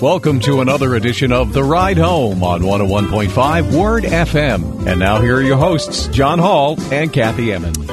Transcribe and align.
Welcome 0.00 0.40
to 0.40 0.62
another 0.62 0.94
edition 0.94 1.30
of 1.30 1.52
The 1.52 1.62
Ride 1.62 1.98
Home 1.98 2.42
on 2.42 2.62
101.5 2.62 3.78
Word 3.78 4.04
FM. 4.04 4.86
And 4.86 4.98
now 4.98 5.20
here 5.20 5.36
are 5.36 5.42
your 5.42 5.58
hosts, 5.58 6.06
John 6.08 6.38
Hall 6.38 6.80
and 6.90 7.12
Kathy 7.12 7.52
Emmons. 7.52 7.86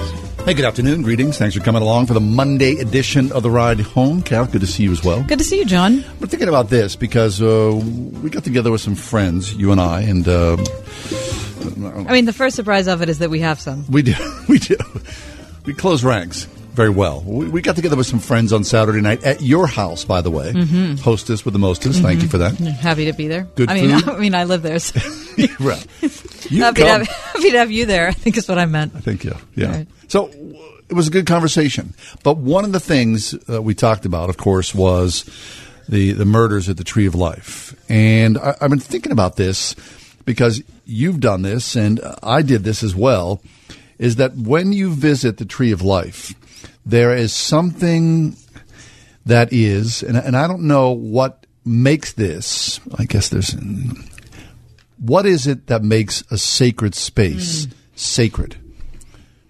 Hey, 0.46 0.54
good 0.54 0.64
afternoon. 0.64 1.02
Greetings. 1.02 1.38
Thanks 1.38 1.54
for 1.54 1.62
coming 1.62 1.82
along 1.82 2.06
for 2.06 2.14
the 2.14 2.22
Monday 2.22 2.78
edition 2.78 3.34
of 3.34 3.44
The 3.44 3.52
Ride 3.52 3.82
Home. 3.82 4.22
Kath, 4.22 4.54
good 4.54 4.62
to 4.62 4.68
see 4.68 4.84
you 4.84 4.94
as 4.94 5.04
well. 5.04 5.22
Good 5.24 5.40
to 5.40 5.44
see 5.44 5.60
you, 5.60 5.66
John. 5.66 6.06
We're 6.22 6.28
thinking 6.28 6.48
about 6.48 6.70
this 6.70 6.96
because 6.96 7.42
uh, 7.42 7.76
we 7.76 8.30
got 8.30 8.46
together 8.46 8.72
with 8.72 8.80
some 8.80 8.96
friends, 8.96 9.54
you 9.54 9.74
and 9.74 9.82
I, 9.82 10.00
and 10.04 10.26
uh, 10.26 10.56
I 12.08 12.14
mean, 12.14 12.24
the 12.24 12.32
first 12.34 12.56
surprise 12.56 12.88
of 12.88 13.02
it 13.02 13.10
is 13.10 13.20
that 13.20 13.30
we 13.30 13.42
have 13.42 13.60
some. 13.60 13.86
we 13.90 14.02
do. 14.02 14.16
We 14.48 14.60
do. 14.60 14.78
We 15.66 15.74
close 15.74 16.06
ranks 16.06 16.48
very 16.78 16.92
well. 16.92 17.22
We, 17.26 17.50
we 17.50 17.62
got 17.62 17.76
together 17.76 17.98
with 17.98 18.06
some 18.06 18.20
friends 18.20 18.54
on 18.54 18.64
Saturday 18.64 19.02
night 19.02 19.24
at 19.24 19.42
your 19.42 19.66
house, 19.66 20.06
by 20.06 20.22
the 20.22 20.30
way. 20.30 20.54
Mm-hmm. 20.54 20.96
Hostess 20.98 21.44
with 21.44 21.54
the 21.54 21.60
mostest. 21.60 22.02
Thank 22.02 22.22
you 22.22 22.30
for 22.30 22.38
that. 22.38 22.54
Happy 22.56 23.06
to 23.06 23.14
be 23.14 23.28
there. 23.28 23.48
Good 23.56 23.70
I 23.70 23.74
mean, 23.74 24.00
food? 24.00 24.10
I 24.16 24.20
mean, 24.20 24.36
I 24.36 24.44
live 24.46 24.62
there. 24.62 24.78
So 24.78 25.00
right. 25.60 25.86
You 26.50 26.64
happy, 26.64 26.84
to 26.84 26.88
have, 26.88 27.08
happy 27.08 27.52
to 27.52 27.58
have 27.58 27.72
you 27.72 27.88
there. 27.88 28.08
I 28.08 28.12
think 28.12 28.38
is 28.38 28.48
what 28.48 28.60
I 28.60 28.68
meant. 28.68 28.96
I 28.96 29.00
think, 29.00 29.24
yeah. 29.24 29.38
Yeah. 29.56 29.72
Right. 29.72 29.88
So 30.08 30.28
it 30.88 30.94
was 30.94 31.08
a 31.08 31.12
good 31.12 31.26
conversation. 31.26 31.96
But 32.24 32.38
one 32.38 32.64
of 32.64 32.72
the 32.72 32.80
things 32.80 33.36
uh, 33.50 33.60
we 33.62 33.74
talked 33.74 34.06
about, 34.06 34.30
of 34.30 34.38
course, 34.38 34.76
was 34.76 35.26
the, 35.90 36.12
the 36.12 36.26
murders 36.26 36.70
at 36.70 36.78
the 36.78 36.84
Tree 36.84 37.08
of 37.08 37.16
Life. 37.16 37.76
And 37.90 38.38
I, 38.38 38.56
I've 38.62 38.70
been 38.70 38.80
thinking 38.80 39.12
about 39.12 39.36
this 39.36 39.76
because 40.26 40.62
you've 40.86 41.20
done 41.20 41.42
this 41.42 41.76
and 41.76 42.00
I 42.22 42.44
did 42.44 42.64
this 42.64 42.84
as 42.84 42.96
well. 42.96 43.42
Is 43.98 44.18
that 44.18 44.36
when 44.36 44.74
you 44.74 44.92
visit 44.92 45.38
the 45.38 45.46
Tree 45.46 45.72
of 45.72 45.82
Life, 45.82 46.36
there 46.90 47.16
is 47.16 47.34
something 47.34 48.36
that 49.26 49.52
is, 49.52 50.04
and, 50.04 50.18
and 50.18 50.36
I 50.36 50.48
don't 50.48 50.64
know 50.64 50.92
what 50.92 51.46
makes 51.66 52.14
this, 52.14 52.80
I 52.98 53.06
guess 53.06 53.30
there's, 53.30 53.56
what 54.98 55.26
is 55.26 55.48
it 55.48 55.68
that 55.68 55.84
makes 55.84 56.24
a 56.32 56.38
sacred 56.38 56.96
space 56.96 57.66
mm. 57.66 57.74
sacred? 57.96 58.58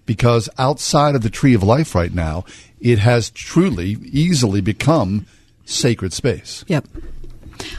because 0.08 0.48
outside 0.56 1.14
of 1.14 1.20
the 1.20 1.28
tree 1.28 1.52
of 1.52 1.62
life 1.62 1.94
right 1.94 2.14
now, 2.14 2.42
it 2.80 2.98
has 2.98 3.28
truly, 3.28 3.98
easily 4.04 4.62
become 4.62 5.26
sacred 5.66 6.14
space. 6.14 6.64
Yep. 6.66 6.86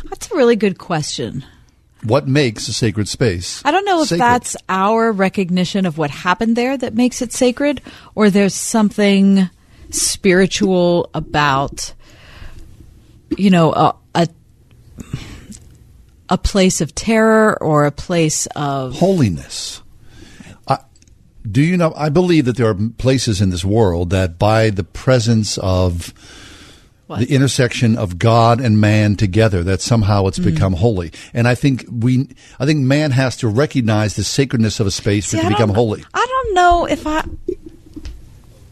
That's 0.07 0.29
a 0.29 0.35
really 0.35 0.55
good 0.55 0.77
question. 0.77 1.43
What 2.03 2.27
makes 2.27 2.67
a 2.67 2.73
sacred 2.73 3.07
space? 3.07 3.61
I 3.65 3.71
don't 3.71 3.85
know 3.85 4.01
if 4.01 4.09
sacred? 4.09 4.21
that's 4.21 4.55
our 4.69 5.11
recognition 5.11 5.85
of 5.85 5.97
what 5.97 6.09
happened 6.09 6.55
there 6.55 6.77
that 6.77 6.93
makes 6.93 7.21
it 7.21 7.33
sacred, 7.33 7.81
or 8.15 8.29
there's 8.29 8.55
something 8.55 9.49
spiritual 9.89 11.09
about, 11.13 11.93
you 13.37 13.49
know, 13.49 13.73
a, 13.73 13.95
a 14.15 14.27
a 16.29 16.37
place 16.37 16.79
of 16.79 16.95
terror 16.95 17.61
or 17.61 17.85
a 17.85 17.91
place 17.91 18.45
of 18.55 18.95
holiness. 18.95 19.81
I, 20.67 20.79
do 21.49 21.61
you 21.61 21.75
know? 21.75 21.93
I 21.95 22.09
believe 22.09 22.45
that 22.45 22.55
there 22.55 22.69
are 22.69 22.77
places 22.97 23.41
in 23.41 23.49
this 23.49 23.65
world 23.65 24.11
that, 24.11 24.39
by 24.39 24.69
the 24.69 24.83
presence 24.83 25.57
of 25.57 26.13
What? 27.09 27.19
the 27.21 27.33
intersection 27.33 27.97
of 27.97 28.19
God 28.19 28.61
and 28.61 28.79
man 28.79 29.15
together, 29.15 29.63
that 29.63 29.81
somehow 29.81 30.27
it's 30.27 30.37
Mm. 30.37 30.43
become 30.45 30.73
holy. 30.73 31.11
And 31.33 31.47
I 31.47 31.55
think 31.55 31.85
we, 31.91 32.27
I 32.59 32.67
think 32.67 32.81
man 32.81 33.09
has 33.09 33.35
to 33.37 33.47
recognize 33.47 34.15
the 34.15 34.23
sacredness 34.23 34.79
of 34.79 34.85
a 34.85 34.91
space 34.91 35.31
for 35.31 35.37
it 35.37 35.41
to 35.41 35.49
become 35.49 35.71
holy. 35.71 36.03
I 36.13 36.23
don't 36.29 36.53
know 36.53 36.85
if 36.85 37.07
I. 37.07 37.23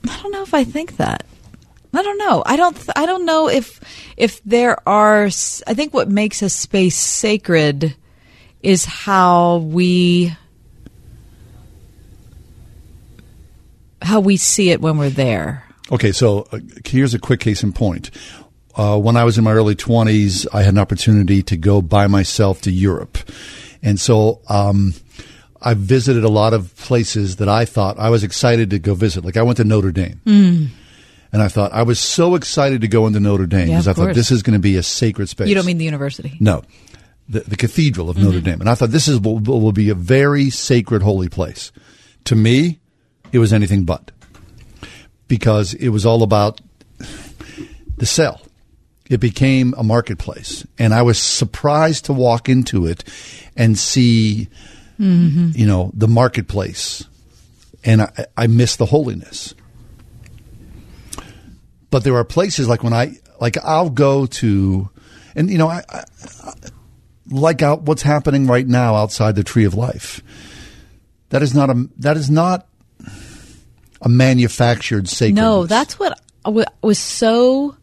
I 0.08 0.21
don't 0.21 0.31
know 0.31 0.43
if 0.43 0.53
I 0.53 0.63
think 0.63 0.97
that. 0.97 1.25
I 1.95 2.03
don't 2.03 2.19
know. 2.19 2.43
I 2.45 2.55
don't. 2.58 2.75
th- 2.75 2.89
I 2.95 3.08
don't 3.08 3.25
know 3.25 3.49
if 3.49 3.81
if 4.17 4.39
there 4.43 4.77
are. 4.87 5.26
s- 5.26 5.64
I 5.65 5.73
think 5.73 5.95
what 5.95 6.08
makes 6.08 6.43
a 6.43 6.49
space 6.49 6.95
sacred 6.95 7.95
is 8.61 8.86
how 8.86 9.58
we 9.65 10.36
how 14.02 14.20
we 14.20 14.37
see 14.37 14.70
it 14.70 14.80
when 14.80 14.97
we're 14.99 15.09
there. 15.09 15.64
Okay, 15.92 16.11
so 16.11 16.48
uh, 16.52 16.59
here's 16.86 17.14
a 17.14 17.20
quick 17.20 17.39
case 17.39 17.64
in 17.64 17.73
point. 17.73 18.11
Uh, 18.75 18.99
when 18.99 19.15
I 19.17 19.23
was 19.23 19.37
in 19.37 19.43
my 19.43 19.53
early 19.53 19.75
20s, 19.75 20.45
I 20.53 20.61
had 20.61 20.73
an 20.73 20.77
opportunity 20.80 21.42
to 21.43 21.58
go 21.58 21.81
by 21.81 22.08
myself 22.08 22.61
to 22.61 22.71
Europe. 22.71 23.17
And 23.81 23.99
so 23.99 24.42
um, 24.49 24.93
I 25.61 25.73
visited 25.73 26.23
a 26.23 26.30
lot 26.30 26.53
of 26.53 26.76
places 26.76 27.37
that 27.37 27.49
I 27.49 27.65
thought 27.65 27.97
I 27.97 28.09
was 28.09 28.23
excited 28.23 28.70
to 28.71 28.80
go 28.80 28.93
visit. 28.93 29.23
Like 29.26 29.37
I 29.37 29.42
went 29.43 29.58
to 29.58 29.64
Notre 29.64 29.92
Dame. 29.92 30.21
And 31.33 31.42
I 31.43 31.47
thought, 31.49 31.73
I 31.73 31.83
was 31.83 31.99
so 31.99 32.36
excited 32.36 32.81
to 32.81 32.87
go 32.87 33.05
into 33.08 33.20
Notre 33.20 33.47
Dame 33.47 33.67
Mm. 33.67 33.70
Yeah, 33.70 33.77
because 33.80 33.87
of 33.87 33.99
I 33.99 34.05
thought 34.08 34.15
this 34.15 34.31
is 34.31 34.43
going 34.43 34.53
to 34.53 34.59
be 34.61 34.77
a 34.77 34.83
sacred 34.83 35.27
space. 35.30 35.47
You 35.49 35.55
don't 35.55 35.65
mean 35.65 35.77
the 35.77 35.86
university? 35.86 36.37
No, 36.39 36.64
the, 37.27 37.42
the 37.42 37.55
cathedral 37.58 38.09
of 38.09 38.15
Mm-hmm. 38.15 38.26
Notre 38.26 38.42
Dame. 38.42 38.61
And 38.61 38.70
I 38.70 38.76
thought 38.76 38.89
this 38.92 39.08
is 39.08 39.20
will, 39.20 39.39
will 39.39 39.71
be 39.73 39.89
a 39.89 39.95
very 39.95 40.49
sacred, 40.49 41.02
holy 41.02 41.30
place. 41.30 41.71
To 42.26 42.36
me, 42.36 42.80
it 43.31 43.39
was 43.39 43.52
anything 43.53 43.83
but, 43.83 44.11
because 45.27 45.73
it 45.73 45.89
was 45.89 46.05
all 46.05 46.23
about 46.23 46.61
the 47.98 48.05
sell. 48.05 48.42
It 49.10 49.20
became 49.20 49.73
a 49.77 49.83
marketplace, 49.83 50.65
and 50.77 50.93
I 50.93 51.02
was 51.02 51.17
surprised 51.17 52.05
to 52.05 52.14
walk 52.14 52.49
into 52.49 52.86
it 52.86 53.04
and 53.55 53.77
see, 53.77 54.49
mm-hmm. 54.99 55.52
you 55.54 55.65
know, 55.65 55.92
the 55.93 56.10
marketplace, 56.10 57.05
and 57.86 58.02
I, 58.02 58.26
I 58.36 58.48
missed 58.48 58.80
the 58.80 58.86
holiness 58.86 59.54
but 61.89 62.04
there 62.04 62.15
are 62.15 62.23
places 62.23 62.67
like 62.67 62.83
when 62.83 62.94
I 62.94 63.17
like 63.39 63.58
I'll 63.64 63.89
go 63.89 64.26
to, 64.26 64.89
and 65.36 65.49
you 65.49 65.58
know 65.58 65.67
I, 65.67 65.83
I 65.89 66.04
I- 66.44 66.54
like 67.30 67.61
out 67.61 67.82
what's 67.82 68.04
happening 68.04 68.48
right 68.48 68.65
now 68.65 68.95
outside 68.95 69.36
the 69.36 69.44
Tree 69.44 69.65
of 69.65 69.73
Life. 69.73 70.23
That 71.30 71.42
is 71.42 71.54
not 71.54 71.70
a 71.70 71.89
that 71.98 72.17
is 72.17 72.30
not 72.30 72.67
a 74.02 74.09
manufactured 74.09 75.08
sacredness. 75.08 75.41
No, 75.41 75.65
that's 75.65 75.99
what 75.99 76.19
was 76.81 76.99
so 76.99 77.75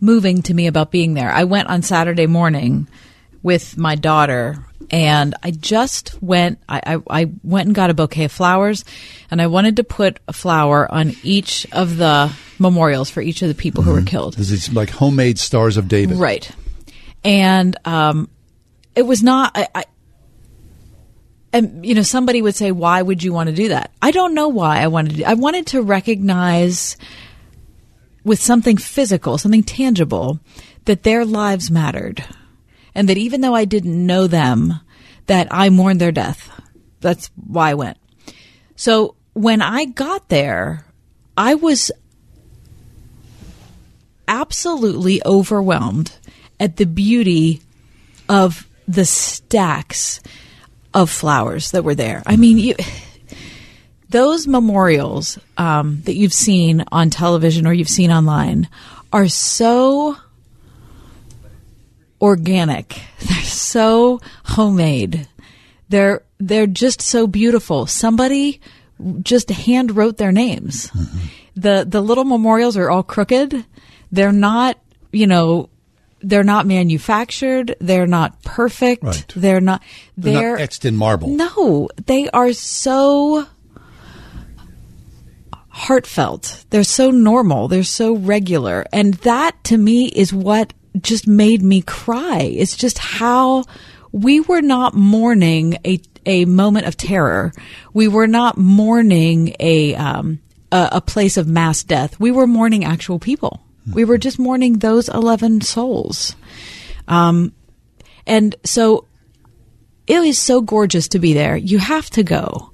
moving 0.00 0.42
to 0.42 0.54
me 0.54 0.66
about 0.66 0.90
being 0.90 1.14
there. 1.14 1.30
I 1.30 1.44
went 1.44 1.68
on 1.68 1.82
Saturday 1.82 2.26
morning 2.26 2.88
with 3.42 3.76
my 3.78 3.94
daughter, 3.94 4.64
and 4.90 5.34
I 5.42 5.50
just 5.50 6.20
went. 6.22 6.58
I, 6.68 6.80
I, 6.94 7.22
I 7.22 7.30
went 7.42 7.66
and 7.66 7.74
got 7.74 7.90
a 7.90 7.94
bouquet 7.94 8.24
of 8.24 8.32
flowers, 8.32 8.84
and 9.30 9.40
I 9.40 9.46
wanted 9.46 9.76
to 9.76 9.84
put 9.84 10.20
a 10.28 10.32
flower 10.32 10.90
on 10.92 11.14
each 11.22 11.66
of 11.72 11.96
the 11.96 12.32
memorials 12.58 13.10
for 13.10 13.20
each 13.20 13.42
of 13.42 13.48
the 13.48 13.54
people 13.54 13.82
who 13.82 13.92
were 13.92 14.02
killed. 14.02 14.34
There's 14.34 14.50
these 14.50 14.72
like 14.72 14.90
homemade 14.90 15.38
stars 15.38 15.76
of 15.76 15.88
David. 15.88 16.18
Right. 16.18 16.50
And 17.24 17.76
um, 17.84 18.28
it 18.94 19.02
was 19.02 19.22
not. 19.22 19.52
I, 19.54 19.68
I, 19.74 19.84
and 21.56 21.86
you 21.86 21.94
know, 21.94 22.02
somebody 22.02 22.42
would 22.42 22.54
say, 22.54 22.70
"Why 22.70 23.00
would 23.00 23.22
you 23.22 23.32
want 23.32 23.48
to 23.48 23.54
do 23.54 23.68
that?" 23.68 23.90
I 24.02 24.10
don't 24.10 24.34
know 24.34 24.48
why 24.48 24.82
I 24.82 24.88
wanted 24.88 25.16
to. 25.16 25.24
I 25.24 25.34
wanted 25.34 25.66
to 25.68 25.82
recognize 25.82 26.96
with 28.24 28.42
something 28.42 28.76
physical, 28.76 29.38
something 29.38 29.62
tangible, 29.62 30.40
that 30.84 31.02
their 31.02 31.24
lives 31.24 31.70
mattered, 31.70 32.24
and 32.94 33.08
that 33.08 33.16
even 33.16 33.40
though 33.40 33.54
I 33.54 33.64
didn't 33.64 34.06
know 34.06 34.26
them, 34.26 34.80
that 35.26 35.48
I 35.50 35.70
mourned 35.70 36.00
their 36.00 36.12
death. 36.12 36.50
That's 37.00 37.30
why 37.36 37.70
I 37.70 37.74
went. 37.74 37.98
So 38.74 39.14
when 39.32 39.62
I 39.62 39.84
got 39.86 40.28
there, 40.28 40.84
I 41.36 41.54
was 41.54 41.90
absolutely 44.28 45.22
overwhelmed 45.24 46.12
at 46.58 46.76
the 46.76 46.86
beauty 46.86 47.62
of 48.28 48.68
the 48.88 49.04
stacks 49.04 50.20
of 50.96 51.10
flowers 51.10 51.72
that 51.72 51.84
were 51.84 51.94
there. 51.94 52.22
I 52.24 52.36
mean, 52.36 52.56
you, 52.56 52.74
those 54.08 54.48
memorials 54.48 55.38
um, 55.58 56.00
that 56.06 56.14
you've 56.14 56.32
seen 56.32 56.84
on 56.90 57.10
television 57.10 57.66
or 57.66 57.74
you've 57.74 57.88
seen 57.88 58.10
online 58.10 58.66
are 59.12 59.28
so 59.28 60.16
organic. 62.18 62.98
They're 63.18 63.42
so 63.42 64.20
homemade. 64.44 65.28
They're 65.90 66.22
they're 66.38 66.66
just 66.66 67.00
so 67.00 67.26
beautiful. 67.26 67.86
Somebody 67.86 68.60
just 69.22 69.50
hand 69.50 69.94
wrote 69.96 70.16
their 70.16 70.32
names. 70.32 70.90
The 71.54 71.84
the 71.86 72.00
little 72.00 72.24
memorials 72.24 72.76
are 72.76 72.90
all 72.90 73.02
crooked. 73.02 73.64
They're 74.10 74.32
not, 74.32 74.78
you 75.12 75.26
know, 75.26 75.68
they're 76.26 76.44
not 76.44 76.66
manufactured. 76.66 77.76
They're 77.80 78.06
not 78.06 78.42
perfect. 78.42 79.04
Right. 79.04 79.32
They're 79.36 79.60
not. 79.60 79.82
They're 80.16 80.32
They're, 80.32 80.52
not 80.52 80.60
etched 80.60 80.84
in 80.84 80.96
marble. 80.96 81.28
no, 81.28 81.88
they 82.06 82.28
are 82.30 82.52
so 82.52 83.46
heartfelt. 85.68 86.64
They're 86.70 86.84
so 86.84 87.10
normal. 87.10 87.68
They're 87.68 87.84
so 87.84 88.16
regular. 88.16 88.86
And 88.92 89.14
that 89.14 89.62
to 89.64 89.76
me 89.76 90.06
is 90.06 90.32
what 90.32 90.72
just 91.00 91.26
made 91.28 91.62
me 91.62 91.82
cry. 91.82 92.40
It's 92.40 92.76
just 92.76 92.98
how 92.98 93.64
we 94.12 94.40
were 94.40 94.62
not 94.62 94.94
mourning 94.94 95.78
a, 95.84 96.00
a 96.24 96.46
moment 96.46 96.86
of 96.86 96.96
terror. 96.96 97.52
We 97.92 98.08
were 98.08 98.26
not 98.26 98.56
mourning 98.56 99.54
a, 99.60 99.94
um, 99.96 100.40
a, 100.72 100.88
a 100.92 101.00
place 101.02 101.36
of 101.36 101.46
mass 101.46 101.84
death. 101.84 102.18
We 102.18 102.30
were 102.30 102.46
mourning 102.46 102.84
actual 102.84 103.18
people. 103.18 103.62
We 103.92 104.04
were 104.04 104.18
just 104.18 104.38
mourning 104.38 104.78
those 104.78 105.08
11 105.08 105.60
souls. 105.62 106.34
Um, 107.08 107.52
And 108.26 108.56
so 108.64 109.06
it 110.06 110.22
is 110.22 110.38
so 110.38 110.60
gorgeous 110.60 111.08
to 111.08 111.18
be 111.18 111.32
there. 111.34 111.56
You 111.56 111.78
have 111.78 112.10
to 112.10 112.22
go. 112.22 112.72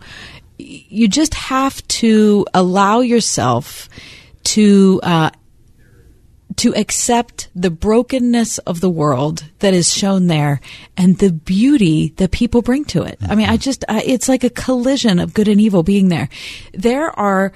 You 0.59 1.09
just 1.09 1.35
have 1.35 1.87
to 2.01 2.47
allow 2.55 3.01
yourself 3.01 3.89
to 4.45 5.01
uh, 5.03 5.31
to 6.57 6.75
accept 6.75 7.49
the 7.55 7.71
brokenness 7.71 8.59
of 8.59 8.81
the 8.81 8.91
world 8.91 9.45
that 9.61 9.73
is 9.75 9.93
shown 9.93 10.27
there 10.27 10.61
and 10.97 11.19
the 11.19 11.33
beauty 11.33 12.13
that 12.17 12.31
people 12.31 12.61
bring 12.63 12.85
to 12.85 13.03
it. 13.03 13.19
I 13.27 13.35
mean, 13.35 13.49
I 13.49 13.57
just 13.57 13.85
uh, 13.89 14.01
it's 14.05 14.29
like 14.29 14.45
a 14.45 14.51
collision 14.51 15.19
of 15.19 15.33
good 15.35 15.49
and 15.49 15.61
evil 15.61 15.83
being 15.83 16.09
there. 16.09 16.29
There 16.75 17.11
are 17.19 17.53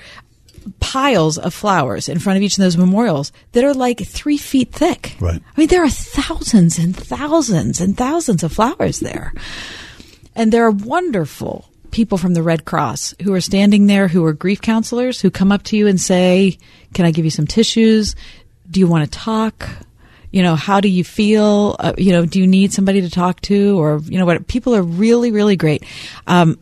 piles 0.81 1.39
of 1.39 1.55
flowers 1.55 2.09
in 2.09 2.19
front 2.19 2.37
of 2.37 2.43
each 2.43 2.59
of 2.59 2.63
those 2.63 2.77
memorials 2.77 3.33
that 3.53 3.65
are 3.65 3.75
like 3.75 4.01
three 4.01 4.39
feet 4.39 4.73
thick. 4.73 5.17
Right. 5.21 5.41
I 5.41 5.61
mean, 5.61 5.69
there 5.69 5.85
are 5.85 5.91
thousands 5.91 6.79
and 6.79 6.97
thousands 6.97 7.81
and 7.81 7.97
thousands 7.97 8.43
of 8.43 8.53
flowers 8.53 9.01
there. 9.01 9.33
And 10.35 10.53
there 10.53 10.65
are 10.65 10.71
wonderful 10.71 11.69
people 11.91 12.19
from 12.19 12.35
the 12.35 12.43
Red 12.43 12.65
Cross 12.65 13.15
who 13.23 13.33
are 13.33 13.41
standing 13.41 13.87
there 13.87 14.09
who 14.09 14.25
are 14.25 14.33
grief 14.33 14.61
counselors 14.61 15.21
who 15.21 15.31
come 15.31 15.51
up 15.51 15.63
to 15.65 15.77
you 15.77 15.87
and 15.87 16.01
say, 16.01 16.59
Can 16.95 17.07
I 17.07 17.11
give 17.11 17.25
you 17.25 17.31
some 17.31 17.47
tissues? 17.47 18.15
Do 18.71 18.81
you 18.81 18.87
want 18.87 19.11
to 19.11 19.19
talk? 19.19 19.69
You 20.31 20.43
know, 20.43 20.57
how 20.57 20.81
do 20.81 20.89
you 20.89 21.05
feel? 21.05 21.77
Uh, 21.79 21.95
you 21.97 22.13
know, 22.13 22.27
do 22.27 22.39
you 22.41 22.47
need 22.47 22.73
somebody 22.73 23.01
to 23.01 23.11
talk 23.11 23.41
to? 23.43 23.81
Or, 23.81 24.01
you 24.05 24.19
know 24.19 24.27
what? 24.27 24.47
People 24.47 24.75
are 24.75 24.83
really, 24.83 25.31
really 25.31 25.57
great. 25.57 25.85
Um, 26.27 26.59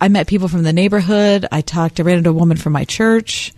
I 0.00 0.08
met 0.08 0.26
people 0.26 0.48
from 0.48 0.62
the 0.62 0.72
neighborhood. 0.72 1.46
I 1.50 1.60
talked, 1.60 1.98
I 1.98 2.04
ran 2.04 2.18
into 2.18 2.30
a 2.30 2.32
woman 2.32 2.56
from 2.56 2.72
my 2.72 2.84
church. 2.84 3.52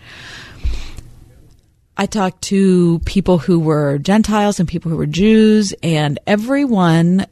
I 1.97 2.07
talked 2.07 2.43
to 2.45 2.99
people 3.01 3.37
who 3.37 3.59
were 3.59 3.99
Gentiles 3.99 4.59
and 4.59 4.67
people 4.67 4.91
who 4.91 4.97
were 4.97 5.05
Jews, 5.05 5.75
and 5.83 6.19
everyone, 6.27 7.27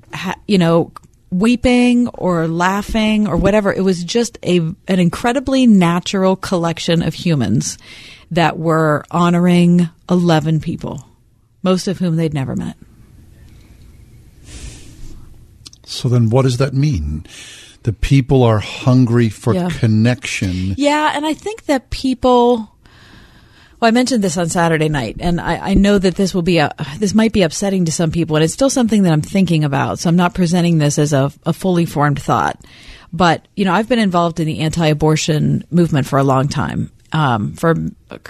you 0.47 0.59
know, 0.59 0.93
weeping 1.31 2.09
or 2.09 2.47
laughing 2.49 3.27
or 3.27 3.39
whatever. 3.39 3.73
It 3.73 3.81
was 3.81 4.05
just 4.05 4.39
a 4.43 4.59
an 4.59 4.77
incredibly 4.99 5.67
natural 5.67 6.37
collection 6.37 7.03
of 7.03 7.15
humans 7.15 7.79
that 8.31 8.59
were 8.59 9.05
honoring 9.11 9.89
eleven 10.11 10.61
people, 10.61 11.09
most 11.63 11.89
of 11.89 11.99
whom 11.99 12.17
they'd 12.17 12.35
never 12.35 12.55
met. 12.55 12.77
So 15.87 16.11
then, 16.11 16.29
what 16.29 16.43
does 16.43 16.59
that 16.59 16.75
mean? 16.75 17.25
The 17.85 17.93
people 17.93 18.43
are 18.43 18.59
hungry 18.59 19.29
for 19.29 19.55
Yeah. 19.55 19.69
connection. 19.71 20.75
Yeah, 20.77 21.13
and 21.15 21.25
I 21.25 21.35
think 21.35 21.67
that 21.67 21.91
people. 21.91 22.71
Well, 23.81 23.89
I 23.89 23.93
mentioned 23.93 24.25
this 24.25 24.37
on 24.37 24.49
Saturday 24.49 24.89
night, 24.89 25.17
and 25.21 25.41
I, 25.41 25.71
I 25.71 25.75
know 25.75 25.99
that 25.99 26.17
this 26.17 26.35
will 26.35 26.43
be 26.43 26.59
a 26.59 26.73
this 26.99 27.15
might 27.15 27.33
be 27.33 27.43
upsetting 27.43 27.85
to 27.85 27.93
some 27.93 28.11
people, 28.11 28.35
and 28.37 28.45
it's 28.45 28.53
still 28.53 28.71
something 28.71 29.05
that 29.05 29.13
I'm 29.13 29.23
thinking 29.23 29.63
about. 29.63 30.01
So 30.01 30.09
I'm 30.09 30.17
not 30.17 30.35
presenting 30.35 30.79
this 30.79 30.99
as 30.99 31.13
a, 31.13 31.31
a 31.47 31.53
fully 31.53 31.87
formed 31.87 32.21
thought. 32.21 32.61
But 33.13 33.47
you 33.55 33.65
know, 33.65 33.73
I've 33.73 33.89
been 33.89 34.01
involved 34.01 34.41
in 34.41 34.47
the 34.47 34.59
anti-abortion 34.61 35.65
movement 35.71 36.07
for 36.09 36.19
a 36.19 36.25
long 36.25 36.49
time, 36.49 36.91
um, 37.13 37.55
for 37.55 37.75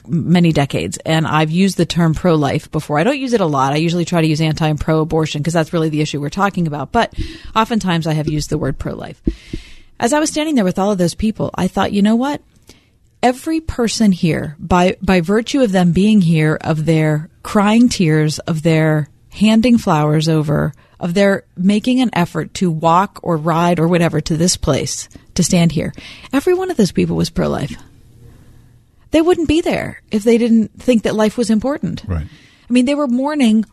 many 0.07 0.53
decades, 0.53 0.99
and 0.99 1.27
I've 1.27 1.51
used 1.51 1.77
the 1.77 1.87
term 1.87 2.15
pro-life 2.15 2.71
before. 2.71 2.99
I 2.99 3.05
don't 3.05 3.19
use 3.19 3.33
it 3.33 3.41
a 3.41 3.47
lot. 3.47 3.73
I 3.73 3.77
usually 3.77 4.05
try 4.05 4.21
to 4.21 4.27
use 4.27 4.41
anti 4.41 4.69
and 4.69 4.81
pro-abortion 4.81 5.41
because 5.41 5.55
that's 5.55 5.73
really 5.73 5.89
the 5.89 6.01
issue 6.01 6.21
we're 6.21 6.31
talking 6.31 6.67
about. 6.67 6.93
But 6.93 7.15
oftentimes, 7.57 8.07
I 8.07 8.13
have 8.13 8.29
used 8.29 8.51
the 8.51 8.59
word 8.59 8.79
pro-life. 8.79 9.23
As 10.01 10.13
I 10.13 10.21
was 10.21 10.31
standing 10.31 10.55
there 10.55 10.65
with 10.65 10.79
all 10.79 10.93
of 10.93 10.99
those 10.99 11.15
people, 11.15 11.51
I 11.55 11.67
thought, 11.67 11.93
you 11.93 12.03
know 12.03 12.17
what? 12.17 12.41
every 13.23 13.61
person 13.61 14.13
here, 14.13 14.57
by 14.59 14.97
by 15.03 15.21
virtue 15.21 15.63
of 15.63 15.73
them 15.73 15.93
being 15.93 16.21
here, 16.21 16.59
of 16.61 16.85
their 16.85 17.31
crying 17.43 17.89
tears, 17.89 18.39
of 18.41 18.63
their 18.63 19.09
handing 19.31 19.79
flowers 19.79 20.29
over, 20.29 20.73
of 21.01 21.15
their 21.15 21.45
making 21.57 22.01
an 22.01 22.11
effort 22.13 22.55
to 22.55 22.71
walk 22.71 23.21
or 23.23 23.37
ride 23.37 23.79
or 23.79 23.89
whatever 23.89 24.21
to 24.21 24.37
this 24.37 24.57
place 24.57 25.09
to 25.35 25.43
stand 25.43 25.73
here, 25.73 25.93
every 26.33 26.55
one 26.55 26.71
of 26.71 26.77
those 26.77 26.93
people 26.93 27.17
was 27.17 27.31
pro 27.31 27.49
life. 27.49 27.75
They 29.11 29.21
wouldn't 29.23 29.49
be 29.49 29.61
there 29.61 30.03
if 30.11 30.23
they 30.25 30.39
didn't 30.39 30.73
think 30.81 31.03
that 31.05 31.15
life 31.15 31.37
was 31.39 31.51
important. 31.51 32.05
Right. 32.07 32.27
I 32.27 32.73
mean, 32.73 32.85
they 32.85 32.95
were 32.95 33.07
mourning 33.09 33.65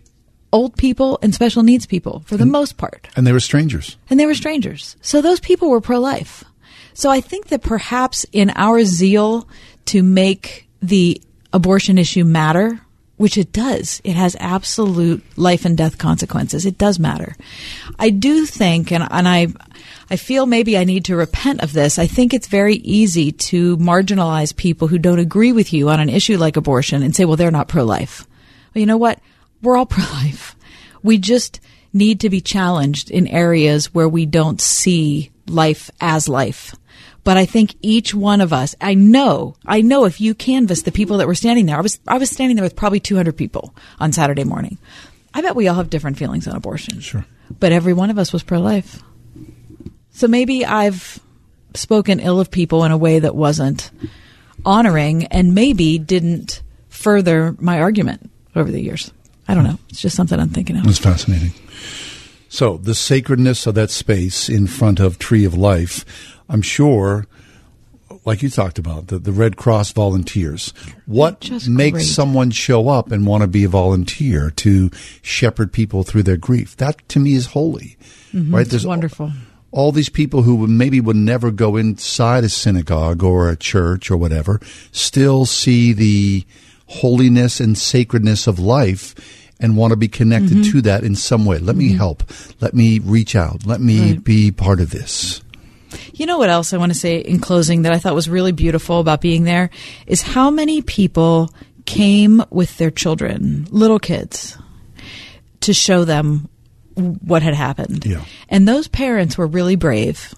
old 0.53 0.77
people 0.77 1.19
and 1.21 1.35
special 1.35 1.63
needs 1.63 1.85
people 1.85 2.23
for 2.25 2.37
the 2.37 2.45
most 2.45 2.77
part 2.77 3.09
And 3.17 3.27
they 3.27 3.33
were 3.33 3.41
strangers. 3.41 3.97
and 4.09 4.17
they 4.19 4.25
were 4.25 4.35
strangers. 4.35 4.95
So 5.01 5.21
those 5.21 5.41
people 5.41 5.69
were 5.69 5.81
pro 5.81 5.99
life. 5.99 6.45
So 6.93 7.09
I 7.09 7.19
think 7.19 7.47
that 7.47 7.61
perhaps 7.61 8.25
in 8.31 8.51
our 8.55 8.85
zeal 8.85 9.49
to 9.85 10.01
make 10.01 10.69
the 10.81 11.21
abortion 11.51 11.97
issue 11.97 12.23
matter, 12.23 12.79
which 13.17 13.37
it 13.37 13.53
does, 13.53 14.01
it 14.03 14.15
has 14.15 14.35
absolute 14.39 15.23
life 15.37 15.63
and 15.63 15.77
death 15.77 15.97
consequences. 15.97 16.65
It 16.65 16.77
does 16.77 16.99
matter. 16.99 17.35
I 17.97 18.09
do 18.09 18.45
think, 18.45 18.91
and, 18.91 19.07
and 19.09 19.27
I, 19.27 19.47
I 20.09 20.17
feel 20.17 20.45
maybe 20.45 20.77
I 20.77 20.83
need 20.83 21.05
to 21.05 21.15
repent 21.15 21.61
of 21.61 21.71
this. 21.71 21.97
I 21.97 22.07
think 22.07 22.33
it's 22.33 22.47
very 22.47 22.75
easy 22.75 23.31
to 23.31 23.77
marginalize 23.77 24.55
people 24.55 24.89
who 24.89 24.97
don't 24.97 25.19
agree 25.19 25.53
with 25.53 25.71
you 25.71 25.89
on 25.89 25.99
an 26.01 26.09
issue 26.09 26.37
like 26.37 26.57
abortion 26.57 27.03
and 27.03 27.15
say, 27.15 27.23
well, 27.23 27.37
they're 27.37 27.51
not 27.51 27.69
pro 27.69 27.85
life. 27.85 28.27
Well, 28.73 28.81
you 28.81 28.85
know 28.85 28.97
what? 28.97 29.19
We're 29.61 29.77
all 29.77 29.85
pro 29.85 30.03
life. 30.03 30.55
We 31.01 31.17
just 31.17 31.61
need 31.93 32.19
to 32.19 32.29
be 32.29 32.41
challenged 32.41 33.09
in 33.09 33.27
areas 33.27 33.93
where 33.93 34.09
we 34.09 34.25
don't 34.25 34.59
see 34.59 35.31
life 35.47 35.89
as 36.01 36.27
life. 36.27 36.75
But 37.25 37.37
I 37.37 37.45
think 37.45 37.75
each 37.81 38.13
one 38.13 38.39
of 38.39 38.53
us, 38.53 38.75
I 38.79 38.93
know, 38.93 39.55
I 39.65 39.81
know 39.81 40.05
if 40.05 40.21
you 40.21 40.35
canvass 40.35 40.83
the 40.83 40.91
people 40.91 41.17
that 41.17 41.27
were 41.27 41.35
standing 41.35 41.65
there, 41.65 41.75
I 41.75 41.81
was, 41.81 41.99
I 42.07 42.19
was 42.19 42.29
standing 42.29 42.55
there 42.55 42.63
with 42.63 42.75
probably 42.75 42.99
200 42.99 43.35
people 43.35 43.75
on 43.99 44.13
Saturday 44.13 44.43
morning. 44.43 44.77
I 45.33 45.41
bet 45.41 45.55
we 45.55 45.67
all 45.67 45.75
have 45.75 45.89
different 45.89 46.19
feelings 46.19 46.47
on 46.47 46.55
abortion. 46.55 46.99
Sure. 46.99 47.25
But 47.59 47.71
every 47.71 47.93
one 47.93 48.11
of 48.11 48.19
us 48.19 48.31
was 48.31 48.43
pro 48.43 48.59
life. 48.59 49.01
So 50.11 50.27
maybe 50.27 50.65
I've 50.65 51.19
spoken 51.73 52.19
ill 52.19 52.39
of 52.39 52.51
people 52.51 52.83
in 52.85 52.91
a 52.91 52.97
way 52.97 53.17
that 53.17 53.35
wasn't 53.35 53.89
honoring 54.63 55.25
and 55.25 55.55
maybe 55.55 55.97
didn't 55.97 56.61
further 56.89 57.55
my 57.59 57.81
argument 57.81 58.29
over 58.55 58.71
the 58.71 58.81
years. 58.81 59.11
I 59.47 59.55
don't 59.55 59.63
know. 59.63 59.79
It's 59.89 59.99
just 59.99 60.15
something 60.15 60.39
I'm 60.39 60.49
thinking 60.49 60.77
of. 60.77 60.85
That's 60.85 60.99
fascinating. 60.99 61.53
So 62.49 62.77
the 62.77 62.95
sacredness 62.95 63.65
of 63.65 63.75
that 63.75 63.89
space 63.89 64.47
in 64.47 64.67
front 64.67 64.99
of 64.99 65.19
Tree 65.19 65.43
of 65.43 65.55
Life, 65.55 66.05
I'm 66.49 66.61
sure, 66.61 67.25
like 68.25 68.41
you 68.43 68.49
talked 68.49 68.77
about, 68.79 69.07
the, 69.07 69.19
the 69.19 69.31
Red 69.31 69.57
Cross 69.57 69.91
volunteers. 69.93 70.73
What 71.05 71.41
Just 71.41 71.67
makes 71.67 71.93
great. 71.93 72.05
someone 72.05 72.51
show 72.51 72.87
up 72.89 73.11
and 73.11 73.25
want 73.25 73.41
to 73.41 73.47
be 73.47 73.63
a 73.63 73.69
volunteer 73.69 74.51
to 74.51 74.89
shepherd 75.21 75.71
people 75.73 76.03
through 76.03 76.23
their 76.23 76.37
grief? 76.37 76.75
That 76.77 77.07
to 77.09 77.19
me 77.19 77.33
is 77.33 77.47
holy, 77.47 77.97
right? 78.33 78.71
It's 78.71 78.85
wonderful. 78.85 79.31
all 79.71 79.91
these 79.91 80.09
people 80.09 80.43
who 80.43 80.55
would- 80.55 80.69
maybe 80.69 81.01
would 81.01 81.15
never 81.17 81.51
go 81.51 81.75
inside 81.75 82.43
a 82.45 82.49
synagogue 82.49 83.21
or 83.23 83.49
a 83.49 83.55
church 83.57 84.09
or 84.09 84.15
whatever 84.17 84.59
still 84.91 85.45
see 85.45 85.91
the 85.91 86.45
holiness 86.87 87.59
and 87.59 87.77
sacredness 87.77 88.47
of 88.47 88.57
life 88.59 89.13
and 89.59 89.75
want 89.75 89.91
to 89.91 89.97
be 89.97 90.07
connected 90.07 90.51
Mm-hmm. 90.59 90.71
to 90.71 90.81
that 90.83 91.03
in 91.03 91.15
some 91.15 91.43
way. 91.45 91.57
Let 91.59 91.75
me 91.75 91.93
help. 91.93 92.23
Let 92.61 92.73
me 92.73 92.99
reach 92.99 93.35
out. 93.35 93.65
Let 93.65 93.81
me 93.81 94.11
Right. 94.11 94.23
be 94.23 94.51
part 94.51 94.79
of 94.79 94.91
this. 94.91 95.41
You 96.17 96.25
know 96.25 96.37
what 96.37 96.49
else 96.49 96.71
I 96.71 96.77
want 96.77 96.93
to 96.93 96.97
say 96.97 97.17
in 97.17 97.39
closing 97.39 97.81
that 97.81 97.91
I 97.91 97.99
thought 97.99 98.15
was 98.15 98.29
really 98.29 98.53
beautiful 98.53 99.01
about 99.01 99.19
being 99.19 99.43
there 99.43 99.69
is 100.07 100.21
how 100.21 100.49
many 100.49 100.81
people 100.81 101.53
came 101.85 102.41
with 102.49 102.77
their 102.77 102.89
children, 102.89 103.67
little 103.69 103.99
kids, 103.99 104.57
to 105.61 105.73
show 105.73 106.05
them 106.05 106.47
what 106.95 107.43
had 107.43 107.53
happened. 107.53 108.05
Yeah. 108.05 108.23
And 108.47 108.65
those 108.65 108.87
parents 108.87 109.37
were 109.37 109.45
really 109.45 109.75
brave 109.75 110.33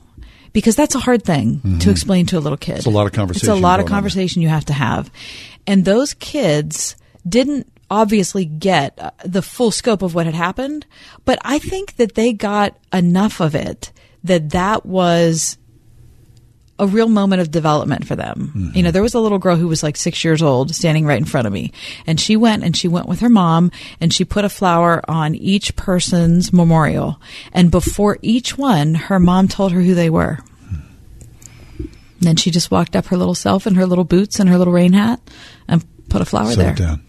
because 0.52 0.76
that's 0.76 0.96
a 0.96 1.00
hard 1.00 1.24
thing 1.24 1.80
to 1.80 1.92
explain 1.92 2.26
to 2.28 2.38
a 2.38 2.42
little 2.42 2.58
kid. 2.58 2.72
Mm-hmm. 2.72 2.78
It's 2.78 2.88
a 2.88 2.90
lot 2.90 3.06
of 3.06 3.14
conversation. 3.14 3.50
It's 3.50 3.60
a 3.60 3.62
lot 3.62 3.80
of 3.80 3.86
on 3.86 3.92
conversation 3.92 4.42
you 4.42 4.50
have 4.50 4.66
to 4.66 4.74
have. 4.74 5.12
And 5.68 5.86
those 5.86 6.16
kids 6.16 6.96
didn't 7.28 7.72
obviously 7.92 8.46
get 8.46 8.98
uh, 8.98 9.12
the 9.24 9.44
full 9.44 9.70
scope 9.70 10.02
of 10.02 10.16
what 10.16 10.26
had 10.26 10.34
happened, 10.34 10.88
but 11.24 11.38
I 11.44 11.60
think 11.60 11.98
that 11.98 12.16
they 12.16 12.34
got 12.34 12.76
enough 12.92 13.40
of 13.40 13.54
it 13.54 13.92
that 14.24 14.50
that 14.50 14.86
was 14.86 15.58
a 16.80 16.88
real 16.88 17.08
moment 17.08 17.42
of 17.42 17.50
development 17.50 18.06
for 18.06 18.16
them. 18.16 18.52
Mm-hmm. 18.56 18.78
You 18.78 18.84
know, 18.84 18.92
there 18.92 19.02
was 19.02 19.14
a 19.14 19.20
little 19.20 19.40
girl 19.40 19.56
who 19.56 19.68
was 19.68 19.82
like 19.82 19.98
six 19.98 20.24
years 20.24 20.44
old 20.44 20.76
standing 20.76 21.06
right 21.06 21.18
in 21.18 21.26
front 21.26 21.48
of 21.48 21.54
me. 21.54 21.72
And 22.06 22.20
she 22.20 22.36
went 22.36 22.64
and 22.64 22.76
she 22.76 22.88
went 22.88 23.08
with 23.08 23.22
her 23.22 23.30
mom 23.30 23.72
and 24.00 24.14
she 24.14 24.24
put 24.24 24.46
a 24.46 24.50
flower 24.50 25.02
on 25.10 25.34
each 25.36 25.76
person's 25.76 26.54
memorial. 26.54 27.20
And 27.52 27.72
before 27.72 28.18
each 28.22 28.58
one, 28.58 28.94
her 28.96 29.20
mom 29.20 29.48
told 29.48 29.72
her 29.72 29.82
who 29.82 29.96
they 29.96 30.10
were. 30.10 30.40
Hmm. 30.70 30.76
And 31.80 31.90
then 32.20 32.36
she 32.36 32.52
just 32.52 32.70
walked 32.70 32.96
up 32.96 33.08
her 33.08 33.18
little 33.18 33.36
self 33.36 33.66
in 33.66 33.76
her 33.76 33.86
little 33.86 34.04
boots 34.04 34.40
and 34.40 34.48
her 34.50 34.58
little 34.58 34.74
rain 34.74 34.94
hat 34.94 35.20
and 35.68 35.84
put 36.10 36.22
a 36.22 36.26
flower 36.26 36.52
Set 36.52 36.58
there. 36.58 36.74
it 36.74 36.78
down. 36.78 37.04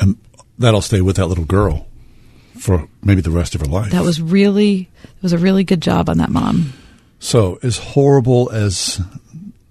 And 0.00 0.16
that'll 0.58 0.82
stay 0.82 1.02
with 1.02 1.16
that 1.16 1.26
little 1.26 1.44
girl 1.44 1.86
for 2.58 2.88
maybe 3.02 3.20
the 3.20 3.30
rest 3.30 3.54
of 3.54 3.60
her 3.60 3.66
life. 3.66 3.92
That 3.92 4.02
was 4.02 4.20
really, 4.20 4.88
it 5.04 5.22
was 5.22 5.34
a 5.34 5.38
really 5.38 5.64
good 5.64 5.82
job 5.82 6.08
on 6.08 6.18
that 6.18 6.30
mom. 6.30 6.72
So, 7.26 7.58
as 7.60 7.76
horrible 7.76 8.52
as 8.52 9.00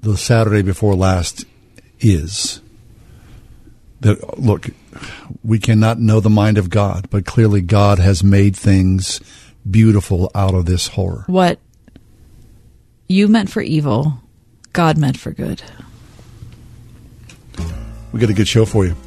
the 0.01 0.17
Saturday 0.17 0.61
before 0.61 0.93
last 0.93 1.45
is, 2.01 2.59
that 4.01 4.37
look, 4.37 4.67
we 5.41 5.59
cannot 5.59 5.97
know 5.97 6.19
the 6.19 6.29
mind 6.29 6.57
of 6.57 6.69
God, 6.69 7.09
but 7.09 7.25
clearly 7.25 7.61
God 7.61 7.97
has 7.97 8.25
made 8.25 8.57
things 8.57 9.21
beautiful 9.71 10.29
out 10.35 10.53
of 10.53 10.65
this 10.65 10.89
horror. 10.89 11.23
What 11.27 11.59
you 13.07 13.29
meant 13.29 13.49
for 13.49 13.61
evil, 13.61 14.19
God 14.73 14.97
meant 14.97 15.17
for 15.17 15.31
good. 15.31 15.63
We 18.11 18.19
got 18.19 18.29
a 18.29 18.33
good 18.33 18.49
show 18.49 18.65
for 18.65 18.85
you. 18.85 18.97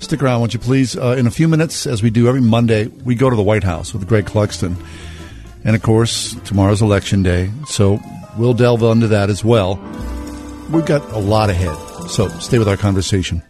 Stick 0.00 0.22
around, 0.22 0.40
won't 0.40 0.54
you 0.54 0.60
please? 0.60 0.96
Uh, 0.96 1.14
in 1.18 1.26
a 1.26 1.30
few 1.30 1.46
minutes, 1.46 1.86
as 1.86 2.02
we 2.02 2.08
do 2.08 2.26
every 2.26 2.40
Monday, 2.40 2.86
we 2.86 3.14
go 3.14 3.28
to 3.28 3.36
the 3.36 3.42
White 3.42 3.64
House 3.64 3.92
with 3.92 4.08
Greg 4.08 4.24
Clugston. 4.24 4.76
And 5.64 5.74
of 5.76 5.82
course, 5.82 6.34
tomorrow's 6.44 6.82
election 6.82 7.22
day, 7.22 7.50
so 7.66 8.00
we'll 8.36 8.54
delve 8.54 8.82
into 8.82 9.08
that 9.08 9.30
as 9.30 9.44
well. 9.44 9.76
We've 10.70 10.86
got 10.86 11.10
a 11.12 11.18
lot 11.18 11.50
ahead, 11.50 11.76
so 12.08 12.28
stay 12.38 12.58
with 12.58 12.68
our 12.68 12.76
conversation. 12.76 13.42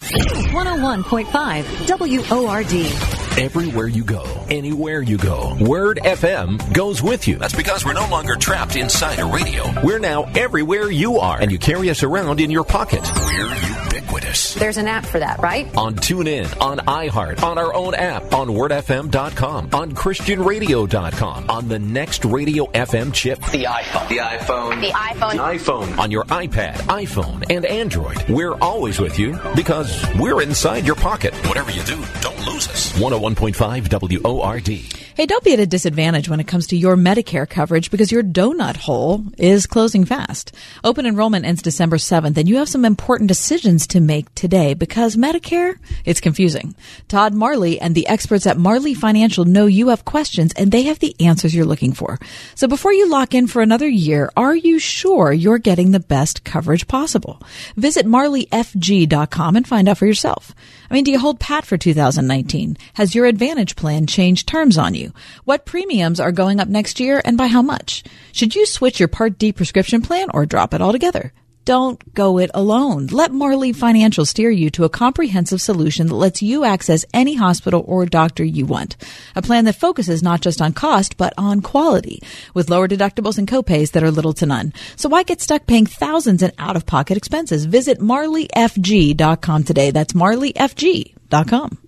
101.5 0.00 1.88
WORD. 2.30 3.25
Everywhere 3.38 3.86
you 3.86 4.02
go, 4.02 4.24
anywhere 4.48 5.02
you 5.02 5.18
go, 5.18 5.54
Word 5.60 5.98
FM 6.02 6.72
goes 6.72 7.02
with 7.02 7.28
you. 7.28 7.36
That's 7.36 7.54
because 7.54 7.84
we're 7.84 7.92
no 7.92 8.08
longer 8.08 8.34
trapped 8.34 8.76
inside 8.76 9.18
a 9.18 9.26
radio. 9.26 9.62
We're 9.84 9.98
now 9.98 10.24
everywhere 10.34 10.90
you 10.90 11.18
are, 11.18 11.38
and 11.38 11.52
you 11.52 11.58
carry 11.58 11.90
us 11.90 12.02
around 12.02 12.40
in 12.40 12.50
your 12.50 12.64
pocket. 12.64 13.06
We're 13.14 13.54
ubiquitous. 13.54 14.54
There's 14.54 14.78
an 14.78 14.88
app 14.88 15.04
for 15.04 15.18
that, 15.18 15.38
right? 15.40 15.66
On 15.76 15.94
TuneIn, 15.94 16.62
on 16.62 16.78
iHeart, 16.78 17.42
on 17.42 17.58
our 17.58 17.74
own 17.74 17.94
app, 17.94 18.32
on 18.32 18.48
WordFM.com, 18.48 19.68
on 19.74 19.92
ChristianRadio.com, 19.92 21.50
on 21.50 21.68
the 21.68 21.76
NextRadio 21.78 22.72
FM 22.72 23.12
chip, 23.12 23.38
the 23.52 23.64
iPhone, 23.64 24.08
the 24.08 24.16
iPhone, 24.16 24.80
the 24.80 24.92
iPhone, 24.92 25.32
the 25.32 25.38
iPhone, 25.38 25.98
on 25.98 26.10
your 26.10 26.24
iPad, 26.24 26.76
iPhone, 26.86 27.44
and 27.50 27.66
Android. 27.66 28.16
We're 28.30 28.54
always 28.54 28.98
with 28.98 29.18
you 29.18 29.38
because 29.54 30.02
we're 30.18 30.40
inside 30.40 30.86
your 30.86 30.96
pocket. 30.96 31.34
Whatever 31.46 31.70
you 31.70 31.82
do, 31.82 32.02
don't 32.22 32.38
lose 32.46 32.66
us. 32.68 32.94
101. 32.98 33.25
101.5 33.34 34.22
WORD. 34.22 34.68
Hey, 35.16 35.26
don't 35.26 35.42
be 35.42 35.52
at 35.52 35.58
a 35.58 35.66
disadvantage 35.66 36.28
when 36.28 36.38
it 36.38 36.46
comes 36.46 36.68
to 36.68 36.76
your 36.76 36.96
Medicare 36.96 37.48
coverage 37.48 37.90
because 37.90 38.12
your 38.12 38.22
donut 38.22 38.76
hole 38.76 39.24
is 39.36 39.66
closing 39.66 40.04
fast. 40.04 40.54
Open 40.84 41.06
enrollment 41.06 41.44
ends 41.44 41.60
December 41.62 41.96
7th, 41.96 42.36
and 42.36 42.48
you 42.48 42.58
have 42.58 42.68
some 42.68 42.84
important 42.84 43.26
decisions 43.28 43.88
to 43.88 44.00
make 44.00 44.32
today 44.34 44.74
because 44.74 45.16
Medicare, 45.16 45.76
it's 46.04 46.20
confusing. 46.20 46.76
Todd 47.08 47.34
Marley 47.34 47.80
and 47.80 47.94
the 47.94 48.06
experts 48.06 48.46
at 48.46 48.58
Marley 48.58 48.94
Financial 48.94 49.44
know 49.44 49.66
you 49.66 49.88
have 49.88 50.04
questions 50.04 50.52
and 50.54 50.70
they 50.70 50.82
have 50.84 51.00
the 51.00 51.16
answers 51.18 51.54
you're 51.54 51.64
looking 51.64 51.94
for. 51.94 52.20
So 52.54 52.68
before 52.68 52.92
you 52.92 53.08
lock 53.08 53.34
in 53.34 53.48
for 53.48 53.60
another 53.60 53.88
year, 53.88 54.30
are 54.36 54.54
you 54.54 54.78
sure 54.78 55.32
you're 55.32 55.58
getting 55.58 55.90
the 55.90 56.00
best 56.00 56.44
coverage 56.44 56.86
possible? 56.86 57.42
Visit 57.76 58.06
marleyfg.com 58.06 59.56
and 59.56 59.66
find 59.66 59.88
out 59.88 59.98
for 59.98 60.06
yourself. 60.06 60.54
I 60.90 60.94
mean, 60.94 61.04
do 61.04 61.10
you 61.10 61.18
hold 61.18 61.40
pat 61.40 61.64
for 61.64 61.76
2019? 61.76 62.76
Has 62.94 63.14
your 63.14 63.26
Advantage 63.26 63.76
plan 63.76 64.06
changed 64.06 64.46
terms 64.46 64.78
on 64.78 64.94
you? 64.94 65.12
What 65.44 65.66
premiums 65.66 66.20
are 66.20 66.32
going 66.32 66.60
up 66.60 66.68
next 66.68 67.00
year 67.00 67.20
and 67.24 67.36
by 67.36 67.48
how 67.48 67.62
much? 67.62 68.04
Should 68.32 68.54
you 68.54 68.66
switch 68.66 69.00
your 69.00 69.08
Part 69.08 69.38
D 69.38 69.52
prescription 69.52 70.02
plan 70.02 70.28
or 70.32 70.46
drop 70.46 70.74
it 70.74 70.82
altogether? 70.82 71.32
Don't 71.66 72.14
go 72.14 72.38
it 72.38 72.52
alone. 72.54 73.08
Let 73.08 73.32
Marley 73.32 73.72
Financial 73.72 74.24
steer 74.24 74.50
you 74.50 74.70
to 74.70 74.84
a 74.84 74.88
comprehensive 74.88 75.60
solution 75.60 76.06
that 76.06 76.14
lets 76.14 76.40
you 76.40 76.62
access 76.62 77.04
any 77.12 77.34
hospital 77.34 77.84
or 77.88 78.06
doctor 78.06 78.44
you 78.44 78.66
want. 78.66 78.96
A 79.34 79.42
plan 79.42 79.64
that 79.64 79.74
focuses 79.74 80.22
not 80.22 80.40
just 80.40 80.62
on 80.62 80.72
cost, 80.72 81.16
but 81.16 81.34
on 81.36 81.62
quality, 81.62 82.22
with 82.54 82.70
lower 82.70 82.86
deductibles 82.86 83.36
and 83.36 83.48
copays 83.48 83.90
that 83.92 84.04
are 84.04 84.12
little 84.12 84.32
to 84.34 84.46
none. 84.46 84.72
So 84.94 85.08
why 85.08 85.24
get 85.24 85.40
stuck 85.40 85.66
paying 85.66 85.86
thousands 85.86 86.40
in 86.40 86.52
out-of-pocket 86.56 87.16
expenses? 87.16 87.64
Visit 87.64 87.98
marleyfg.com 87.98 89.64
today. 89.64 89.90
That's 89.90 90.12
marleyfg.com. 90.12 91.78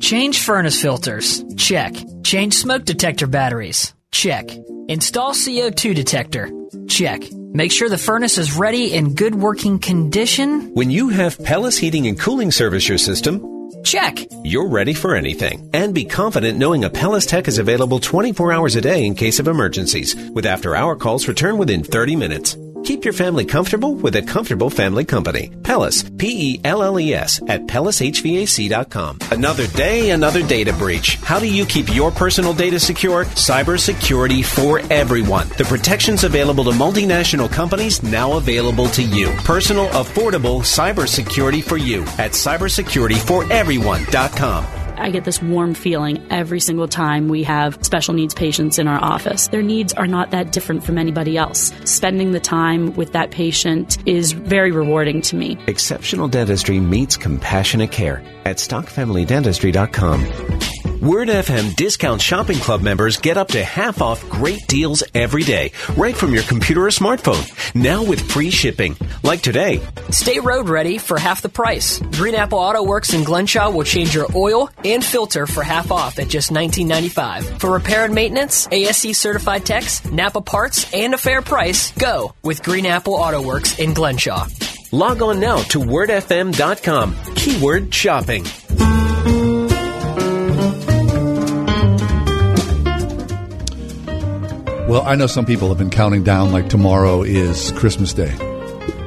Change 0.00 0.38
furnace 0.38 0.82
filters. 0.82 1.42
Check. 1.56 1.94
Change 2.22 2.52
smoke 2.52 2.84
detector 2.84 3.26
batteries. 3.26 3.94
Check. 4.12 4.50
Install 4.88 5.32
CO2 5.32 5.94
detector. 5.94 6.50
Check. 6.88 7.22
Make 7.56 7.70
sure 7.70 7.88
the 7.88 7.96
furnace 7.96 8.36
is 8.36 8.56
ready 8.56 8.92
in 8.92 9.14
good 9.14 9.36
working 9.36 9.78
condition. 9.78 10.74
When 10.74 10.90
you 10.90 11.10
have 11.10 11.38
Pelles 11.38 11.76
Heating 11.76 12.08
and 12.08 12.18
Cooling 12.18 12.50
service 12.50 12.88
your 12.88 12.98
system, 12.98 13.40
Check. 13.84 14.26
You're 14.42 14.68
ready 14.68 14.92
for 14.92 15.14
anything. 15.14 15.70
And 15.72 15.94
be 15.94 16.04
confident 16.04 16.58
knowing 16.58 16.82
a 16.82 16.90
Pelles 16.90 17.26
Tech 17.26 17.46
is 17.46 17.58
available 17.58 18.00
24 18.00 18.52
hours 18.52 18.74
a 18.74 18.80
day 18.80 19.04
in 19.04 19.14
case 19.14 19.38
of 19.38 19.46
emergencies, 19.46 20.16
with 20.30 20.46
after 20.46 20.74
hour 20.74 20.96
calls 20.96 21.28
return 21.28 21.56
within 21.56 21.84
30 21.84 22.16
minutes. 22.16 22.56
Keep 22.84 23.04
your 23.04 23.14
family 23.14 23.46
comfortable 23.46 23.94
with 23.94 24.14
a 24.16 24.22
comfortable 24.22 24.68
family 24.68 25.06
company. 25.06 25.50
Pelles, 25.62 26.04
P-E-L-L-E-S 26.18 27.40
at 27.48 27.66
PellesHVAC.com. 27.66 29.18
Another 29.32 29.66
day, 29.68 30.10
another 30.10 30.46
data 30.46 30.74
breach. 30.74 31.16
How 31.16 31.38
do 31.38 31.46
you 31.46 31.64
keep 31.64 31.94
your 31.94 32.10
personal 32.10 32.52
data 32.52 32.78
secure? 32.78 33.24
Cybersecurity 33.24 34.44
for 34.44 34.80
everyone. 34.92 35.48
The 35.56 35.64
protections 35.64 36.24
available 36.24 36.64
to 36.64 36.72
multinational 36.72 37.50
companies 37.50 38.02
now 38.02 38.34
available 38.34 38.88
to 38.88 39.02
you. 39.02 39.30
Personal, 39.44 39.88
affordable 39.88 40.60
cybersecurity 40.60 41.64
for 41.64 41.78
you 41.78 42.02
at 42.18 42.32
cybersecurityforeveryone.com. 42.32 44.83
I 44.96 45.10
get 45.10 45.24
this 45.24 45.42
warm 45.42 45.74
feeling 45.74 46.24
every 46.30 46.60
single 46.60 46.88
time 46.88 47.28
we 47.28 47.42
have 47.44 47.78
special 47.84 48.14
needs 48.14 48.34
patients 48.34 48.78
in 48.78 48.88
our 48.88 49.02
office. 49.02 49.48
Their 49.48 49.62
needs 49.62 49.92
are 49.92 50.06
not 50.06 50.30
that 50.30 50.52
different 50.52 50.84
from 50.84 50.98
anybody 50.98 51.36
else. 51.36 51.72
Spending 51.84 52.32
the 52.32 52.40
time 52.40 52.94
with 52.94 53.12
that 53.12 53.30
patient 53.30 53.98
is 54.06 54.32
very 54.32 54.72
rewarding 54.72 55.20
to 55.22 55.36
me. 55.36 55.58
Exceptional 55.66 56.28
dentistry 56.28 56.80
meets 56.80 57.16
compassionate 57.16 57.92
care 57.92 58.22
at 58.44 58.56
stockfamilydentistry.com. 58.56 60.83
Word 61.04 61.28
FM 61.28 61.76
Discount 61.76 62.22
Shopping 62.22 62.56
Club 62.56 62.80
members 62.80 63.18
get 63.18 63.36
up 63.36 63.48
to 63.48 63.62
half 63.62 64.00
off 64.00 64.26
great 64.30 64.66
deals 64.66 65.02
every 65.14 65.42
day, 65.42 65.72
right 65.98 66.16
from 66.16 66.32
your 66.32 66.44
computer 66.44 66.86
or 66.86 66.88
smartphone. 66.88 67.44
Now 67.74 68.02
with 68.02 68.30
free 68.30 68.48
shipping. 68.48 68.96
Like 69.22 69.42
today. 69.42 69.82
Stay 70.08 70.40
road 70.40 70.70
ready 70.70 70.96
for 70.96 71.18
half 71.18 71.42
the 71.42 71.50
price. 71.50 71.98
Green 72.12 72.34
Apple 72.34 72.58
Auto 72.58 72.82
Works 72.82 73.12
in 73.12 73.22
Glenshaw 73.22 73.70
will 73.70 73.84
change 73.84 74.14
your 74.14 74.28
oil 74.34 74.70
and 74.82 75.04
filter 75.04 75.46
for 75.46 75.62
half 75.62 75.92
off 75.92 76.18
at 76.18 76.28
just 76.28 76.50
$19.95. 76.50 77.60
For 77.60 77.70
repair 77.70 78.06
and 78.06 78.14
maintenance, 78.14 78.66
ASE 78.72 79.14
certified 79.18 79.66
techs, 79.66 80.02
Napa 80.06 80.40
parts, 80.40 80.90
and 80.94 81.12
a 81.12 81.18
fair 81.18 81.42
price, 81.42 81.92
go 81.98 82.32
with 82.42 82.62
Green 82.62 82.86
Apple 82.86 83.12
Auto 83.12 83.42
Works 83.42 83.78
in 83.78 83.92
Glenshaw. 83.92 84.46
Log 84.90 85.20
on 85.20 85.38
now 85.38 85.58
to 85.64 85.80
wordfm.com. 85.80 87.14
Keyword 87.34 87.92
shopping. 87.92 88.46
Well, 94.94 95.02
I 95.04 95.16
know 95.16 95.26
some 95.26 95.44
people 95.44 95.70
have 95.70 95.78
been 95.78 95.90
counting 95.90 96.22
down 96.22 96.52
like 96.52 96.68
tomorrow 96.68 97.24
is 97.24 97.72
Christmas 97.72 98.12
Day. 98.12 98.32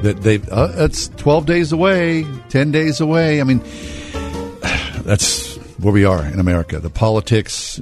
That 0.02 0.18
they 0.20 0.36
uh, 0.52 0.84
it's 0.84 1.08
12 1.16 1.46
days 1.46 1.72
away, 1.72 2.26
10 2.50 2.70
days 2.70 3.00
away. 3.00 3.40
I 3.40 3.44
mean, 3.44 3.60
that's 5.00 5.56
where 5.78 5.94
we 5.94 6.04
are 6.04 6.26
in 6.26 6.40
America. 6.40 6.78
The 6.78 6.90
politics 6.90 7.78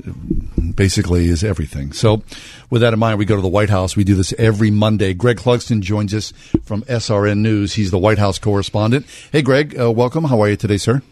basically 0.76 1.26
is 1.26 1.42
everything. 1.42 1.92
So, 1.92 2.22
with 2.70 2.82
that 2.82 2.92
in 2.92 3.00
mind, 3.00 3.18
we 3.18 3.24
go 3.24 3.34
to 3.34 3.42
the 3.42 3.48
White 3.48 3.70
House. 3.70 3.96
We 3.96 4.04
do 4.04 4.14
this 4.14 4.32
every 4.38 4.70
Monday. 4.70 5.12
Greg 5.12 5.38
Clugston 5.38 5.80
joins 5.80 6.14
us 6.14 6.30
from 6.62 6.82
SRN 6.82 7.38
News. 7.38 7.74
He's 7.74 7.90
the 7.90 7.98
White 7.98 8.18
House 8.18 8.38
correspondent. 8.38 9.06
Hey, 9.32 9.42
Greg, 9.42 9.76
uh, 9.76 9.90
welcome. 9.90 10.22
How 10.22 10.40
are 10.42 10.48
you 10.48 10.56
today, 10.56 10.78
sir? 10.78 11.02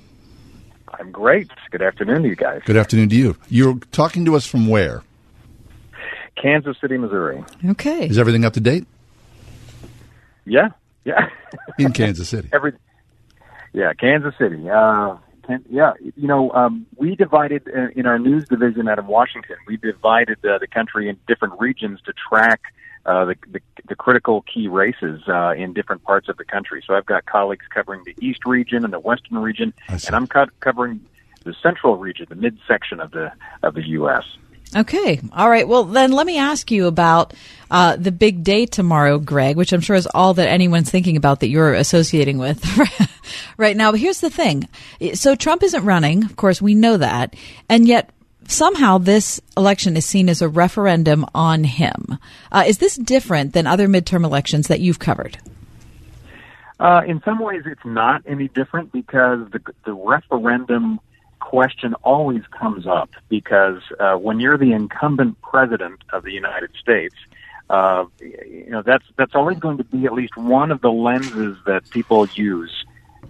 I'm 0.96 1.10
great. 1.10 1.50
Good 1.72 1.82
afternoon 1.82 2.22
to 2.22 2.28
you 2.28 2.36
guys. 2.36 2.62
Good 2.64 2.76
afternoon 2.76 3.08
to 3.08 3.16
you. 3.16 3.36
You're 3.48 3.80
talking 3.90 4.24
to 4.26 4.36
us 4.36 4.46
from 4.46 4.68
where? 4.68 5.02
Kansas 6.40 6.76
City, 6.80 6.98
Missouri. 6.98 7.44
Okay. 7.64 8.06
Is 8.06 8.18
everything 8.18 8.44
up 8.44 8.54
to 8.54 8.60
date? 8.60 8.86
Yeah, 10.44 10.68
yeah. 11.04 11.28
in 11.78 11.92
Kansas 11.92 12.28
City. 12.28 12.48
Every, 12.52 12.72
yeah, 13.72 13.92
Kansas 13.94 14.34
City. 14.38 14.68
Uh, 14.68 15.16
can, 15.46 15.64
yeah, 15.70 15.92
you 16.00 16.26
know, 16.26 16.50
um, 16.52 16.86
we 16.96 17.16
divided 17.16 17.68
uh, 17.68 17.88
in 17.94 18.06
our 18.06 18.18
news 18.18 18.46
division 18.48 18.88
out 18.88 18.98
of 18.98 19.06
Washington. 19.06 19.56
We 19.66 19.76
divided 19.76 20.44
uh, 20.44 20.58
the 20.58 20.66
country 20.66 21.08
in 21.08 21.18
different 21.26 21.60
regions 21.60 22.00
to 22.06 22.12
track 22.28 22.62
uh, 23.06 23.26
the, 23.26 23.36
the, 23.50 23.60
the 23.88 23.94
critical 23.94 24.42
key 24.42 24.68
races 24.68 25.22
uh, 25.28 25.50
in 25.50 25.74
different 25.74 26.02
parts 26.02 26.28
of 26.28 26.38
the 26.38 26.44
country. 26.44 26.82
So 26.86 26.94
I've 26.94 27.04
got 27.04 27.26
colleagues 27.26 27.66
covering 27.68 28.02
the 28.04 28.14
East 28.20 28.46
region 28.46 28.84
and 28.84 28.92
the 28.92 29.00
Western 29.00 29.38
region, 29.38 29.74
and 29.88 30.14
I'm 30.14 30.26
co- 30.26 30.46
covering 30.60 31.00
the 31.44 31.54
Central 31.62 31.96
region, 31.96 32.26
the 32.30 32.34
midsection 32.34 33.00
of 33.00 33.10
the 33.10 33.30
of 33.62 33.74
the 33.74 33.86
U.S. 33.88 34.24
Okay. 34.76 35.20
All 35.32 35.48
right. 35.48 35.66
Well, 35.66 35.84
then 35.84 36.12
let 36.12 36.26
me 36.26 36.38
ask 36.38 36.70
you 36.70 36.86
about 36.86 37.32
uh, 37.70 37.96
the 37.96 38.12
big 38.12 38.42
day 38.42 38.66
tomorrow, 38.66 39.18
Greg, 39.18 39.56
which 39.56 39.72
I'm 39.72 39.80
sure 39.80 39.96
is 39.96 40.08
all 40.14 40.34
that 40.34 40.48
anyone's 40.48 40.90
thinking 40.90 41.16
about 41.16 41.40
that 41.40 41.48
you're 41.48 41.74
associating 41.74 42.38
with 42.38 42.64
right 43.56 43.76
now. 43.76 43.92
But 43.92 44.00
here's 44.00 44.20
the 44.20 44.30
thing. 44.30 44.68
So 45.14 45.34
Trump 45.34 45.62
isn't 45.62 45.84
running. 45.84 46.24
Of 46.24 46.36
course, 46.36 46.60
we 46.60 46.74
know 46.74 46.96
that. 46.96 47.34
And 47.68 47.86
yet 47.86 48.10
somehow 48.48 48.98
this 48.98 49.40
election 49.56 49.96
is 49.96 50.04
seen 50.04 50.28
as 50.28 50.42
a 50.42 50.48
referendum 50.48 51.24
on 51.34 51.64
him. 51.64 52.18
Uh, 52.50 52.64
is 52.66 52.78
this 52.78 52.96
different 52.96 53.52
than 53.52 53.66
other 53.66 53.88
midterm 53.88 54.24
elections 54.24 54.68
that 54.68 54.80
you've 54.80 54.98
covered? 54.98 55.38
Uh, 56.80 57.02
in 57.06 57.22
some 57.24 57.38
ways, 57.38 57.62
it's 57.66 57.84
not 57.84 58.22
any 58.26 58.48
different 58.48 58.92
because 58.92 59.48
the, 59.52 59.60
the 59.84 59.94
referendum 59.94 60.98
question 61.54 61.94
always 62.02 62.42
comes 62.50 62.84
up 62.84 63.10
because 63.28 63.80
uh, 64.00 64.14
when 64.14 64.40
you're 64.40 64.58
the 64.58 64.72
incumbent 64.72 65.40
president 65.40 66.00
of 66.12 66.24
the 66.24 66.32
United 66.32 66.70
States, 66.82 67.14
uh, 67.70 68.04
you 68.18 68.70
know 68.70 68.82
that's 68.84 69.04
that's 69.16 69.36
always 69.36 69.56
going 69.60 69.78
to 69.78 69.84
be 69.84 70.04
at 70.04 70.12
least 70.12 70.36
one 70.36 70.72
of 70.72 70.80
the 70.80 70.90
lenses 70.90 71.56
that 71.64 71.88
people 71.90 72.26
use 72.34 72.74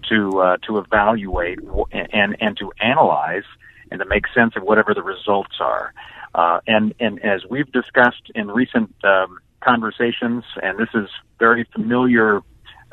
to 0.08 0.40
uh, 0.40 0.56
to 0.66 0.78
evaluate 0.78 1.58
and 1.92 2.34
and 2.40 2.56
to 2.56 2.72
analyze 2.80 3.48
and 3.90 4.00
to 4.00 4.06
make 4.06 4.24
sense 4.34 4.54
of 4.56 4.62
whatever 4.62 4.94
the 4.94 5.02
results 5.02 5.56
are. 5.60 5.92
Uh, 6.34 6.60
and 6.66 6.94
and 6.98 7.22
as 7.22 7.42
we've 7.50 7.70
discussed 7.72 8.30
in 8.34 8.48
recent 8.48 8.90
um, 9.04 9.38
conversations, 9.60 10.44
and 10.62 10.78
this 10.78 10.88
is 10.94 11.10
very 11.38 11.64
familiar 11.74 12.40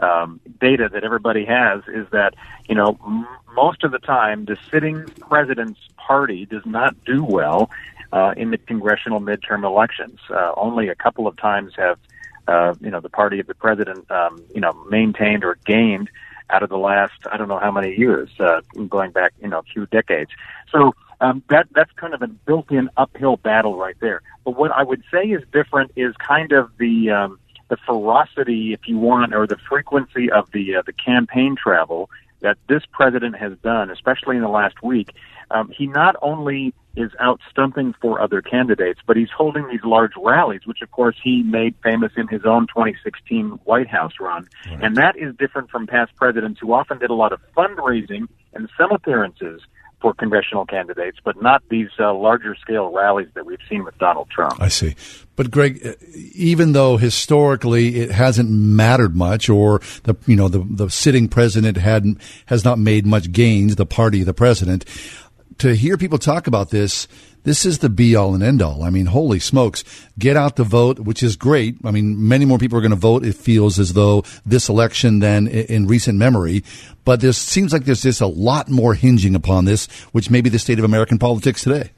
um, 0.02 0.40
data 0.60 0.90
that 0.92 1.04
everybody 1.04 1.46
has, 1.46 1.82
is 1.88 2.08
that 2.12 2.34
you 2.68 2.76
know 2.76 2.98
m- 3.06 3.28
most 3.56 3.84
of 3.84 3.92
the 3.92 4.00
time 4.00 4.46
the 4.46 4.58
sitting 4.72 5.06
president's 5.30 5.80
party 5.98 6.46
does 6.46 6.66
not 6.66 6.96
do 7.06 7.24
well 7.24 7.70
uh, 8.12 8.34
in 8.38 8.52
the 8.52 8.58
congressional 8.58 9.20
midterm 9.20 9.64
elections. 9.64 10.20
Uh, 10.30 10.52
only 10.58 10.90
a 10.90 10.96
couple 10.96 11.28
of 11.28 11.38
times 11.38 11.74
have 11.78 11.98
uh, 12.48 12.74
you 12.82 12.90
know 12.90 13.00
the 13.00 13.10
party 13.10 13.40
of 13.40 13.48
the 13.48 13.56
president 13.56 14.10
um, 14.12 14.44
you 14.54 14.62
know 14.62 14.74
maintained 14.90 15.44
or 15.44 15.58
gained 15.66 16.10
out 16.50 16.64
of 16.64 16.70
the 16.70 16.78
last 16.78 17.14
I 17.32 17.38
don't 17.38 17.48
know 17.48 17.60
how 17.60 17.72
many 17.72 17.96
years, 17.96 18.30
uh, 18.40 18.62
going 18.90 19.12
back 19.12 19.34
you 19.42 19.48
know 19.48 19.60
a 19.60 19.64
few 19.64 19.86
decades. 19.88 20.32
So 20.72 20.94
um, 21.22 21.44
that 21.50 21.68
that's 21.74 21.92
kind 21.94 22.14
of 22.14 22.22
a 22.22 22.28
built-in 22.28 22.90
uphill 22.98 23.38
battle 23.38 23.78
right 23.78 23.96
there. 24.00 24.22
But 24.44 24.58
what 24.58 24.72
I 24.72 24.84
would 24.84 25.04
say 25.12 25.24
is 25.26 25.44
different 25.54 25.92
is 25.96 26.16
kind 26.18 26.52
of 26.52 26.72
the 26.78 27.12
um, 27.12 27.40
the 27.72 27.78
ferocity, 27.86 28.74
if 28.74 28.82
you 28.86 28.98
want, 28.98 29.34
or 29.34 29.48
the 29.48 29.56
frequency 29.56 30.30
of 30.30 30.52
the 30.52 30.76
uh, 30.76 30.82
the 30.86 30.92
campaign 30.92 31.56
travel 31.56 32.10
that 32.42 32.58
this 32.68 32.84
president 32.92 33.38
has 33.38 33.54
done, 33.64 33.90
especially 33.90 34.36
in 34.36 34.42
the 34.42 34.50
last 34.50 34.84
week. 34.84 35.12
Um, 35.52 35.72
he 35.76 35.88
not 35.88 36.16
only 36.22 36.74
is 36.98 37.12
out 37.20 37.40
stumping 37.50 37.94
for 38.02 38.20
other 38.20 38.42
candidates, 38.42 39.00
but 39.08 39.16
he's 39.16 39.30
holding 39.36 39.70
these 39.70 39.84
large 39.86 40.12
rallies, 40.18 40.62
which 40.66 40.82
of 40.82 40.92
course 40.92 41.16
he 41.24 41.44
made 41.44 41.76
famous 41.82 42.12
in 42.18 42.28
his 42.28 42.42
own 42.46 42.68
2016 42.68 43.60
White 43.64 43.88
House 43.88 44.14
run. 44.20 44.50
Right. 44.68 44.84
And 44.84 44.98
that 44.98 45.16
is 45.18 45.34
different 45.38 45.70
from 45.70 45.88
past 45.88 46.14
presidents 46.18 46.60
who 46.60 46.74
often 46.74 47.00
did 47.00 47.10
a 47.10 47.14
lot 47.14 47.32
of 47.32 47.40
fundraising 47.56 48.28
and 48.54 48.70
some 48.78 48.92
appearances 48.92 49.62
for 50.02 50.14
congressional 50.14 50.66
candidates, 50.66 51.18
but 51.24 51.42
not 51.42 51.62
these 51.70 51.90
uh, 52.00 52.14
larger 52.14 52.56
scale 52.56 52.92
rallies 52.92 53.30
that 53.36 53.46
we've 53.46 53.60
seen 53.70 53.84
with 53.84 53.98
Donald 54.00 54.30
Trump. 54.30 54.60
I 54.60 54.68
see. 54.68 54.96
But 55.36 55.52
Greg, 55.52 55.86
uh, 55.86 55.94
even 56.34 56.74
though 56.74 56.98
historically 56.98 57.98
it 57.98 58.12
hasn't 58.12 58.50
mattered 58.50 59.16
much, 59.16 59.50
or 59.50 59.82
the 60.04 60.16
you 60.26 60.36
know 60.36 60.48
the 60.48 60.66
the 60.70 60.90
sitting 60.90 61.28
president 61.28 61.78
hadn't 61.78 62.20
has 62.48 62.66
not 62.66 62.80
made 62.80 63.06
much 63.06 63.32
gains, 63.32 63.76
the 63.76 63.86
party, 63.86 64.24
the 64.24 64.34
president, 64.34 64.86
to 65.60 65.76
hear 65.76 65.98
people 65.98 66.18
talk 66.18 66.48
about 66.48 66.72
this 66.72 67.08
this 67.44 67.66
is 67.66 67.80
the 67.80 67.90
be 67.90 68.16
all 68.16 68.34
and 68.34 68.44
end 68.44 68.62
all. 68.62 68.84
I 68.84 68.90
mean, 68.90 69.08
holy 69.08 69.40
smokes, 69.40 69.84
get 70.20 70.38
out 70.38 70.56
the 70.56 70.64
vote, 70.64 71.00
which 71.00 71.24
is 71.24 71.36
great. 71.36 71.78
I 71.84 71.92
mean, 71.92 72.28
many 72.28 72.46
more 72.46 72.58
people 72.58 72.78
are 72.78 72.82
going 72.82 72.92
to 72.92 72.98
vote. 72.98 73.26
It 73.26 73.36
feels 73.36 73.80
as 73.80 73.94
though 73.94 74.24
this 74.46 74.70
election 74.70 75.20
than 75.20 75.48
in 75.48 75.88
recent 75.88 76.18
memory. 76.18 76.64
But 77.04 77.22
there 77.22 77.34
seems 77.34 77.74
like 77.74 77.86
there's 77.86 78.04
just 78.04 78.22
a 78.22 78.28
lot 78.28 78.70
more 78.70 78.94
hinging 78.94 79.36
upon 79.36 79.66
this, 79.66 79.88
which 80.12 80.30
may 80.30 80.42
be 80.42 80.50
the 80.50 80.60
state 80.60 80.78
of 80.78 80.86
American 80.86 81.18
politics 81.18 81.64
today. 81.64 81.92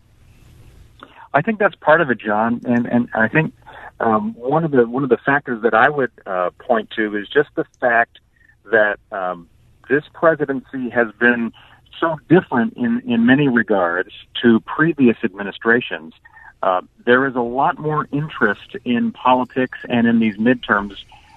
I 1.33 1.41
think 1.41 1.59
that's 1.59 1.75
part 1.75 1.99
of 1.99 2.09
it, 2.09 2.19
John, 2.19 2.61
and 2.65 2.85
and 2.85 3.09
I 3.13 3.27
think 3.27 3.53
um, 3.99 4.33
one 4.35 4.63
of 4.63 4.71
the 4.71 4.87
one 4.87 5.03
of 5.03 5.09
the 5.09 5.17
factors 5.17 5.61
that 5.63 5.73
I 5.73 5.89
would 5.89 6.11
uh, 6.25 6.51
point 6.59 6.91
to 6.95 7.15
is 7.17 7.27
just 7.27 7.49
the 7.55 7.65
fact 7.81 8.19
that 8.65 8.97
um, 9.11 9.49
this 9.89 10.03
presidency 10.13 10.89
has 10.89 11.07
been 11.19 11.51
so 11.99 12.19
different 12.29 12.73
in, 12.75 13.01
in 13.05 13.25
many 13.25 13.47
regards 13.47 14.11
to 14.41 14.59
previous 14.61 15.17
administrations. 15.23 16.13
Uh, 16.61 16.81
there 17.05 17.25
is 17.27 17.35
a 17.35 17.41
lot 17.41 17.77
more 17.77 18.07
interest 18.11 18.75
in 18.85 19.11
politics 19.11 19.79
and 19.89 20.07
in 20.07 20.19
these 20.19 20.37
midterms 20.37 20.95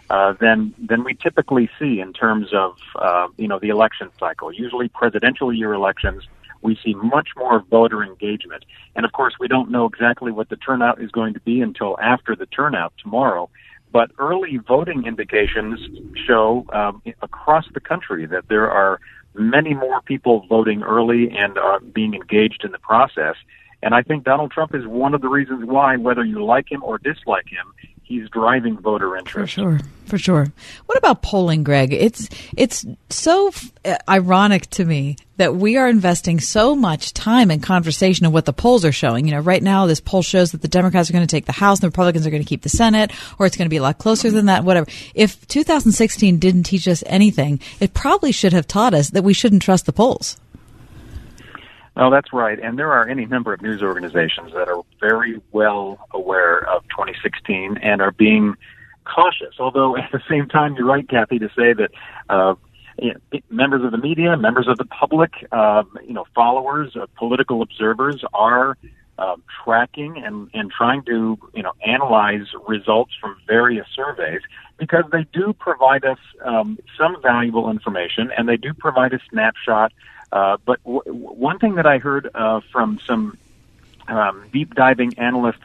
uh, 0.09 0.35
than 0.41 0.73
than 0.79 1.03
we 1.03 1.15
typically 1.15 1.69
see 1.81 1.99
in 2.01 2.13
terms 2.13 2.49
of 2.53 2.77
uh, 2.97 3.27
you 3.37 3.49
know 3.49 3.59
the 3.59 3.71
election 3.71 4.09
cycle. 4.21 4.53
Usually, 4.53 4.89
presidential 4.89 5.53
year 5.53 5.73
elections, 5.73 6.23
we 6.63 6.79
see 6.85 6.95
much 6.95 7.31
more 7.37 7.59
voter 7.59 8.05
engagement, 8.05 8.65
and 8.95 9.05
of 9.05 9.11
course, 9.11 9.35
we 9.41 9.49
don't 9.49 9.69
know 9.69 9.85
exactly 9.85 10.31
what 10.31 10.49
the 10.49 10.57
turnout 10.57 11.01
is 11.01 11.11
going 11.11 11.35
to 11.35 11.41
be 11.41 11.61
until 11.61 11.99
after 12.01 12.37
the 12.37 12.47
turnout 12.47 12.93
tomorrow. 13.03 13.51
But 13.93 14.11
early 14.19 14.59
voting 14.59 15.07
indications 15.07 15.81
show 16.27 16.67
um, 16.73 17.03
across 17.23 17.65
the 17.73 17.81
country 17.81 18.27
that 18.27 18.47
there 18.49 18.71
are 18.71 19.01
many 19.39 19.75
more 19.75 20.01
people 20.03 20.47
voting 20.49 20.83
early 20.83 21.31
and 21.37 21.59
uh, 21.59 21.79
being 21.95 22.15
engaged 22.15 22.63
in 22.65 22.73
the 22.73 22.79
process. 22.79 23.35
And 23.83 23.95
I 23.95 24.03
think 24.03 24.25
Donald 24.25 24.51
Trump 24.51 24.75
is 24.75 24.87
one 24.87 25.15
of 25.15 25.21
the 25.21 25.29
reasons 25.29 25.65
why, 25.65 25.97
whether 25.97 26.25
you 26.25 26.45
like 26.45 26.71
him 26.71 26.83
or 26.83 26.99
dislike 26.99 27.47
him, 27.49 27.73
he's 28.07 28.29
driving 28.31 28.79
voter 28.79 29.17
interest. 29.17 29.55
For 29.55 29.61
sure, 29.61 29.81
for 30.07 30.19
sure. 30.19 30.47
What 30.87 30.97
about 30.97 31.23
polling, 31.23 31.65
Greg? 31.65 31.93
It's 31.93 32.29
it's 32.57 32.87
so 33.11 33.49
f- 33.49 33.73
uh, 33.85 33.97
ironic 34.09 34.71
to 34.71 34.85
me 34.85 35.17
that 35.39 35.57
we 35.57 35.77
are 35.77 35.89
investing 35.89 36.41
so 36.41 36.75
much 36.75 37.13
time 37.13 37.51
and 37.51 37.63
conversation 37.63 38.25
of 38.25 38.33
what 38.33 38.45
the 38.47 38.53
polls 38.53 38.85
are 38.85 38.93
showing. 38.93 39.27
You 39.27 39.33
know, 39.33 39.41
right 39.41 39.63
now 39.63 39.87
this 39.87 40.01
poll 40.01 40.23
shows 40.23 40.53
that 40.53 40.63
the 40.63 40.69
Democrats 40.69 41.11
are 41.11 41.13
going 41.13 41.27
to 41.27 41.31
take 41.31 41.47
the 41.47 41.53
House, 41.53 41.79
and 41.79 41.83
the 41.83 41.89
Republicans 41.89 42.27
are 42.27 42.31
going 42.31 42.43
to 42.43 42.49
keep 42.49 42.63
the 42.63 42.69
Senate, 42.69 43.11
or 43.39 43.47
it's 43.47 43.57
going 43.57 43.67
to 43.67 43.71
be 43.71 43.77
a 43.77 43.83
lot 43.83 43.99
closer 43.99 44.31
than 44.31 44.47
that. 44.47 44.65
Whatever. 44.65 44.87
If 45.15 45.47
2016 45.49 46.39
didn't 46.39 46.63
teach 46.63 46.87
us 46.89 47.03
anything, 47.07 47.61
it 47.81 47.93
probably 47.93 48.33
should 48.33 48.53
have 48.53 48.69
taught 48.69 48.95
us 48.95 49.11
that 49.11 49.25
we 49.25 49.35
shouldn't 49.35 49.63
trust 49.63 49.87
the 49.87 49.93
polls. 49.93 50.37
No, 51.97 52.11
that's 52.11 52.33
right. 52.33 52.59
And 52.61 52.79
there 52.79 52.93
are 52.93 53.09
any 53.09 53.25
number 53.25 53.55
of 53.55 53.63
news 53.63 53.83
organizations 53.83 54.53
that 54.53 54.69
are 54.69 54.83
very 55.01 55.41
well 55.53 56.07
aware 56.13 56.69
of 56.69 56.83
2016 56.91 57.79
and 57.83 58.03
are 58.03 58.11
being 58.11 58.55
cautious. 59.05 59.55
Although 59.59 59.97
at 59.97 60.11
the 60.13 60.21
same 60.29 60.47
time, 60.47 60.75
you're 60.77 60.87
right, 60.87 61.09
Kathy, 61.09 61.39
to 61.39 61.49
say 61.49 61.73
that 61.73 61.91
uh, 62.29 62.55
you 62.99 63.15
know, 63.15 63.41
members 63.49 63.83
of 63.83 63.93
the 63.93 63.99
media, 63.99 64.37
members 64.37 64.69
of 64.69 64.77
the 64.77 64.85
public, 64.85 65.33
uh, 65.53 65.85
you 66.07 66.13
know, 66.13 66.27
followers, 66.35 66.95
uh, 66.97 67.07
political 67.17 67.63
observers 67.63 68.23
are 68.35 68.77
uh, 69.19 69.37
tracking 69.65 70.23
and, 70.23 70.51
and 70.53 70.71
trying 70.71 71.03
to 71.03 71.39
you 71.55 71.63
know 71.63 71.73
analyze 71.87 72.47
results 72.69 73.13
from 73.19 73.35
various 73.47 73.87
surveys 73.95 74.43
because 74.77 75.05
they 75.11 75.25
do 75.33 75.55
provide 75.55 76.05
us 76.05 76.19
um, 76.45 76.79
some 76.99 77.17
valuable 77.23 77.71
information 77.71 78.31
and 78.37 78.47
they 78.47 78.59
do 78.59 78.75
provide 78.75 79.15
a 79.15 79.21
snapshot 79.31 79.91
uh, 80.33 80.57
but 80.65 80.83
w- 80.85 81.03
one 81.05 81.59
thing 81.59 81.77
that 81.77 81.87
I 81.87 81.99
heard 81.99 82.31
uh, 82.35 82.61
from 82.73 82.99
some 83.07 83.39
um, 84.09 84.45
deep 84.53 84.75
diving 84.75 85.19
analysts 85.19 85.59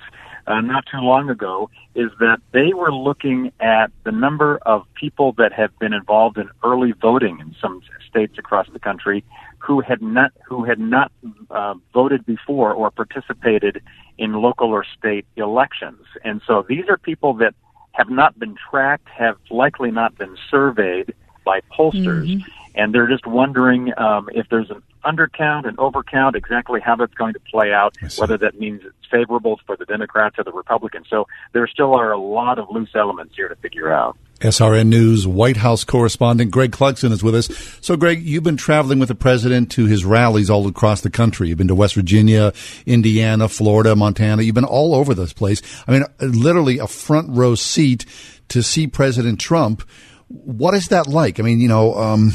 uh, 0.48 0.62
not 0.62 0.86
too 0.86 0.98
long 0.98 1.30
ago 1.30 1.70
is 1.96 2.12
that 2.20 2.40
they 2.52 2.74
were 2.74 2.94
looking 2.94 3.52
at 3.60 3.92
the 4.04 4.12
number 4.12 4.58
of 4.66 4.86
people 4.96 5.34
that 5.34 5.54
have 5.54 5.78
been 5.80 5.94
involved 5.94 6.38
in 6.38 6.50
early 6.64 6.94
voting 6.94 7.40
in 7.40 7.56
some 7.62 7.82
states 8.10 8.38
across 8.38 8.68
the 8.74 8.80
country 8.80 9.24
who 9.60 9.80
had 9.80 10.02
not 10.02 10.32
who 10.44 10.64
had 10.64 10.80
not 10.80 11.12
uh, 11.52 11.76
voted 11.94 12.26
before 12.26 12.74
or 12.74 12.90
participated 12.90 13.82
in 14.18 14.34
local 14.34 14.70
or 14.70 14.84
state 14.98 15.26
elections, 15.36 16.04
and 16.24 16.42
so 16.46 16.66
these 16.68 16.86
are 16.90 16.98
people 16.98 17.34
that 17.36 17.54
have 17.92 18.10
not 18.10 18.38
been 18.40 18.56
tracked, 18.70 19.08
have 19.10 19.38
likely 19.50 19.92
not 19.92 20.18
been 20.18 20.36
surveyed 20.50 21.14
by 21.46 21.62
pollsters. 21.72 22.28
Mm-hmm 22.28 22.61
and 22.76 22.94
they're 22.94 23.08
just 23.08 23.26
wondering 23.26 23.92
um, 23.98 24.30
if 24.34 24.48
there's 24.50 24.70
an 24.70 24.82
undercount 25.04 25.68
and 25.68 25.78
overcount, 25.78 26.36
exactly 26.36 26.80
how 26.80 26.96
that's 26.96 27.14
going 27.14 27.34
to 27.34 27.40
play 27.40 27.72
out, 27.74 27.96
whether 28.18 28.38
that 28.38 28.60
means 28.60 28.82
it's 28.86 28.96
favorable 29.10 29.60
for 29.66 29.76
the 29.76 29.86
Democrats 29.86 30.38
or 30.38 30.44
the 30.44 30.52
Republicans. 30.52 31.08
So 31.10 31.28
there 31.54 31.68
still 31.68 31.96
are 31.96 32.12
a 32.12 32.20
lot 32.20 32.60
of 32.60 32.70
loose 32.70 32.92
elements 32.96 33.36
here 33.36 33.48
to 33.48 33.56
figure 33.56 33.92
out. 33.92 34.18
SRN 34.40 34.88
News 34.88 35.28
White 35.28 35.58
House 35.58 35.84
correspondent 35.84 36.50
Greg 36.50 36.72
Clugston 36.72 37.12
is 37.12 37.24
with 37.24 37.36
us. 37.36 37.78
So, 37.80 37.96
Greg, 37.96 38.24
you've 38.24 38.44
been 38.44 38.58
traveling 38.58 38.98
with 38.98 39.10
the 39.10 39.16
president 39.16 39.72
to 39.74 39.86
his 39.86 40.04
rallies 40.04 40.50
all 40.50 40.68
across 40.68 41.02
the 41.02 41.12
country. 41.12 41.50
You've 41.50 41.60
been 41.60 41.68
to 41.68 41.76
West 41.76 41.94
Virginia, 41.94 42.52
Indiana, 42.88 43.48
Florida, 43.48 43.96
Montana. 43.96 44.42
You've 44.42 44.56
been 44.56 44.64
all 44.64 44.96
over 44.96 45.14
this 45.14 45.32
place. 45.32 45.62
I 45.88 45.92
mean, 45.92 46.06
literally 46.20 46.80
a 46.80 46.88
front 46.88 47.30
row 47.30 47.54
seat 47.54 48.06
to 48.50 48.64
see 48.64 48.88
President 48.88 49.40
Trump 49.40 49.84
what 50.32 50.74
is 50.74 50.88
that 50.90 51.08
like? 51.08 51.40
I 51.40 51.44
mean, 51.44 51.60
you 51.60 51.68
know, 51.68 51.96
um, 51.96 52.32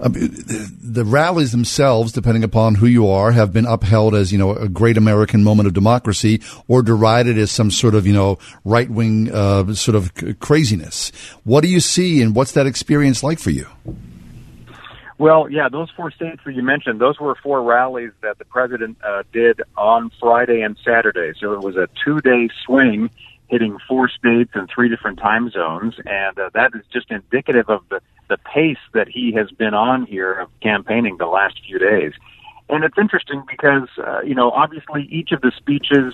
um, 0.00 0.12
the 0.12 1.04
rallies 1.04 1.52
themselves, 1.52 2.12
depending 2.12 2.44
upon 2.44 2.74
who 2.74 2.86
you 2.86 3.08
are, 3.08 3.32
have 3.32 3.52
been 3.52 3.66
upheld 3.66 4.14
as 4.14 4.32
you 4.32 4.38
know 4.38 4.54
a 4.54 4.68
great 4.68 4.96
American 4.96 5.44
moment 5.44 5.66
of 5.66 5.72
democracy, 5.72 6.40
or 6.68 6.82
derided 6.82 7.38
as 7.38 7.50
some 7.50 7.70
sort 7.70 7.94
of 7.94 8.06
you 8.06 8.12
know 8.12 8.38
right 8.64 8.90
wing 8.90 9.32
uh, 9.32 9.74
sort 9.74 9.94
of 9.94 10.12
craziness. 10.40 11.10
What 11.44 11.62
do 11.62 11.68
you 11.68 11.80
see, 11.80 12.22
and 12.22 12.34
what's 12.34 12.52
that 12.52 12.66
experience 12.66 13.22
like 13.22 13.38
for 13.38 13.50
you? 13.50 13.66
Well, 15.16 15.48
yeah, 15.48 15.68
those 15.68 15.90
four 15.96 16.10
states 16.10 16.40
that 16.44 16.54
you 16.54 16.62
mentioned, 16.62 17.00
those 17.00 17.20
were 17.20 17.36
four 17.36 17.62
rallies 17.62 18.10
that 18.22 18.38
the 18.38 18.44
president 18.44 18.98
uh, 19.04 19.22
did 19.32 19.62
on 19.76 20.10
Friday 20.20 20.60
and 20.62 20.76
Saturday. 20.84 21.32
So 21.38 21.52
it 21.52 21.60
was 21.60 21.76
a 21.76 21.88
two 22.04 22.20
day 22.20 22.48
swing 22.66 23.10
hitting 23.54 23.74
four 23.88 24.08
states 24.08 24.52
and 24.58 24.64
three 24.74 24.88
different 24.92 25.18
time 25.30 25.46
zones, 25.58 25.94
and 26.22 26.36
uh, 26.38 26.50
that 26.58 26.70
is 26.78 26.84
just 26.92 27.08
indicative 27.18 27.68
of 27.76 27.82
the 27.92 28.00
the 28.28 28.38
pace 28.54 28.84
that 28.96 29.08
he 29.16 29.32
has 29.38 29.48
been 29.62 29.74
on 29.74 30.06
here 30.06 30.32
of 30.42 30.48
campaigning 30.60 31.14
the 31.18 31.26
last 31.26 31.56
few 31.66 31.78
days. 31.78 32.12
And 32.68 32.82
it's 32.86 32.98
interesting 33.04 33.40
because, 33.54 33.88
uh, 33.98 34.20
you 34.22 34.34
know, 34.34 34.48
obviously 34.50 35.02
each 35.18 35.30
of 35.36 35.40
the 35.42 35.52
speeches, 35.60 36.08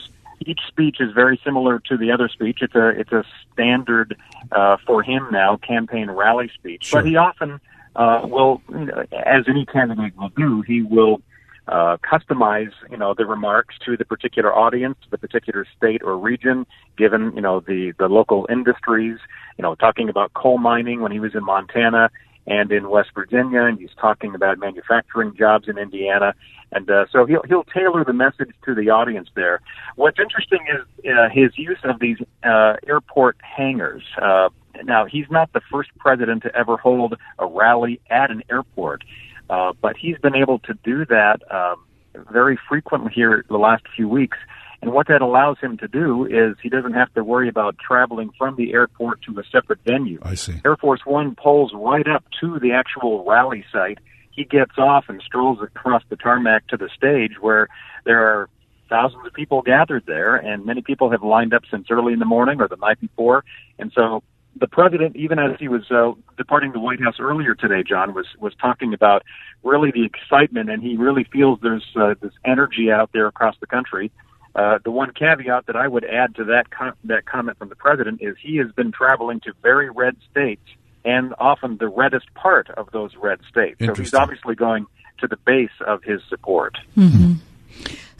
each 0.50 0.61
speech 0.66 0.96
is 1.00 1.12
very 1.22 1.40
similar 1.44 1.79
to 1.88 1.96
the 1.96 2.11
other 2.11 2.29
speech. 2.29 2.59
It's 2.62 2.74
a, 2.74 2.88
it's 2.88 3.12
a 3.12 3.24
standard, 3.53 4.09
uh, 4.50 4.76
for 4.87 4.98
him 5.05 5.22
now, 5.31 5.57
campaign 5.57 6.11
rally 6.11 6.50
speech. 6.59 6.87
Sure. 6.87 7.00
But 7.00 7.09
he 7.09 7.14
often, 7.16 7.61
uh, 7.94 8.22
will, 8.24 8.61
you 8.70 8.87
know, 8.87 9.05
as 9.12 9.44
any 9.46 9.64
candidate 9.64 10.16
will 10.18 10.35
do, 10.44 10.62
he 10.62 10.83
will, 10.83 11.22
uh, 11.68 11.96
customize, 11.98 12.72
you 12.90 12.96
know, 12.96 13.14
the 13.14 13.26
remarks 13.26 13.76
to 13.84 13.96
the 13.96 14.04
particular 14.04 14.54
audience, 14.54 14.96
to 15.02 15.10
the 15.10 15.18
particular 15.18 15.66
state 15.76 16.02
or 16.02 16.18
region, 16.18 16.66
given, 16.96 17.32
you 17.34 17.40
know, 17.40 17.60
the, 17.60 17.92
the 17.98 18.08
local 18.08 18.46
industries, 18.50 19.18
you 19.58 19.62
know, 19.62 19.74
talking 19.74 20.08
about 20.08 20.32
coal 20.34 20.58
mining 20.58 21.00
when 21.00 21.12
he 21.12 21.20
was 21.20 21.34
in 21.34 21.44
Montana 21.44 22.10
and 22.46 22.72
in 22.72 22.88
West 22.88 23.10
Virginia, 23.14 23.62
and 23.62 23.78
he's 23.78 23.94
talking 24.00 24.34
about 24.34 24.58
manufacturing 24.58 25.34
jobs 25.36 25.68
in 25.68 25.78
Indiana. 25.78 26.34
And 26.72 26.90
uh, 26.90 27.06
so 27.10 27.26
he'll 27.26 27.42
he'll 27.48 27.64
tailor 27.64 28.04
the 28.04 28.12
message 28.12 28.50
to 28.64 28.74
the 28.74 28.90
audience 28.90 29.28
there. 29.34 29.60
What's 29.96 30.18
interesting 30.18 30.60
is 30.72 31.10
uh, 31.10 31.28
his 31.28 31.56
use 31.56 31.78
of 31.84 32.00
these 32.00 32.18
uh, 32.44 32.76
airport 32.86 33.36
hangars. 33.42 34.02
Uh, 34.20 34.48
now 34.84 35.04
he's 35.04 35.26
not 35.30 35.52
the 35.52 35.60
first 35.70 35.90
president 35.98 36.42
to 36.44 36.54
ever 36.54 36.76
hold 36.76 37.16
a 37.38 37.46
rally 37.46 38.00
at 38.08 38.30
an 38.30 38.42
airport, 38.50 39.02
uh, 39.50 39.72
but 39.82 39.96
he's 39.96 40.16
been 40.18 40.36
able 40.36 40.60
to 40.60 40.74
do 40.84 41.04
that 41.06 41.40
um, 41.50 41.84
very 42.32 42.58
frequently 42.68 43.12
here 43.12 43.44
the 43.48 43.58
last 43.58 43.82
few 43.96 44.08
weeks. 44.08 44.38
And 44.80 44.92
what 44.92 45.08
that 45.08 45.20
allows 45.20 45.58
him 45.58 45.76
to 45.78 45.88
do 45.88 46.24
is 46.24 46.56
he 46.62 46.70
doesn't 46.70 46.94
have 46.94 47.12
to 47.14 47.22
worry 47.22 47.48
about 47.48 47.76
traveling 47.78 48.30
from 48.38 48.56
the 48.56 48.72
airport 48.72 49.20
to 49.22 49.38
a 49.38 49.42
separate 49.52 49.80
venue. 49.84 50.18
I 50.22 50.36
see. 50.36 50.54
Air 50.64 50.76
Force 50.76 51.00
One 51.04 51.34
pulls 51.34 51.72
right 51.74 52.06
up 52.08 52.24
to 52.40 52.58
the 52.60 52.72
actual 52.72 53.24
rally 53.28 53.64
site. 53.70 53.98
He 54.30 54.44
gets 54.44 54.78
off 54.78 55.06
and 55.08 55.20
strolls 55.20 55.58
across 55.60 56.02
the 56.08 56.16
tarmac 56.16 56.66
to 56.68 56.78
the 56.78 56.88
stage 56.96 57.32
where 57.40 57.68
there 58.04 58.24
are 58.24 58.48
thousands 58.88 59.26
of 59.26 59.34
people 59.34 59.60
gathered 59.60 60.04
there, 60.06 60.36
and 60.36 60.64
many 60.64 60.80
people 60.80 61.10
have 61.10 61.22
lined 61.22 61.52
up 61.52 61.62
since 61.70 61.88
early 61.90 62.12
in 62.12 62.18
the 62.18 62.24
morning 62.24 62.60
or 62.60 62.68
the 62.68 62.76
night 62.76 63.00
before. 63.00 63.44
And 63.78 63.92
so 63.94 64.22
the 64.56 64.66
president, 64.66 65.16
even 65.16 65.38
as 65.38 65.56
he 65.58 65.68
was 65.68 65.90
uh, 65.90 66.12
departing 66.36 66.72
the 66.72 66.80
White 66.80 67.00
House 67.00 67.16
earlier 67.20 67.54
today, 67.54 67.82
John 67.82 68.14
was 68.14 68.26
was 68.38 68.54
talking 68.60 68.92
about 68.94 69.22
really 69.62 69.90
the 69.90 70.04
excitement, 70.04 70.70
and 70.70 70.82
he 70.82 70.96
really 70.96 71.24
feels 71.24 71.58
there's 71.62 71.86
uh, 71.96 72.14
this 72.20 72.32
energy 72.44 72.90
out 72.90 73.10
there 73.12 73.26
across 73.26 73.56
the 73.60 73.66
country. 73.66 74.10
Uh, 74.54 74.78
the 74.84 74.90
one 74.90 75.12
caveat 75.12 75.66
that 75.66 75.76
I 75.76 75.86
would 75.86 76.04
add 76.04 76.34
to 76.36 76.44
that 76.44 76.70
com- 76.70 76.96
that 77.04 77.24
comment 77.26 77.58
from 77.58 77.68
the 77.68 77.76
president 77.76 78.20
is 78.20 78.36
he 78.40 78.56
has 78.56 78.72
been 78.72 78.90
traveling 78.90 79.40
to 79.40 79.52
very 79.62 79.90
red 79.90 80.16
states 80.30 80.66
and 81.04 81.34
often 81.38 81.76
the 81.78 81.88
reddest 81.88 82.32
part 82.34 82.68
of 82.70 82.90
those 82.92 83.14
red 83.16 83.40
states. 83.48 83.78
So 83.84 83.94
he's 83.94 84.14
obviously 84.14 84.54
going 84.54 84.86
to 85.18 85.28
the 85.28 85.36
base 85.36 85.70
of 85.86 86.02
his 86.02 86.20
support. 86.28 86.76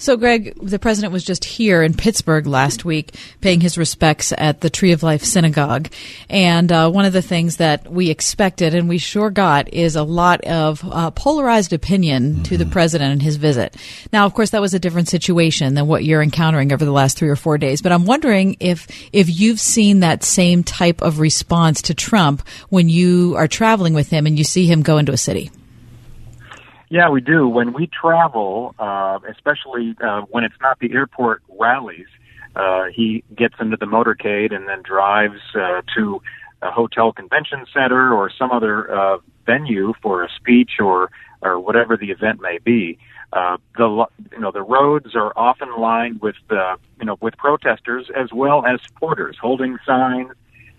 So, 0.01 0.17
Greg, 0.17 0.55
the 0.63 0.79
president 0.79 1.13
was 1.13 1.25
just 1.25 1.45
here 1.45 1.83
in 1.83 1.93
Pittsburgh 1.93 2.47
last 2.47 2.87
week, 2.87 3.15
paying 3.43 3.61
his 3.61 3.77
respects 3.77 4.33
at 4.39 4.63
the 4.63 4.71
Tree 4.71 4.93
of 4.93 5.03
Life 5.03 5.23
Synagogue. 5.23 5.91
And 6.31 6.73
uh, 6.73 6.91
one 6.91 7.05
of 7.05 7.13
the 7.13 7.21
things 7.21 7.59
that 7.59 7.93
we 7.93 8.09
expected, 8.09 8.75
and 8.75 8.89
we 8.89 8.97
sure 8.97 9.29
got, 9.29 9.71
is 9.75 9.97
a 9.97 10.03
lot 10.03 10.43
of 10.47 10.83
uh, 10.91 11.11
polarized 11.11 11.75
opinion 11.75 12.43
to 12.45 12.57
the 12.57 12.65
president 12.65 13.13
and 13.13 13.21
his 13.21 13.37
visit. 13.37 13.77
Now, 14.11 14.25
of 14.25 14.33
course, 14.33 14.51
that 14.51 14.63
was 14.63 14.73
a 14.73 14.79
different 14.79 15.09
situation 15.09 15.75
than 15.75 15.87
what 15.87 16.03
you're 16.03 16.23
encountering 16.23 16.73
over 16.73 16.87
the 16.87 16.93
last 16.93 17.19
three 17.19 17.29
or 17.29 17.37
four 17.37 17.59
days. 17.59 17.83
But 17.83 17.93
I'm 17.93 18.07
wondering 18.07 18.57
if 18.59 18.89
if 19.13 19.29
you've 19.29 19.61
seen 19.61 20.01
that 20.01 20.25
same 20.25 20.65
type 20.65 21.03
of 21.03 21.21
response 21.21 21.83
to 21.83 21.95
Trump 21.95 22.49
when 22.71 22.89
you 22.89 23.35
are 23.37 23.49
traveling 23.49 23.93
with 23.93 24.09
him 24.09 24.27
and 24.27 24.39
you 24.39 24.45
see 24.45 24.65
him 24.65 24.81
go 24.81 24.97
into 24.97 25.13
a 25.13 25.19
city. 25.19 25.51
Yeah, 26.91 27.09
we 27.09 27.21
do. 27.21 27.47
When 27.47 27.73
we 27.73 27.87
travel, 27.87 28.75
uh, 28.81 29.21
especially 29.31 29.95
uh, 30.05 30.23
when 30.23 30.43
it's 30.43 30.57
not 30.61 30.81
the 30.81 30.93
airport 30.93 31.41
rallies, 31.49 32.09
uh, 32.57 32.87
he 32.93 33.23
gets 33.37 33.55
into 33.61 33.77
the 33.77 33.87
motorcade 33.87 34.53
and 34.53 34.69
then 34.69 34.83
drives 34.83 35.41
uh, 35.55 35.83
to 35.97 36.21
a 36.63 36.73
hotel 36.73 37.13
convention 37.13 37.65
center 37.73 38.13
or 38.13 38.29
some 38.37 38.51
other 38.51 38.93
uh, 38.93 39.19
venue 39.47 39.95
for 40.03 40.25
a 40.25 40.29
speech 40.37 40.73
or 40.81 41.11
or 41.43 41.61
whatever 41.61 41.97
the 41.97 42.11
event 42.11 42.41
may 42.43 42.59
be. 42.59 42.99
Uh, 43.33 43.57
the 43.77 44.07
you 44.33 44.41
know 44.41 44.51
the 44.51 44.61
roads 44.61 45.15
are 45.15 45.33
often 45.37 45.69
lined 45.79 46.21
with 46.21 46.35
uh, 46.51 46.75
you 46.99 47.07
know 47.07 47.17
with 47.21 47.37
protesters 47.37 48.11
as 48.17 48.33
well 48.33 48.67
as 48.67 48.81
supporters 48.89 49.37
holding 49.41 49.79
signs 49.87 50.33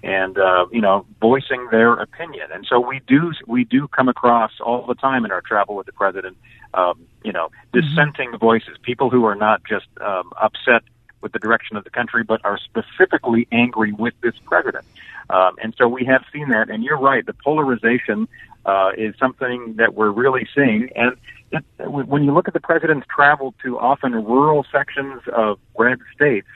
and 0.04 0.38
uh, 0.38 0.66
you 0.72 0.82
know 0.82 1.06
voicing 1.20 1.68
their 1.72 1.94
opinion. 1.94 2.48
And 2.54 2.66
so 2.68 2.80
we 2.80 3.02
do 3.08 3.34
we 3.48 3.64
do 3.64 3.88
come 3.88 4.10
across 4.10 4.52
all 4.60 4.86
the 4.86 4.96
time 4.96 5.26
in 5.26 5.32
our 5.32 5.42
travel 5.42 5.76
with 5.76 5.86
the 5.86 5.94
president, 5.94 6.38
um, 6.74 7.06
you 7.24 7.32
know, 7.32 7.50
dissenting 7.74 8.38
voices, 8.38 8.78
people 8.82 9.10
who 9.10 9.26
are 9.26 9.36
not 9.36 9.62
just 9.64 9.88
um, 10.00 10.32
upset 10.42 10.84
with 11.22 11.32
the 11.34 11.40
direction 11.40 11.78
of 11.78 11.84
the 11.84 11.90
country, 11.90 12.24
but 12.24 12.44
are 12.44 12.58
specifically 12.58 13.48
angry 13.52 13.92
with 13.92 14.14
this 14.22 14.34
president. 14.46 14.86
Um, 15.30 15.56
and 15.62 15.74
so 15.78 15.88
we 15.88 16.04
have 16.06 16.24
seen 16.34 16.50
that. 16.50 16.70
And 16.70 16.84
you're 16.84 16.98
right, 16.98 17.26
the 17.26 17.34
polarization 17.34 18.28
uh, 18.66 18.92
is 18.98 19.16
something 19.20 19.76
that 19.78 19.94
we're 19.94 20.10
really 20.10 20.48
seeing. 20.54 20.90
And 20.96 21.16
it, 21.52 21.64
when 21.80 22.24
you 22.24 22.34
look 22.34 22.48
at 22.48 22.54
the 22.54 22.60
president's 22.60 23.08
travel 23.08 23.54
to 23.64 23.80
often 23.80 24.14
rural 24.14 24.66
sections 24.72 25.22
of 25.32 25.60
red 25.78 26.00
states, 26.16 26.48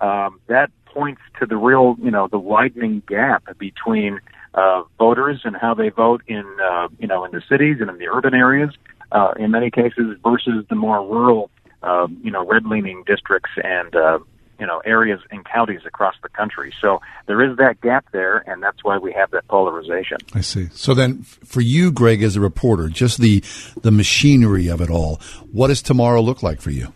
um, 0.00 0.40
that 0.46 0.70
points 0.94 1.20
to 1.40 1.46
the 1.46 1.56
real, 1.56 1.96
you 2.00 2.10
know, 2.10 2.28
the 2.28 2.38
widening 2.38 3.02
gap 3.06 3.42
between 3.58 4.20
uh, 4.54 4.82
voters 4.98 5.40
and 5.44 5.56
how 5.56 5.74
they 5.74 5.88
vote 5.88 6.22
in, 6.28 6.44
uh, 6.62 6.88
you 6.98 7.08
know, 7.08 7.24
in 7.24 7.32
the 7.32 7.42
cities 7.48 7.78
and 7.80 7.90
in 7.90 7.98
the 7.98 8.08
urban 8.08 8.34
areas, 8.34 8.70
uh, 9.12 9.32
in 9.36 9.50
many 9.50 9.70
cases, 9.70 10.16
versus 10.22 10.64
the 10.70 10.76
more 10.76 11.00
rural, 11.04 11.50
uh, 11.82 12.06
you 12.22 12.30
know, 12.30 12.46
red-leaning 12.46 13.02
districts 13.06 13.50
and, 13.62 13.94
uh, 13.96 14.18
you 14.60 14.66
know, 14.66 14.80
areas 14.84 15.20
and 15.32 15.44
counties 15.44 15.80
across 15.84 16.14
the 16.22 16.28
country. 16.28 16.72
So 16.80 17.00
there 17.26 17.42
is 17.42 17.56
that 17.56 17.80
gap 17.80 18.06
there, 18.12 18.38
and 18.48 18.62
that's 18.62 18.84
why 18.84 18.98
we 18.98 19.12
have 19.12 19.32
that 19.32 19.48
polarization. 19.48 20.18
I 20.32 20.42
see. 20.42 20.68
So 20.72 20.94
then, 20.94 21.24
for 21.24 21.60
you, 21.60 21.90
Greg, 21.90 22.22
as 22.22 22.36
a 22.36 22.40
reporter, 22.40 22.88
just 22.88 23.18
the 23.20 23.42
the 23.82 23.90
machinery 23.90 24.68
of 24.68 24.80
it 24.80 24.90
all, 24.90 25.20
what 25.50 25.68
does 25.68 25.82
tomorrow 25.82 26.22
look 26.22 26.42
like 26.44 26.60
for 26.60 26.70
you? 26.70 26.92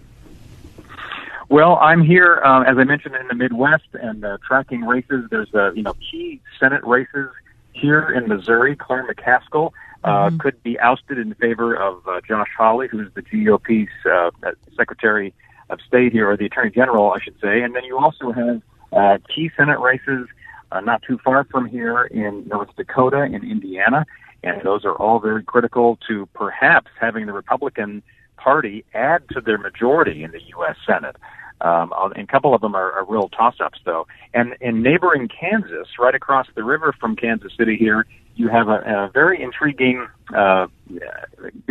Well, 1.50 1.78
I'm 1.80 2.04
here, 2.04 2.42
uh, 2.44 2.62
as 2.62 2.76
I 2.76 2.84
mentioned, 2.84 3.14
in 3.14 3.26
the 3.26 3.34
Midwest 3.34 3.88
and 3.94 4.22
uh, 4.22 4.36
tracking 4.46 4.82
races. 4.82 5.24
There's, 5.30 5.48
uh, 5.54 5.72
you 5.72 5.82
know, 5.82 5.94
key 5.94 6.42
Senate 6.60 6.84
races 6.84 7.30
here 7.72 8.10
in 8.10 8.28
Missouri. 8.28 8.76
Claire 8.76 9.06
McCaskill 9.06 9.72
uh, 10.04 10.30
could 10.38 10.62
be 10.62 10.78
ousted 10.78 11.18
in 11.18 11.32
favor 11.34 11.74
of 11.74 12.06
uh, 12.06 12.20
Josh 12.26 12.50
Hawley, 12.56 12.88
who's 12.88 13.10
the 13.14 13.22
GOP's 13.22 13.90
uh, 14.04 14.30
Secretary 14.76 15.32
of 15.70 15.80
State 15.86 16.12
here, 16.12 16.30
or 16.30 16.36
the 16.36 16.44
Attorney 16.46 16.70
General, 16.70 17.12
I 17.12 17.20
should 17.20 17.36
say. 17.40 17.62
And 17.62 17.74
then 17.74 17.84
you 17.84 17.98
also 17.98 18.30
have 18.30 18.62
uh, 18.92 19.18
key 19.34 19.50
Senate 19.56 19.80
races 19.80 20.28
uh, 20.70 20.80
not 20.80 21.02
too 21.02 21.18
far 21.24 21.44
from 21.44 21.64
here 21.64 22.04
in 22.04 22.46
North 22.46 22.76
Dakota 22.76 23.22
and 23.22 23.42
Indiana. 23.42 24.04
And 24.42 24.60
those 24.62 24.84
are 24.84 24.94
all 24.94 25.18
very 25.18 25.42
critical 25.42 25.98
to 26.08 26.26
perhaps 26.34 26.90
having 27.00 27.24
the 27.24 27.32
Republican 27.32 28.02
Party 28.38 28.84
add 28.94 29.22
to 29.30 29.40
their 29.40 29.58
majority 29.58 30.24
in 30.24 30.30
the 30.30 30.40
U.S. 30.56 30.76
Senate. 30.86 31.16
Um, 31.60 31.92
and 32.14 32.28
a 32.28 32.32
couple 32.32 32.54
of 32.54 32.60
them 32.60 32.74
are, 32.74 32.92
are 32.92 33.04
real 33.04 33.28
toss-ups, 33.28 33.80
though. 33.84 34.06
And 34.32 34.54
in 34.60 34.82
neighboring 34.82 35.28
Kansas, 35.28 35.88
right 35.98 36.14
across 36.14 36.46
the 36.54 36.62
river 36.62 36.94
from 37.00 37.16
Kansas 37.16 37.52
City, 37.58 37.76
here 37.76 38.06
you 38.36 38.48
have 38.48 38.68
a, 38.68 39.08
a 39.08 39.10
very 39.12 39.42
intriguing 39.42 40.06
uh, 40.36 40.68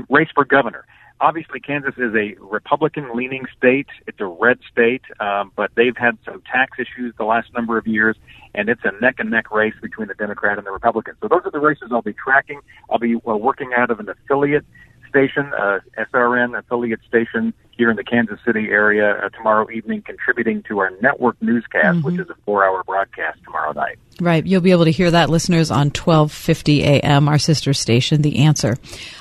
race 0.10 0.28
for 0.36 0.44
governor. 0.44 0.86
Obviously, 1.20 1.60
Kansas 1.60 1.96
is 1.98 2.14
a 2.14 2.36
Republican-leaning 2.40 3.48
state. 3.58 3.88
It's 4.06 4.20
a 4.20 4.26
red 4.26 4.60
state, 4.72 5.02
um, 5.20 5.52
but 5.56 5.72
they've 5.76 5.98
had 5.98 6.18
some 6.24 6.44
tax 6.52 6.78
issues 6.78 7.16
the 7.18 7.24
last 7.24 7.52
number 7.56 7.78
of 7.78 7.88
years, 7.88 8.16
and 8.54 8.70
it's 8.70 8.82
a 8.84 8.92
neck-and-neck 9.02 9.50
race 9.50 9.74
between 9.82 10.10
the 10.10 10.14
Democrat 10.14 10.60
and 10.60 10.68
the 10.68 10.72
Republican. 10.72 11.16
So 11.22 11.28
those 11.28 11.42
are 11.46 11.52
the 11.52 11.60
races 11.60 11.90
I'll 11.92 12.04
be 12.04 12.14
tracking. 12.14 12.60
I'll 12.92 13.00
be 13.00 13.16
uh, 13.16 13.36
working 13.36 13.72
out 13.76 13.90
of 13.90 14.00
an 14.00 14.10
affiliate 14.10 14.66
station, 15.18 15.52
uh, 15.54 15.80
SRN 15.98 16.58
affiliate 16.58 17.00
station 17.08 17.54
here 17.72 17.90
in 17.90 17.96
the 17.96 18.04
Kansas 18.04 18.40
City 18.46 18.70
area 18.70 19.18
uh, 19.18 19.30
tomorrow 19.30 19.70
evening, 19.72 20.02
contributing 20.02 20.64
to 20.64 20.80
our 20.80 20.92
network 21.02 21.36
newscast, 21.42 22.04
which 22.04 22.20
is 22.20 22.30
a 22.30 22.36
four-hour 22.46 22.84
broadcast 22.84 23.44
tomorrow 23.44 23.72
night. 23.72 23.98
Right. 24.20 24.46
You'll 24.46 24.62
be 24.62 24.72
able 24.72 24.86
to 24.86 24.92
hear 24.92 25.12
that, 25.12 25.30
listeners, 25.30 25.70
on 25.70 25.88
1250 25.88 26.84
AM, 26.84 27.28
our 27.28 27.38
sister 27.38 27.74
station, 27.74 28.24
The 28.24 28.40
Answer. 28.40 28.78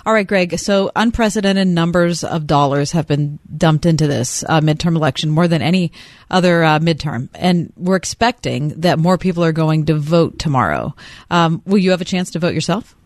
All 0.07 0.13
right, 0.15 0.27
Greg. 0.27 0.59
So 0.59 0.91
unprecedented 0.97 1.69
numbers 1.69 2.25
of 2.25 2.47
dollars 2.47 2.93
have 2.93 3.07
been 3.07 3.39
dumped 3.57 3.85
into 3.85 4.07
this 4.07 4.43
uh, 4.49 4.61
midterm 4.61 4.97
election, 4.97 5.31
more 5.31 5.49
than 5.49 5.61
any 5.61 5.93
other 6.31 6.65
uh, 6.65 6.79
midterm. 6.79 7.29
And 7.35 7.73
we're 7.77 7.97
expecting 7.97 8.69
that 8.81 8.99
more 8.99 9.19
people 9.19 9.45
are 9.45 9.53
going 9.53 9.87
to 9.87 9.95
vote 9.95 10.39
tomorrow. 10.39 10.95
Um, 11.31 11.63
will 11.67 11.79
you 11.79 11.91
have 11.91 12.01
a 12.01 12.07
chance 12.07 12.31
to 12.31 12.39
vote 12.39 12.55
yourself? 12.55 12.97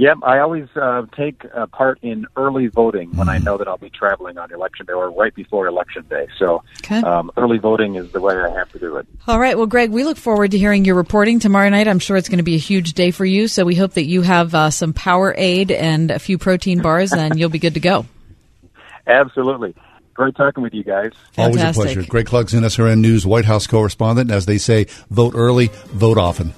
Yep, 0.00 0.20
I 0.22 0.38
always 0.38 0.66
uh, 0.76 1.02
take 1.14 1.44
uh, 1.54 1.66
part 1.66 1.98
in 2.00 2.24
early 2.34 2.68
voting 2.68 3.14
when 3.18 3.28
I 3.28 3.36
know 3.36 3.58
that 3.58 3.68
I'll 3.68 3.76
be 3.76 3.90
traveling 3.90 4.38
on 4.38 4.50
election 4.50 4.86
day 4.86 4.94
or 4.94 5.10
right 5.10 5.34
before 5.34 5.66
election 5.66 6.06
day. 6.08 6.26
So 6.38 6.62
Okay. 6.82 7.02
um, 7.02 7.30
early 7.36 7.58
voting 7.58 7.96
is 7.96 8.10
the 8.10 8.18
way 8.18 8.34
I 8.34 8.48
have 8.48 8.72
to 8.72 8.78
do 8.78 8.96
it. 8.96 9.06
All 9.28 9.38
right. 9.38 9.58
Well, 9.58 9.66
Greg, 9.66 9.90
we 9.90 10.04
look 10.04 10.16
forward 10.16 10.52
to 10.52 10.58
hearing 10.58 10.86
your 10.86 10.94
reporting 10.94 11.38
tomorrow 11.38 11.68
night. 11.68 11.86
I'm 11.86 11.98
sure 11.98 12.16
it's 12.16 12.30
going 12.30 12.38
to 12.38 12.42
be 12.42 12.54
a 12.54 12.58
huge 12.58 12.94
day 12.94 13.10
for 13.10 13.26
you. 13.26 13.46
So 13.46 13.66
we 13.66 13.74
hope 13.74 13.92
that 13.92 14.06
you 14.06 14.22
have 14.22 14.54
uh, 14.54 14.70
some 14.70 14.94
Powerade 14.94 15.70
and 15.70 16.10
a 16.10 16.18
few 16.18 16.38
protein 16.38 16.80
bars, 16.80 17.12
and 17.12 17.38
you'll 17.38 17.50
be 17.50 17.58
good 17.58 17.74
to 17.74 17.80
go. 17.80 18.06
Absolutely. 19.06 19.74
Great 20.14 20.34
talking 20.34 20.62
with 20.62 20.72
you 20.72 20.82
guys. 20.82 21.12
Always 21.36 21.56
a 21.56 21.58
Fantastic. 21.58 21.82
pleasure. 21.82 22.02
Greg 22.04 22.24
Clugston, 22.24 22.62
SRN 22.64 23.00
News 23.00 23.26
White 23.26 23.44
House 23.44 23.66
correspondent. 23.66 24.30
As 24.30 24.46
they 24.46 24.56
say, 24.56 24.86
vote 25.10 25.34
early, 25.36 25.66
vote 25.88 26.16
often. 26.16 26.54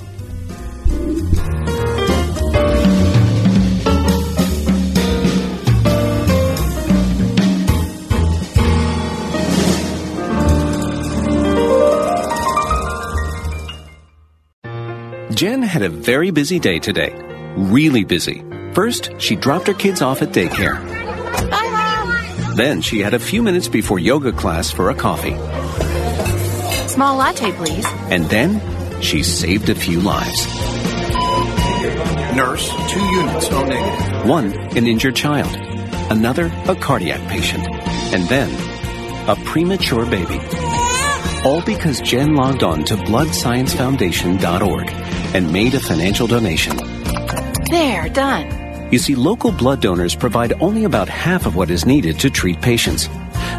Jen 15.34 15.62
had 15.62 15.82
a 15.82 15.88
very 15.88 16.30
busy 16.30 16.58
day 16.58 16.78
today. 16.78 17.12
Really 17.56 18.04
busy. 18.04 18.42
First, 18.74 19.10
she 19.18 19.36
dropped 19.36 19.66
her 19.66 19.74
kids 19.74 20.02
off 20.02 20.20
at 20.22 20.28
daycare. 20.30 20.76
Bye, 21.50 21.68
Mom. 21.70 22.56
Then 22.56 22.80
she 22.82 23.00
had 23.00 23.14
a 23.14 23.18
few 23.18 23.42
minutes 23.42 23.68
before 23.68 23.98
yoga 23.98 24.32
class 24.32 24.70
for 24.70 24.90
a 24.90 24.94
coffee. 24.94 25.36
Small 26.88 27.16
latte, 27.16 27.52
please. 27.52 27.86
And 28.10 28.24
then 28.26 28.60
she 29.00 29.22
saved 29.22 29.68
a 29.70 29.74
few 29.74 30.00
lives. 30.00 30.46
Nurse, 32.36 32.68
two 32.90 33.04
units, 33.04 33.50
O 33.50 33.64
negative. 33.64 34.28
One, 34.28 34.52
an 34.76 34.86
injured 34.86 35.16
child. 35.16 35.54
Another, 36.10 36.52
a 36.66 36.74
cardiac 36.74 37.26
patient. 37.28 37.66
And 38.14 38.24
then, 38.28 38.50
a 39.28 39.36
premature 39.44 40.04
baby. 40.04 40.40
All 41.44 41.62
because 41.62 42.00
Jen 42.00 42.34
logged 42.34 42.62
on 42.62 42.84
to 42.84 42.94
bloodsciencefoundation.org 42.96 45.01
and 45.34 45.52
made 45.52 45.74
a 45.74 45.80
financial 45.80 46.26
donation. 46.26 46.76
There, 47.70 48.08
done. 48.08 48.90
You 48.92 48.98
see, 48.98 49.14
local 49.14 49.52
blood 49.52 49.80
donors 49.80 50.14
provide 50.14 50.52
only 50.60 50.84
about 50.84 51.08
half 51.08 51.46
of 51.46 51.56
what 51.56 51.70
is 51.70 51.86
needed 51.86 52.20
to 52.20 52.30
treat 52.30 52.60
patients. 52.60 53.08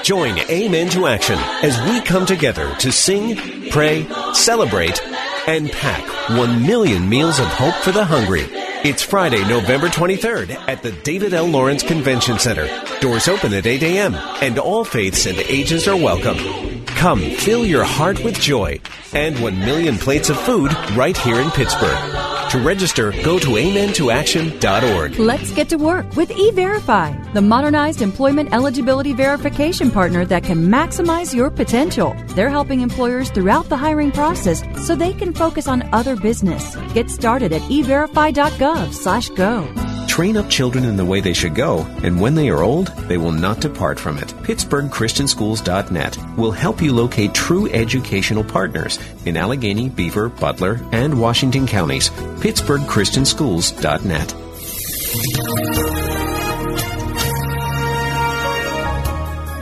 Join 0.03 0.39
Amen 0.51 0.91
to 0.91 1.07
Action 1.07 1.39
as 1.63 1.81
we 1.89 2.03
come 2.03 2.27
together 2.27 2.75
to 2.77 2.93
sing, 2.93 3.71
pray, 3.71 4.07
celebrate, 4.35 5.03
and 5.49 5.73
pack 5.73 6.07
1 6.31 6.67
million 6.67 7.09
meals 7.09 7.39
of 7.39 7.47
hope 7.47 7.75
for 7.77 7.93
the 7.93 8.05
hungry. 8.05 8.45
It's 8.85 9.03
Friday, 9.03 9.41
November 9.49 9.89
23rd 9.89 10.69
at 10.69 10.83
the 10.83 10.93
David 10.93 11.33
L. 11.33 11.47
Lawrence 11.47 11.83
Convention 11.83 12.39
Center. 12.39 12.69
Doors 13.01 13.29
open 13.29 13.55
at 13.55 13.67
8 13.67 13.83
a.m. 13.83 14.15
and 14.15 14.59
all 14.59 14.85
faiths 14.85 15.25
and 15.25 15.39
ages 15.39 15.89
are 15.89 15.97
welcome. 15.97 16.74
Come 16.97 17.21
fill 17.21 17.65
your 17.65 17.85
heart 17.85 18.23
with 18.25 18.39
joy 18.41 18.81
and 19.13 19.41
1 19.41 19.59
million 19.59 19.99
plates 19.99 20.31
of 20.31 20.39
food 20.41 20.73
right 20.97 21.17
here 21.17 21.41
in 21.41 21.51
Pittsburgh. 21.51 22.34
To 22.55 22.61
register, 22.61 23.11
go 23.25 23.41
to 23.41 23.49
amentoaction.org. 23.49 25.19
Let's 25.19 25.51
get 25.51 25.69
to 25.71 25.77
work 25.77 26.15
with 26.15 26.29
eVerify, 26.29 27.35
the 27.35 27.43
modernized 27.43 28.01
employment 28.01 28.55
eligibility 28.55 29.13
verification 29.13 29.91
partner 29.91 30.25
that 30.27 30.45
can 30.45 30.69
maximize 30.69 31.35
your 31.35 31.51
potential. 31.51 32.15
They're 32.29 32.51
helping 32.51 32.81
employers 32.81 33.31
throughout 33.31 33.69
the 33.69 33.77
hiring 33.77 34.13
process 34.13 34.63
so 34.87 34.95
they 34.95 35.15
can 35.15 35.35
focus 35.35 35.67
on 35.67 35.93
other 35.93 36.15
business. 36.15 36.77
Get 36.93 37.11
started 37.11 37.53
at 37.53 37.63
everify.gov/go. 37.63 39.85
Train 40.07 40.37
up 40.37 40.49
children 40.49 40.85
in 40.85 40.97
the 40.97 41.05
way 41.05 41.21
they 41.21 41.33
should 41.33 41.57
go, 41.57 41.79
and 42.05 42.21
when 42.21 42.37
they 42.37 42.49
are 42.49 42.63
old, 42.63 42.87
they 43.09 43.17
will 43.17 43.33
not 43.33 43.61
depart 43.61 43.99
from 43.99 44.17
it. 44.17 44.29
PittsburghChristianSchools.net 44.45 46.37
will 46.37 46.53
help 46.53 46.81
you 46.81 46.93
locate 46.93 47.35
true 47.35 47.69
educational 47.71 48.45
partners 48.45 49.01
in 49.25 49.37
Allegheny, 49.37 49.89
Beaver, 49.89 50.29
Butler, 50.29 50.81
and 50.93 51.21
Washington 51.21 51.67
counties. 51.67 52.11
PittsburghChristianSchools.net. 52.45 54.35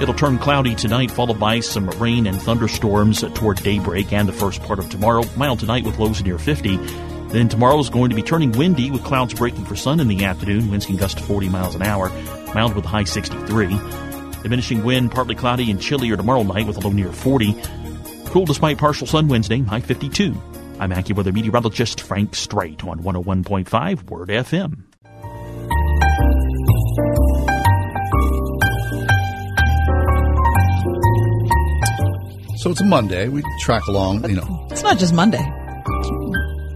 It'll 0.03 0.15
turn 0.15 0.39
cloudy 0.39 0.75
tonight, 0.75 1.13
followed 1.13 1.39
by 1.39 1.61
some 1.61 1.89
rain 1.91 2.27
and 2.27 2.43
thunderstorms 2.43 3.23
toward 3.35 3.59
daybreak 3.59 4.13
and 4.13 4.29
the 4.29 4.33
first 4.33 4.65
part 4.65 4.81
of 4.81 4.91
tomorrow. 4.91 5.23
Mild 5.37 5.61
tonight 5.61 5.85
with 5.85 6.01
lows 6.01 6.25
near 6.25 6.39
50. 6.39 6.77
Then 7.29 7.49
tomorrow 7.49 7.79
is 7.79 7.89
going 7.89 8.11
to 8.11 8.17
be 8.17 8.23
turning 8.23 8.51
windy 8.51 8.91
with 8.91 9.05
clouds 9.05 9.33
breaking 9.33 9.65
for 9.65 9.77
sun 9.77 10.01
in 10.01 10.09
the 10.09 10.25
afternoon. 10.25 10.69
Winds 10.69 10.87
can 10.87 10.97
gust 10.97 11.19
to 11.19 11.23
40 11.23 11.51
miles 11.51 11.77
an 11.77 11.83
hour. 11.83 12.09
Mild 12.53 12.75
with 12.75 12.85
high 12.85 13.05
63. 13.05 13.79
Diminishing 14.43 14.83
wind, 14.83 15.13
partly 15.13 15.37
cloudy 15.37 15.71
and 15.71 15.81
chillier 15.81 16.17
tomorrow 16.17 16.43
night 16.43 16.67
with 16.67 16.79
a 16.79 16.81
low 16.81 16.91
near 16.91 17.13
40. 17.13 17.55
Cool 18.25 18.45
despite 18.45 18.79
partial 18.79 19.07
sun 19.07 19.29
Wednesday, 19.29 19.61
high 19.61 19.79
52. 19.79 20.35
I'm 20.83 20.91
AccuWeather 20.91 21.33
meteorologist 21.33 22.01
Frank 22.01 22.35
Strait 22.35 22.83
on 22.83 23.05
101.5 23.05 24.11
Word 24.11 24.31
FM. 24.31 24.83
So 32.57 32.71
it's 32.73 32.81
a 32.81 32.85
Monday. 32.85 33.29
We 33.29 33.45
track 33.61 33.87
along, 33.87 34.29
you 34.29 34.35
know. 34.35 34.67
It's 34.73 34.83
not 34.83 34.99
just 34.99 35.15
Monday. 35.15 35.45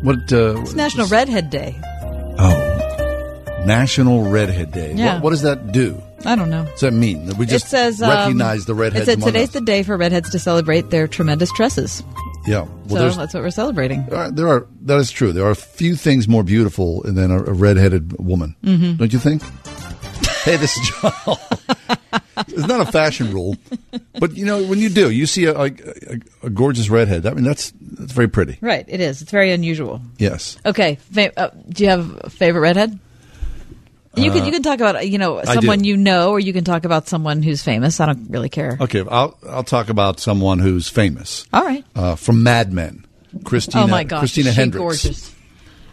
What, 0.03 0.33
uh, 0.33 0.61
It's 0.61 0.75
National 0.75 1.09
Redhead 1.09 1.51
Day. 1.51 1.75
oh, 2.39 3.65
National 3.67 4.31
Redhead 4.31 4.71
Day. 4.71 4.93
Yeah. 4.95 5.15
What, 5.15 5.23
what 5.25 5.31
does 5.31 5.43
that 5.43 5.73
do? 5.73 6.01
I 6.25 6.37
don't 6.37 6.51
know. 6.51 6.63
What 6.63 6.71
does 6.71 6.81
that 6.83 6.93
mean? 6.93 7.27
That 7.27 7.39
we 7.39 7.47
just 7.47 7.67
it 7.67 7.69
says 7.71 8.01
um, 8.01 8.11
recognize 8.11 8.67
the 8.67 8.75
redheads 8.75 9.09
It 9.09 9.19
said 9.19 9.27
today's 9.27 9.49
us? 9.49 9.55
the 9.55 9.61
day 9.63 9.83
for 9.83 9.97
redheads 9.97 10.31
to 10.31 10.39
celebrate 10.39 10.91
their 10.91 11.09
tremendous 11.09 11.51
tresses. 11.51 12.05
Yeah. 12.47 12.67
Well, 12.89 13.11
so 13.13 13.19
that's 13.19 13.35
what 13.35 13.43
we're 13.43 13.51
celebrating. 13.51 14.07
there 14.07 14.19
are, 14.19 14.31
there 14.31 14.49
are 14.49 14.67
that 14.83 14.99
is 14.99 15.11
true. 15.11 15.33
There 15.33 15.45
are 15.45 15.51
a 15.51 15.57
few 15.57 15.97
things 15.97 16.29
more 16.29 16.43
beautiful 16.45 17.03
than 17.03 17.31
a, 17.31 17.39
a 17.39 17.53
redheaded 17.53 18.19
woman. 18.19 18.55
Mhm. 18.63 18.99
Don't 18.99 19.13
you 19.13 19.19
think? 19.19 19.43
hey, 20.45 20.57
this 20.57 20.77
is 20.77 20.89
John. 20.91 21.13
it's 22.49 22.67
not 22.67 22.81
a 22.87 22.91
fashion 22.93 23.33
rule, 23.33 23.57
but 24.21 24.37
you 24.37 24.45
know 24.45 24.63
when 24.63 24.79
you 24.79 24.89
do, 24.89 25.11
you 25.11 25.27
see 25.27 25.45
a, 25.47 25.55
a, 25.59 25.65
a, 25.65 26.19
a 26.45 26.51
gorgeous 26.51 26.89
redhead. 26.89 27.27
I 27.27 27.33
mean, 27.35 27.45
that's 27.45 27.73
that's 27.81 28.13
very 28.13 28.29
pretty. 28.29 28.59
Right, 28.61 28.85
it 28.89 29.01
is. 29.01 29.23
It's 29.23 29.31
very 29.31 29.51
unusual. 29.53 30.01
Yes. 30.19 30.57
Okay, 30.65 30.97
fa- 31.13 31.39
uh, 31.39 31.51
do 31.69 31.83
you 31.85 31.91
have 31.91 32.21
a 32.25 32.31
favorite 32.31 32.61
redhead? 32.61 32.99
You 34.17 34.31
can 34.31 34.43
Uh, 34.43 34.45
you 34.47 34.53
can 34.53 34.63
talk 34.63 34.81
about 34.81 35.07
you 35.09 35.19
know 35.19 35.43
someone 35.45 35.85
you 35.85 35.97
know, 35.97 36.31
or 36.31 36.41
you 36.41 36.53
can 36.53 36.65
talk 36.65 36.85
about 36.85 37.07
someone 37.09 37.43
who's 37.43 37.63
famous. 37.63 38.01
I 38.01 38.07
don't 38.07 38.31
really 38.31 38.49
care. 38.49 38.79
Okay, 38.81 39.05
I'll 39.11 39.37
I'll 39.49 39.63
talk 39.65 39.89
about 39.91 40.21
someone 40.21 40.59
who's 40.59 40.89
famous. 40.89 41.45
All 41.53 41.65
right. 41.65 41.85
Uh, 41.95 42.15
from 42.17 42.43
Mad 42.43 42.73
Men, 42.73 43.05
Christina. 43.45 43.85
oh 43.85 43.87
my 43.87 44.05
gosh, 44.05 44.21
Christina 44.21 44.51
she 44.51 44.57
Hendricks. 44.57 44.81
gorgeous. 44.83 45.35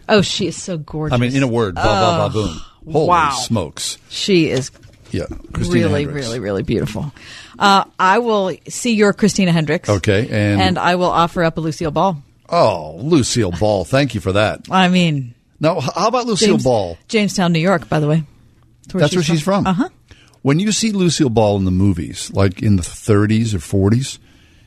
Oh, 0.08 0.22
she 0.22 0.46
is 0.46 0.60
so 0.62 0.76
gorgeous. 0.78 1.14
I 1.14 1.18
mean, 1.20 1.34
in 1.36 1.42
a 1.42 1.46
word, 1.48 1.74
blah 1.74 1.82
blah 1.84 2.28
blah, 2.28 2.42
boom. 2.46 2.60
Holy 2.90 3.08
wow. 3.08 3.30
smokes! 3.30 3.98
She 4.10 4.50
is 4.50 4.70
Yeah, 5.10 5.24
Christina 5.52 5.86
really, 5.88 6.04
Hendricks. 6.04 6.26
really, 6.26 6.40
really 6.40 6.62
beautiful. 6.62 7.12
Uh, 7.58 7.84
I 7.98 8.18
will 8.18 8.54
see 8.68 8.94
your 8.94 9.12
Christina 9.12 9.52
Hendricks. 9.52 9.88
Okay, 9.88 10.28
and- 10.30 10.60
and 10.60 10.78
I 10.78 10.96
will 10.96 11.10
offer 11.10 11.42
up 11.44 11.56
a 11.56 11.60
Lucille 11.60 11.90
Ball. 11.90 12.22
Oh, 12.48 12.96
Lucille 13.00 13.52
Ball. 13.52 13.84
Thank 13.84 14.14
you 14.14 14.20
for 14.20 14.32
that. 14.32 14.60
I 14.70 14.88
mean, 14.88 15.34
Now, 15.64 15.80
how 15.80 16.08
about 16.08 16.26
Lucille 16.26 16.48
James- 16.48 16.64
Ball? 16.64 16.98
Jamestown, 17.08 17.52
New 17.52 17.58
York, 17.58 17.88
by 17.88 17.98
the 17.98 18.06
way. 18.06 18.22
That's 18.92 19.14
where 19.14 19.24
she's 19.24 19.42
from. 19.42 19.66
Uh 19.66 19.72
huh. 19.72 19.88
When 20.42 20.58
you 20.58 20.72
see 20.72 20.92
Lucille 20.92 21.30
Ball 21.30 21.56
in 21.56 21.64
the 21.64 21.70
movies, 21.70 22.30
like 22.34 22.62
in 22.62 22.76
the 22.76 22.82
30s 22.82 23.54
or 23.54 23.58
40s, 23.58 24.18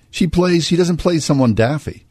she 0.09 0.25
plays. 0.25 0.65
She 0.65 0.75
doesn't 0.75 0.97
play 0.97 1.19
someone 1.19 1.53
daffy. 1.53 2.05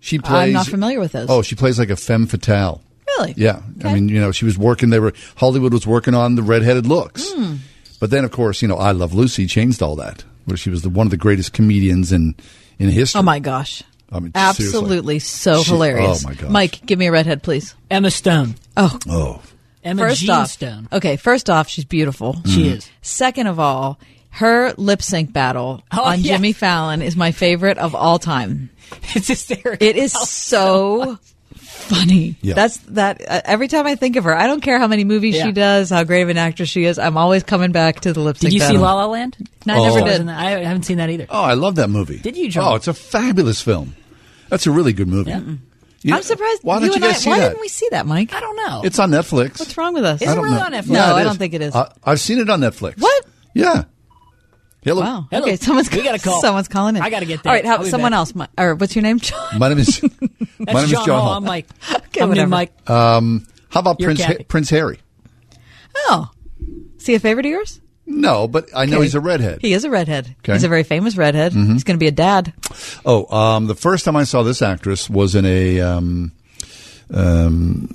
She 0.00 0.18
plays. 0.18 0.48
I'm 0.48 0.52
not 0.52 0.66
familiar 0.66 0.98
with 0.98 1.12
those. 1.12 1.30
Oh, 1.30 1.42
she 1.42 1.54
plays 1.54 1.78
like 1.78 1.90
a 1.90 1.96
femme 1.96 2.26
fatale. 2.26 2.82
Really? 3.06 3.34
Yeah. 3.36 3.62
I 3.84 3.94
mean, 3.94 4.08
you 4.08 4.20
know, 4.20 4.32
she 4.32 4.44
was 4.44 4.58
working. 4.58 4.90
They 4.90 4.98
were 4.98 5.12
Hollywood 5.36 5.72
was 5.72 5.86
working 5.86 6.14
on 6.14 6.34
the 6.34 6.42
redheaded 6.42 6.86
looks. 6.86 7.32
Hmm. 7.32 7.54
But 8.00 8.10
then, 8.10 8.24
of 8.24 8.32
course, 8.32 8.60
you 8.60 8.66
know, 8.66 8.76
I 8.76 8.90
Love 8.90 9.14
Lucy 9.14 9.46
changed 9.46 9.80
all 9.80 9.94
that. 9.96 10.24
Where 10.46 10.56
she 10.56 10.68
was 10.70 10.82
the, 10.82 10.88
one 10.90 11.06
of 11.06 11.12
the 11.12 11.16
greatest 11.16 11.52
comedians 11.52 12.10
in 12.10 12.34
in 12.80 12.90
history. 12.90 13.20
Oh 13.20 13.22
my 13.22 13.38
gosh. 13.38 13.84
I 14.12 14.20
mean, 14.20 14.32
Absolutely 14.34 15.18
so 15.18 15.62
She- 15.62 15.70
hilarious. 15.72 16.24
oh 16.24 16.28
my 16.28 16.34
god, 16.34 16.50
Mike, 16.50 16.84
give 16.86 16.98
me 16.98 17.06
a 17.06 17.12
redhead, 17.12 17.42
please. 17.42 17.74
Emma 17.90 18.10
Stone. 18.10 18.54
Oh. 18.76 18.98
Oh. 19.08 19.42
Emma 19.82 20.02
first 20.02 20.20
Jean 20.22 20.30
off, 20.30 20.50
Stone. 20.50 20.88
Okay, 20.92 21.16
first 21.16 21.50
off, 21.50 21.68
she's 21.68 21.84
beautiful. 21.84 22.34
She 22.46 22.64
mm-hmm. 22.64 22.76
is. 22.76 22.90
Second 23.02 23.48
of 23.48 23.58
all, 23.60 23.98
her 24.30 24.72
lip 24.76 25.02
sync 25.02 25.32
battle 25.32 25.82
Oh, 25.92 26.04
on 26.04 26.20
yes. 26.20 26.36
Jimmy 26.36 26.52
Fallon 26.52 27.02
is 27.02 27.16
my 27.16 27.32
favorite 27.32 27.78
of 27.78 27.94
all 27.94 28.18
time. 28.18 28.70
It's 29.14 29.28
hysterical. 29.28 29.86
It 29.86 29.96
is 29.96 30.12
so 30.12 31.18
funny. 31.74 32.36
Yeah. 32.40 32.54
That's 32.54 32.76
that. 32.88 33.20
Uh, 33.26 33.40
every 33.44 33.68
time 33.68 33.86
I 33.86 33.94
think 33.94 34.16
of 34.16 34.24
her, 34.24 34.34
I 34.34 34.46
don't 34.46 34.60
care 34.60 34.78
how 34.78 34.86
many 34.86 35.04
movies 35.04 35.34
Yeah. 35.36 35.44
she 35.46 35.52
does, 35.52 35.90
how 35.90 36.04
great 36.04 36.22
of 36.22 36.28
an 36.28 36.38
actress 36.38 36.68
she 36.68 36.84
is. 36.84 36.98
I'm 36.98 37.16
always 37.16 37.42
coming 37.42 37.72
back 37.72 38.00
to 38.00 38.12
the 38.12 38.20
lip 38.20 38.36
sync. 38.38 38.52
Did 38.52 38.60
you 38.60 38.66
see. 38.66 38.76
La 38.78 38.94
La 38.94 39.06
Land? 39.06 39.36
No, 39.66 39.74
I 39.74 39.88
never 39.88 40.00
Oh. 40.00 40.04
did. 40.04 40.28
I 40.28 40.50
haven't 40.64 40.84
seen 40.84 40.98
that 40.98 41.10
either. 41.10 41.26
Oh, 41.28 41.42
I 41.42 41.54
love 41.54 41.74
that 41.76 41.90
movie. 41.90 42.18
Did 42.18 42.36
you, 42.36 42.48
John? 42.50 42.72
Oh, 42.72 42.74
it's 42.76 42.88
a 42.88 42.94
fabulous 42.94 43.60
film. 43.60 43.94
That's 44.48 44.66
a 44.66 44.70
really 44.70 44.92
good 44.92 45.08
movie. 45.08 45.32
You- 46.02 46.14
I'm 46.14 46.22
surprised. 46.22 46.60
Why 46.62 46.80
don't 46.80 46.88
you, 46.88 46.94
and 46.94 47.02
guys 47.02 47.12
I, 47.14 47.18
see 47.18 47.30
why 47.30 47.38
that? 47.38 47.48
didn't 47.48 47.60
we 47.62 47.68
see 47.68 47.88
that, 47.92 48.06
Mike? 48.06 48.34
I 48.34 48.40
don't 48.40 48.56
know. 48.56 48.82
It's 48.84 48.98
on 48.98 49.10
Netflix. 49.10 49.58
What's 49.58 49.76
wrong 49.78 49.94
with 49.94 50.04
us? 50.04 50.20
Is 50.20 50.30
it 50.30 50.34
don't 50.34 50.44
really 50.44 50.56
know. 50.58 50.64
on 50.64 50.72
Netflix? 50.72 50.88
No, 50.88 50.94
Yeah, 50.98 51.14
I 51.14 51.20
it 51.22 51.24
don't 51.24 51.38
think 51.38 51.54
it 51.54 51.62
is. 51.62 51.74
I, 51.74 51.90
I've 52.04 52.20
seen 52.20 52.38
it 52.40 52.50
on 52.50 52.60
Netflix. 52.60 53.00
What? 53.00 53.24
Yeah. 53.54 53.84
Hello. 54.84 55.00
Wow. 55.02 55.28
Hello. 55.30 55.42
Okay, 55.46 55.56
someone's 55.56 55.90
We 55.90 56.02
got 56.02 56.14
a 56.14 56.18
call. 56.18 56.40
Someone's 56.42 56.68
calling 56.68 56.96
in. 56.96 57.02
I 57.02 57.08
gotta 57.10 57.24
get 57.26 57.42
there. 57.42 57.50
All 57.50 57.56
right, 57.56 57.64
how, 57.64 57.76
I'll 57.78 57.84
someone 57.84 58.12
back. 58.12 58.18
else. 58.18 58.34
My, 58.34 58.48
or 58.58 58.74
what's 58.74 58.94
your 58.94 59.02
name, 59.02 59.18
John? 59.18 59.38
My 59.58 59.68
name 59.70 59.78
is 59.78 59.98
That's 60.00 60.20
my 60.20 60.26
name 60.66 60.74
John, 60.74 60.84
is 60.84 60.90
John 60.90 61.08
Hall. 61.08 61.20
Hall. 61.22 61.32
I'm 61.38 61.44
Mike. 61.44 61.66
Okay, 61.90 62.20
I'm 62.20 62.26
new 62.26 62.28
whatever. 62.30 62.48
Mike. 62.50 62.90
Um, 62.90 63.46
how 63.70 63.80
about 63.80 63.98
You're 63.98 64.08
Prince 64.08 64.20
Kathy. 64.24 64.44
Prince 64.44 64.70
Harry? 64.70 64.98
Oh, 65.96 66.30
is 66.98 67.06
he 67.06 67.14
a 67.14 67.20
favorite 67.20 67.46
of 67.46 67.50
yours? 67.50 67.80
No, 68.06 68.46
but 68.46 68.68
I 68.76 68.84
know 68.84 68.96
Okay. 68.96 69.04
he's 69.04 69.14
a 69.14 69.20
redhead. 69.20 69.60
He 69.62 69.72
is 69.72 69.84
a 69.84 69.90
redhead. 69.90 70.26
Okay. 70.26 70.34
Mm-hmm. 70.42 70.52
He's 70.52 70.64
a 70.64 70.68
very 70.68 70.82
famous 70.82 71.16
redhead. 71.16 71.54
He's 71.54 71.84
going 71.84 71.96
to 71.96 71.98
be 71.98 72.06
a 72.06 72.12
dad. 72.12 72.52
Oh, 73.06 73.26
um, 73.34 73.66
the 73.66 73.74
first 73.74 74.04
time 74.04 74.14
I 74.16 74.24
saw 74.24 74.42
this 74.42 74.60
actress 74.60 75.08
was 75.08 75.34
in 75.34 75.46
a 75.46 75.80
um, 75.80 76.32
um, 77.12 77.88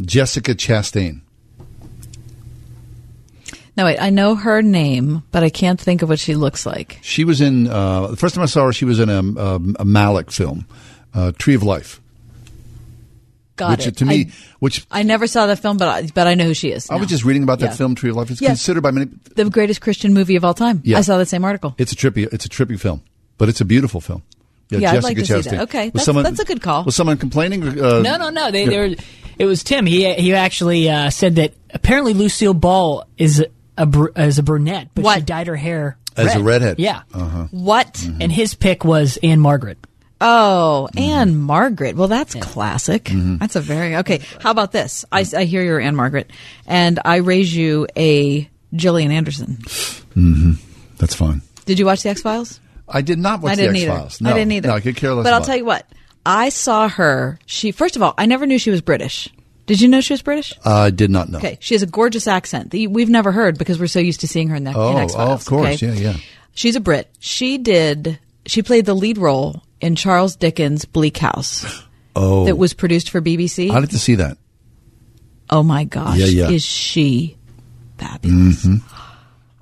Jessica 0.00 0.54
Chastain. 0.54 1.22
No, 3.78 3.84
wait. 3.84 3.98
I 4.00 4.10
know 4.10 4.34
her 4.34 4.60
name, 4.60 5.22
but 5.30 5.44
I 5.44 5.50
can't 5.50 5.80
think 5.80 6.02
of 6.02 6.08
what 6.08 6.18
she 6.18 6.34
looks 6.34 6.66
like. 6.66 6.98
She 7.00 7.24
was 7.24 7.40
in 7.40 7.68
uh, 7.68 8.08
the 8.08 8.16
first 8.16 8.34
time 8.34 8.42
I 8.42 8.46
saw 8.46 8.66
her. 8.66 8.72
She 8.72 8.84
was 8.84 8.98
in 8.98 9.08
a, 9.08 9.18
a, 9.20 9.54
a 9.54 9.84
Malick 9.84 10.32
film, 10.32 10.66
uh, 11.14 11.30
Tree 11.38 11.54
of 11.54 11.62
Life. 11.62 12.00
Got 13.56 13.78
which 13.78 13.86
it. 13.86 13.96
to 13.98 14.04
me, 14.04 14.26
I, 14.28 14.32
which 14.58 14.86
I 14.90 15.02
never 15.04 15.26
saw 15.26 15.46
that 15.46 15.60
film, 15.60 15.76
but 15.78 15.88
I, 15.88 16.06
but 16.14 16.26
I 16.26 16.34
know 16.34 16.44
who 16.44 16.54
she 16.54 16.70
is. 16.70 16.90
I 16.90 16.96
was 16.96 17.08
just 17.08 17.24
reading 17.24 17.42
about 17.44 17.58
that 17.60 17.70
Yeah. 17.70 17.76
film, 17.76 17.94
Tree 17.94 18.10
of 18.10 18.16
Life. 18.16 18.30
It's 18.30 18.40
Yeah. 18.40 18.48
considered 18.50 18.82
by 18.82 18.90
many. 18.90 19.10
the 19.36 19.48
greatest 19.48 19.80
Christian 19.80 20.12
movie 20.12 20.36
of 20.36 20.44
all 20.44 20.54
time. 20.54 20.80
Yeah. 20.84 20.98
I 20.98 21.00
saw 21.00 21.16
that 21.18 21.26
same 21.26 21.44
article. 21.44 21.74
It's 21.78 21.92
a 21.92 21.96
trippy. 21.96 22.32
It's 22.32 22.44
a 22.44 22.48
trippy 22.48 22.78
film, 22.78 23.02
but 23.36 23.48
it's 23.48 23.60
a 23.60 23.64
beautiful 23.64 24.00
film. 24.00 24.22
Yeah, 24.70 24.92
I'd 24.92 25.02
like 25.02 25.16
to 25.16 25.24
see 25.24 25.40
that. 25.40 25.60
Okay, 25.62 25.90
Was 25.94 26.04
that's- 26.04 26.24
that's 26.24 26.40
a 26.40 26.44
good 26.44 26.60
call. 26.62 26.84
Was 26.84 26.94
someone 26.94 27.16
complaining? 27.16 27.62
Uh, 27.66 28.00
No, 28.00 28.16
no, 28.16 28.28
no. 28.30 28.50
They, 28.50 28.64
yeah. 28.64 28.70
they 28.70 28.78
were, 28.78 28.94
it 29.38 29.46
was 29.46 29.62
Tim. 29.64 29.86
He 29.86 30.12
he 30.14 30.34
actually 30.34 30.90
uh, 30.90 31.10
said 31.10 31.36
that 31.36 31.54
apparently 31.72 32.12
Lucille 32.12 32.54
Ball 32.54 33.04
is 33.16 33.44
a 33.78 33.86
br- 33.86 34.08
is 34.16 34.38
a 34.38 34.42
brunette, 34.42 34.88
but 34.94 35.14
she 35.14 35.20
dyed 35.22 35.46
her 35.46 35.56
hair 35.56 35.96
As 36.16 36.34
a 36.36 36.42
redhead. 36.42 36.78
Yeah, 36.78 37.02
Uh-huh. 37.14 37.46
What? 37.50 37.94
Mm-hmm. 37.94 38.22
and 38.22 38.32
his 38.32 38.54
pick 38.54 38.84
was 38.84 39.16
Ann-Margret. 39.22 39.78
Oh, 40.20 40.88
Ann-Margret. 40.96 41.94
Well, 41.96 42.08
that's 42.08 42.34
classic. 42.34 43.04
Mm-hmm. 43.04 43.36
That's 43.36 43.54
a 43.56 43.60
very 43.60 43.94
okay. 43.96 44.20
How 44.40 44.50
about 44.50 44.72
this? 44.72 45.04
I, 45.12 45.24
I 45.36 45.44
hear 45.44 45.62
you're 45.62 45.78
Ann-Margret, 45.80 46.30
and 46.66 46.98
I 47.04 47.16
raise 47.16 47.54
you 47.54 47.86
a 47.96 48.50
Gillian 48.74 49.12
Anderson. 49.12 49.58
That's 50.98 51.14
fine. 51.14 51.42
Did 51.66 51.78
you 51.78 51.86
watch 51.86 52.02
the 52.02 52.08
X 52.08 52.22
Files? 52.22 52.60
I 52.88 53.02
did 53.02 53.18
not 53.18 53.40
watch 53.42 53.52
I 53.52 53.56
the 53.56 53.62
didn't 53.62 53.76
X 53.76 53.82
either. 53.84 53.92
Files. 53.96 54.20
No, 54.20 54.30
I 54.30 54.34
didn't 54.34 54.52
either. 54.52 54.68
No, 54.68 54.74
I 54.74 54.80
could 54.80 54.96
care 54.96 55.14
less. 55.14 55.24
But 55.24 55.32
I'll 55.32 55.38
about 55.38 55.46
tell 55.46 55.54
it. 55.54 55.58
you 55.58 55.64
what. 55.66 55.86
I 56.26 56.48
saw 56.48 56.88
her. 56.88 57.38
She 57.46 57.70
first 57.70 57.94
of 57.96 58.02
all, 58.02 58.14
I 58.18 58.26
never 58.26 58.46
knew 58.46 58.58
she 58.58 58.70
was 58.70 58.80
British. 58.80 59.28
Did 59.68 59.80
you 59.80 59.86
know 59.88 60.00
she 60.00 60.12
was 60.14 60.22
British? 60.22 60.52
Uh, 60.66 60.74
I 60.74 60.90
did 60.90 61.10
not 61.10 61.28
know. 61.28 61.38
Okay, 61.38 61.58
she 61.60 61.74
has 61.74 61.82
a 61.82 61.86
gorgeous 61.86 62.26
accent 62.26 62.72
that 62.72 62.88
we've 62.90 63.08
never 63.08 63.30
heard 63.30 63.56
because 63.58 63.78
we're 63.78 63.86
so 63.86 64.00
used 64.00 64.20
to 64.22 64.28
seeing 64.28 64.48
her 64.48 64.56
in 64.56 64.64
that. 64.64 64.74
Oh, 64.74 64.90
in 64.96 64.98
X 65.04 65.14
Files. 65.14 65.28
oh, 65.28 65.32
of 65.34 65.44
course. 65.44 65.80
Yeah, 65.80 65.92
yeah. 65.92 66.16
She's 66.54 66.74
a 66.74 66.80
Brit. 66.80 67.08
She 67.20 67.56
did. 67.58 68.18
She 68.46 68.62
played 68.62 68.84
the 68.86 68.94
lead 68.94 69.18
role 69.18 69.62
in 69.80 69.94
Charles 69.94 70.34
Dickens' 70.34 70.84
Bleak 70.84 71.18
House 71.18 71.64
Oh, 72.16 72.46
that 72.46 72.56
was 72.58 72.72
produced 72.74 73.10
for 73.10 73.20
BBC. 73.20 73.70
I 73.70 73.78
did 73.80 73.90
to 73.90 73.98
see 73.98 74.16
that. 74.16 74.38
oh 75.50 75.62
my 75.62 75.84
gosh, 75.84 76.18
Yeah, 76.18 76.26
yeah. 76.26 76.50
is 76.50 76.64
she 76.64 77.36
fabulous? 77.98 78.64
Mm-hmm. 78.64 78.94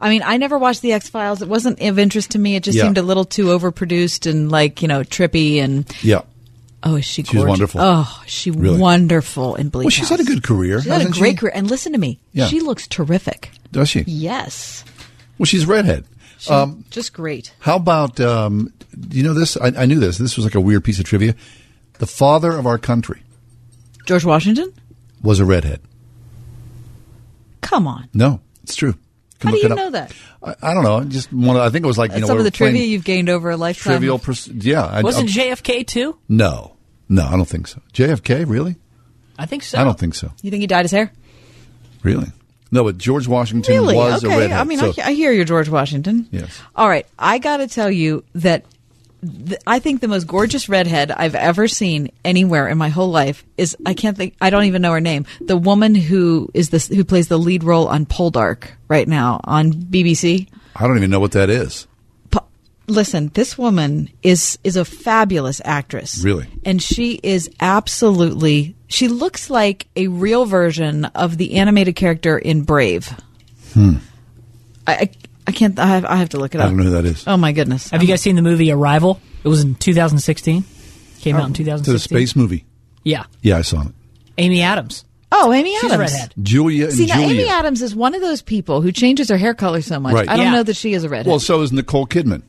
I 0.01 0.09
mean, 0.11 0.23
I 0.25 0.37
never 0.37 0.57
watched 0.59 0.83
the 0.83 0.92
X 0.92 1.09
Files. 1.09 1.42
It 1.42 1.49
wasn't 1.49 1.81
of 1.81 1.99
interest 1.99 2.31
to 2.33 2.38
me. 2.38 2.55
It 2.57 2.62
just 2.62 2.77
Yeah. 2.79 2.85
seemed 2.85 2.99
a 2.99 3.03
little 3.03 3.25
too 3.25 3.47
overproduced 3.47 4.31
and 4.31 4.51
like 4.53 4.83
you 4.83 4.88
know 4.88 5.01
trippy 5.01 5.57
and 5.59 5.85
Yeah. 6.03 6.21
Oh, 6.87 6.96
is 6.96 7.05
she 7.05 7.22
She's 7.22 7.33
gorgeous? 7.33 7.49
wonderful. 7.49 7.81
Oh, 7.83 8.22
is 8.27 8.33
she 8.33 8.51
Really. 8.51 8.79
wonderful 8.79 9.55
in 9.57 9.68
Bleak 9.68 9.85
Well, 9.85 9.90
she's 9.90 10.09
House. 10.09 10.18
had 10.18 10.20
a 10.20 10.25
good 10.31 10.42
career. 10.42 10.81
She's 10.83 10.90
had 10.92 11.03
a 11.03 11.11
great 11.11 11.33
she? 11.33 11.37
career. 11.37 11.53
And 11.55 11.68
listen 11.70 11.92
to 11.92 11.99
me, 11.99 12.18
Yeah. 12.33 12.46
she 12.46 12.61
looks 12.61 12.87
terrific. 12.87 13.51
Does 13.72 13.88
she? 13.88 14.05
Yes, 14.07 14.85
Well, 15.38 15.46
she's 15.46 15.64
a 15.64 15.66
redhead. 15.66 16.05
She's 16.38 16.51
Um, 16.51 16.85
just 16.90 17.12
great. 17.12 17.53
how 17.61 17.77
about? 17.77 18.18
Um, 18.20 18.72
do 18.99 19.16
you 19.16 19.22
know 19.22 19.35
this? 19.35 19.57
I, 19.57 19.68
I 19.77 19.87
knew 19.87 19.99
this. 20.01 20.16
This 20.18 20.37
was 20.37 20.44
like 20.46 20.55
a 20.55 20.61
weird 20.61 20.85
piece 20.85 20.99
of 20.99 21.05
trivia. 21.05 21.35
The 21.99 22.07
father 22.07 22.53
of 22.53 22.66
our 22.66 22.79
country 22.79 23.22
George 24.07 24.25
Washington. 24.25 24.72
was 25.22 25.40
a 25.40 25.44
redhead. 25.44 25.81
Come 27.61 27.87
on. 27.87 28.09
No, 28.14 28.40
it's 28.62 28.77
true. 28.77 28.94
Can 29.40 29.51
How 29.51 29.57
do 29.57 29.61
you 29.62 29.68
know 29.68 29.90
that? 29.90 30.12
I, 30.42 30.55
I 30.62 30.75
don't 30.75 30.85
know. 30.85 31.05
Just 31.05 31.33
one. 31.33 31.57
Of, 31.57 31.62
I 31.62 31.70
think 31.70 31.85
it 31.85 31.88
was 31.88 31.99
like 31.99 32.12
you 32.14 32.20
know 32.20 32.27
Some 32.27 32.38
of 32.38 32.44
the 32.44 32.51
trivia 32.51 32.85
you've 32.85 33.05
gained 33.05 33.29
over 33.29 33.51
a 33.51 33.57
lifetime. 33.57 33.92
trivial. 33.94 34.18
Pers- 34.18 34.49
yeah, 34.49 34.85
I, 34.85 35.03
Wasn't 35.03 35.29
I- 35.31 35.33
JFK 35.33 35.87
too? 35.87 36.16
no, 36.29 36.76
no, 37.09 37.25
I 37.27 37.33
don't 37.33 37.45
think 37.49 37.66
so. 37.69 37.81
JFK, 37.92 38.49
really? 38.49 38.77
I 39.38 39.47
think 39.47 39.62
so. 39.62 39.79
I 39.79 39.85
don't 39.85 39.99
think 39.99 40.14
so. 40.14 40.33
You 40.42 40.51
think 40.51 40.61
he 40.62 40.66
dyed 40.66 40.85
his 40.85 40.92
hair? 40.92 41.12
Really? 42.03 42.29
No, 42.71 42.85
but 42.85 42.99
George 42.99 43.29
Washington 43.29 43.75
Really? 43.75 43.95
was 43.95 44.25
okay. 44.25 44.35
a 44.35 44.38
redhead. 44.38 44.59
I 44.59 44.64
mean, 44.64 44.79
so- 44.79 44.92
I, 45.03 45.09
I 45.09 45.12
hear 45.12 45.33
you're 45.33 45.45
George 45.45 45.69
Washington. 45.69 46.29
Yes. 46.31 46.61
All 46.75 46.88
right. 46.88 47.07
I 47.19 47.38
got 47.38 47.59
to 47.59 47.69
tell 47.69 47.90
you 47.90 48.25
that 48.35 48.64
th- 49.23 49.61
I 49.66 49.79
think 49.79 50.01
the 50.01 50.09
most 50.09 50.27
gorgeous 50.27 50.69
redhead 50.69 51.11
I've 51.11 51.35
ever 51.35 51.69
seen 51.69 52.11
anywhere 52.25 52.69
in 52.69 52.77
my 52.79 52.88
whole 52.88 53.11
life 53.11 53.45
is 53.57 53.77
I 53.87 53.95
can't 53.95 54.16
think. 54.16 54.35
I 54.40 54.51
don't 54.51 54.64
even 54.64 54.83
know 54.83 54.92
her 54.92 55.01
name. 55.01 55.27
The 55.40 55.57
woman 55.57 55.95
who 55.95 56.51
is 56.55 56.71
this 56.71 56.88
who 56.88 57.05
plays 57.05 57.29
the 57.29 57.38
lead 57.38 57.62
role 57.62 57.87
on 57.87 58.05
Poldark 58.07 58.69
right 58.88 59.07
now 59.07 59.40
on 59.45 59.73
BBC. 59.73 60.49
I 60.75 60.87
don't 60.87 60.97
even 60.97 61.11
know 61.11 61.21
what 61.21 61.33
that 61.33 61.51
is. 61.51 61.87
Pa- 62.87 62.92
Listen, 62.92 63.31
this 63.35 63.57
woman 63.59 64.09
is 64.22 64.59
is 64.64 64.77
a 64.77 64.85
fabulous 64.85 65.61
actress. 65.64 66.22
Really? 66.25 66.47
And 66.64 66.82
she 66.82 67.18
is 67.22 67.49
absolutely 67.61 68.76
she 68.89 69.09
looks 69.09 69.51
like 69.51 69.89
a 69.97 70.09
real 70.09 70.45
version 70.47 71.05
of 71.07 71.37
the 71.39 71.55
animated 71.57 71.97
character 71.97 72.39
in 72.39 72.62
Brave. 72.62 73.09
Hmm. 73.74 73.97
I 74.87 74.93
I, 74.95 75.11
I 75.49 75.53
can't 75.53 75.78
I 75.78 75.87
have, 75.87 76.05
I 76.05 76.16
have 76.16 76.30
to 76.30 76.39
look 76.39 76.55
it 76.55 76.61
I 76.61 76.64
up. 76.64 76.66
I 76.66 76.68
don't 76.70 76.78
know 76.78 76.84
who 76.84 76.91
that 76.91 77.05
is. 77.05 77.24
Oh 77.26 77.37
my 77.37 77.53
goodness. 77.53 77.91
Have 77.91 78.03
you 78.03 78.09
guys 78.09 78.20
seen 78.22 78.37
the 78.37 78.43
movie 78.43 78.70
Arrival? 78.72 79.20
It 79.45 79.49
was 79.49 79.62
in 79.62 79.74
2016. 79.76 80.64
Came 81.20 81.37
out 81.37 81.47
in 81.47 81.53
To 81.55 81.62
2016. 81.64 81.93
the 81.93 81.99
space 81.99 82.37
movie. 82.37 82.64
Yeah, 83.05 83.24
Yeah, 83.43 83.59
I 83.59 83.62
saw 83.62 83.82
it. 83.82 83.93
Amy 84.39 84.62
Adams. 84.62 85.05
Oh, 85.32 85.53
Amy 85.53 85.70
She's 85.80 85.84
Adams. 85.93 85.95
a 86.12 86.14
redhead. 86.14 86.34
Julia 86.43 86.84
and 86.87 86.95
See, 86.95 87.07
now 87.07 87.14
Julia. 87.20 87.41
Amy 87.43 87.49
Adams 87.49 87.82
is 87.82 87.95
one 87.97 88.14
of 88.14 88.20
those 88.20 88.43
people 88.43 88.80
who 88.80 88.91
changes 88.93 89.28
her 89.28 89.37
hair 89.37 89.55
color 89.55 89.82
so 89.82 89.99
much. 90.01 90.14
Right. 90.14 90.28
I 90.28 90.37
don't 90.37 90.47
Yeah. 90.47 90.53
know 90.53 90.62
that 90.64 90.76
she 90.76 90.93
is 90.93 91.05
a 91.05 91.09
redhead. 91.09 91.26
well, 91.28 91.39
so 91.41 91.62
is 91.62 91.72
Nicole 91.72 92.07
Kidman. 92.07 92.43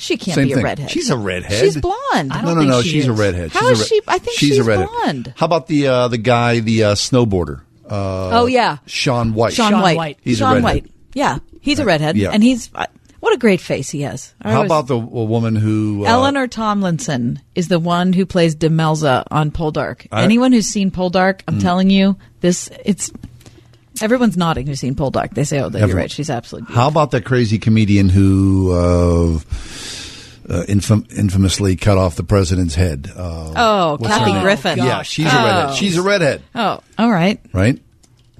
She 0.00 0.16
can't 0.16 0.34
Same 0.34 0.46
be 0.46 0.52
a 0.52 0.56
thing. 0.56 0.64
redhead. 0.64 0.90
She's 0.90 1.10
a 1.10 1.16
redhead. 1.16 1.60
She's 1.60 1.76
blonde. 1.76 2.32
I 2.32 2.40
don't 2.42 2.54
no, 2.56 2.62
no, 2.62 2.62
no. 2.62 2.82
She's 2.82 3.06
a 3.06 3.12
redhead. 3.12 3.52
How 3.52 3.60
she's 3.68 3.80
is 3.80 3.80
a 3.80 3.84
she? 3.88 4.00
I 4.08 4.18
think 4.18 4.38
she's, 4.38 4.58
a 4.58 4.64
redhead. 4.64 4.88
blonde. 4.88 5.34
How 5.36 5.44
about 5.46 5.66
the 5.66 5.86
uh, 5.88 6.08
the 6.08 6.16
guy, 6.18 6.60
the 6.60 6.84
uh, 6.84 6.94
snowboarder? 6.94 7.60
Uh, 7.88 8.30
Oh, 8.40 8.46
yeah. 8.46 8.78
Shaun 8.86 9.34
White. 9.34 9.52
Shaun, 9.52 9.80
White. 9.82 10.18
He's 10.22 10.38
Shaun 10.38 10.52
a 10.52 10.54
redhead. 10.56 10.64
White. 10.84 10.92
Yeah, 11.12 11.38
he's 11.60 11.78
a 11.80 11.84
redhead, 11.84 12.16
Yeah. 12.16 12.30
and 12.30 12.42
he's 12.42 12.70
uh, 12.74 12.86
what 13.18 13.34
a 13.34 13.36
great 13.36 13.60
face 13.60 13.90
he 13.90 14.02
has. 14.02 14.32
I 14.40 14.52
How 14.52 14.60
was- 14.62 14.66
about 14.68 14.86
the 14.86 14.94
a 14.96 14.98
woman 15.24 15.54
who? 15.56 16.06
Uh, 16.06 16.08
Eleanor 16.08 16.46
Tomlinson 16.46 17.40
is 17.54 17.68
the 17.68 17.78
one 17.78 18.12
who 18.14 18.24
plays 18.24 18.54
Demelza 18.56 19.24
on 19.30 19.50
Poldark. 19.50 20.06
I- 20.12 20.22
Anyone 20.22 20.52
who's 20.52 20.66
seen 20.68 20.90
Poldark, 20.90 21.42
I'm 21.48 21.56
Mm. 21.58 21.62
telling 21.62 21.90
you, 21.90 22.16
this 22.40 22.70
it's 22.84 23.10
everyone's 24.02 24.36
nodding 24.36 24.66
who's 24.66 24.80
seen 24.80 24.94
Poldark. 24.94 25.34
They 25.34 25.44
say, 25.44 25.60
"Oh, 25.60 25.68
that 25.68 25.86
you're 25.88 25.96
right. 25.96 26.10
She's 26.10 26.30
absolutely." 26.30 26.74
How 26.74 26.88
about 26.88 27.10
that 27.12 27.24
crazy 27.24 27.58
comedian 27.58 28.08
who 28.08 28.72
uh, 28.72 29.34
uh, 30.52 30.64
infam- 30.66 31.10
infamously 31.16 31.76
cut 31.76 31.98
off 31.98 32.16
the 32.16 32.24
president's 32.24 32.74
head? 32.74 33.08
Uh, 33.14 33.52
Oh, 33.56 33.98
Kathy 34.02 34.30
her 34.30 34.34
name? 34.36 34.42
Griffin. 34.42 34.78
Yeah, 34.78 35.02
she's 35.02 35.26
Oh. 35.32 35.38
a 35.38 35.44
redhead. 35.44 35.74
She's 35.76 35.96
a 35.96 36.02
redhead, 36.02 36.42
Oh, 36.54 36.80
all 36.98 37.10
right. 37.10 37.40
right? 37.52 37.78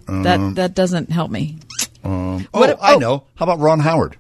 That 0.07 0.41
Um, 0.41 0.55
that 0.55 0.75
doesn't 0.75 1.11
help 1.11 1.31
me. 1.31 1.59
um, 2.05 2.47
oh, 2.53 2.61
What- 2.61 2.79
I 2.83 2.95
oh. 2.95 2.99
know. 2.99 3.23
How 3.37 3.45
about 3.45 3.61
Ron 3.61 3.81
Howard? 3.81 4.17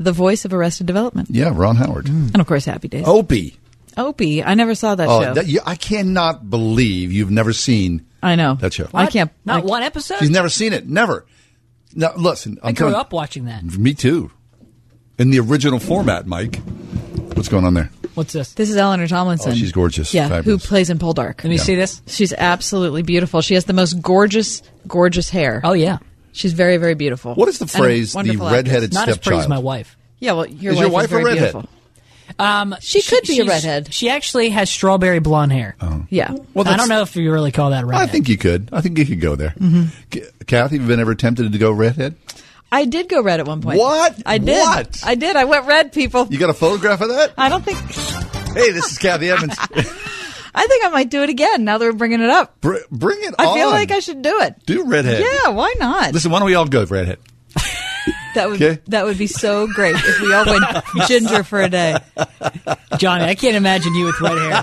The 0.00 0.12
voice 0.12 0.44
of 0.44 0.52
Arrested 0.54 0.86
Development, 0.86 1.28
Yeah, 1.30 1.52
Ron 1.54 1.76
Howard. 1.76 2.06
and 2.08 2.36
of 2.40 2.46
course, 2.46 2.64
Happy 2.64 2.88
Days. 2.88 3.04
Opie. 3.06 3.56
Opie. 3.98 4.42
I 4.42 4.54
never 4.54 4.74
saw 4.74 4.94
that 4.94 5.08
oh, 5.08 5.22
show. 5.22 5.34
that, 5.34 5.46
you, 5.46 5.60
I 5.66 5.74
cannot 5.76 6.48
believe 6.48 7.12
you've 7.12 7.30
never 7.30 7.52
seen 7.52 8.06
I 8.22 8.36
know 8.36 8.54
that 8.56 8.72
show. 8.72 8.88
I 8.94 9.06
can't. 9.06 9.30
Not 9.44 9.62
I- 9.62 9.66
one 9.66 9.82
episode. 9.82 10.18
She's 10.18 10.30
never 10.30 10.48
seen 10.48 10.72
it. 10.72 10.86
Never. 10.88 11.26
Now, 11.94 12.12
listen. 12.16 12.58
I'm 12.62 12.68
I 12.68 12.72
grew 12.72 12.86
telling- 12.86 12.94
up 12.94 13.12
watching 13.12 13.44
that. 13.46 13.62
Me 13.64 13.94
too. 13.94 14.30
In 15.18 15.30
the 15.30 15.40
original 15.40 15.80
format, 15.80 16.26
Mike. 16.26 16.56
What's 17.34 17.48
going 17.48 17.64
on 17.64 17.74
there? 17.74 17.90
What's 18.14 18.32
this? 18.32 18.52
This 18.54 18.70
is 18.70 18.76
Eleanor 18.76 19.06
Tomlinson. 19.06 19.52
Oh, 19.52 19.54
she's 19.54 19.72
gorgeous. 19.72 20.12
Yeah, 20.12 20.28
Fabulous. 20.28 20.62
who 20.62 20.68
plays 20.68 20.90
in 20.90 20.98
Poldark. 20.98 21.42
Let 21.44 21.50
me 21.50 21.58
see 21.58 21.76
this. 21.76 22.02
She's 22.06 22.32
absolutely 22.32 23.02
beautiful. 23.02 23.40
She 23.42 23.54
has 23.54 23.64
the 23.64 23.72
most 23.72 24.00
gorgeous, 24.02 24.62
gorgeous 24.88 25.30
hair. 25.30 25.60
Oh 25.64 25.72
yeah. 25.72 25.98
She's 26.32 26.52
very, 26.52 26.76
very 26.76 26.94
beautiful. 26.94 27.34
What 27.34 27.48
is 27.48 27.58
the 27.58 27.64
And 27.64 27.70
a 27.74 27.78
phrase, 27.78 28.12
the 28.12 28.16
wonderful 28.18 28.50
redheaded 28.50 28.94
actress. 28.94 28.94
Not 28.94 29.08
as 29.08 29.18
pretty 29.18 29.38
as 29.38 29.44
stepchild? 29.44 29.48
my 29.50 29.58
wife. 29.58 29.96
Yeah, 30.20 30.32
well, 30.32 30.46
your 30.46 30.72
Is 30.72 30.78
wife 30.78 30.82
your 30.84 30.90
wife 30.92 31.04
is 31.04 31.10
very 31.10 31.22
a 31.22 31.26
redhead? 31.26 31.52
beautiful. 31.52 31.68
Um, 32.38 32.74
She 32.80 33.02
could 33.02 33.22
be 33.24 33.40
a 33.40 33.44
redhead. 33.44 33.92
She 33.92 34.08
actually 34.10 34.50
has 34.50 34.70
strawberry 34.70 35.18
blonde 35.18 35.52
hair. 35.52 35.76
Yeah. 36.10 36.34
Well, 36.54 36.68
I 36.68 36.76
don't 36.76 36.88
know 36.88 37.02
if 37.02 37.16
you 37.16 37.32
really 37.32 37.52
call 37.52 37.70
that 37.70 37.84
redhead. 37.86 38.08
I 38.08 38.10
think 38.10 38.28
you 38.28 38.36
could. 38.36 38.68
I 38.72 38.80
think 38.80 38.98
you 38.98 39.06
could 39.06 39.20
go 39.20 39.34
there. 39.36 39.54
Mm-hmm. 39.58 40.18
Kathy, 40.46 40.76
have 40.76 40.82
you 40.82 40.88
been 40.88 41.00
ever 41.00 41.14
tempted 41.14 41.52
to 41.52 41.58
go 41.58 41.70
redhead? 41.72 42.16
I 42.70 42.84
did 42.84 43.08
go 43.08 43.22
red 43.22 43.40
at 43.40 43.46
one 43.46 43.62
point. 43.62 43.78
What? 43.78 44.22
I 44.26 44.38
did. 44.38 44.60
What? 44.60 45.00
I 45.04 45.14
did. 45.14 45.36
I 45.36 45.44
went 45.44 45.66
red, 45.66 45.92
people. 45.92 46.26
You 46.30 46.38
got 46.38 46.50
a 46.50 46.54
photograph 46.54 47.00
of 47.00 47.08
that? 47.08 47.32
I 47.38 47.48
don't 47.48 47.64
think. 47.64 47.78
Hey, 48.54 48.72
this 48.72 48.92
is 48.92 48.98
Kathy 48.98 49.30
Evans. 49.30 49.56
I 50.54 50.66
think 50.66 50.84
I 50.84 50.88
might 50.90 51.08
do 51.08 51.22
it 51.22 51.30
again 51.30 51.64
now 51.64 51.78
that 51.78 51.84
we're 51.84 51.92
bringing 51.92 52.20
it 52.20 52.30
up. 52.30 52.60
Br- 52.60 52.76
bring 52.90 53.18
it 53.22 53.34
I 53.38 53.46
on. 53.46 53.56
feel 53.56 53.68
like 53.70 53.90
I 53.90 54.00
should 54.00 54.22
do 54.22 54.40
it. 54.40 54.54
do 54.66 54.84
redhead. 54.84 55.22
Yeah, 55.22 55.50
why 55.50 55.72
not? 55.78 56.12
Listen, 56.12 56.30
why 56.30 56.40
don't 56.40 56.46
we 56.46 56.54
all 56.54 56.66
go 56.66 56.84
redhead? 56.84 57.18
That 58.38 58.48
would 58.48 58.62
Okay. 58.62 58.80
that 58.88 59.04
would 59.04 59.18
be 59.18 59.26
so 59.26 59.66
great 59.66 59.94
if 59.96 60.20
we 60.20 60.32
all 60.32 60.46
went 60.46 60.64
ginger 61.08 61.42
for 61.42 61.60
a 61.60 61.68
day. 61.68 61.96
Johnny, 62.98 63.24
I 63.24 63.34
can't 63.34 63.56
imagine 63.56 63.94
you 63.94 64.06
with 64.06 64.20
red 64.20 64.38
hair. 64.38 64.62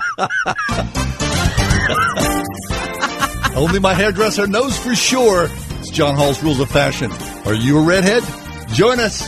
Only 3.54 3.78
my 3.80 3.94
hairdresser 3.94 4.46
knows 4.46 4.76
for 4.78 4.94
sure. 4.94 5.48
It's 5.80 5.90
John 5.90 6.14
Hall's 6.14 6.42
Rules 6.42 6.60
of 6.60 6.70
Fashion. 6.70 7.10
Are 7.46 7.54
you 7.54 7.78
a 7.78 7.82
redhead? 7.82 8.22
Join 8.74 8.98
us. 9.00 9.22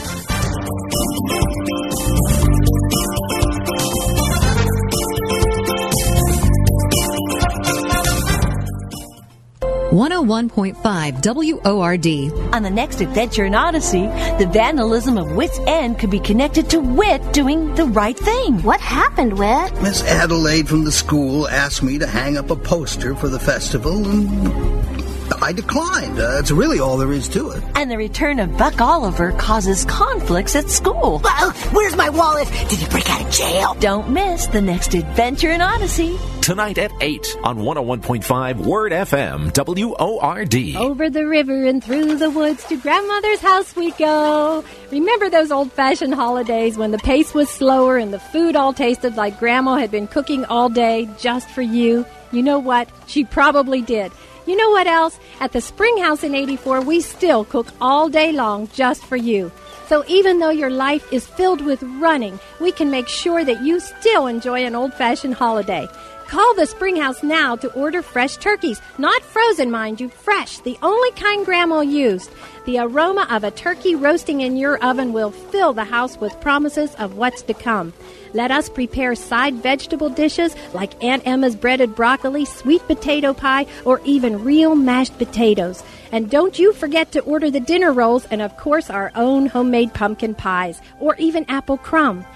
101.5 9.91 11.65
WORD. 11.65 12.55
On 12.55 12.63
the 12.63 12.69
next 12.71 13.01
adventure 13.01 13.47
in 13.47 13.55
Odyssey, 13.55 14.03
the 14.39 14.49
vandalism 14.53 15.17
of 15.17 15.33
Wit's 15.33 15.59
End 15.67 15.99
could 15.99 16.11
be 16.11 16.21
connected 16.21 16.69
to 16.71 16.79
Wit 16.79 17.33
doing 17.33 17.75
the 17.75 17.87
right 17.87 18.19
thing. 18.19 18.63
What 18.63 18.81
happened, 18.81 19.39
Wit? 19.39 19.73
Miss 19.81 20.03
Adelaide 20.03 20.69
from 20.69 20.85
the 20.85 20.93
school 20.93 21.49
asked 21.49 21.83
me 21.83 21.99
to 21.99 22.07
hang 22.07 22.37
up 22.37 22.51
a 22.51 22.57
poster 22.57 23.15
for 23.15 23.29
the 23.29 23.41
festival, 23.41 24.07
and 24.07 24.98
I 25.41 25.53
declined. 25.53 26.19
Uh, 26.19 26.39
it's 26.39 26.51
really 26.51 26.81
all 26.81 26.97
there 26.97 27.13
is 27.13 27.29
to 27.29 27.51
it. 27.51 27.63
And 27.75 27.91
the 27.91 27.97
return 27.97 28.39
of 28.41 28.57
Buck 28.57 28.81
Oliver 28.81 29.33
causes 29.33 29.85
conflicts 29.85 30.57
at 30.57 30.69
school. 30.69 31.21
Well, 31.23 31.51
where's 31.73 31.97
my 31.97 32.09
wallet? 32.11 32.49
Did 32.69 32.79
he 32.79 32.87
break 32.89 33.09
out 33.11 33.23
of 33.23 33.31
jail? 33.31 33.75
Don't 33.81 34.11
miss 34.11 34.47
the 34.47 34.61
next 34.61 34.95
adventure 34.95 35.51
in 35.51 35.61
Odyssey. 35.61 36.19
Tonight 36.41 36.79
at 36.79 36.91
8 37.01 37.37
on 37.45 37.59
101.5 37.59 38.57
Word 38.65 38.93
FM, 38.93 39.53
WORD. 39.55 40.77
Over 40.77 41.11
the 41.11 41.27
river 41.27 41.65
and 41.67 41.85
through 41.85 42.17
the 42.17 42.31
woods 42.31 42.65
to 42.65 42.77
grandmother's 42.79 43.41
house 43.41 43.77
we 43.77 43.91
go. 43.93 44.65
Remember 44.91 45.29
those 45.29 45.51
old 45.53 45.73
fashioned 45.73 46.15
holidays 46.15 46.79
when 46.79 46.91
the 46.91 46.99
pace 46.99 47.35
was 47.35 47.51
slower 47.51 47.99
and 47.99 48.13
the 48.13 48.19
food 48.19 48.57
all 48.57 48.73
tasted 48.73 49.17
like 49.17 49.39
grandma 49.39 49.77
had 49.77 49.91
been 49.91 50.07
cooking 50.07 50.45
all 50.47 50.69
day 50.69 51.09
just 51.19 51.49
for 51.51 51.63
you? 51.63 52.07
You 52.33 52.43
know 52.43 52.59
what? 52.59 52.89
She 53.07 53.25
probably 53.25 53.83
did. 53.83 54.13
You 54.49 54.57
know 54.57 54.71
what 54.71 54.87
else? 54.87 55.21
At 55.41 55.53
the 55.53 55.61
Spring 55.61 55.99
House 55.99 56.25
in 56.25 56.35
84, 56.35 56.81
we 56.81 57.03
still 57.03 57.45
cook 57.45 57.67
all 57.83 58.09
day 58.09 58.33
long 58.33 58.67
just 58.69 59.05
for 59.05 59.15
you. 59.15 59.53
So 59.89 60.05
even 60.09 60.39
though 60.39 60.49
your 60.49 60.71
life 60.71 61.13
is 61.13 61.27
filled 61.27 61.61
with 61.61 61.83
running, 62.01 62.41
we 62.59 62.73
can 62.73 62.91
make 62.91 63.09
sure 63.09 63.45
that 63.45 63.63
you 63.63 63.79
still 63.79 64.27
enjoy 64.27 64.65
an 64.65 64.75
old 64.75 64.95
fashioned 64.95 65.35
holiday. 65.35 65.87
Call 66.29 66.55
the 66.57 66.67
Springhouse 66.67 67.23
now 67.23 67.57
to 67.57 67.73
order 67.73 68.03
fresh 68.03 68.37
turkeys. 68.37 68.83
Not 68.99 69.23
frozen, 69.23 69.71
mind 69.71 69.99
you, 69.99 70.11
fresh, 70.11 70.59
the 70.59 70.77
only 70.83 71.11
kind 71.13 71.43
Grandma 71.43 71.81
used. 71.81 72.31
The 72.67 72.81
aroma 72.81 73.27
of 73.31 73.45
a 73.45 73.51
turkey 73.51 73.95
roasting 73.95 74.43
in 74.43 74.59
your 74.59 74.77
oven 74.85 75.15
will 75.15 75.31
fill 75.31 75.73
the 75.73 75.85
house 75.85 76.19
with 76.19 76.39
promises 76.39 76.95
of 76.97 77.17
what's 77.17 77.41
to 77.43 77.55
come. 77.55 77.95
Let 78.35 78.51
us 78.51 78.69
prepare 78.69 79.15
side 79.15 79.55
vegetable 79.55 80.11
dishes 80.11 80.55
like 80.75 81.03
Aunt 81.03 81.27
Emma's 81.27 81.57
breaded 81.57 81.95
broccoli, 81.95 82.45
sweet 82.45 82.87
potato 82.87 83.33
pie, 83.33 83.65
or 83.87 84.03
even 84.05 84.45
real 84.45 84.75
mashed 84.75 85.17
potatoes. 85.17 85.83
And 86.13 86.29
don't 86.29 86.59
you 86.59 86.75
forget 86.75 87.11
to 87.13 87.21
order 87.21 87.51
the 87.51 87.59
dinner 87.59 87.91
rolls 87.91 88.27
and, 88.27 88.43
of 88.43 88.55
course, 88.59 88.91
our 88.91 89.13
own 89.15 89.47
homemade 89.47 89.95
pumpkin 89.95 90.35
pies, 90.35 90.83
or 91.01 91.17
even 91.17 91.47
apple 91.49 91.79
crumb. 91.79 92.27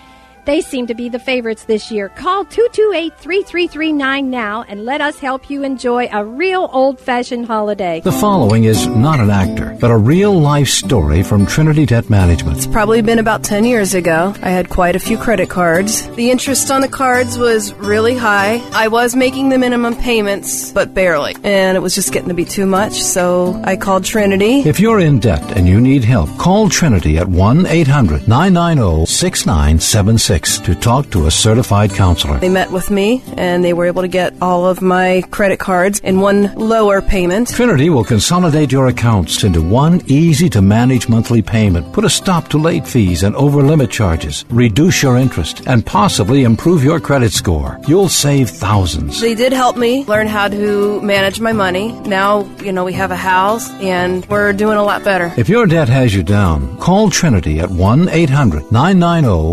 They 0.44 0.60
seem 0.60 0.88
to 0.88 0.94
be 0.94 1.08
the 1.08 1.20
favorites 1.20 1.64
this 1.66 1.92
year. 1.92 2.08
Call 2.08 2.44
228 2.44 3.16
3339 3.16 4.28
now 4.28 4.64
and 4.66 4.84
let 4.84 5.00
us 5.00 5.20
help 5.20 5.48
you 5.48 5.62
enjoy 5.62 6.08
a 6.12 6.24
real 6.24 6.68
old 6.72 6.98
fashioned 6.98 7.46
holiday. 7.46 8.00
The 8.00 8.10
following 8.10 8.64
is 8.64 8.88
not 8.88 9.20
an 9.20 9.30
actor, 9.30 9.76
but 9.80 9.92
a 9.92 9.96
real 9.96 10.32
life 10.32 10.68
story 10.68 11.22
from 11.22 11.46
Trinity 11.46 11.86
Debt 11.86 12.10
Management. 12.10 12.56
It's 12.56 12.66
probably 12.66 13.02
been 13.02 13.20
about 13.20 13.44
10 13.44 13.64
years 13.64 13.94
ago. 13.94 14.34
I 14.42 14.50
had 14.50 14.68
quite 14.68 14.96
a 14.96 14.98
few 14.98 15.16
credit 15.16 15.48
cards. 15.48 16.08
The 16.16 16.32
interest 16.32 16.72
on 16.72 16.80
the 16.80 16.88
cards 16.88 17.38
was 17.38 17.72
really 17.74 18.16
high. 18.16 18.60
I 18.72 18.88
was 18.88 19.14
making 19.14 19.50
the 19.50 19.58
minimum 19.58 19.94
payments, 19.94 20.72
but 20.72 20.92
barely. 20.92 21.36
And 21.44 21.76
it 21.76 21.80
was 21.80 21.94
just 21.94 22.12
getting 22.12 22.30
to 22.30 22.34
be 22.34 22.44
too 22.44 22.66
much, 22.66 23.00
so 23.00 23.60
I 23.62 23.76
called 23.76 24.04
Trinity. 24.04 24.60
If 24.62 24.80
you're 24.80 24.98
in 24.98 25.20
debt 25.20 25.56
and 25.56 25.68
you 25.68 25.80
need 25.80 26.02
help, 26.02 26.36
call 26.36 26.68
Trinity 26.68 27.16
at 27.18 27.28
1 27.28 27.66
800 27.66 28.26
990 28.26 29.06
6976 29.06 30.31
to 30.32 30.74
talk 30.74 31.10
to 31.10 31.26
a 31.26 31.30
certified 31.30 31.90
counselor. 31.90 32.38
They 32.38 32.48
met 32.48 32.70
with 32.70 32.90
me 32.90 33.22
and 33.36 33.62
they 33.62 33.74
were 33.74 33.84
able 33.84 34.00
to 34.00 34.08
get 34.08 34.32
all 34.40 34.64
of 34.64 34.80
my 34.80 35.22
credit 35.30 35.58
cards 35.58 36.00
in 36.00 36.20
one 36.20 36.54
lower 36.54 37.02
payment. 37.02 37.48
Trinity 37.48 37.90
will 37.90 38.02
consolidate 38.02 38.72
your 38.72 38.86
accounts 38.86 39.44
into 39.44 39.60
one 39.60 40.00
easy 40.06 40.48
to 40.48 40.62
manage 40.62 41.06
monthly 41.06 41.42
payment, 41.42 41.92
put 41.92 42.06
a 42.06 42.08
stop 42.08 42.48
to 42.48 42.56
late 42.56 42.86
fees 42.86 43.24
and 43.24 43.36
over 43.36 43.62
limit 43.62 43.90
charges, 43.90 44.46
reduce 44.48 45.02
your 45.02 45.18
interest, 45.18 45.66
and 45.66 45.84
possibly 45.84 46.44
improve 46.44 46.82
your 46.82 46.98
credit 46.98 47.32
score. 47.32 47.78
You'll 47.86 48.08
save 48.08 48.48
thousands. 48.48 49.20
They 49.20 49.34
did 49.34 49.52
help 49.52 49.76
me 49.76 50.04
learn 50.06 50.28
how 50.28 50.48
to 50.48 51.02
manage 51.02 51.40
my 51.40 51.52
money. 51.52 51.92
Now, 52.08 52.48
you 52.62 52.72
know, 52.72 52.84
we 52.86 52.94
have 52.94 53.10
a 53.10 53.16
house 53.16 53.68
and 53.82 54.24
we're 54.30 54.54
doing 54.54 54.78
a 54.78 54.82
lot 54.82 55.04
better. 55.04 55.30
If 55.36 55.50
your 55.50 55.66
debt 55.66 55.90
has 55.90 56.14
you 56.14 56.22
down, 56.22 56.78
call 56.78 57.10
Trinity 57.10 57.60
at 57.60 57.68
1 57.68 58.08
800 58.08 58.72
990 58.72 59.52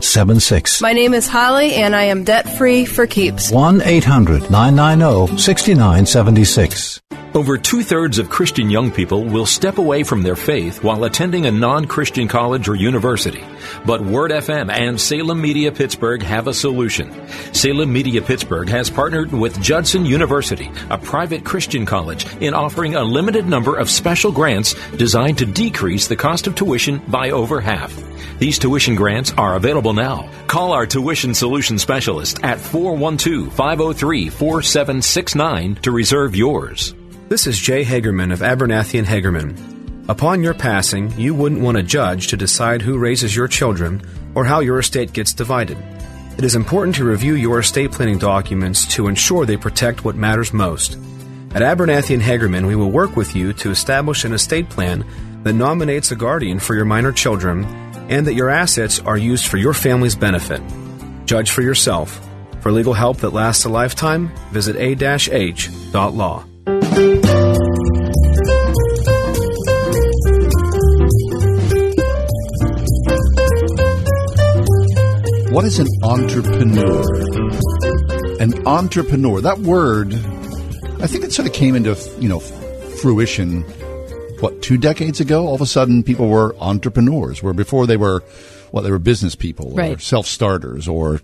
6976. 0.00 0.80
My 0.80 0.92
name 0.92 1.12
is 1.12 1.28
Holly 1.28 1.74
and 1.74 1.94
I 1.94 2.04
am 2.04 2.24
debt 2.24 2.48
free 2.56 2.86
for 2.86 3.06
keeps. 3.06 3.50
1 3.50 3.82
800 3.82 4.50
990 4.50 5.36
6976. 5.36 7.00
Over 7.34 7.56
two 7.56 7.82
thirds 7.82 8.18
of 8.18 8.28
Christian 8.28 8.68
young 8.68 8.90
people 8.90 9.24
will 9.24 9.46
step 9.46 9.78
away 9.78 10.02
from 10.02 10.22
their 10.22 10.36
faith 10.36 10.84
while 10.84 11.04
attending 11.04 11.46
a 11.46 11.50
non 11.50 11.86
Christian 11.86 12.28
college 12.28 12.68
or 12.68 12.74
university. 12.74 13.42
But 13.86 14.02
Word 14.02 14.30
FM 14.30 14.70
and 14.70 15.00
Salem 15.00 15.40
Media 15.40 15.72
Pittsburgh 15.72 16.22
have 16.22 16.46
a 16.46 16.52
solution. 16.52 17.10
Salem 17.54 17.90
Media 17.90 18.20
Pittsburgh 18.20 18.68
has 18.68 18.90
partnered 18.90 19.32
with 19.32 19.60
Judson 19.62 20.04
University, 20.04 20.70
a 20.90 20.98
private 20.98 21.42
Christian 21.42 21.86
college, 21.86 22.26
in 22.42 22.52
offering 22.52 22.96
a 22.96 23.04
limited 23.04 23.46
number 23.46 23.78
of 23.78 23.88
special 23.88 24.30
grants 24.30 24.74
designed 24.96 25.38
to 25.38 25.46
decrease 25.46 26.08
the 26.08 26.16
cost 26.16 26.46
of 26.46 26.54
tuition 26.54 26.98
by 27.08 27.30
over 27.30 27.62
half. 27.62 27.98
These 28.38 28.58
tuition 28.58 28.94
grants 28.94 29.32
are 29.38 29.54
available 29.56 29.81
now. 29.90 30.30
Call 30.46 30.72
our 30.72 30.86
tuition 30.86 31.34
solution 31.34 31.80
specialist 31.80 32.38
at 32.44 32.60
412 32.60 33.52
503 33.52 34.28
4769 34.28 35.74
to 35.82 35.90
reserve 35.90 36.36
yours. 36.36 36.94
This 37.28 37.48
is 37.48 37.58
Jay 37.58 37.84
Hagerman 37.84 38.32
of 38.32 38.38
Abernathy 38.38 39.00
and 39.00 39.08
Hagerman. 39.08 40.08
Upon 40.08 40.44
your 40.44 40.54
passing, 40.54 41.10
you 41.18 41.34
wouldn't 41.34 41.60
want 41.60 41.78
a 41.78 41.82
judge 41.82 42.28
to 42.28 42.36
decide 42.36 42.82
who 42.82 42.98
raises 42.98 43.34
your 43.34 43.48
children 43.48 44.02
or 44.36 44.44
how 44.44 44.60
your 44.60 44.78
estate 44.78 45.12
gets 45.12 45.34
divided. 45.34 45.78
It 46.38 46.44
is 46.44 46.54
important 46.54 46.94
to 46.96 47.04
review 47.04 47.34
your 47.34 47.58
estate 47.58 47.90
planning 47.90 48.18
documents 48.18 48.86
to 48.94 49.08
ensure 49.08 49.44
they 49.44 49.56
protect 49.56 50.04
what 50.04 50.14
matters 50.14 50.52
most. 50.52 50.94
At 51.54 51.62
Abernathy 51.62 52.14
and 52.14 52.22
Hagerman, 52.22 52.66
we 52.66 52.76
will 52.76 52.90
work 52.90 53.16
with 53.16 53.36
you 53.36 53.52
to 53.54 53.70
establish 53.70 54.24
an 54.24 54.32
estate 54.32 54.70
plan 54.70 55.04
that 55.42 55.52
nominates 55.52 56.10
a 56.10 56.16
guardian 56.16 56.58
for 56.58 56.74
your 56.74 56.84
minor 56.84 57.12
children 57.12 57.64
and 58.08 58.26
that 58.26 58.34
your 58.34 58.50
assets 58.50 59.00
are 59.00 59.16
used 59.16 59.46
for 59.46 59.56
your 59.56 59.74
family's 59.74 60.14
benefit. 60.14 60.60
Judge 61.26 61.50
for 61.50 61.62
yourself. 61.62 62.20
For 62.60 62.70
legal 62.70 62.94
help 62.94 63.18
that 63.18 63.30
lasts 63.30 63.64
a 63.64 63.68
lifetime, 63.68 64.30
visit 64.52 64.76
a-h.law. 64.76 66.44
What 75.52 75.66
is 75.66 75.78
an 75.78 75.88
entrepreneur? 76.02 77.02
An 78.40 78.66
entrepreneur. 78.66 79.42
That 79.42 79.58
word, 79.58 80.14
I 80.14 81.06
think 81.06 81.24
it 81.24 81.32
sort 81.32 81.46
of 81.46 81.52
came 81.52 81.74
into 81.74 81.94
you 82.18 82.28
know 82.28 82.40
fruition. 82.40 83.62
What 84.42 84.60
two 84.60 84.76
decades 84.76 85.20
ago? 85.20 85.46
All 85.46 85.54
of 85.54 85.60
a 85.60 85.66
sudden, 85.66 86.02
people 86.02 86.28
were 86.28 86.56
entrepreneurs. 86.58 87.44
Where 87.44 87.52
before 87.54 87.86
they 87.86 87.96
were, 87.96 88.24
well, 88.72 88.82
they 88.82 88.90
were 88.90 88.98
business 88.98 89.36
people 89.36 89.68
or 89.72 89.76
Right. 89.76 90.00
self 90.02 90.26
starters 90.26 90.88
or 90.88 91.20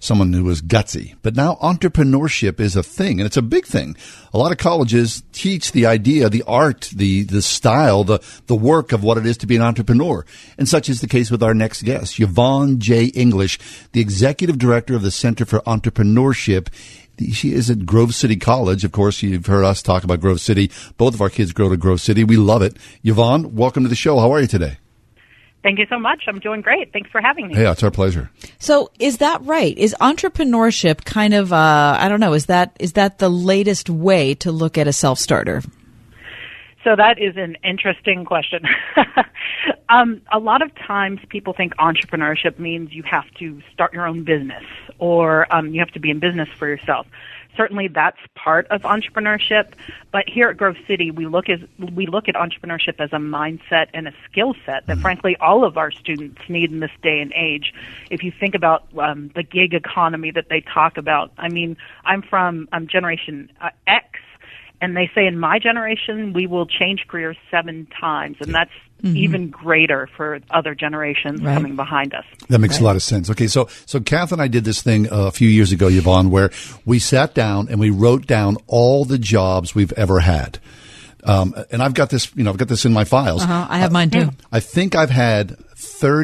someone 0.00 0.32
who 0.32 0.42
was 0.42 0.62
gutsy. 0.62 1.14
But 1.22 1.36
now 1.36 1.58
entrepreneurship 1.62 2.58
is 2.58 2.74
a 2.74 2.82
thing, 2.82 3.20
and 3.20 3.26
it's 3.26 3.36
a 3.36 3.42
big 3.42 3.66
thing. 3.66 3.96
A 4.34 4.38
lot 4.38 4.50
of 4.50 4.58
colleges 4.58 5.22
teach 5.32 5.70
the 5.70 5.86
idea, 5.86 6.28
the 6.28 6.42
art, 6.44 6.90
the 6.92 7.22
the 7.22 7.40
style, 7.40 8.02
the 8.02 8.18
the 8.48 8.56
work 8.56 8.90
of 8.90 9.04
what 9.04 9.16
it 9.16 9.26
is 9.26 9.36
to 9.38 9.46
be 9.46 9.54
an 9.54 9.62
entrepreneur. 9.62 10.26
And 10.58 10.68
such 10.68 10.88
is 10.88 11.00
the 11.00 11.06
case 11.06 11.30
with 11.30 11.44
our 11.44 11.54
next 11.54 11.82
guest, 11.84 12.18
Yvonne 12.18 12.80
J. 12.80 13.04
English, 13.06 13.60
the 13.92 14.00
executive 14.00 14.58
director 14.58 14.96
of 14.96 15.02
the 15.02 15.12
Center 15.12 15.44
for 15.44 15.60
Entrepreneurship. 15.60 16.66
She 17.32 17.52
is 17.52 17.70
at 17.70 17.86
Grove 17.86 18.14
City 18.14 18.36
College. 18.36 18.84
Of 18.84 18.92
course, 18.92 19.22
you've 19.22 19.46
heard 19.46 19.64
us 19.64 19.82
talk 19.82 20.04
about 20.04 20.20
Grove 20.20 20.40
City. 20.40 20.70
Both 20.98 21.14
of 21.14 21.22
our 21.22 21.30
kids 21.30 21.52
go 21.52 21.68
to 21.68 21.76
Grove 21.76 22.00
City. 22.00 22.24
We 22.24 22.36
love 22.36 22.62
it. 22.62 22.76
Yvonne, 23.04 23.54
welcome 23.54 23.82
to 23.84 23.88
the 23.88 23.94
show. 23.94 24.18
How 24.18 24.32
are 24.32 24.40
you 24.40 24.46
today? 24.46 24.78
Thank 25.62 25.80
you 25.80 25.86
so 25.88 25.98
much. 25.98 26.22
I'm 26.28 26.38
doing 26.38 26.60
great. 26.60 26.92
Thanks 26.92 27.10
for 27.10 27.20
having 27.20 27.48
me. 27.48 27.56
Yeah, 27.56 27.72
it's 27.72 27.82
our 27.82 27.90
pleasure. 27.90 28.30
So 28.60 28.90
is 29.00 29.16
that 29.18 29.42
right? 29.42 29.76
Is 29.76 29.96
entrepreneurship 30.00 31.04
kind 31.04 31.34
of 31.34 31.52
uh, 31.52 31.96
I 31.98 32.08
don't 32.08 32.20
know, 32.20 32.34
is 32.34 32.46
that 32.46 32.76
is 32.78 32.92
that 32.92 33.18
the 33.18 33.28
latest 33.28 33.90
way 33.90 34.34
to 34.34 34.52
look 34.52 34.78
at 34.78 34.86
a 34.86 34.92
self-starter? 34.92 35.62
So 36.86 36.94
that 36.94 37.18
is 37.18 37.36
an 37.36 37.56
interesting 37.64 38.24
question. 38.24 38.62
um, 39.88 40.22
a 40.32 40.38
lot 40.38 40.62
of 40.62 40.72
times 40.76 41.18
people 41.30 41.52
think 41.52 41.74
entrepreneurship 41.78 42.60
means 42.60 42.92
you 42.92 43.02
have 43.02 43.28
to 43.40 43.60
start 43.72 43.92
your 43.92 44.06
own 44.06 44.22
business 44.22 44.62
or 45.00 45.52
um, 45.52 45.74
you 45.74 45.80
have 45.80 45.90
to 45.94 45.98
be 45.98 46.10
in 46.10 46.20
business 46.20 46.48
for 46.60 46.68
yourself. 46.68 47.08
Certainly 47.56 47.88
that's 47.88 48.18
part 48.36 48.68
of 48.68 48.82
entrepreneurship, 48.82 49.72
but 50.12 50.28
here 50.28 50.48
at 50.48 50.58
Grove 50.58 50.76
City 50.86 51.10
we 51.10 51.26
look 51.26 51.48
as 51.48 51.58
we 51.92 52.06
look 52.06 52.28
at 52.28 52.36
entrepreneurship 52.36 53.00
as 53.00 53.10
a 53.12 53.16
mindset 53.16 53.86
and 53.92 54.06
a 54.06 54.12
skill 54.30 54.54
set 54.64 54.86
that 54.86 54.98
frankly 54.98 55.36
all 55.40 55.64
of 55.64 55.76
our 55.76 55.90
students 55.90 56.40
need 56.48 56.70
in 56.70 56.78
this 56.78 56.90
day 57.02 57.18
and 57.18 57.32
age. 57.32 57.72
If 58.10 58.22
you 58.22 58.30
think 58.38 58.54
about 58.54 58.84
um, 58.96 59.32
the 59.34 59.42
gig 59.42 59.74
economy 59.74 60.30
that 60.32 60.50
they 60.50 60.60
talk 60.60 60.98
about, 60.98 61.32
I 61.36 61.48
mean, 61.48 61.76
I'm 62.04 62.22
from 62.22 62.68
um, 62.70 62.86
Generation 62.86 63.50
uh, 63.60 63.70
X 63.88 64.15
and 64.80 64.96
they 64.96 65.10
say 65.14 65.26
in 65.26 65.38
my 65.38 65.58
generation 65.58 66.32
we 66.32 66.46
will 66.46 66.66
change 66.66 67.04
careers 67.08 67.36
seven 67.50 67.86
times 68.00 68.36
and 68.40 68.54
that's 68.54 68.70
Mhm. 69.02 69.14
even 69.14 69.50
greater 69.50 70.08
for 70.16 70.38
other 70.50 70.74
generations 70.74 71.42
Right. 71.42 71.52
coming 71.52 71.76
behind 71.76 72.14
us 72.14 72.24
That 72.48 72.60
makes 72.60 72.80
a 72.80 72.82
lot 72.82 72.96
of 72.96 73.02
sense. 73.02 73.28
Okay, 73.28 73.46
so 73.46 73.68
so 73.84 74.00
Kath 74.00 74.32
and 74.32 74.40
I 74.40 74.48
did 74.48 74.64
this 74.64 74.80
thing 74.80 75.06
uh, 75.12 75.26
a 75.26 75.30
few 75.30 75.50
years 75.50 75.70
ago, 75.70 75.88
Yvonne, 75.88 76.30
where 76.30 76.50
we 76.86 76.98
sat 76.98 77.34
down 77.34 77.68
and 77.70 77.78
we 77.78 77.90
wrote 77.90 78.26
down 78.26 78.56
all 78.66 79.04
the 79.04 79.18
jobs 79.18 79.74
we've 79.74 79.92
ever 79.98 80.20
had. 80.20 80.58
Um, 81.24 81.54
and 81.70 81.82
I've 81.82 81.92
got 81.92 82.08
this, 82.08 82.30
you 82.36 82.42
know, 82.44 82.50
I've 82.50 82.56
got 82.56 82.68
this 82.68 82.86
in 82.86 82.94
my 82.94 83.04
files. 83.04 83.42
Uh-huh. 83.42 83.66
I 83.68 83.78
have 83.78 83.92
mine 83.92 84.08
too. 84.08 84.30
I 84.50 84.60
think 84.60 84.94
I've 84.94 85.10
had 85.10 85.56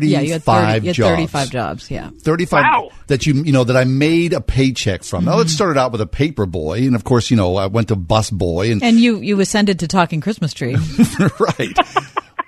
Yeah, 0.09 0.20
you 0.20 0.32
had 0.32 0.42
30, 0.42 0.80
35 0.80 0.84
you 0.84 0.88
had 0.88 0.94
jobs. 0.94 1.11
35 1.11 1.50
jobs, 1.50 1.90
yeah. 1.90 2.11
35 2.20 2.92
that 3.09 3.26
you 3.26 3.34
you 3.34 3.53
know 3.53 3.64
that 3.64 3.76
I 3.76 3.84
made 3.84 4.32
a 4.32 4.40
paycheck 4.40 5.03
from. 5.05 5.24
Now 5.24 5.32
mm-hmm. 5.32 5.42
it 5.42 5.50
started 5.50 5.78
out 5.78 5.92
with 5.92 6.00
a 6.00 6.07
paper 6.07 6.46
boy 6.46 6.78
and 6.78 6.94
of 6.94 7.05
course, 7.05 7.30
you 7.30 7.36
know, 7.36 7.57
I 7.57 7.66
went 7.66 7.88
to 7.88 7.96
bus 7.96 8.30
boy 8.30 8.72
and 8.72 8.82
And 8.82 8.98
you 8.98 9.18
you 9.18 9.38
ascended 9.40 9.80
to 9.80 9.88
talking 9.88 10.20
Christmas 10.20 10.53
tree. 10.55 10.76
right. 11.38 11.76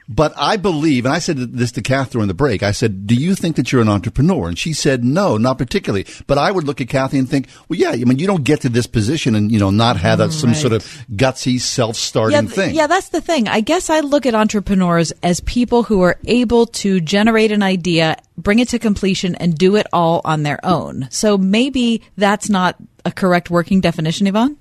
But 0.08 0.34
I 0.36 0.58
believe, 0.58 1.06
and 1.06 1.14
I 1.14 1.18
said 1.18 1.38
this 1.38 1.72
to 1.72 1.82
Kath 1.82 2.10
during 2.10 2.28
the 2.28 2.34
break. 2.34 2.62
I 2.62 2.72
said, 2.72 3.06
"Do 3.06 3.14
you 3.14 3.34
think 3.34 3.56
that 3.56 3.72
you're 3.72 3.80
an 3.80 3.88
entrepreneur?" 3.88 4.48
And 4.48 4.58
she 4.58 4.74
said, 4.74 5.02
"No, 5.02 5.38
not 5.38 5.56
particularly." 5.56 6.04
But 6.26 6.36
I 6.36 6.50
would 6.50 6.64
look 6.64 6.80
at 6.82 6.88
Kathy 6.88 7.18
and 7.18 7.28
think, 7.28 7.48
"Well, 7.68 7.78
yeah. 7.78 7.90
I 7.92 7.96
mean, 8.04 8.18
you 8.18 8.26
don't 8.26 8.44
get 8.44 8.60
to 8.62 8.68
this 8.68 8.86
position 8.86 9.34
and 9.34 9.50
you 9.50 9.58
know 9.58 9.70
not 9.70 9.96
have 9.96 10.18
that 10.18 10.32
some 10.32 10.50
Right. 10.50 10.58
sort 10.58 10.72
of 10.74 10.84
gutsy, 11.12 11.58
self-starting 11.58 12.34
yeah, 12.34 12.40
th- 12.42 12.52
thing." 12.52 12.74
yeah, 12.74 12.86
that's 12.86 13.08
the 13.08 13.22
thing. 13.22 13.48
I 13.48 13.60
guess 13.60 13.88
I 13.88 14.00
look 14.00 14.26
at 14.26 14.34
entrepreneurs 14.34 15.12
as 15.22 15.40
people 15.40 15.84
who 15.84 16.02
are 16.02 16.18
able 16.26 16.66
to 16.66 17.00
generate 17.00 17.50
an 17.50 17.62
idea, 17.62 18.16
bring 18.36 18.58
it 18.58 18.68
to 18.68 18.78
completion, 18.78 19.34
and 19.36 19.56
do 19.56 19.74
it 19.76 19.86
all 19.92 20.20
on 20.26 20.42
their 20.42 20.60
own. 20.64 21.06
So 21.10 21.38
maybe 21.38 22.02
that's 22.18 22.50
not 22.50 22.76
a 23.06 23.10
correct 23.10 23.48
working 23.50 23.80
definition, 23.80 24.26
Yvonne? 24.26 24.56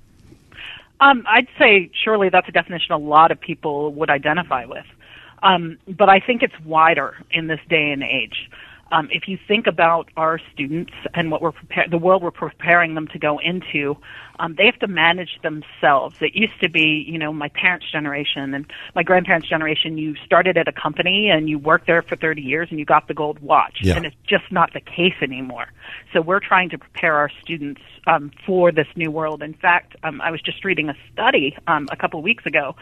um, 1.00 1.24
i'd 1.28 1.48
say 1.58 1.90
surely 2.04 2.28
that's 2.28 2.48
a 2.48 2.52
definition 2.52 2.92
a 2.92 2.96
lot 2.98 3.30
of 3.32 3.40
people 3.40 3.92
would 3.92 4.08
identify 4.10 4.64
with 4.64 4.84
um, 5.44 5.78
but 5.96 6.08
i 6.08 6.18
think 6.18 6.42
it's 6.42 6.54
wider 6.64 7.14
in 7.30 7.46
this 7.46 7.60
day 7.68 7.90
and 7.92 8.02
age 8.02 8.50
um, 8.94 9.08
if 9.10 9.26
you 9.26 9.36
think 9.48 9.66
about 9.66 10.08
our 10.16 10.38
students 10.52 10.92
and 11.14 11.32
what 11.32 11.42
we're 11.42 11.50
prepar- 11.50 11.90
the 11.90 11.98
world 11.98 12.22
we're 12.22 12.30
preparing 12.30 12.94
them 12.94 13.08
to 13.08 13.18
go 13.18 13.38
into, 13.38 13.96
um, 14.38 14.54
they 14.56 14.66
have 14.66 14.78
to 14.78 14.86
manage 14.86 15.40
themselves. 15.42 16.16
It 16.20 16.36
used 16.36 16.60
to 16.60 16.68
be, 16.68 17.04
you 17.06 17.18
know, 17.18 17.32
my 17.32 17.48
parents' 17.48 17.90
generation 17.90 18.54
and 18.54 18.66
my 18.94 19.02
grandparents' 19.02 19.48
generation. 19.48 19.98
You 19.98 20.14
started 20.24 20.56
at 20.56 20.68
a 20.68 20.72
company 20.72 21.28
and 21.28 21.48
you 21.48 21.58
worked 21.58 21.88
there 21.88 22.02
for 22.02 22.14
30 22.14 22.40
years 22.42 22.68
and 22.70 22.78
you 22.78 22.84
got 22.84 23.08
the 23.08 23.14
gold 23.14 23.40
watch, 23.40 23.78
Yeah. 23.80 23.96
and 23.96 24.06
it's 24.06 24.16
just 24.28 24.44
not 24.52 24.72
the 24.72 24.80
case 24.80 25.14
anymore. 25.20 25.66
So 26.12 26.20
we're 26.20 26.40
trying 26.40 26.70
to 26.70 26.78
prepare 26.78 27.14
our 27.14 27.30
students 27.42 27.80
um, 28.06 28.30
for 28.46 28.70
this 28.70 28.86
new 28.94 29.10
world. 29.10 29.42
In 29.42 29.54
fact, 29.54 29.96
um, 30.04 30.20
I 30.20 30.30
was 30.30 30.40
just 30.40 30.64
reading 30.64 30.88
a 30.88 30.94
study 31.12 31.56
um, 31.66 31.88
a 31.90 31.96
couple 31.96 32.22
weeks 32.22 32.46
ago 32.46 32.76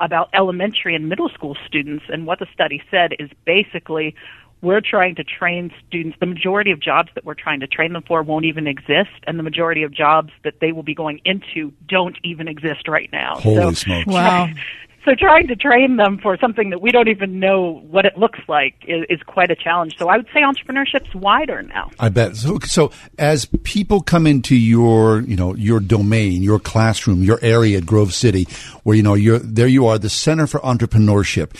about 0.00 0.30
elementary 0.32 0.94
and 0.94 1.08
middle 1.08 1.28
school 1.28 1.56
students, 1.66 2.04
and 2.08 2.24
what 2.24 2.38
the 2.38 2.46
study 2.54 2.80
said 2.90 3.12
is 3.18 3.28
basically 3.44 4.14
we're 4.60 4.80
trying 4.80 5.14
to 5.16 5.24
train 5.24 5.72
students. 5.86 6.16
The 6.20 6.26
majority 6.26 6.70
of 6.70 6.80
jobs 6.80 7.10
that 7.14 7.24
we're 7.24 7.34
trying 7.34 7.60
to 7.60 7.66
train 7.66 7.92
them 7.92 8.02
for 8.06 8.22
won't 8.22 8.44
even 8.44 8.66
exist, 8.66 9.10
and 9.26 9.38
the 9.38 9.42
majority 9.42 9.82
of 9.82 9.92
jobs 9.92 10.32
that 10.44 10.60
they 10.60 10.72
will 10.72 10.82
be 10.82 10.94
going 10.94 11.20
into 11.24 11.72
don't 11.86 12.16
even 12.24 12.48
exist 12.48 12.88
right 12.88 13.10
now. 13.12 13.36
Holy 13.36 13.56
so, 13.56 13.72
smokes! 13.72 14.06
Wow. 14.06 14.48
So 15.04 15.14
trying 15.14 15.46
to 15.46 15.56
train 15.56 15.96
them 15.96 16.18
for 16.18 16.36
something 16.36 16.70
that 16.70 16.80
we 16.80 16.90
don't 16.90 17.08
even 17.08 17.38
know 17.38 17.82
what 17.88 18.04
it 18.04 18.18
looks 18.18 18.40
like 18.48 18.74
is, 18.86 19.06
is 19.08 19.22
quite 19.22 19.50
a 19.50 19.56
challenge. 19.56 19.96
So 19.96 20.08
I 20.08 20.16
would 20.16 20.26
say 20.34 20.40
entrepreneurship's 20.40 21.14
wider 21.14 21.62
now. 21.62 21.90
I 21.98 22.08
bet. 22.08 22.36
So, 22.36 22.58
so 22.64 22.90
as 23.18 23.46
people 23.62 24.02
come 24.02 24.26
into 24.26 24.56
your, 24.56 25.20
you 25.20 25.36
know, 25.36 25.54
your 25.54 25.80
domain, 25.80 26.42
your 26.42 26.58
classroom, 26.58 27.22
your 27.22 27.38
area 27.42 27.78
at 27.78 27.86
Grove 27.86 28.12
City, 28.12 28.48
where 28.82 28.96
you 28.96 29.02
know 29.02 29.14
you're 29.14 29.38
there, 29.38 29.68
you 29.68 29.86
are 29.86 29.98
the 29.98 30.10
Center 30.10 30.46
for 30.46 30.60
Entrepreneurship. 30.60 31.54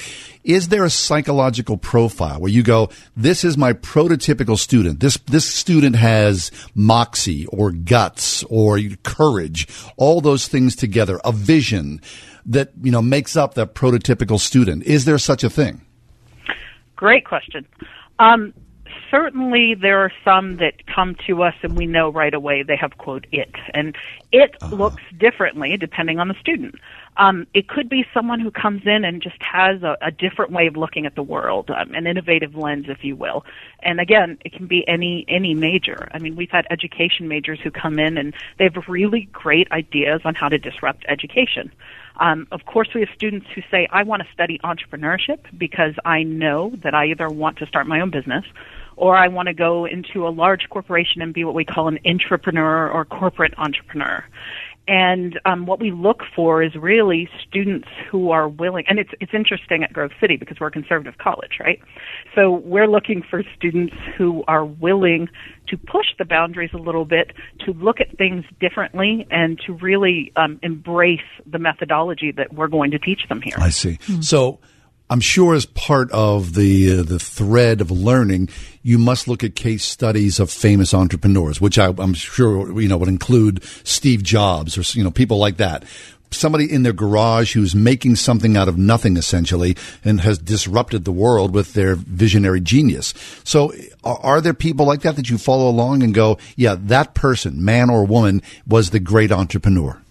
Is 0.44 0.68
there 0.68 0.84
a 0.84 0.90
psychological 0.90 1.76
profile 1.76 2.40
where 2.40 2.50
you 2.50 2.62
go, 2.62 2.88
"This 3.16 3.44
is 3.44 3.58
my 3.58 3.72
prototypical 3.72 4.58
student. 4.58 5.00
This 5.00 5.18
this 5.26 5.44
student 5.44 5.96
has 5.96 6.50
moxie 6.74 7.46
or 7.46 7.70
guts 7.70 8.44
or 8.44 8.80
courage, 9.02 9.68
all 9.96 10.20
those 10.20 10.48
things 10.48 10.74
together, 10.74 11.20
a 11.24 11.32
vision 11.32 12.00
that 12.48 12.72
you 12.82 12.90
know 12.90 13.02
makes 13.02 13.36
up 13.36 13.54
that 13.54 13.74
prototypical 13.74 14.40
student." 14.40 14.82
Is 14.84 15.04
there 15.04 15.18
such 15.18 15.44
a 15.44 15.50
thing? 15.50 15.80
Great 16.96 17.24
question. 17.24 17.66
Um, 18.18 18.52
certainly 19.10 19.74
there 19.74 20.00
are 20.00 20.12
some 20.24 20.56
that 20.56 20.86
come 20.86 21.16
to 21.26 21.42
us 21.42 21.54
and 21.62 21.76
we 21.76 21.86
know 21.86 22.10
right 22.10 22.34
away 22.34 22.62
they 22.62 22.76
have 22.76 22.98
quote 22.98 23.26
it 23.32 23.54
and 23.74 23.96
it 24.32 24.54
looks 24.70 25.02
differently 25.18 25.76
depending 25.76 26.18
on 26.18 26.28
the 26.28 26.34
student 26.40 26.74
um, 27.16 27.46
it 27.52 27.68
could 27.68 27.88
be 27.88 28.04
someone 28.14 28.38
who 28.38 28.50
comes 28.50 28.82
in 28.86 29.04
and 29.04 29.20
just 29.22 29.42
has 29.42 29.82
a, 29.82 29.96
a 30.02 30.10
different 30.10 30.52
way 30.52 30.66
of 30.66 30.76
looking 30.76 31.06
at 31.06 31.14
the 31.14 31.22
world 31.22 31.70
um, 31.70 31.94
an 31.94 32.06
innovative 32.06 32.54
lens 32.54 32.86
if 32.88 33.02
you 33.02 33.16
will 33.16 33.44
and 33.82 34.00
again 34.00 34.38
it 34.44 34.52
can 34.52 34.66
be 34.66 34.86
any 34.88 35.24
any 35.28 35.54
major 35.54 36.08
i 36.12 36.18
mean 36.18 36.36
we've 36.36 36.50
had 36.50 36.66
education 36.70 37.28
majors 37.28 37.58
who 37.62 37.70
come 37.70 37.98
in 37.98 38.16
and 38.18 38.34
they 38.58 38.64
have 38.64 38.88
really 38.88 39.28
great 39.32 39.70
ideas 39.72 40.20
on 40.24 40.34
how 40.34 40.48
to 40.48 40.58
disrupt 40.58 41.04
education 41.08 41.70
um, 42.18 42.48
of 42.50 42.64
course, 42.64 42.88
we 42.94 43.00
have 43.00 43.10
students 43.14 43.46
who 43.54 43.62
say, 43.70 43.86
I 43.90 44.02
want 44.02 44.22
to 44.22 44.28
study 44.32 44.58
entrepreneurship 44.64 45.38
because 45.56 45.94
I 46.04 46.22
know 46.22 46.72
that 46.82 46.94
I 46.94 47.06
either 47.06 47.28
want 47.28 47.58
to 47.58 47.66
start 47.66 47.86
my 47.86 48.00
own 48.00 48.10
business 48.10 48.44
or 48.96 49.16
I 49.16 49.28
want 49.28 49.46
to 49.46 49.54
go 49.54 49.84
into 49.84 50.26
a 50.26 50.30
large 50.30 50.68
corporation 50.68 51.22
and 51.22 51.32
be 51.32 51.44
what 51.44 51.54
we 51.54 51.64
call 51.64 51.86
an 51.86 52.00
entrepreneur 52.04 52.90
or 52.90 53.04
corporate 53.04 53.54
entrepreneur. 53.56 54.24
And 54.88 55.38
um, 55.44 55.66
what 55.66 55.80
we 55.80 55.92
look 55.92 56.22
for 56.34 56.62
is 56.62 56.74
really 56.74 57.28
students 57.46 57.88
who 58.10 58.30
are 58.30 58.48
willing, 58.48 58.84
and 58.88 58.98
it's 58.98 59.10
it's 59.20 59.34
interesting 59.34 59.84
at 59.84 59.92
Grove 59.92 60.12
City 60.18 60.38
because 60.38 60.58
we're 60.58 60.68
a 60.68 60.70
conservative 60.70 61.18
college, 61.18 61.58
right? 61.60 61.78
So 62.34 62.50
we're 62.50 62.88
looking 62.88 63.22
for 63.22 63.42
students 63.54 63.94
who 64.16 64.44
are 64.48 64.64
willing 64.64 65.28
to 65.68 65.76
push 65.76 66.06
the 66.18 66.24
boundaries 66.24 66.70
a 66.72 66.78
little 66.78 67.04
bit, 67.04 67.32
to 67.66 67.74
look 67.74 68.00
at 68.00 68.16
things 68.16 68.46
differently, 68.60 69.26
and 69.30 69.60
to 69.66 69.74
really 69.74 70.32
um, 70.36 70.58
embrace 70.62 71.20
the 71.46 71.58
methodology 71.58 72.32
that 72.32 72.54
we're 72.54 72.68
going 72.68 72.90
to 72.92 72.98
teach 72.98 73.28
them 73.28 73.42
here. 73.42 73.56
I 73.58 73.68
see. 73.68 73.98
So 74.22 74.58
I'm 75.10 75.20
sure 75.20 75.54
as 75.54 75.64
part 75.64 76.10
of 76.12 76.54
the 76.54 76.98
uh, 76.98 77.02
the 77.02 77.18
thread 77.18 77.80
of 77.80 77.90
learning, 77.90 78.50
you 78.82 78.98
must 78.98 79.26
look 79.26 79.42
at 79.42 79.54
case 79.54 79.84
studies 79.84 80.38
of 80.38 80.50
famous 80.50 80.92
entrepreneurs, 80.92 81.60
which 81.60 81.78
I, 81.78 81.94
I'm 81.96 82.14
sure 82.14 82.78
you 82.80 82.88
know 82.88 82.98
would 82.98 83.08
include 83.08 83.64
Steve 83.84 84.22
Jobs 84.22 84.76
or 84.76 84.98
you 84.98 85.02
know 85.02 85.10
people 85.10 85.38
like 85.38 85.56
that. 85.56 85.84
Somebody 86.30 86.70
in 86.70 86.82
their 86.82 86.92
garage 86.92 87.54
who's 87.54 87.74
making 87.74 88.16
something 88.16 88.54
out 88.54 88.68
of 88.68 88.76
nothing 88.76 89.16
essentially 89.16 89.78
and 90.04 90.20
has 90.20 90.36
disrupted 90.36 91.06
the 91.06 91.12
world 91.12 91.54
with 91.54 91.72
their 91.72 91.94
visionary 91.94 92.60
genius. 92.60 93.14
So 93.44 93.72
are 94.04 94.42
there 94.42 94.52
people 94.52 94.84
like 94.84 95.00
that 95.02 95.16
that 95.16 95.30
you 95.30 95.38
follow 95.38 95.70
along 95.70 96.02
and 96.02 96.12
go, 96.12 96.36
yeah, 96.54 96.76
that 96.80 97.14
person, 97.14 97.64
man 97.64 97.88
or 97.88 98.04
woman, 98.04 98.42
was 98.66 98.90
the 98.90 99.00
great 99.00 99.32
entrepreneur? 99.32 100.02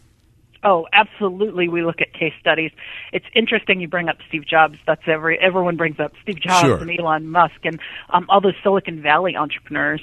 Oh, 0.67 0.85
absolutely. 0.91 1.69
We 1.69 1.81
look 1.81 2.01
at 2.01 2.11
case 2.11 2.33
studies. 2.41 2.71
It's 3.13 3.25
interesting 3.33 3.79
you 3.79 3.87
bring 3.87 4.09
up 4.09 4.17
Steve 4.27 4.45
Jobs. 4.45 4.77
That's 4.85 5.01
every 5.07 5.39
everyone 5.39 5.77
brings 5.77 5.97
up 5.97 6.11
Steve 6.21 6.41
Jobs 6.41 6.59
Sure. 6.59 6.77
and 6.79 6.91
Elon 6.91 7.29
Musk 7.29 7.55
and 7.63 7.79
um, 8.09 8.25
all 8.27 8.41
those 8.41 8.55
Silicon 8.61 9.01
Valley 9.01 9.37
entrepreneurs. 9.37 10.01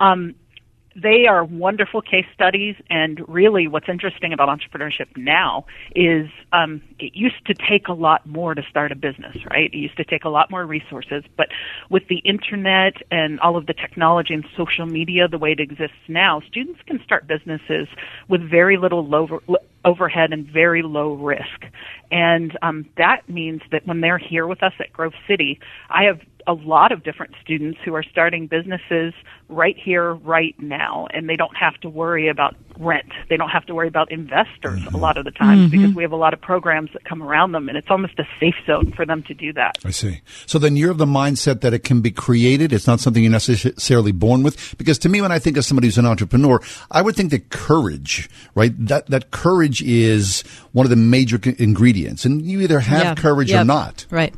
Um, 0.00 0.34
they 0.96 1.26
are 1.26 1.44
wonderful 1.44 2.00
case 2.00 2.26
studies, 2.34 2.76
and 2.88 3.20
really, 3.28 3.66
what's 3.66 3.88
interesting 3.88 4.32
about 4.32 4.48
entrepreneurship 4.48 5.16
now 5.16 5.66
is 5.94 6.28
um, 6.52 6.82
it 6.98 7.14
used 7.14 7.44
to 7.46 7.54
take 7.54 7.88
a 7.88 7.92
lot 7.92 8.26
more 8.26 8.54
to 8.54 8.62
start 8.70 8.92
a 8.92 8.94
business, 8.94 9.36
right? 9.50 9.72
It 9.72 9.76
used 9.76 9.96
to 9.96 10.04
take 10.04 10.24
a 10.24 10.28
lot 10.28 10.50
more 10.50 10.64
resources, 10.64 11.24
but 11.36 11.48
with 11.90 12.06
the 12.08 12.18
internet 12.18 12.94
and 13.10 13.40
all 13.40 13.56
of 13.56 13.66
the 13.66 13.74
technology 13.74 14.34
and 14.34 14.44
social 14.56 14.86
media 14.86 15.26
the 15.26 15.38
way 15.38 15.52
it 15.52 15.60
exists 15.60 15.96
now, 16.06 16.40
students 16.48 16.80
can 16.86 17.02
start 17.02 17.26
businesses 17.26 17.88
with 18.28 18.48
very 18.48 18.76
little 18.76 19.06
low, 19.06 19.40
overhead 19.84 20.32
and 20.32 20.46
very 20.46 20.82
low 20.82 21.14
risk. 21.14 21.66
And 22.10 22.56
um, 22.62 22.86
that 22.96 23.28
means 23.28 23.62
that 23.72 23.86
when 23.86 24.00
they're 24.00 24.18
here 24.18 24.46
with 24.46 24.62
us 24.62 24.72
at 24.78 24.92
Grove 24.92 25.14
City, 25.26 25.58
I 25.90 26.04
have 26.04 26.20
a 26.46 26.52
lot 26.52 26.92
of 26.92 27.02
different 27.02 27.34
students 27.42 27.78
who 27.84 27.94
are 27.94 28.02
starting 28.02 28.46
businesses 28.46 29.14
right 29.48 29.76
here, 29.76 30.14
right 30.14 30.54
now, 30.58 31.06
and 31.12 31.28
they 31.28 31.36
don't 31.36 31.56
have 31.56 31.74
to 31.82 31.88
worry 31.88 32.28
about 32.28 32.56
rent. 32.78 33.12
They 33.28 33.36
don't 33.36 33.50
have 33.50 33.64
to 33.66 33.74
worry 33.74 33.86
about 33.88 34.10
investors 34.10 34.80
a 34.92 34.96
lot 34.96 35.16
of 35.16 35.24
the 35.24 35.30
times 35.30 35.68
Mhm. 35.68 35.70
because 35.70 35.94
we 35.94 36.02
have 36.02 36.12
a 36.12 36.16
lot 36.16 36.32
of 36.32 36.40
programs 36.40 36.90
that 36.92 37.04
come 37.04 37.22
around 37.22 37.52
them, 37.52 37.68
and 37.68 37.78
it's 37.78 37.90
almost 37.90 38.18
a 38.18 38.24
safe 38.40 38.54
zone 38.66 38.92
for 38.96 39.06
them 39.06 39.22
to 39.24 39.34
do 39.34 39.52
that. 39.52 39.76
I 39.84 39.90
see. 39.90 40.22
So 40.46 40.58
then 40.58 40.76
you're 40.76 40.90
of 40.90 40.98
the 40.98 41.06
mindset 41.06 41.60
that 41.60 41.72
it 41.72 41.84
can 41.84 42.00
be 42.00 42.10
created. 42.10 42.72
It's 42.72 42.86
not 42.86 43.00
something 43.00 43.22
you're 43.22 43.30
necessarily 43.30 44.12
born 44.12 44.42
with. 44.42 44.76
Because 44.76 44.98
to 45.00 45.08
me, 45.08 45.20
when 45.20 45.30
I 45.30 45.38
think 45.38 45.56
of 45.56 45.64
somebody 45.64 45.86
who's 45.88 45.98
an 45.98 46.06
entrepreneur, 46.06 46.60
I 46.90 47.02
would 47.02 47.14
think 47.14 47.30
that 47.30 47.50
courage, 47.50 48.28
right? 48.54 48.72
That, 48.86 49.06
that 49.08 49.30
courage 49.30 49.82
is 49.82 50.42
one 50.72 50.84
of 50.86 50.90
the 50.90 50.96
major 50.96 51.38
ingredients. 51.58 52.24
And 52.24 52.42
you 52.42 52.60
either 52.60 52.80
have 52.80 53.04
Yeah. 53.04 53.14
courage 53.14 53.52
or 53.52 53.64
not. 53.64 54.06
Right. 54.10 54.34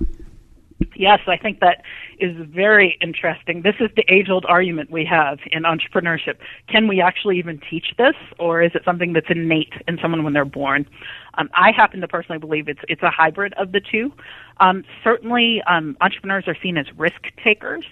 Yes, 0.94 1.20
I 1.26 1.36
think 1.36 1.60
that 1.60 1.82
is 2.18 2.36
very 2.48 2.98
interesting. 3.00 3.62
This 3.62 3.76
is 3.80 3.90
the 3.96 4.04
age 4.12 4.28
old 4.28 4.44
argument 4.46 4.90
we 4.90 5.06
have 5.06 5.38
in 5.50 5.62
entrepreneurship. 5.62 6.36
Can 6.68 6.86
we 6.86 7.00
actually 7.00 7.38
even 7.38 7.60
teach 7.70 7.94
this, 7.96 8.14
or 8.38 8.62
is 8.62 8.72
it 8.74 8.82
something 8.84 9.12
that's 9.14 9.26
innate 9.30 9.72
in 9.88 9.98
someone 10.00 10.22
when 10.22 10.32
they're 10.32 10.44
born? 10.44 10.86
Um, 11.34 11.48
I 11.54 11.72
happen 11.72 12.00
to 12.00 12.08
personally 12.08 12.38
believe 12.38 12.68
it's 12.68 12.80
it's 12.88 13.02
a 13.02 13.10
hybrid 13.10 13.54
of 13.54 13.72
the 13.72 13.80
two. 13.80 14.12
Um, 14.58 14.84
certainly, 15.02 15.62
um, 15.66 15.96
entrepreneurs 16.00 16.44
are 16.46 16.56
seen 16.62 16.76
as 16.76 16.86
risk 16.96 17.22
takers. 17.42 17.84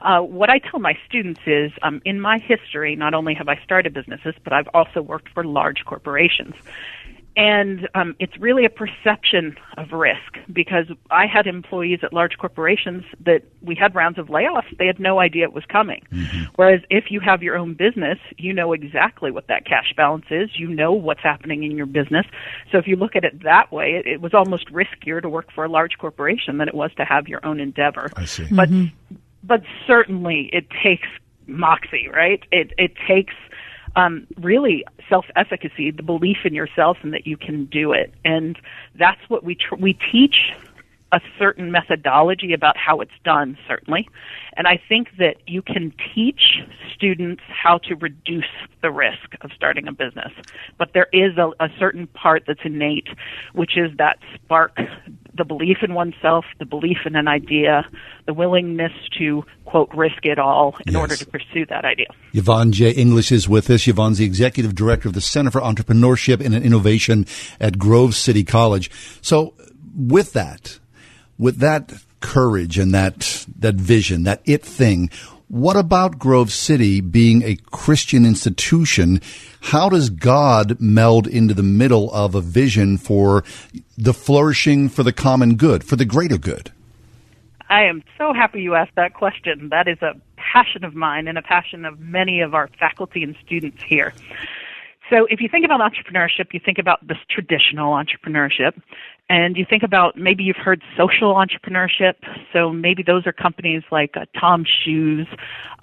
Uh, 0.00 0.20
what 0.20 0.50
I 0.50 0.58
tell 0.58 0.80
my 0.80 0.94
students 1.08 1.40
is, 1.46 1.70
um, 1.82 2.02
in 2.04 2.20
my 2.20 2.38
history, 2.38 2.96
not 2.96 3.14
only 3.14 3.34
have 3.34 3.48
I 3.48 3.60
started 3.62 3.94
businesses, 3.94 4.34
but 4.42 4.52
I've 4.52 4.68
also 4.74 5.00
worked 5.00 5.28
for 5.28 5.44
large 5.44 5.84
corporations. 5.84 6.54
And 7.34 7.88
um, 7.94 8.14
it's 8.18 8.36
really 8.38 8.66
a 8.66 8.70
perception 8.70 9.56
of 9.78 9.92
risk 9.92 10.36
because 10.52 10.86
I 11.10 11.26
had 11.26 11.46
employees 11.46 12.00
at 12.02 12.12
large 12.12 12.36
corporations 12.38 13.04
that 13.24 13.42
we 13.62 13.74
had 13.74 13.94
rounds 13.94 14.18
of 14.18 14.26
layoffs. 14.26 14.76
They 14.78 14.86
had 14.86 15.00
no 15.00 15.18
idea 15.18 15.44
it 15.44 15.52
was 15.54 15.64
coming. 15.64 16.02
Whereas 16.56 16.82
if 16.90 17.04
you 17.10 17.20
have 17.20 17.42
your 17.42 17.56
own 17.56 17.72
business, 17.72 18.18
you 18.36 18.52
know 18.52 18.72
exactly 18.72 19.30
what 19.30 19.46
that 19.46 19.64
cash 19.64 19.94
balance 19.96 20.26
is. 20.30 20.50
You 20.58 20.68
know 20.68 20.92
what's 20.92 21.22
happening 21.22 21.64
in 21.64 21.76
your 21.76 21.86
business. 21.86 22.26
So 22.70 22.76
if 22.76 22.86
you 22.86 22.96
look 22.96 23.16
at 23.16 23.24
it 23.24 23.42
that 23.44 23.72
way, 23.72 23.92
it, 23.92 24.06
it 24.06 24.20
was 24.20 24.34
almost 24.34 24.70
riskier 24.70 25.22
to 25.22 25.28
work 25.28 25.50
for 25.54 25.64
a 25.64 25.68
large 25.68 25.96
corporation 25.98 26.58
than 26.58 26.68
it 26.68 26.74
was 26.74 26.90
to 26.98 27.04
have 27.04 27.28
your 27.28 27.44
own 27.46 27.60
endeavor. 27.60 28.10
I 28.14 28.26
see. 28.26 28.46
But 28.50 28.68
but 29.42 29.62
certainly 29.86 30.50
it 30.52 30.66
takes 30.82 31.08
moxie, 31.46 32.08
right? 32.12 32.42
It 32.52 32.72
it 32.78 32.92
takes 33.08 33.34
um, 33.96 34.26
really 34.38 34.84
self-efficacy, 35.12 35.90
the 35.90 36.02
belief 36.02 36.38
in 36.46 36.54
yourself 36.54 36.96
and 37.02 37.12
that 37.12 37.26
you 37.26 37.36
can 37.36 37.66
do 37.66 37.92
it, 37.92 38.14
and 38.24 38.58
that's 38.98 39.20
what 39.28 39.44
we 39.44 39.54
tr- 39.54 39.74
we 39.74 39.92
teach 39.92 40.52
a 41.12 41.20
certain 41.38 41.70
methodology 41.70 42.54
about 42.54 42.76
how 42.76 43.00
it's 43.00 43.12
done, 43.22 43.56
certainly. 43.68 44.08
And 44.56 44.66
I 44.66 44.80
think 44.88 45.08
that 45.18 45.36
you 45.46 45.60
can 45.60 45.92
teach 46.14 46.60
students 46.94 47.42
how 47.48 47.78
to 47.88 47.94
reduce 47.96 48.44
the 48.80 48.90
risk 48.90 49.34
of 49.42 49.50
starting 49.54 49.88
a 49.88 49.92
business. 49.92 50.32
But 50.78 50.90
there 50.94 51.08
is 51.12 51.36
a, 51.36 51.50
a 51.62 51.68
certain 51.78 52.06
part 52.06 52.44
that's 52.46 52.60
innate, 52.64 53.08
which 53.52 53.76
is 53.76 53.90
that 53.98 54.18
spark, 54.34 54.76
the 55.36 55.44
belief 55.44 55.78
in 55.82 55.94
oneself, 55.94 56.44
the 56.58 56.64
belief 56.64 56.98
in 57.04 57.14
an 57.14 57.28
idea, 57.28 57.86
the 58.26 58.34
willingness 58.34 58.92
to, 59.18 59.44
quote, 59.66 59.90
risk 59.94 60.24
it 60.24 60.38
all 60.38 60.76
in 60.86 60.96
order 60.96 61.16
to 61.16 61.26
pursue 61.26 61.66
that 61.66 61.84
idea. 61.84 62.06
Yvonne 62.32 62.72
J. 62.72 62.90
English 62.90 63.32
is 63.32 63.48
with 63.48 63.68
us. 63.68 63.86
Yvonne's 63.86 64.18
the 64.18 64.24
executive 64.24 64.74
director 64.74 65.08
of 65.08 65.14
the 65.14 65.20
Center 65.20 65.50
for 65.50 65.60
Entrepreneurship 65.60 66.44
and 66.44 66.54
Innovation 66.54 67.26
at 67.60 67.78
Grove 67.78 68.14
City 68.14 68.44
College. 68.44 68.90
So 69.20 69.54
with 69.94 70.32
that, 70.32 70.78
with 71.38 71.58
that 71.58 71.92
courage 72.20 72.78
and 72.78 72.94
that, 72.94 73.46
that 73.58 73.74
vision, 73.74 74.22
that 74.24 74.40
it 74.44 74.62
thing, 74.62 75.10
what 75.48 75.76
about 75.76 76.18
Grove 76.18 76.50
City 76.50 77.02
being 77.02 77.42
a 77.42 77.56
Christian 77.70 78.24
institution? 78.24 79.20
How 79.60 79.90
does 79.90 80.08
God 80.08 80.80
meld 80.80 81.26
into 81.26 81.52
the 81.52 81.62
middle 81.62 82.10
of 82.10 82.34
a 82.34 82.40
vision 82.40 82.96
for 82.96 83.44
the 83.98 84.14
flourishing 84.14 84.88
for 84.88 85.02
the 85.02 85.12
common 85.12 85.56
good, 85.56 85.84
for 85.84 85.96
the 85.96 86.06
greater 86.06 86.38
good? 86.38 86.72
I 87.68 87.84
am 87.84 88.02
so 88.16 88.32
happy 88.32 88.62
you 88.62 88.74
asked 88.74 88.94
that 88.96 89.12
question. 89.12 89.68
That 89.70 89.88
is 89.88 90.00
a 90.00 90.14
passion 90.36 90.84
of 90.84 90.94
mine 90.94 91.28
and 91.28 91.36
a 91.36 91.42
passion 91.42 91.84
of 91.84 92.00
many 92.00 92.40
of 92.40 92.54
our 92.54 92.68
faculty 92.78 93.22
and 93.22 93.36
students 93.44 93.82
here. 93.82 94.14
So, 95.10 95.26
if 95.28 95.42
you 95.42 95.48
think 95.50 95.66
about 95.66 95.80
entrepreneurship, 95.80 96.54
you 96.54 96.60
think 96.64 96.78
about 96.78 97.06
this 97.06 97.18
traditional 97.28 97.92
entrepreneurship, 97.92 98.80
and 99.28 99.56
you 99.56 99.64
think 99.68 99.82
about 99.82 100.16
maybe 100.16 100.44
you've 100.44 100.56
heard 100.56 100.82
social 100.96 101.34
entrepreneurship. 101.34 102.14
So, 102.52 102.70
maybe 102.70 103.02
those 103.02 103.26
are 103.26 103.32
companies 103.32 103.82
like 103.90 104.16
uh, 104.16 104.26
TOMS 104.38 104.68
Shoes, 104.84 105.26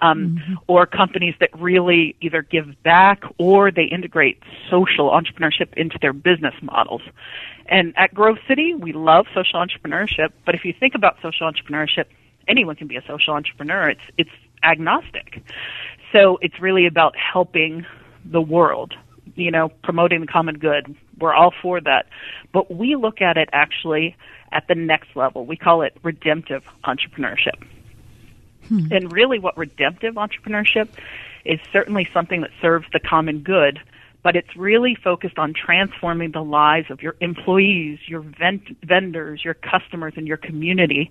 um, 0.00 0.58
or 0.66 0.86
companies 0.86 1.34
that 1.40 1.50
really 1.58 2.16
either 2.20 2.42
give 2.42 2.82
back 2.82 3.22
or 3.38 3.70
they 3.70 3.84
integrate 3.84 4.42
social 4.70 5.10
entrepreneurship 5.10 5.74
into 5.74 5.98
their 6.00 6.12
business 6.12 6.54
models. 6.62 7.02
And 7.66 7.92
at 7.96 8.14
Grove 8.14 8.38
City, 8.48 8.74
we 8.74 8.92
love 8.92 9.26
social 9.34 9.60
entrepreneurship. 9.60 10.32
But 10.44 10.54
if 10.54 10.64
you 10.64 10.72
think 10.78 10.94
about 10.94 11.16
social 11.22 11.50
entrepreneurship, 11.50 12.06
anyone 12.48 12.76
can 12.76 12.88
be 12.88 12.96
a 12.96 13.02
social 13.06 13.34
entrepreneur. 13.34 13.90
It's 13.90 14.00
it's 14.18 14.30
agnostic. 14.62 15.42
So 16.12 16.38
it's 16.42 16.60
really 16.60 16.86
about 16.86 17.14
helping 17.16 17.86
the 18.24 18.40
world, 18.40 18.94
you 19.40 19.50
know, 19.50 19.70
promoting 19.82 20.20
the 20.20 20.26
common 20.26 20.58
good. 20.58 20.94
We're 21.18 21.34
all 21.34 21.52
for 21.62 21.80
that. 21.80 22.06
But 22.52 22.74
we 22.74 22.96
look 22.96 23.20
at 23.20 23.36
it 23.36 23.48
actually 23.52 24.16
at 24.52 24.66
the 24.68 24.74
next 24.74 25.14
level. 25.14 25.46
We 25.46 25.56
call 25.56 25.82
it 25.82 25.96
redemptive 26.02 26.64
entrepreneurship. 26.84 27.62
Hmm. 28.68 28.86
And 28.90 29.12
really, 29.12 29.38
what 29.38 29.56
redemptive 29.56 30.14
entrepreneurship 30.14 30.88
is 31.44 31.58
certainly 31.72 32.08
something 32.12 32.42
that 32.42 32.50
serves 32.60 32.86
the 32.92 33.00
common 33.00 33.40
good, 33.40 33.80
but 34.22 34.36
it's 34.36 34.54
really 34.56 34.94
focused 34.94 35.38
on 35.38 35.54
transforming 35.54 36.32
the 36.32 36.42
lives 36.42 36.90
of 36.90 37.02
your 37.02 37.16
employees, 37.20 37.98
your 38.06 38.20
vent- 38.20 38.76
vendors, 38.84 39.44
your 39.44 39.54
customers, 39.54 40.14
and 40.16 40.28
your 40.28 40.36
community 40.36 41.10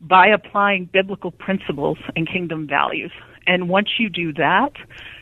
by 0.00 0.26
applying 0.26 0.84
biblical 0.86 1.30
principles 1.30 1.98
and 2.16 2.28
kingdom 2.28 2.66
values. 2.66 3.12
And 3.46 3.68
once 3.68 3.88
you 3.98 4.08
do 4.08 4.32
that, 4.34 4.72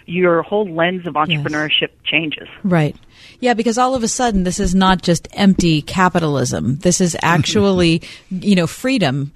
your 0.07 0.43
whole 0.43 0.69
lens 0.69 1.07
of 1.07 1.15
entrepreneurship 1.15 1.91
changes. 2.05 2.49
Right. 2.65 2.97
Yeah, 3.39 3.55
because 3.55 3.79
all 3.79 3.95
of 3.95 4.03
a 4.03 4.09
sudden 4.09 4.43
this 4.45 4.59
is 4.61 4.75
not 4.75 5.03
just 5.03 5.29
empty 5.33 5.83
capitalism. 5.83 6.77
This 6.79 7.01
is 7.01 7.17
actually, 7.23 8.03
you 8.31 8.55
know, 8.57 8.67
freedom 8.67 9.33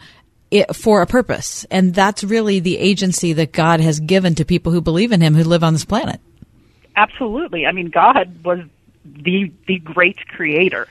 i- 0.53 0.66
for 0.72 1.01
a 1.03 1.07
purpose. 1.07 1.64
And 1.70 1.95
that's 1.95 2.24
really 2.24 2.61
the 2.61 2.78
agency 2.78 3.32
that 3.35 3.53
God 3.53 3.80
has 3.80 4.01
given 4.01 4.35
to 4.35 4.45
people 4.45 4.72
who 4.72 4.80
believe 4.80 5.12
in 5.12 5.20
him 5.20 5.35
who 5.35 5.45
live 5.45 5.62
on 5.64 5.72
this 5.74 5.85
planet. 5.85 6.20
Absolutely. 6.97 7.66
I 7.66 7.72
mean, 7.72 7.91
God 7.91 8.45
was 8.45 8.61
the 9.05 9.53
the 9.66 9.78
great 9.78 10.18
creator. 10.28 10.89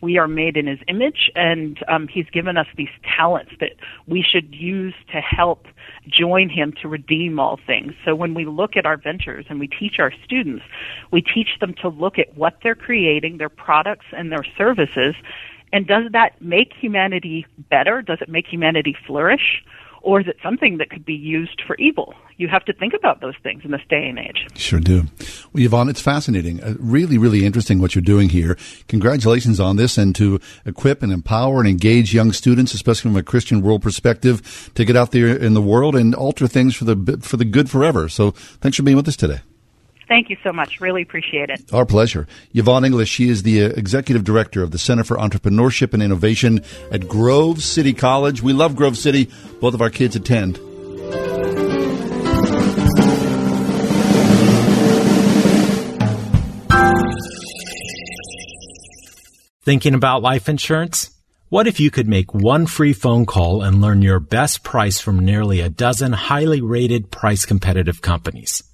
We 0.00 0.18
are 0.18 0.28
made 0.28 0.56
in 0.58 0.66
His 0.66 0.80
image, 0.86 1.30
and 1.34 1.78
um, 1.88 2.08
He's 2.08 2.28
given 2.30 2.56
us 2.58 2.66
these 2.76 2.90
talents 3.16 3.52
that 3.60 3.70
we 4.06 4.22
should 4.22 4.54
use 4.54 4.94
to 5.12 5.20
help 5.20 5.66
join 6.08 6.48
Him 6.48 6.72
to 6.82 6.88
redeem 6.88 7.38
all 7.38 7.58
things. 7.66 7.92
So 8.04 8.14
when 8.14 8.34
we 8.34 8.44
look 8.44 8.76
at 8.76 8.86
our 8.86 8.96
ventures 8.96 9.46
and 9.48 9.58
we 9.58 9.68
teach 9.68 9.98
our 9.98 10.12
students, 10.24 10.64
we 11.10 11.22
teach 11.22 11.58
them 11.60 11.74
to 11.82 11.88
look 11.88 12.18
at 12.18 12.36
what 12.36 12.58
they're 12.62 12.74
creating, 12.74 13.38
their 13.38 13.48
products 13.48 14.06
and 14.12 14.30
their 14.30 14.44
services, 14.56 15.14
and 15.72 15.88
does 15.88 16.04
that 16.12 16.40
make 16.40 16.72
humanity 16.72 17.46
better? 17.68 18.00
Does 18.00 18.18
it 18.20 18.28
make 18.28 18.46
humanity 18.46 18.96
flourish? 19.06 19.64
Or 20.04 20.20
is 20.20 20.28
it 20.28 20.36
something 20.42 20.76
that 20.78 20.90
could 20.90 21.06
be 21.06 21.14
used 21.14 21.62
for 21.66 21.76
evil? 21.76 22.12
You 22.36 22.48
have 22.48 22.64
to 22.66 22.74
think 22.74 22.92
about 22.92 23.22
those 23.22 23.34
things 23.42 23.64
in 23.64 23.70
this 23.70 23.80
day 23.88 24.06
and 24.06 24.18
age. 24.18 24.46
Sure 24.54 24.78
do. 24.78 25.04
Well, 25.52 25.64
Yvonne, 25.64 25.88
it's 25.88 26.02
fascinating. 26.02 26.62
Uh, 26.62 26.74
really, 26.78 27.16
really 27.16 27.46
interesting 27.46 27.80
what 27.80 27.94
you're 27.94 28.02
doing 28.02 28.28
here. 28.28 28.58
Congratulations 28.86 29.60
on 29.60 29.76
this 29.76 29.96
and 29.96 30.14
to 30.16 30.40
equip 30.66 31.02
and 31.02 31.10
empower 31.10 31.60
and 31.60 31.68
engage 31.68 32.12
young 32.12 32.32
students, 32.32 32.74
especially 32.74 33.10
from 33.10 33.16
a 33.16 33.22
Christian 33.22 33.62
world 33.62 33.80
perspective, 33.80 34.70
to 34.74 34.84
get 34.84 34.94
out 34.94 35.12
there 35.12 35.34
in 35.34 35.54
the 35.54 35.62
world 35.62 35.96
and 35.96 36.14
alter 36.14 36.46
things 36.46 36.76
for 36.76 36.84
the, 36.84 37.18
for 37.22 37.38
the 37.38 37.46
good 37.46 37.70
forever. 37.70 38.10
So 38.10 38.32
thanks 38.60 38.76
for 38.76 38.82
being 38.82 38.98
with 38.98 39.08
us 39.08 39.16
today. 39.16 39.40
Thank 40.14 40.30
you 40.30 40.36
so 40.44 40.52
much. 40.52 40.80
Really 40.80 41.02
appreciate 41.02 41.50
it. 41.50 41.74
Our 41.74 41.84
pleasure. 41.84 42.28
Yvonne 42.52 42.84
English, 42.84 43.08
she 43.08 43.28
is 43.28 43.42
the 43.42 43.64
uh, 43.64 43.68
executive 43.70 44.22
director 44.22 44.62
of 44.62 44.70
the 44.70 44.78
Center 44.78 45.02
for 45.02 45.16
Entrepreneurship 45.16 45.92
and 45.92 46.00
Innovation 46.00 46.60
at 46.92 47.08
Grove 47.08 47.64
City 47.64 47.92
College. 47.92 48.40
We 48.40 48.52
love 48.52 48.76
Grove 48.76 48.96
City. 48.96 49.28
Both 49.60 49.74
of 49.74 49.82
our 49.82 49.90
kids 49.90 50.14
attend. 50.14 50.58
Thinking 59.64 59.94
about 59.94 60.22
life 60.22 60.48
insurance? 60.48 61.10
What 61.48 61.66
if 61.66 61.80
you 61.80 61.90
could 61.90 62.06
make 62.06 62.32
one 62.32 62.66
free 62.66 62.92
phone 62.92 63.26
call 63.26 63.62
and 63.62 63.80
learn 63.80 64.00
your 64.00 64.20
best 64.20 64.62
price 64.62 65.00
from 65.00 65.18
nearly 65.18 65.58
a 65.58 65.68
dozen 65.68 66.12
highly 66.12 66.60
rated 66.60 67.10
price 67.10 67.44
competitive 67.44 68.00
companies? 68.00 68.62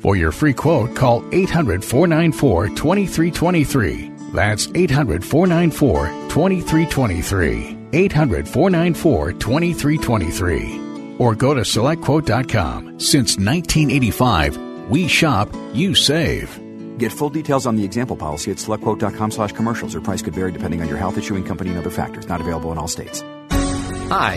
For 0.00 0.16
your 0.16 0.32
free 0.32 0.52
quote, 0.52 0.94
call 0.94 1.24
800 1.32 1.82
494 1.84 2.68
2323. 2.68 4.12
That's 4.34 4.68
800 4.74 5.24
494 5.24 6.06
2323. 6.28 7.78
800 7.92 8.48
494 8.48 9.32
2323. 9.32 11.16
Or 11.18 11.34
go 11.34 11.54
to 11.54 11.62
selectquote.com. 11.62 13.00
Since 13.00 13.38
1985, 13.38 14.58
we 14.90 15.08
shop, 15.08 15.48
you 15.72 15.94
save. 15.94 16.60
Get 16.98 17.12
full 17.12 17.30
details 17.30 17.66
on 17.66 17.76
the 17.76 17.84
example 17.84 18.16
policy 18.16 18.50
at 18.50 18.58
selectquote.com 18.58 19.30
slash 19.30 19.52
commercials. 19.52 19.94
Or 19.94 20.00
price 20.00 20.22
could 20.22 20.34
vary 20.34 20.52
depending 20.52 20.82
on 20.82 20.88
your 20.88 20.98
health 20.98 21.16
issuing 21.16 21.44
company 21.44 21.70
and 21.70 21.78
other 21.78 21.90
factors. 21.90 22.28
Not 22.28 22.40
available 22.40 22.72
in 22.72 22.78
all 22.78 22.88
states. 22.88 23.22
Hi, 24.10 24.36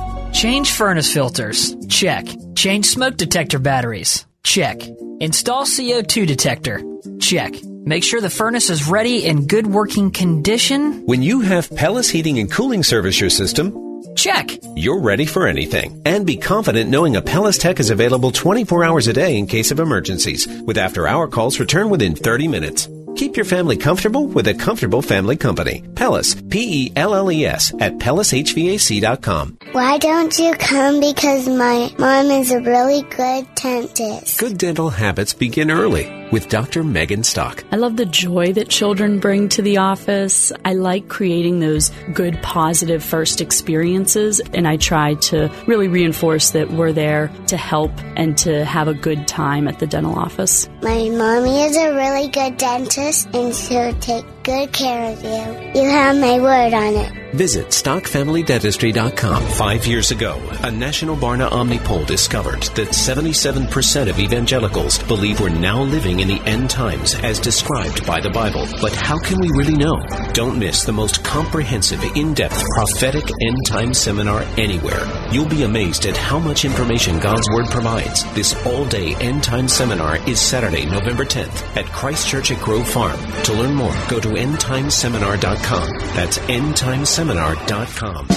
Change 0.33 0.71
furnace 0.71 1.11
filters. 1.11 1.75
Check. 1.87 2.25
Change 2.55 2.85
smoke 2.85 3.17
detector 3.17 3.59
batteries. 3.59 4.25
Check. 4.43 4.81
Install 5.19 5.65
CO2 5.65 6.25
detector. 6.25 6.81
Check. 7.19 7.53
Make 7.63 8.03
sure 8.03 8.21
the 8.21 8.29
furnace 8.29 8.69
is 8.69 8.87
ready 8.87 9.25
in 9.25 9.47
good 9.47 9.67
working 9.67 10.11
condition. 10.11 11.05
When 11.05 11.21
you 11.21 11.41
have 11.41 11.69
Pelles 11.75 12.09
Heating 12.09 12.39
and 12.39 12.51
Cooling 12.51 12.83
service 12.83 13.19
your 13.19 13.29
system, 13.29 13.75
Check. 14.15 14.51
you're 14.75 15.01
ready 15.01 15.25
for 15.25 15.47
anything. 15.47 16.01
And 16.05 16.25
be 16.25 16.37
confident 16.37 16.89
knowing 16.89 17.15
a 17.15 17.21
Pelles 17.21 17.57
Tech 17.57 17.79
is 17.79 17.89
available 17.89 18.31
24 18.31 18.83
hours 18.83 19.07
a 19.07 19.13
day 19.13 19.37
in 19.37 19.47
case 19.47 19.71
of 19.71 19.79
emergencies, 19.79 20.47
with 20.65 20.77
after 20.77 21.07
hour 21.07 21.27
calls 21.27 21.59
return 21.59 21.89
within 21.89 22.15
30 22.15 22.47
minutes. 22.47 22.87
Keep 23.15 23.35
your 23.35 23.45
family 23.45 23.77
comfortable 23.77 24.27
with 24.27 24.47
a 24.47 24.53
comfortable 24.53 25.01
family 25.01 25.35
company. 25.35 25.83
Pelles, 25.95 26.35
P 26.49 26.85
E 26.85 26.91
L 26.95 27.13
L 27.13 27.31
E 27.31 27.45
S, 27.45 27.73
at 27.79 27.97
PellesHVAC.com. 27.97 29.57
Why 29.71 29.97
don't 29.97 30.37
you 30.37 30.53
come? 30.53 30.99
Because 30.99 31.47
my 31.47 31.93
mom 31.97 32.31
is 32.31 32.51
a 32.51 32.59
really 32.59 33.01
good 33.03 33.47
dentist. 33.55 34.39
Good 34.39 34.57
dental 34.57 34.89
habits 34.89 35.33
begin 35.33 35.71
early 35.71 36.09
with 36.31 36.47
Dr. 36.47 36.81
Megan 36.81 37.23
Stock. 37.23 37.63
I 37.71 37.75
love 37.75 37.97
the 37.97 38.05
joy 38.05 38.53
that 38.53 38.69
children 38.69 39.19
bring 39.19 39.49
to 39.49 39.61
the 39.61 39.77
office. 39.77 40.53
I 40.63 40.73
like 40.73 41.09
creating 41.09 41.59
those 41.59 41.91
good, 42.13 42.41
positive 42.41 43.03
first 43.03 43.41
experiences, 43.41 44.39
and 44.53 44.65
I 44.65 44.77
try 44.77 45.15
to 45.15 45.51
really 45.67 45.89
reinforce 45.89 46.51
that 46.51 46.71
we're 46.71 46.93
there 46.93 47.29
to 47.47 47.57
help 47.57 47.91
and 48.15 48.37
to 48.39 48.63
have 48.63 48.87
a 48.87 48.93
good 48.93 49.27
time 49.27 49.67
at 49.67 49.79
the 49.79 49.87
dental 49.87 50.17
office. 50.17 50.69
My 50.81 51.09
mommy 51.09 51.63
is 51.63 51.75
a 51.75 51.93
really 51.93 52.29
good 52.29 52.57
dentist 52.57 53.00
and 53.33 53.55
she'll 53.55 53.93
take 53.99 54.30
good 54.43 54.71
care 54.71 55.11
of 55.11 55.23
you. 55.23 55.81
You 55.81 55.89
have 55.89 56.17
my 56.17 56.39
word 56.39 56.73
on 56.73 56.95
it. 56.95 57.21
Visit 57.33 57.67
StockFamilyDentistry.com. 57.67 59.43
Five 59.43 59.87
years 59.87 60.11
ago, 60.11 60.37
a 60.63 60.71
National 60.71 61.15
Barna 61.15 61.49
Omni 61.49 61.79
poll 61.79 62.03
discovered 62.03 62.63
that 62.75 62.89
77% 62.89 64.09
of 64.09 64.19
evangelicals 64.19 65.01
believe 65.03 65.39
we're 65.39 65.47
now 65.47 65.81
living 65.81 66.19
in 66.19 66.27
the 66.27 66.41
end 66.41 66.69
times 66.69 67.15
as 67.15 67.39
described 67.39 68.05
by 68.05 68.19
the 68.19 68.29
Bible. 68.31 68.67
But 68.81 68.93
how 68.93 69.17
can 69.17 69.39
we 69.39 69.49
really 69.51 69.77
know? 69.77 69.95
Don't 70.33 70.59
miss 70.59 70.83
the 70.83 70.91
most 70.91 71.23
comprehensive, 71.23 72.03
in-depth 72.17 72.61
prophetic 72.75 73.23
end 73.23 73.57
time 73.65 73.93
seminar 73.93 74.41
anywhere. 74.57 75.07
You'll 75.31 75.47
be 75.47 75.63
amazed 75.63 76.05
at 76.07 76.17
how 76.17 76.37
much 76.37 76.65
information 76.65 77.19
God's 77.19 77.49
Word 77.53 77.67
provides. 77.67 78.25
This 78.33 78.53
all-day 78.65 79.15
end 79.21 79.41
time 79.41 79.69
seminar 79.69 80.17
is 80.27 80.41
Saturday, 80.41 80.85
November 80.85 81.23
10th 81.23 81.77
at 81.77 81.85
Christ 81.85 82.27
Church 82.27 82.51
at 82.51 82.61
Grove 82.61 82.89
Farm. 82.89 83.19
To 83.43 83.53
learn 83.53 83.73
more, 83.73 83.95
go 84.09 84.19
to 84.19 84.30
endtimeseminar.com. 84.35 85.89
That's 86.15 86.37
endtimeseminar.com. 86.39 88.27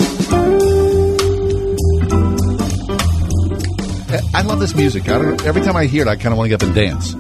I 4.32 4.42
love 4.42 4.60
this 4.60 4.74
music. 4.76 5.08
I 5.08 5.18
don't, 5.18 5.44
every 5.44 5.62
time 5.62 5.76
I 5.76 5.86
hear 5.86 6.02
it, 6.02 6.08
I 6.08 6.16
kind 6.16 6.32
of 6.32 6.38
want 6.38 6.50
to 6.50 6.56
get 6.56 6.62
up 6.62 6.66
and 6.68 6.74
dance. 6.74 7.12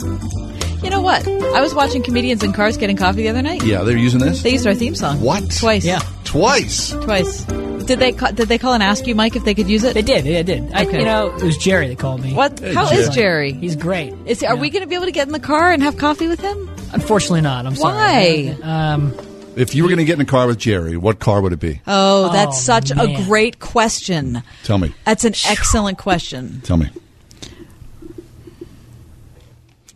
You 0.82 0.90
know 0.90 1.00
what? 1.00 1.26
I 1.26 1.60
was 1.60 1.74
watching 1.74 2.02
comedians 2.02 2.42
in 2.42 2.52
cars 2.52 2.76
getting 2.76 2.96
coffee 2.96 3.22
the 3.22 3.28
other 3.30 3.42
night. 3.42 3.64
Yeah, 3.64 3.82
they're 3.84 3.96
using 3.96 4.20
this. 4.20 4.42
They 4.42 4.50
used 4.50 4.66
our 4.66 4.74
theme 4.74 4.94
song. 4.94 5.20
What? 5.20 5.50
Twice. 5.50 5.84
Yeah. 5.84 6.00
Twice. 6.24 6.90
Twice. 6.90 7.44
Did 7.44 7.98
they 7.98 8.12
ca- 8.12 8.30
did 8.32 8.48
they 8.48 8.58
call 8.58 8.74
and 8.74 8.82
ask 8.82 9.06
you, 9.06 9.14
Mike, 9.14 9.34
if 9.36 9.44
they 9.44 9.54
could 9.54 9.68
use 9.68 9.84
it? 9.84 9.94
They 9.94 10.02
did. 10.02 10.24
They 10.24 10.42
did. 10.42 10.72
I, 10.72 10.84
Okay. 10.84 10.98
you 11.00 11.04
know, 11.04 11.34
it 11.36 11.42
was 11.42 11.56
Jerry 11.56 11.88
that 11.88 11.98
called 11.98 12.22
me. 12.22 12.32
What? 12.34 12.58
Hey, 12.60 12.74
How 12.74 12.84
is 12.90 13.08
Jerry. 13.10 13.52
Jerry? 13.52 13.60
He's 13.60 13.76
great. 13.76 14.14
Is 14.26 14.42
are 14.42 14.56
we 14.56 14.70
going 14.70 14.82
to 14.82 14.88
be 14.88 14.94
able 14.94 15.06
to 15.06 15.12
get 15.12 15.26
in 15.26 15.32
the 15.32 15.40
car 15.40 15.70
and 15.72 15.82
have 15.82 15.96
coffee 15.98 16.26
with 16.28 16.40
him? 16.40 16.70
Unfortunately, 16.94 17.40
not. 17.42 17.66
I'm 17.66 17.74
Why? 17.74 18.54
sorry. 18.54 18.62
Um, 18.62 19.12
If 19.56 19.74
you 19.74 19.82
were 19.82 19.88
going 19.88 19.98
to 19.98 20.04
get 20.04 20.14
in 20.14 20.20
a 20.20 20.24
car 20.24 20.46
with 20.46 20.58
Jerry, 20.58 20.96
what 20.96 21.18
car 21.20 21.40
would 21.42 21.52
it 21.52 21.60
be? 21.60 21.80
Oh, 21.86 22.32
that's 22.32 22.56
Oh, 22.56 22.60
such 22.60 22.94
man. 22.94 23.08
a 23.10 23.24
great 23.24 23.58
question. 23.60 24.42
Tell 24.64 24.78
me. 24.78 24.94
That's 25.04 25.24
an 25.24 25.34
excellent 25.46 25.98
question. 25.98 26.60
Tell 26.64 26.76
me. 26.76 26.88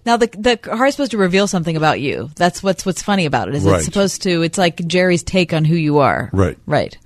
Now 0.07 0.17
the 0.17 0.29
the 0.39 0.57
car 0.57 0.87
is 0.87 0.95
supposed 0.95 1.11
to 1.11 1.19
reveal 1.19 1.47
something 1.47 1.77
about 1.77 2.01
you. 2.01 2.31
That's 2.37 2.63
what's 2.63 2.87
what's 2.87 3.03
funny 3.03 3.27
about 3.27 3.49
it. 3.49 3.55
Is 3.57 3.65
Right. 3.65 3.77
it's 3.77 3.85
supposed 3.85 4.23
to? 4.23 4.43
It's 4.43 4.57
like 4.57 4.87
Jerry's 4.87 5.23
take 5.23 5.53
on 5.53 5.65
who 5.67 5.75
you 5.77 5.99
are. 5.99 6.31
Right. 6.33 6.57
Right. 6.67 6.97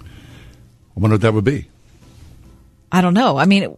I 0.00 1.00
wonder 1.00 1.14
what 1.14 1.22
that 1.22 1.34
would 1.34 1.44
be. 1.44 1.68
I 2.92 3.00
don't 3.00 3.14
know. 3.14 3.36
I 3.36 3.46
mean, 3.46 3.76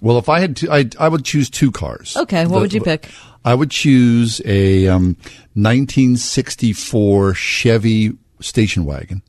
Well, 0.00 0.18
if 0.18 0.28
I 0.28 0.40
had 0.40 0.56
to, 0.58 0.70
I, 0.70 0.84
I 1.00 1.08
would 1.08 1.24
choose 1.24 1.48
two 1.48 1.72
cars. 1.72 2.16
okay. 2.18 2.44
What 2.44 2.56
The- 2.56 2.60
would 2.60 2.72
you 2.74 2.82
pick? 2.82 3.08
I 3.46 3.54
would 3.54 3.70
choose 3.70 4.42
a 4.44 4.88
um, 4.88 5.16
1964 5.54 7.34
Chevy 7.34 8.12
station 8.40 8.84
wagon, 8.84 9.22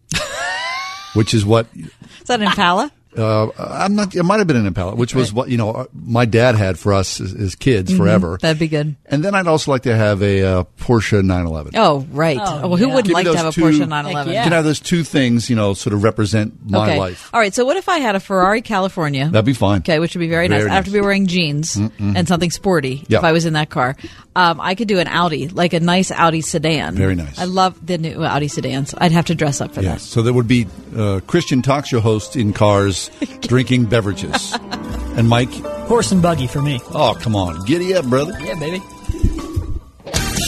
which 1.14 1.36
is 1.36 1.46
what 1.46 1.68
Is 1.76 1.88
that 2.26 2.42
Impala? 2.42 2.92
Uh, 3.18 3.50
I'm 3.58 3.96
not. 3.96 4.16
It 4.16 4.24
might 4.24 4.38
have 4.40 4.48
been 4.48 4.56
an 4.58 4.66
Impala, 4.66 4.96
which 4.96 5.16
was 5.16 5.34
what 5.34 5.50
you 5.50 5.58
know 5.58 5.72
uh, 5.72 5.86
my 5.94 6.26
dad 6.26 6.56
had 6.56 6.78
for 6.80 6.94
us 6.94 7.20
as, 7.20 7.34
as 7.34 7.56
kids 7.56 7.92
Mhm. 7.92 7.98
forever. 7.98 8.38
That'd 8.42 8.60
be 8.60 8.68
good. 8.68 8.96
And 9.06 9.24
then 9.24 9.36
I'd 9.36 9.48
also 9.48 9.72
like 9.72 9.84
to 9.84 9.96
have 9.96 10.22
a 10.22 10.44
uh, 10.44 10.64
Porsche 10.80 11.24
911. 11.24 11.74
Oh, 11.76 12.06
right. 12.12 12.38
Oh, 12.42 12.68
well, 12.68 12.78
who 12.78 12.88
yeah. 12.88 12.94
wouldn't 12.96 13.06
Give 13.08 13.14
like 13.14 13.24
to 13.26 13.30
those 13.32 13.38
have 13.38 13.46
a 13.48 13.52
two- 13.52 13.62
Porsche 13.62 13.88
911? 13.88 14.34
Heck 14.34 14.36
You 14.38 14.44
can 14.44 14.52
have 14.52 14.64
those 14.66 14.80
two 14.80 15.04
things, 15.04 15.50
you 15.50 15.56
know, 15.56 15.74
sort 15.74 15.94
of 15.94 16.04
represent 16.04 16.54
my 16.70 16.90
okay. 16.90 17.00
life. 17.00 17.30
All 17.34 17.40
right. 17.40 17.54
So 17.54 17.66
what 17.66 17.78
if 17.78 17.90
I 17.90 18.00
had 18.00 18.16
a 18.16 18.20
Ferrari 18.20 18.62
California? 18.62 19.30
That'd 19.30 19.46
be 19.46 19.54
fine. 19.54 19.80
Okay, 19.80 20.00
which 20.00 20.16
would 20.16 20.20
be 20.20 20.28
very, 20.30 20.48
Very 20.48 20.62
nice. 20.64 20.72
I'd 20.72 20.76
have 20.76 20.86
to 20.86 20.92
be 20.92 21.02
wearing 21.02 21.28
jeans 21.28 21.76
and 21.76 22.28
something 22.28 22.52
sporty 22.52 23.04
Yeah. 23.08 23.20
if 23.20 23.24
I 23.24 23.32
was 23.32 23.46
in 23.46 23.54
that 23.54 23.70
car. 23.70 23.96
Um, 24.36 24.62
I 24.62 24.76
could 24.76 24.88
do 24.88 25.00
an 25.00 25.08
Audi, 25.08 25.48
like 25.48 25.74
a 25.74 25.80
nice 25.80 26.12
Audi 26.12 26.42
sedan. 26.42 26.94
Very 26.96 27.16
nice. 27.16 27.40
I 27.40 27.46
love 27.46 27.84
the 27.84 27.98
new 27.98 28.24
Audi 28.24 28.48
sedans. 28.48 28.94
I'd 28.96 29.12
have 29.12 29.26
to 29.26 29.36
dress 29.36 29.62
up 29.62 29.74
for 29.74 29.82
that. 29.82 29.88
Yes. 29.88 30.04
So 30.04 30.22
there 30.22 30.34
would 30.34 30.48
be 30.48 30.68
uh, 30.96 31.22
Christian 31.26 31.64
talk 31.64 31.88
show 31.88 32.00
hosts 32.00 32.36
in 32.36 32.54
cars 32.54 33.07
drinking 33.42 33.86
beverages. 33.86 34.54
And 34.54 35.28
Mike, 35.28 35.52
horse 35.88 36.12
and 36.12 36.22
buggy 36.22 36.46
for 36.48 36.62
me. 36.62 36.80
oh, 36.94 37.18
come 37.20 37.36
on. 37.36 37.66
Giddy 37.66 37.96
up, 37.96 38.06
brother. 38.06 38.38
Yeah, 38.40 38.54
baby. 38.60 38.82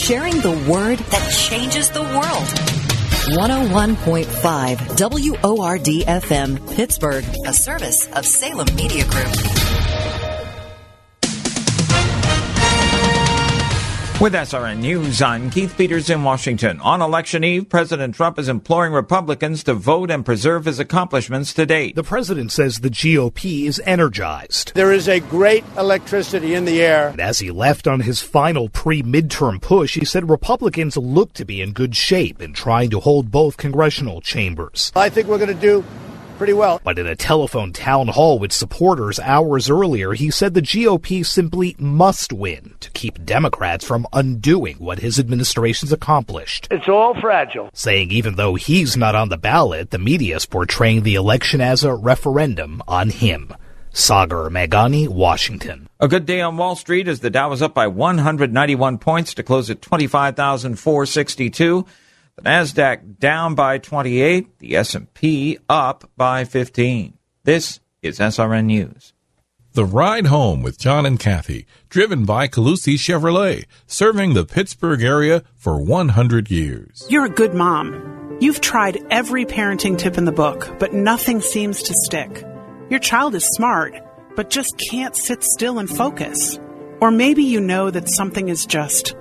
Sharing 0.02 0.40
the 0.40 0.52
word 0.70 0.98
that 0.98 1.30
changes 1.30 1.90
the 1.90 2.02
world. 2.02 2.46
101.5 3.36 5.42
WORD 5.42 5.84
FM, 5.84 6.74
Pittsburgh, 6.74 7.24
a 7.46 7.52
service 7.52 8.06
of 8.08 8.26
Salem 8.26 8.66
Media 8.74 9.04
Group. 9.04 9.28
With 14.20 14.34
SRN 14.34 14.80
News, 14.80 15.22
I'm 15.22 15.48
Keith 15.48 15.74
Peters 15.78 16.10
in 16.10 16.22
Washington. 16.22 16.78
On 16.80 17.00
election 17.00 17.42
eve, 17.42 17.70
President 17.70 18.14
Trump 18.14 18.38
is 18.38 18.50
imploring 18.50 18.92
Republicans 18.92 19.64
to 19.64 19.72
vote 19.72 20.10
and 20.10 20.26
preserve 20.26 20.66
his 20.66 20.78
accomplishments 20.78 21.54
to 21.54 21.64
date. 21.64 21.96
The 21.96 22.02
president 22.02 22.52
says 22.52 22.80
the 22.80 22.90
GOP 22.90 23.64
is 23.64 23.80
energized. 23.86 24.72
There 24.74 24.92
is 24.92 25.08
a 25.08 25.20
great 25.20 25.64
electricity 25.78 26.52
in 26.52 26.66
the 26.66 26.82
air. 26.82 27.14
As 27.18 27.38
he 27.38 27.50
left 27.50 27.88
on 27.88 28.00
his 28.00 28.20
final 28.20 28.68
pre 28.68 29.02
midterm 29.02 29.58
push, 29.58 29.94
he 29.94 30.04
said 30.04 30.28
Republicans 30.28 30.98
look 30.98 31.32
to 31.32 31.46
be 31.46 31.62
in 31.62 31.72
good 31.72 31.96
shape 31.96 32.42
in 32.42 32.52
trying 32.52 32.90
to 32.90 33.00
hold 33.00 33.30
both 33.30 33.56
congressional 33.56 34.20
chambers. 34.20 34.92
I 34.94 35.08
think 35.08 35.28
we're 35.28 35.38
going 35.38 35.48
to 35.48 35.54
do 35.54 35.82
pretty 36.40 36.52
well. 36.54 36.80
But 36.82 36.98
in 36.98 37.06
a 37.06 37.14
telephone 37.14 37.74
town 37.74 38.08
hall 38.08 38.38
with 38.38 38.50
supporters 38.50 39.20
hours 39.20 39.68
earlier, 39.68 40.14
he 40.14 40.30
said 40.30 40.54
the 40.54 40.62
GOP 40.62 41.26
simply 41.26 41.76
must 41.78 42.32
win 42.32 42.76
to 42.80 42.90
keep 42.92 43.26
Democrats 43.26 43.84
from 43.84 44.06
undoing 44.14 44.76
what 44.76 45.00
his 45.00 45.18
administration's 45.18 45.92
accomplished. 45.92 46.66
It's 46.70 46.88
all 46.88 47.14
fragile. 47.20 47.68
Saying 47.74 48.10
even 48.10 48.36
though 48.36 48.54
he's 48.54 48.96
not 48.96 49.14
on 49.14 49.28
the 49.28 49.36
ballot, 49.36 49.90
the 49.90 49.98
media 49.98 50.36
is 50.36 50.46
portraying 50.46 51.02
the 51.02 51.14
election 51.14 51.60
as 51.60 51.84
a 51.84 51.94
referendum 51.94 52.82
on 52.88 53.10
him. 53.10 53.52
Sagar 53.92 54.48
Meghani, 54.48 55.08
Washington. 55.08 55.90
A 56.00 56.08
good 56.08 56.24
day 56.24 56.40
on 56.40 56.56
Wall 56.56 56.74
Street 56.74 57.06
as 57.06 57.20
the 57.20 57.28
Dow 57.28 57.50
was 57.50 57.60
up 57.60 57.74
by 57.74 57.86
191 57.86 58.96
points 58.96 59.34
to 59.34 59.42
close 59.42 59.68
at 59.68 59.82
25,462. 59.82 61.84
The 62.40 62.48
Nasdaq 62.48 63.18
down 63.18 63.54
by 63.54 63.76
28, 63.76 64.60
the 64.60 64.76
S&P 64.76 65.58
up 65.68 66.10
by 66.16 66.44
15. 66.44 67.18
This 67.44 67.80
is 68.00 68.18
SRN 68.18 68.64
News. 68.64 69.12
The 69.74 69.84
Ride 69.84 70.26
Home 70.26 70.62
with 70.62 70.78
John 70.78 71.04
and 71.04 71.20
Kathy, 71.20 71.66
driven 71.90 72.24
by 72.24 72.48
Calusi 72.48 72.94
Chevrolet, 72.94 73.66
serving 73.86 74.32
the 74.32 74.46
Pittsburgh 74.46 75.02
area 75.02 75.42
for 75.54 75.82
100 75.82 76.50
years. 76.50 77.04
You're 77.10 77.26
a 77.26 77.28
good 77.28 77.52
mom. 77.52 78.38
You've 78.40 78.62
tried 78.62 79.04
every 79.10 79.44
parenting 79.44 79.98
tip 79.98 80.16
in 80.16 80.24
the 80.24 80.32
book, 80.32 80.78
but 80.78 80.94
nothing 80.94 81.42
seems 81.42 81.82
to 81.82 81.94
stick. 81.94 82.42
Your 82.88 83.00
child 83.00 83.34
is 83.34 83.44
smart, 83.48 83.94
but 84.34 84.48
just 84.48 84.80
can't 84.90 85.14
sit 85.14 85.44
still 85.44 85.78
and 85.78 85.90
focus. 85.90 86.58
Or 87.02 87.10
maybe 87.10 87.42
you 87.42 87.60
know 87.60 87.90
that 87.90 88.08
something 88.08 88.48
is 88.48 88.64
just 88.64 89.14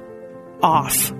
off. 0.64 1.12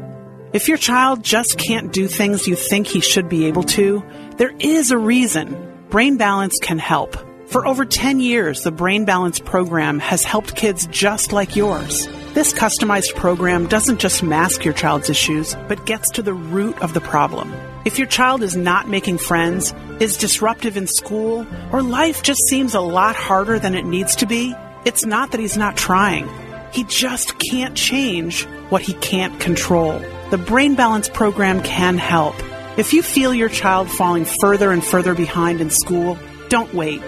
If 0.52 0.68
your 0.68 0.78
child 0.78 1.24
just 1.24 1.60
can't 1.60 1.94
do 1.94 2.08
things 2.08 2.48
you 2.48 2.56
think 2.56 2.88
he 2.88 3.02
should 3.02 3.30
be 3.30 3.46
able 3.46 3.62
to, 3.64 4.04
there 4.38 4.52
is 4.60 4.90
a 4.90 4.98
reason. 4.98 5.86
Brain 5.92 6.18
Balance 6.18 6.58
can 6.60 6.80
help. 6.80 7.16
For 7.50 7.68
over 7.68 7.86
10 7.86 8.20
years, 8.20 8.64
the 8.64 8.72
Brain 8.72 9.06
Balance 9.06 9.40
program 9.40 10.00
has 10.00 10.24
helped 10.24 10.56
kids 10.56 10.88
just 10.88 11.32
like 11.32 11.56
yours. 11.56 12.08
This 12.34 12.52
customized 12.52 13.14
program 13.16 13.68
doesn't 13.68 14.00
just 14.00 14.24
mask 14.24 14.66
your 14.66 14.74
child's 14.74 15.12
issues, 15.12 15.56
but 15.68 15.86
gets 15.86 16.10
to 16.12 16.24
the 16.24 16.34
root 16.34 16.80
of 16.82 16.96
the 16.96 17.02
problem. 17.02 17.54
If 17.86 18.00
your 18.00 18.08
child 18.08 18.42
is 18.42 18.56
not 18.56 18.88
making 18.88 19.20
friends, 19.20 19.72
is 20.00 20.18
disruptive 20.18 20.78
in 20.78 20.88
school, 20.88 21.46
or 21.72 21.84
life 21.84 22.24
just 22.24 22.42
seems 22.48 22.74
a 22.74 22.82
lot 22.82 23.16
harder 23.16 23.60
than 23.60 23.76
it 23.76 23.86
needs 23.86 24.16
to 24.16 24.26
be, 24.26 24.56
it's 24.84 25.06
not 25.06 25.30
that 25.30 25.40
he's 25.40 25.58
not 25.58 25.78
trying. 25.78 26.28
He 26.72 26.86
just 26.86 27.38
can't 27.38 27.78
change 27.78 28.46
what 28.70 28.82
he 28.82 28.94
can't 28.94 29.40
control. 29.40 30.02
The 30.32 30.38
Brain 30.38 30.76
Balance 30.76 31.10
program 31.10 31.64
can 31.64 31.98
help. 31.98 32.36
If 32.78 32.94
you 32.94 33.02
feel 33.02 33.34
your 33.34 33.50
child 33.50 33.90
falling 33.90 34.26
further 34.26 34.70
and 34.70 34.86
further 34.86 35.16
behind 35.16 35.60
in 35.60 35.72
school, 35.72 36.20
don't 36.50 36.72
wait. 36.72 37.02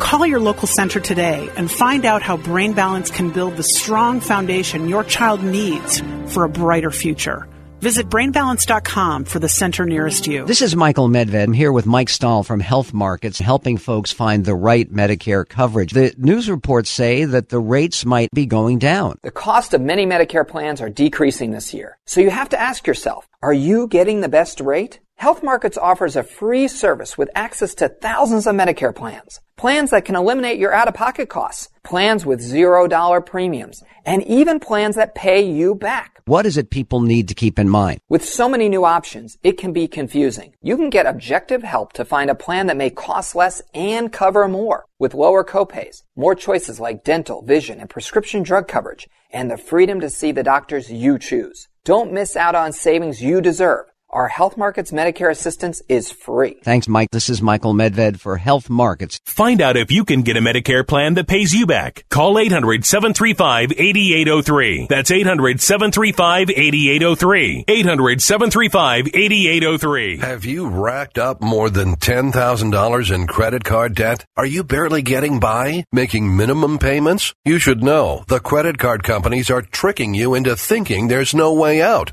Call 0.00 0.26
your 0.26 0.40
local 0.40 0.66
center 0.66 0.98
today 0.98 1.48
and 1.56 1.70
find 1.70 2.04
out 2.04 2.22
how 2.22 2.36
Brain 2.36 2.72
Balance 2.72 3.12
can 3.12 3.30
build 3.30 3.56
the 3.56 3.62
strong 3.62 4.18
foundation 4.18 4.88
your 4.88 5.04
child 5.04 5.44
needs 5.44 6.02
for 6.32 6.42
a 6.42 6.48
brighter 6.48 6.90
future. 6.90 7.46
Visit 7.80 8.08
brainbalance.com 8.08 9.24
for 9.24 9.38
the 9.38 9.48
center 9.48 9.84
nearest 9.84 10.26
you. 10.26 10.46
This 10.46 10.62
is 10.62 10.74
Michael 10.74 11.08
Medved. 11.08 11.42
I'm 11.42 11.52
here 11.52 11.72
with 11.72 11.86
Mike 11.86 12.08
Stahl 12.08 12.42
from 12.42 12.60
Health 12.60 12.94
Markets, 12.94 13.38
helping 13.38 13.76
folks 13.76 14.10
find 14.10 14.44
the 14.44 14.54
right 14.54 14.90
Medicare 14.90 15.46
coverage. 15.46 15.92
The 15.92 16.14
news 16.16 16.48
reports 16.48 16.90
say 16.90 17.24
that 17.24 17.50
the 17.50 17.58
rates 17.58 18.06
might 18.06 18.30
be 18.32 18.46
going 18.46 18.78
down. 18.78 19.18
The 19.22 19.30
cost 19.30 19.74
of 19.74 19.80
many 19.80 20.06
Medicare 20.06 20.46
plans 20.46 20.80
are 20.80 20.88
decreasing 20.88 21.50
this 21.50 21.74
year. 21.74 21.98
So 22.06 22.20
you 22.20 22.30
have 22.30 22.48
to 22.50 22.60
ask 22.60 22.86
yourself, 22.86 23.28
are 23.42 23.52
you 23.52 23.86
getting 23.88 24.20
the 24.20 24.28
best 24.28 24.60
rate? 24.60 25.00
Health 25.16 25.42
Markets 25.42 25.78
offers 25.78 26.16
a 26.16 26.22
free 26.22 26.68
service 26.68 27.16
with 27.16 27.30
access 27.34 27.74
to 27.76 27.88
thousands 27.88 28.46
of 28.46 28.54
Medicare 28.54 28.94
plans. 28.94 29.40
Plans 29.56 29.90
that 29.90 30.04
can 30.04 30.16
eliminate 30.16 30.58
your 30.58 30.74
out-of-pocket 30.74 31.28
costs. 31.28 31.68
Plans 31.82 32.26
with 32.26 32.40
zero 32.40 32.86
dollar 32.86 33.20
premiums. 33.20 33.82
And 34.04 34.22
even 34.24 34.60
plans 34.60 34.96
that 34.96 35.14
pay 35.14 35.40
you 35.40 35.76
back. 35.76 36.20
What 36.26 36.44
is 36.44 36.58
it 36.58 36.68
people 36.70 37.00
need 37.00 37.28
to 37.28 37.34
keep 37.34 37.58
in 37.58 37.68
mind? 37.68 38.00
With 38.08 38.24
so 38.24 38.48
many 38.48 38.68
new 38.68 38.84
options, 38.84 39.38
it 39.42 39.56
can 39.56 39.72
be 39.72 39.86
confusing. 39.88 40.54
You 40.60 40.76
can 40.76 40.90
get 40.90 41.06
objective 41.06 41.62
help 41.62 41.92
to 41.94 42.04
find 42.04 42.28
a 42.28 42.34
plan 42.34 42.66
that 42.66 42.76
may 42.76 42.90
cost 42.90 43.34
less 43.34 43.62
and 43.72 44.12
cover 44.12 44.46
more 44.48 44.84
with 44.98 45.14
lower 45.14 45.44
copays, 45.44 46.02
more 46.16 46.34
choices 46.34 46.80
like 46.80 47.04
dental, 47.04 47.42
vision, 47.42 47.80
and 47.80 47.88
prescription 47.88 48.42
drug 48.42 48.68
coverage, 48.68 49.08
and 49.30 49.50
the 49.50 49.56
freedom 49.56 50.00
to 50.00 50.10
see 50.10 50.32
the 50.32 50.42
doctors 50.42 50.90
you 50.90 51.18
choose. 51.18 51.68
Don't 51.84 52.12
miss 52.12 52.36
out 52.36 52.54
on 52.54 52.72
savings 52.72 53.22
you 53.22 53.40
deserve. 53.40 53.86
Our 54.14 54.28
Health 54.28 54.56
Markets 54.56 54.92
Medicare 54.92 55.28
assistance 55.28 55.82
is 55.88 56.12
free. 56.12 56.58
Thanks, 56.62 56.86
Mike. 56.86 57.08
This 57.10 57.28
is 57.28 57.42
Michael 57.42 57.74
Medved 57.74 58.20
for 58.20 58.36
Health 58.36 58.70
Markets. 58.70 59.18
Find 59.24 59.60
out 59.60 59.76
if 59.76 59.90
you 59.90 60.04
can 60.04 60.22
get 60.22 60.36
a 60.36 60.40
Medicare 60.40 60.86
plan 60.86 61.14
that 61.14 61.26
pays 61.26 61.52
you 61.52 61.66
back. 61.66 62.04
Call 62.10 62.38
800 62.38 62.84
735 62.84 63.72
8803. 63.72 64.86
That's 64.88 65.10
800 65.10 65.60
735 65.60 66.50
8803. 66.50 67.64
800 67.66 68.22
735 68.22 69.08
8803. 69.12 70.18
Have 70.18 70.44
you 70.44 70.68
racked 70.68 71.18
up 71.18 71.42
more 71.42 71.68
than 71.68 71.96
$10,000 71.96 73.12
in 73.12 73.26
credit 73.26 73.64
card 73.64 73.96
debt? 73.96 74.24
Are 74.36 74.46
you 74.46 74.62
barely 74.62 75.02
getting 75.02 75.40
by? 75.40 75.82
Making 75.90 76.36
minimum 76.36 76.78
payments? 76.78 77.34
You 77.44 77.58
should 77.58 77.82
know 77.82 78.22
the 78.28 78.38
credit 78.38 78.78
card 78.78 79.02
companies 79.02 79.50
are 79.50 79.62
tricking 79.62 80.14
you 80.14 80.34
into 80.34 80.54
thinking 80.54 81.08
there's 81.08 81.34
no 81.34 81.52
way 81.52 81.82
out. 81.82 82.12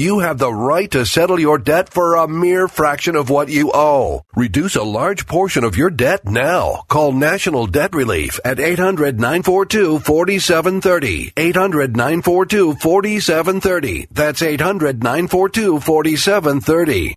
You 0.01 0.17
have 0.17 0.39
the 0.39 0.51
right 0.51 0.89
to 0.93 1.05
settle 1.05 1.39
your 1.39 1.59
debt 1.59 1.93
for 1.93 2.15
a 2.15 2.27
mere 2.27 2.67
fraction 2.67 3.15
of 3.15 3.29
what 3.29 3.49
you 3.49 3.69
owe. 3.71 4.25
Reduce 4.35 4.75
a 4.75 4.81
large 4.81 5.27
portion 5.27 5.63
of 5.63 5.77
your 5.77 5.91
debt 5.91 6.25
now. 6.25 6.85
Call 6.87 7.11
National 7.11 7.67
Debt 7.67 7.93
Relief 7.93 8.39
at 8.43 8.59
800 8.59 9.19
942 9.19 9.99
4730. 9.99 11.33
800 11.37 11.95
942 11.95 12.73
4730. 12.77 14.07
That's 14.09 14.41
800 14.41 15.03
942 15.03 15.79
4730. 15.79 17.15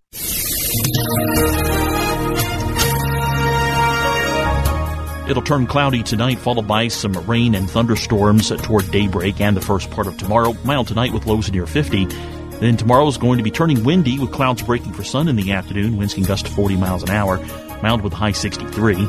It'll 5.26 5.42
turn 5.42 5.66
cloudy 5.66 6.02
tonight, 6.02 6.38
followed 6.38 6.68
by 6.68 6.88
some 6.88 7.14
rain 7.26 7.54
and 7.54 7.70
thunderstorms 7.70 8.50
toward 8.50 8.90
daybreak 8.90 9.40
and 9.40 9.56
the 9.56 9.62
first 9.62 9.90
part 9.90 10.06
of 10.06 10.18
tomorrow. 10.18 10.54
Mild 10.64 10.88
tonight 10.88 11.14
with 11.14 11.24
lows 11.24 11.50
near 11.50 11.64
50. 11.64 12.33
Then 12.64 12.78
tomorrow 12.78 13.06
is 13.08 13.18
going 13.18 13.36
to 13.36 13.44
be 13.44 13.50
turning 13.50 13.84
windy 13.84 14.18
with 14.18 14.32
clouds 14.32 14.62
breaking 14.62 14.94
for 14.94 15.04
sun 15.04 15.28
in 15.28 15.36
the 15.36 15.52
afternoon. 15.52 15.98
Winds 15.98 16.14
can 16.14 16.22
gust 16.22 16.46
to 16.46 16.50
40 16.50 16.76
miles 16.76 17.02
an 17.02 17.10
hour. 17.10 17.36
Mild 17.82 18.00
with 18.00 18.14
high 18.14 18.32
63. 18.32 19.06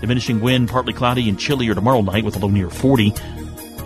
Diminishing 0.00 0.40
wind, 0.40 0.68
partly 0.68 0.92
cloudy 0.92 1.28
and 1.28 1.36
chillier 1.36 1.74
tomorrow 1.74 2.02
night 2.02 2.24
with 2.24 2.36
a 2.36 2.38
low 2.38 2.46
near 2.46 2.70
40. 2.70 3.12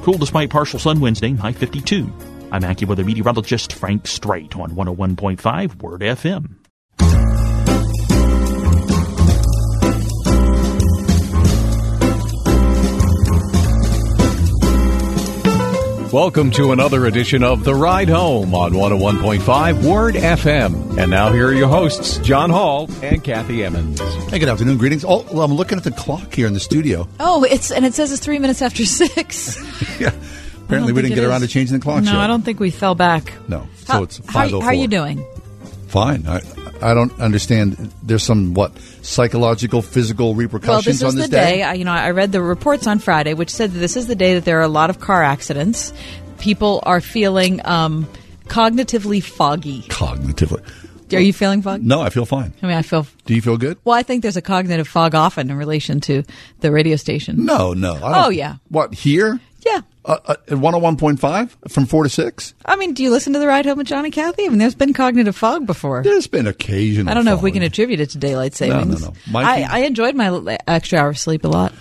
Cool 0.03 0.19
despite 0.19 0.51
partial 0.51 0.79
sun 0.79 1.01
Wednesday, 1.01 1.33
high 1.33 1.53
52. 1.53 2.13
I'm 2.53 2.61
AccuWeather 2.61 3.03
meteorologist 3.03 3.73
Frank 3.73 4.07
Strait 4.07 4.55
on 4.57 4.73
101.5 4.73 5.81
Word 5.81 6.03
FM. 6.03 6.57
Welcome 16.13 16.51
to 16.53 16.73
another 16.73 17.05
edition 17.05 17.43
of 17.43 17.65
The 17.65 17.75
Ride 17.75 18.09
Home 18.09 18.55
on 18.55 18.73
101.5 18.73 19.85
Word 19.87 20.15
FM. 20.15 20.97
And 20.97 21.11
now 21.11 21.31
here 21.31 21.49
are 21.49 21.53
your 21.53 21.69
hosts, 21.69 22.17
John 22.19 22.49
Hall 22.49 22.89
and 23.03 23.23
Kathy 23.23 23.63
Emmons. 23.63 24.01
Hey, 24.31 24.39
good 24.39 24.49
afternoon. 24.49 24.79
Greetings. 24.79 25.05
Oh, 25.05 25.27
well, 25.33 25.43
I'm 25.43 25.53
looking 25.53 25.77
at 25.77 25.85
the 25.85 25.91
clock 25.91 26.33
here 26.35 26.47
in 26.47 26.55
the 26.55 26.61
studio. 26.61 27.07
Oh, 27.21 27.45
it's 27.45 27.71
and 27.71 27.85
it 27.85 27.93
says 27.93 28.11
it's 28.11 28.23
three 28.23 28.39
minutes 28.39 28.63
after 28.63 28.85
six. 28.87 29.59
yeah. 30.01 30.13
Apparently, 30.65 30.93
we 30.95 31.03
didn't 31.03 31.13
it 31.13 31.17
get 31.17 31.25
around 31.25 31.43
to 31.43 31.49
changing 31.49 31.77
the 31.79 31.83
clock 31.83 32.03
No, 32.05 32.13
yet. 32.13 32.21
I 32.21 32.27
don't 32.27 32.43
think 32.43 32.59
we 32.59 32.71
fell 32.71 32.95
back. 32.95 33.33
No. 33.47 33.69
So 33.85 33.93
How- 33.93 34.03
it's 34.05 34.21
how, 34.27 34.47
oh 34.47 34.61
how 34.61 34.69
are 34.69 34.75
you 34.75 34.89
doing? 34.89 35.27
Fine. 35.89 36.27
I, 36.27 36.41
I 36.81 36.95
don't 36.95 37.19
understand. 37.21 37.93
There's 38.03 38.23
some, 38.23 38.55
what, 38.55 38.73
psychological, 39.03 39.83
physical 39.83 40.35
repercussions 40.35 41.03
Well, 41.03 41.11
this 41.11 41.15
on 41.15 41.17
this 41.17 41.29
the 41.29 41.37
day. 41.37 41.63
I, 41.63 41.75
you 41.75 41.85
know, 41.85 41.93
I 41.93 42.11
read 42.11 42.33
the 42.33 42.43
reports 42.43 42.87
on 42.87 42.99
Friday, 42.99 43.35
which 43.35 43.51
said 43.51 43.73
that 43.73 43.79
this 43.79 43.97
is 43.97 44.07
the 44.07 44.15
day 44.15 44.35
that 44.35 44.45
there 44.45 44.59
are 44.59 44.63
a 44.63 44.69
lot 44.69 44.91
of 44.91 45.01
car 45.01 45.23
accidents. 45.23 45.93
People 46.39 46.81
are 46.85 47.01
feeling 47.01 47.65
um, 47.67 48.07
cognitively 48.47 49.23
foggy. 49.23 49.83
Cognitively. 49.83 50.65
Are 51.13 51.21
you 51.21 51.33
feeling 51.33 51.63
foggy? 51.63 51.85
No, 51.85 52.01
I 52.03 52.11
feel 52.11 52.27
fine. 52.27 52.53
I 52.63 52.67
mean, 52.67 52.77
I 52.77 52.83
feel. 52.83 53.07
Do 53.25 53.35
you 53.35 53.41
feel 53.41 53.57
good? 53.57 53.79
Well, 53.85 53.97
I 53.97 54.03
think 54.03 54.23
there's 54.23 54.37
a 54.37 54.43
cognitive 54.43 54.87
fog 54.87 55.15
often 55.15 55.51
in 55.51 55.57
relation 55.57 56.01
to 56.03 56.23
the 56.61 56.71
radio 56.71 56.97
station. 56.97 57.47
No, 57.47 57.73
no. 57.73 57.99
Oh, 58.03 58.29
yeah. 58.29 58.57
What, 58.69 58.93
here? 58.95 59.41
Yeah. 59.65 59.81
Uh, 60.09 60.19
uh, 60.25 60.37
at 60.47 60.57
101.5 60.57 61.71
from 61.71 61.85
4 61.85 62.05
to 62.05 62.09
6? 62.09 62.55
I 62.65 62.77
mean, 62.77 62.95
do 62.95 63.03
you 63.03 63.11
listen 63.11 63.35
to 63.35 63.39
the 63.39 63.47
ride 63.47 63.67
home 63.67 63.77
with 63.77 63.87
John 63.87 64.07
and 64.07 64.15
Kathy? 64.15 64.47
I 64.47 64.49
mean, 64.49 64.57
there's 64.57 64.75
been 64.75 64.95
cognitive 64.95 65.37
fog 65.37 65.67
before. 65.67 66.03
There's 66.03 66.27
been 66.27 66.47
occasional. 66.47 67.11
I 67.11 67.15
don't 67.15 67.27
know 67.27 67.35
if 67.35 67.43
we 67.43 67.53
can 67.53 67.63
attribute 67.63 68.01
it 68.01 68.11
to 68.11 68.19
daylight 68.19 68.55
savings. 68.55 69.03
No, 69.03 69.09
no, 69.09 69.15
no. 69.31 69.39
I, 69.39 69.67
I 69.69 69.79
enjoyed 69.81 70.15
my 70.15 70.59
extra 70.67 70.99
hour 70.99 71.11
of 71.11 71.19
sleep 71.19 71.45
a 71.45 71.49
lot. 71.49 71.75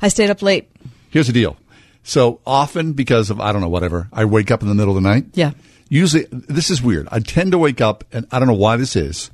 I 0.00 0.08
stayed 0.08 0.30
up 0.30 0.40
late. 0.40 0.70
Here's 1.10 1.26
the 1.26 1.34
deal. 1.34 1.58
So 2.02 2.40
often, 2.46 2.94
because 2.94 3.28
of, 3.28 3.42
I 3.42 3.52
don't 3.52 3.60
know, 3.60 3.68
whatever, 3.68 4.08
I 4.10 4.24
wake 4.24 4.50
up 4.50 4.62
in 4.62 4.68
the 4.68 4.74
middle 4.74 4.96
of 4.96 5.02
the 5.02 5.06
night. 5.06 5.26
Yeah. 5.34 5.52
Usually, 5.90 6.26
this 6.30 6.70
is 6.70 6.80
weird. 6.80 7.08
I 7.12 7.20
tend 7.20 7.52
to 7.52 7.58
wake 7.58 7.82
up, 7.82 8.04
and 8.10 8.26
I 8.32 8.38
don't 8.38 8.48
know 8.48 8.54
why 8.54 8.76
this 8.78 8.96
is, 8.96 9.30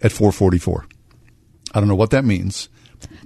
at 0.00 0.12
444. 0.12 0.86
I 1.74 1.80
don't 1.80 1.88
know 1.90 1.94
what 1.94 2.10
that 2.12 2.24
means. 2.24 2.70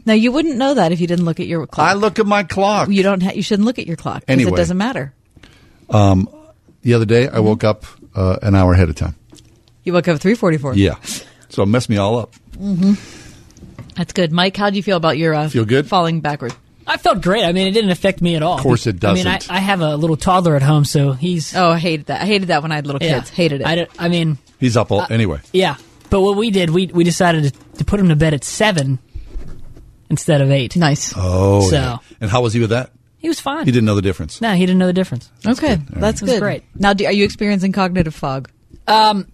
Now 0.07 0.15
you 0.15 0.33
wouldn't 0.33 0.57
know 0.57 0.75
that 0.75 0.93
if 0.93 1.01
you 1.01 1.07
didn't 1.07 1.25
look 1.25 1.41
at 1.41 1.47
your 1.47 1.67
clock. 1.67 1.89
I 1.89 1.95
look 1.95 2.19
at 2.19 2.27
my 2.27 2.43
clock. 2.43 2.89
You 2.89 3.03
don't. 3.03 3.23
Ha- 3.23 3.33
you 3.35 3.43
shouldn't 3.43 3.67
look 3.67 3.79
at 3.79 3.87
your 3.87 3.97
clock 3.97 4.21
because 4.21 4.33
Anyway. 4.33 4.53
it 4.53 4.57
doesn't 4.57 4.79
matter. 4.79 5.13
Um, 5.91 6.29
the 6.83 6.95
other 6.95 7.05
day, 7.07 7.29
I 7.29 7.41
woke 7.41 7.65
up 7.65 7.85
uh, 8.15 8.37
an 8.43 8.55
hour 8.55 8.73
ahead 8.73 8.89
of 8.89 8.95
time. 8.97 9.15
You 9.85 9.93
woke 9.93 10.09
up 10.09 10.17
at 10.17 10.21
three 10.21 10.35
forty-four. 10.35 10.75
Yeah. 10.75 10.97
So 11.49 11.63
it 11.63 11.67
messed 11.67 11.89
me 11.89 11.97
all 11.97 12.19
up. 12.19 12.35
hmm 12.57 12.93
That's 13.97 14.13
good, 14.13 14.33
Mike. 14.33 14.57
How 14.57 14.71
do 14.71 14.77
you 14.77 14.83
feel 14.83 14.97
about 14.97 15.17
your 15.19 15.35
uh, 15.35 15.49
Feel 15.49 15.65
good? 15.65 15.87
falling 15.87 16.21
backward? 16.21 16.55
I 16.87 16.97
felt 16.97 17.21
great. 17.21 17.45
I 17.45 17.53
mean, 17.53 17.67
it 17.67 17.73
didn't 17.73 17.91
affect 17.91 18.23
me 18.23 18.35
at 18.35 18.43
all. 18.43 18.55
Of 18.57 18.63
course 18.63 18.87
it 18.87 18.99
does. 18.99 19.11
I 19.11 19.15
mean, 19.15 19.27
I, 19.27 19.35
doesn't. 19.39 19.55
I 19.55 19.59
have 19.59 19.81
a 19.83 19.97
little 19.97 20.17
toddler 20.17 20.57
at 20.57 20.63
home, 20.63 20.85
so 20.85 21.13
he's. 21.13 21.55
Oh, 21.55 21.71
I 21.71 21.79
hated 21.79 22.07
that. 22.07 22.23
I 22.23 22.27
hated 22.27 22.49
that 22.49 22.63
when 22.63 22.73
I 22.73 22.77
had 22.77 22.87
little 22.87 23.03
Yeah. 23.03 23.19
kids. 23.19 23.31
Hated 23.31 23.61
it. 23.63 23.67
I, 23.67 23.75
don't- 23.77 23.91
I 23.99 24.09
mean, 24.09 24.39
He's 24.59 24.77
up 24.77 24.91
all, 24.91 25.03
Uh, 25.03 25.07
anyway. 25.11 25.41
yeah. 25.53 25.77
But 26.11 26.21
what 26.23 26.37
we 26.37 26.51
did, 26.51 26.71
we 26.71 26.87
we 26.87 27.05
decided 27.05 27.53
to, 27.53 27.79
to 27.79 27.85
put 27.85 28.01
him 28.01 28.09
to 28.09 28.17
bed 28.17 28.33
at 28.35 28.43
seven 28.43 28.99
instead 30.11 30.41
of 30.41 30.51
eight. 30.51 30.77
Nice. 30.77 31.13
Oh, 31.17 31.69
So 31.69 31.77
yeah. 31.77 31.99
And 32.21 32.31
how 32.31 32.43
was 32.43 32.53
he 32.55 32.61
with 32.61 32.71
that? 32.71 32.91
he 33.19 33.29
was 33.29 33.41
fine. 33.41 33.65
He 33.65 33.73
didn't 33.73 33.87
know 33.87 33.97
the 33.97 34.03
difference. 34.03 34.41
No, 34.41 34.53
he 34.55 34.65
didn't 34.65 34.79
know 34.79 34.87
the 34.87 34.93
difference. 34.93 35.29
okay, 35.47 35.79
that's 35.91 36.23
It 36.23 36.25
was 36.25 36.33
good. 36.35 36.41
great. 36.41 36.63
Now, 36.77 36.93
do, 36.93 37.05
are 37.05 37.13
you 37.13 37.25
experiencing 37.25 37.73
cognitive 37.73 38.15
fog? 38.15 38.49
Um, 38.87 39.27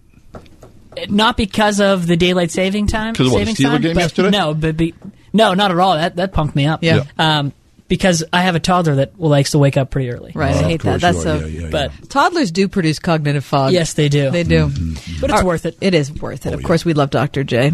not 1.09 1.37
because 1.37 1.79
of 1.79 2.07
the 2.07 2.15
daylight 2.17 2.51
saving 2.51 2.87
time. 2.87 3.13
'Cause 3.13 3.27
of 3.27 3.33
what, 3.33 3.45
the 3.45 3.51
Steeler 3.51 3.71
time, 3.73 3.81
game 3.81 3.93
but 3.93 4.01
yesterday? 4.01 4.29
No, 4.31 4.53
but 4.53 4.77
be, 4.77 4.93
no, 5.33 5.53
not 5.53 5.71
at 5.71 5.77
all. 5.79 5.95
That 5.95 6.15
that 6.15 6.33
pumped 6.33 6.55
me 6.55 6.65
up. 6.65 6.83
Yeah. 6.83 7.03
Um, 7.17 7.53
because 7.87 8.23
I 8.33 8.41
have 8.41 8.55
a 8.55 8.59
toddler 8.59 8.95
that 8.95 9.19
likes 9.19 9.51
to 9.51 9.59
wake 9.59 9.77
up 9.77 9.91
pretty 9.91 10.09
early. 10.09 10.31
Right. 10.33 10.55
I 10.55 10.63
hate 10.63 10.81
that. 10.81 11.01
That's 11.01 11.21
so. 11.21 11.47
But 11.69 11.91
Toddlers 12.09 12.49
do 12.51 12.67
produce 12.67 12.97
cognitive 12.97 13.45
fog. 13.45 13.73
Yes, 13.73 13.93
they 13.93 14.09
do. 14.09 14.31
They 14.31 14.41
do. 14.43 14.71
But 15.21 15.29
it's 15.29 15.39
Our- 15.41 15.45
worth 15.45 15.67
it. 15.67 15.77
It 15.81 15.93
is 15.93 16.11
worth 16.11 16.47
it. 16.47 16.53
of 16.55 16.63
course, 16.63 16.83
we 16.83 16.93
love 16.95 17.11
Dr. 17.11 17.43
J. 17.43 17.73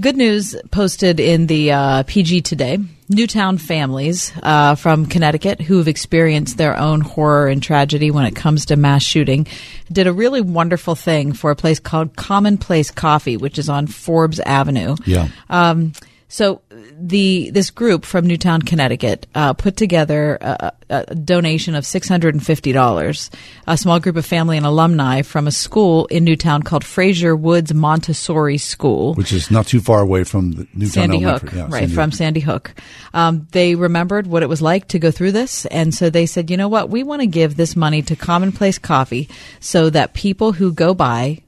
Good 0.00 0.16
news 0.16 0.56
posted 0.70 1.20
in 1.20 1.46
the 1.46 1.72
uh, 1.72 2.02
PG 2.04 2.42
today. 2.42 2.78
Newtown 3.10 3.58
families 3.58 4.32
uh, 4.42 4.74
from 4.74 5.04
Connecticut 5.04 5.60
who 5.60 5.76
have 5.78 5.86
experienced 5.86 6.56
their 6.56 6.78
own 6.78 7.02
horror 7.02 7.46
and 7.48 7.62
tragedy 7.62 8.10
when 8.10 8.24
it 8.24 8.34
comes 8.34 8.66
to 8.66 8.76
mass 8.76 9.02
shooting 9.02 9.46
did 9.92 10.06
a 10.06 10.12
really 10.12 10.40
wonderful 10.40 10.94
thing 10.94 11.34
for 11.34 11.50
a 11.50 11.56
place 11.56 11.78
called 11.78 12.16
Commonplace 12.16 12.90
Coffee, 12.90 13.36
which 13.36 13.58
is 13.58 13.68
on 13.68 13.86
Forbes 13.86 14.40
Avenue. 14.40 14.96
Yeah. 15.04 15.28
Um, 15.50 15.92
so 16.32 16.62
the 16.98 17.50
this 17.50 17.70
group 17.70 18.06
from 18.06 18.26
Newtown, 18.26 18.62
Connecticut, 18.62 19.26
uh, 19.34 19.52
put 19.52 19.76
together 19.76 20.38
a, 20.40 20.72
a 20.88 21.14
donation 21.14 21.74
of 21.74 21.84
six 21.84 22.08
hundred 22.08 22.34
and 22.34 22.44
fifty 22.44 22.72
dollars. 22.72 23.30
A 23.66 23.76
small 23.76 24.00
group 24.00 24.16
of 24.16 24.24
family 24.24 24.56
and 24.56 24.64
alumni 24.64 25.20
from 25.20 25.46
a 25.46 25.50
school 25.50 26.06
in 26.06 26.24
Newtown 26.24 26.62
called 26.62 26.86
Fraser 26.86 27.36
Woods 27.36 27.74
Montessori 27.74 28.56
School. 28.56 29.12
Which 29.12 29.30
is 29.30 29.50
not 29.50 29.66
too 29.66 29.82
far 29.82 30.00
away 30.00 30.24
from 30.24 30.52
the 30.52 30.66
Newtown 30.72 31.10
Sandy 31.10 31.20
Hook, 31.20 31.52
Yeah, 31.52 31.64
right 31.64 31.72
Sandy 31.80 31.94
from 31.94 32.10
Hook. 32.10 32.16
Sandy 32.16 32.40
Hook. 32.40 32.74
Um, 33.12 33.46
they 33.52 33.74
remembered 33.74 34.26
what 34.26 34.42
it 34.42 34.48
was 34.48 34.62
like 34.62 34.88
to 34.88 34.98
go 34.98 35.10
through 35.10 35.32
this, 35.32 35.66
and 35.66 35.94
so 35.94 36.08
they 36.08 36.24
said, 36.24 36.50
"You 36.50 36.56
know 36.56 36.68
what? 36.68 36.88
We 36.88 37.02
want 37.02 37.20
to 37.20 37.26
give 37.26 37.56
this 37.56 37.76
money 37.76 38.00
to 38.00 38.16
Commonplace 38.16 38.78
Coffee 38.78 39.28
so 39.60 39.90
that 39.90 40.14
people 40.14 40.52
who 40.52 40.72
go 40.72 40.94
by 40.94 41.42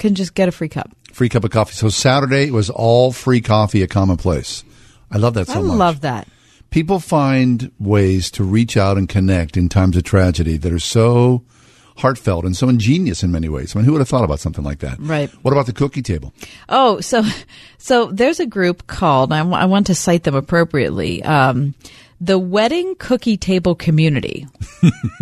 can 0.00 0.16
just 0.16 0.34
get 0.34 0.48
a 0.48 0.52
free 0.52 0.68
cup." 0.68 0.90
Free 1.16 1.30
cup 1.30 1.44
of 1.44 1.50
coffee. 1.50 1.72
So 1.72 1.88
Saturday 1.88 2.50
was 2.50 2.68
all 2.68 3.10
free 3.10 3.40
coffee 3.40 3.82
at 3.82 3.88
Commonplace. 3.88 4.64
I 5.10 5.16
love 5.16 5.32
that 5.32 5.46
so 5.46 5.60
I 5.60 5.62
much. 5.62 5.78
love 5.78 6.00
that. 6.02 6.28
People 6.68 7.00
find 7.00 7.72
ways 7.78 8.30
to 8.32 8.44
reach 8.44 8.76
out 8.76 8.98
and 8.98 9.08
connect 9.08 9.56
in 9.56 9.70
times 9.70 9.96
of 9.96 10.02
tragedy 10.02 10.58
that 10.58 10.70
are 10.70 10.78
so 10.78 11.42
heartfelt 11.96 12.44
and 12.44 12.54
so 12.54 12.68
ingenious 12.68 13.22
in 13.22 13.32
many 13.32 13.48
ways. 13.48 13.74
I 13.74 13.78
mean, 13.78 13.86
who 13.86 13.92
would 13.92 14.00
have 14.02 14.10
thought 14.10 14.24
about 14.24 14.40
something 14.40 14.62
like 14.62 14.80
that? 14.80 14.98
Right. 15.00 15.30
What 15.40 15.52
about 15.52 15.64
the 15.64 15.72
cookie 15.72 16.02
table? 16.02 16.34
Oh, 16.68 17.00
so 17.00 17.24
so 17.78 18.12
there's 18.12 18.38
a 18.38 18.46
group 18.46 18.86
called 18.86 19.32
I 19.32 19.42
want 19.64 19.86
to 19.86 19.94
cite 19.94 20.24
them 20.24 20.34
appropriately. 20.34 21.22
Um, 21.22 21.74
the 22.20 22.38
Wedding 22.38 22.94
Cookie 22.98 23.38
Table 23.38 23.74
Community. 23.74 24.46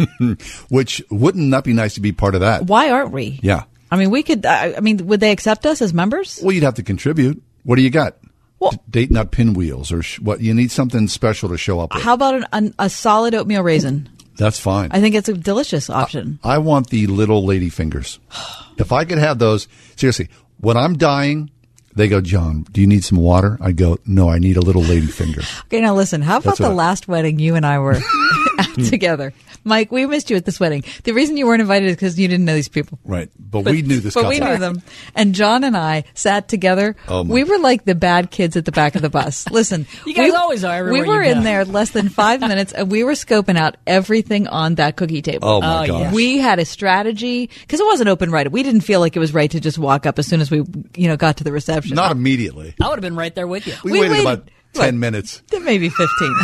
Which 0.71 1.05
wouldn't 1.09 1.53
that 1.53 1.63
be 1.63 1.73
nice 1.73 1.95
to 1.95 2.01
be 2.01 2.11
part 2.11 2.35
of 2.35 2.41
that? 2.41 2.65
Why 2.67 2.91
aren't 2.91 3.13
we? 3.13 3.39
Yeah. 3.45 3.63
I 3.95 3.97
mean, 3.99 4.11
we 4.11 4.23
could. 4.23 4.45
I 4.45 4.75
I 4.77 4.81
mean, 4.81 5.07
would 5.07 5.21
they 5.21 5.31
accept 5.33 5.65
us 5.67 5.81
as 5.81 5.95
members? 5.95 6.41
Well, 6.43 6.53
you'd 6.53 6.65
have 6.65 6.75
to 6.75 6.83
contribute. 6.83 7.43
What 7.63 7.77
do 7.77 7.83
you 7.83 7.91
got? 7.91 8.17
D- 8.61 8.79
date 8.89 9.11
nut 9.11 9.31
pinwheels 9.31 9.93
or 9.93 10.03
sh- 10.03 10.19
what? 10.21 10.41
You 10.41 10.55
need 10.55 10.71
something 10.71 11.07
special 11.09 11.49
to 11.51 11.59
show 11.59 11.81
up 11.81 11.95
with. 11.95 12.03
How 12.03 12.15
about 12.15 12.35
an, 12.35 12.47
an, 12.53 12.75
a 12.79 12.89
solid 12.89 13.35
oatmeal 13.35 13.63
raisin? 13.63 14.09
That's 14.37 14.59
fine. 14.59 14.89
I 14.91 15.01
think 15.01 15.15
it's 15.15 15.29
a 15.29 15.35
delicious 15.35 15.89
option. 15.91 16.39
I 16.43 16.59
want 16.59 16.89
the 16.91 17.07
little 17.07 17.45
lady 17.45 17.69
fingers. 17.71 18.19
If 18.77 18.91
I 18.91 19.05
could 19.05 19.19
have 19.19 19.39
those, 19.39 19.69
seriously, 19.95 20.29
when 20.59 20.77
I'm 20.77 20.99
dying, 20.99 21.49
they 21.95 22.09
go, 22.09 22.21
John, 22.21 22.67
do 22.73 22.81
you 22.81 22.89
need 22.89 23.05
some 23.05 23.19
water? 23.19 23.57
I 23.61 23.71
go, 23.71 23.99
no, 24.05 24.29
I 24.29 24.41
need 24.41 24.57
a 24.57 24.61
little 24.61 24.83
lady 24.83 25.07
finger. 25.07 25.43
Okay, 25.67 25.81
now 25.81 25.95
listen. 25.95 26.23
How 26.23 26.39
about 26.39 26.45
That's 26.45 26.59
the 26.59 26.75
I- 26.75 26.83
last 26.85 27.07
wedding 27.07 27.39
you 27.39 27.55
and 27.55 27.65
I 27.65 27.79
were 27.79 27.95
Hmm. 28.75 28.85
together? 28.85 29.33
Mike, 29.67 29.91
we 29.93 30.05
missed 30.07 30.29
you 30.31 30.37
at 30.37 30.45
this 30.45 30.59
wedding. 30.61 30.85
The 31.05 31.13
reason 31.13 31.37
you 31.37 31.47
weren't 31.47 31.61
invited 31.63 31.89
is 31.89 31.97
because 31.97 32.19
you 32.19 32.29
didn't 32.29 32.45
know 32.45 32.55
these 32.55 32.69
people. 32.69 32.99
Right. 33.05 33.31
But, 33.39 33.65
we 33.65 33.83
knew 33.83 34.01
this 34.01 34.13
But 34.15 34.23
couple. 34.23 34.31
we 34.31 34.41
knew 34.41 34.59
them. 34.59 34.83
And 35.15 35.35
John 35.35 35.65
and 35.65 35.77
I 35.77 36.05
sat 36.15 36.49
together. 36.49 36.97
Oh, 37.09 37.25
my 37.25 37.33
we 37.35 37.45
were 37.45 37.59
like 37.59 37.85
the 37.85 37.95
bad 37.95 38.31
kids 38.31 38.57
at 38.57 38.65
the 38.67 38.73
back 38.73 38.95
of 38.95 39.03
the 39.03 39.09
bus. 39.09 39.49
Listen, 39.51 39.87
You 40.05 40.13
guys 40.15 40.33
we, 40.33 40.37
always 40.37 40.65
are 40.65 40.75
everywhere 40.75 41.03
We 41.03 41.09
were 41.09 41.23
in 41.23 41.45
there 41.45 41.65
less 41.65 41.91
than 41.91 42.09
five 42.09 42.41
minutes, 42.49 42.73
and 42.73 42.91
we 42.91 43.05
were 43.05 43.13
scoping 43.13 43.57
out 43.57 43.77
everything 43.87 44.49
on 44.49 44.75
that 44.77 44.97
cookie 44.97 45.23
table. 45.23 45.49
Oh, 45.49 45.61
my 45.61 45.85
Oh, 45.85 45.87
gosh. 45.87 46.01
yes. 46.01 46.15
We 46.15 46.39
had 46.39 46.59
a 46.59 46.65
strategy 46.65 47.49
because 47.61 47.81
it 47.81 47.87
wasn't 47.87 48.09
open 48.11 48.31
right. 48.31 48.51
We 48.51 48.63
didn't 48.63 48.83
feel 48.83 49.01
like 49.01 49.17
it 49.17 49.21
was 49.21 49.33
right 49.33 49.51
to 49.51 49.61
just 49.61 49.79
walk 49.79 50.05
up 50.05 50.19
as 50.19 50.27
soon 50.27 50.41
as 50.41 50.51
we, 50.51 50.59
you 50.97 51.09
know, 51.09 51.17
got 51.17 51.39
to 51.39 51.45
the 51.45 51.53
reception. 51.53 51.95
Not 51.97 52.13
immediately. 52.13 52.75
I 52.83 52.89
would 52.89 52.97
have 52.97 53.03
been 53.03 53.17
right 53.17 53.35
there 53.35 53.47
with 53.47 53.67
you. 53.67 53.75
We, 53.85 53.93
We 53.93 54.01
waited, 54.01 54.11
waited- 54.13 54.27
about 54.27 54.49
10 54.75 54.99
minutes. 54.99 55.43
Maybe 55.63 55.89
15. 55.89 56.35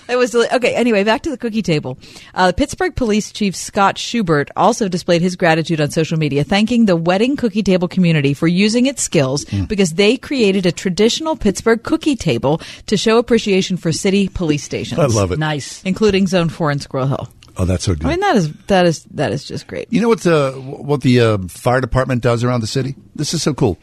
it 0.09 0.17
was 0.17 0.35
okay. 0.35 0.75
Anyway, 0.75 1.05
back 1.05 1.23
to 1.23 1.31
the 1.31 1.37
cookie 1.39 1.63
table. 1.63 1.99
Uh, 2.35 2.53
Pittsburgh 2.57 2.95
Police 2.95 3.33
Chief 3.33 3.57
Scott 3.57 3.97
Schubert 3.99 4.51
also 4.57 4.89
displayed 4.89 5.23
his 5.23 5.37
gratitude 5.37 5.81
on 5.81 5.91
social 5.91 6.19
media, 6.19 6.45
thanking 6.45 6.87
the 6.87 6.97
wedding 6.97 7.37
cookie 7.37 7.63
table 7.63 7.89
community 7.89 8.35
for 8.35 8.47
using 8.49 8.87
its 8.87 9.03
skills 9.03 9.45
Hmm. 9.49 9.65
because 9.65 9.91
they 9.95 10.17
created 10.17 10.67
a 10.67 10.73
traditional 10.73 11.37
Pittsburgh 11.37 11.83
cookie 11.83 12.17
table 12.17 12.61
to 12.87 12.97
show 12.97 13.19
appreciation 13.19 13.77
for 13.77 13.93
city 13.93 14.29
police 14.29 14.63
stations. 14.63 14.99
I 15.01 15.07
love 15.07 15.33
it. 15.33 15.39
Nice. 15.39 15.83
including 15.85 16.27
Zone 16.27 16.49
Four 16.49 16.71
and 16.71 16.83
Squirrel 16.83 17.07
Hill. 17.07 17.29
Oh, 17.57 17.65
that's 17.65 17.85
so 17.85 17.95
good. 17.95 18.07
I 18.07 18.11
mean, 18.11 18.21
that 18.21 18.37
is 18.37 18.53
that 18.69 18.87
is 18.87 19.05
that 19.11 19.33
is 19.33 19.45
just 19.45 19.67
great. 19.67 19.89
You 19.93 20.01
know 20.01 20.09
what 20.09 20.21
the 20.21 20.53
what 20.53 21.03
the 21.03 21.21
uh, 21.21 21.39
fire 21.49 21.81
department 21.81 22.23
does 22.23 22.43
around 22.45 22.61
the 22.61 22.67
city? 22.67 22.95
This 23.15 23.35
is 23.35 23.43
so 23.43 23.53
cool. 23.53 23.77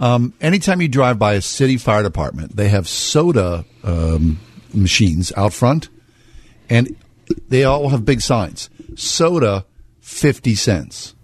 Um, 0.00 0.32
anytime 0.40 0.80
you 0.80 0.88
drive 0.88 1.18
by 1.18 1.34
a 1.34 1.42
city 1.42 1.76
fire 1.76 2.02
department, 2.02 2.56
they 2.56 2.68
have 2.70 2.88
soda 2.88 3.64
um, 3.84 4.40
machines 4.74 5.32
out 5.36 5.52
front, 5.52 5.88
and 6.68 6.96
they 7.48 7.64
all 7.64 7.90
have 7.90 8.04
big 8.04 8.20
signs: 8.22 8.70
soda, 8.96 9.66
fifty 10.00 10.54
cents. 10.54 11.14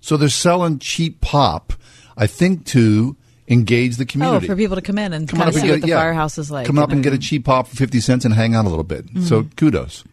So 0.00 0.16
they're 0.16 0.30
selling 0.30 0.78
cheap 0.78 1.20
pop, 1.20 1.74
I 2.16 2.26
think, 2.26 2.64
to 2.66 3.14
engage 3.46 3.96
the 3.96 4.06
community. 4.06 4.36
Oh, 4.36 4.40
community. 4.40 4.46
for 4.46 4.56
people 4.56 4.76
to 4.76 4.82
come 4.82 4.98
in 4.98 5.12
and 5.12 5.28
Come 5.28 5.38
kind 5.40 5.48
of 5.50 5.54
see 5.54 5.60
and 5.60 5.70
what 5.70 5.76
get 5.76 5.82
the 5.82 5.88
yeah. 5.88 6.00
firehouse 6.00 6.38
is 6.38 6.50
like. 6.50 6.66
Come 6.66 6.78
up 6.78 6.90
and 6.90 7.02
get 7.02 7.12
a 7.12 7.18
cheap 7.18 7.44
pop 7.44 7.68
for 7.68 7.76
fifty 7.76 8.00
cents 8.00 8.24
and 8.24 8.32
hang 8.32 8.54
out 8.54 8.64
a 8.64 8.70
little 8.70 8.84
bit. 8.84 9.04
So 9.24 9.42
Mhm. 9.42 9.56
kudos. 9.56 10.04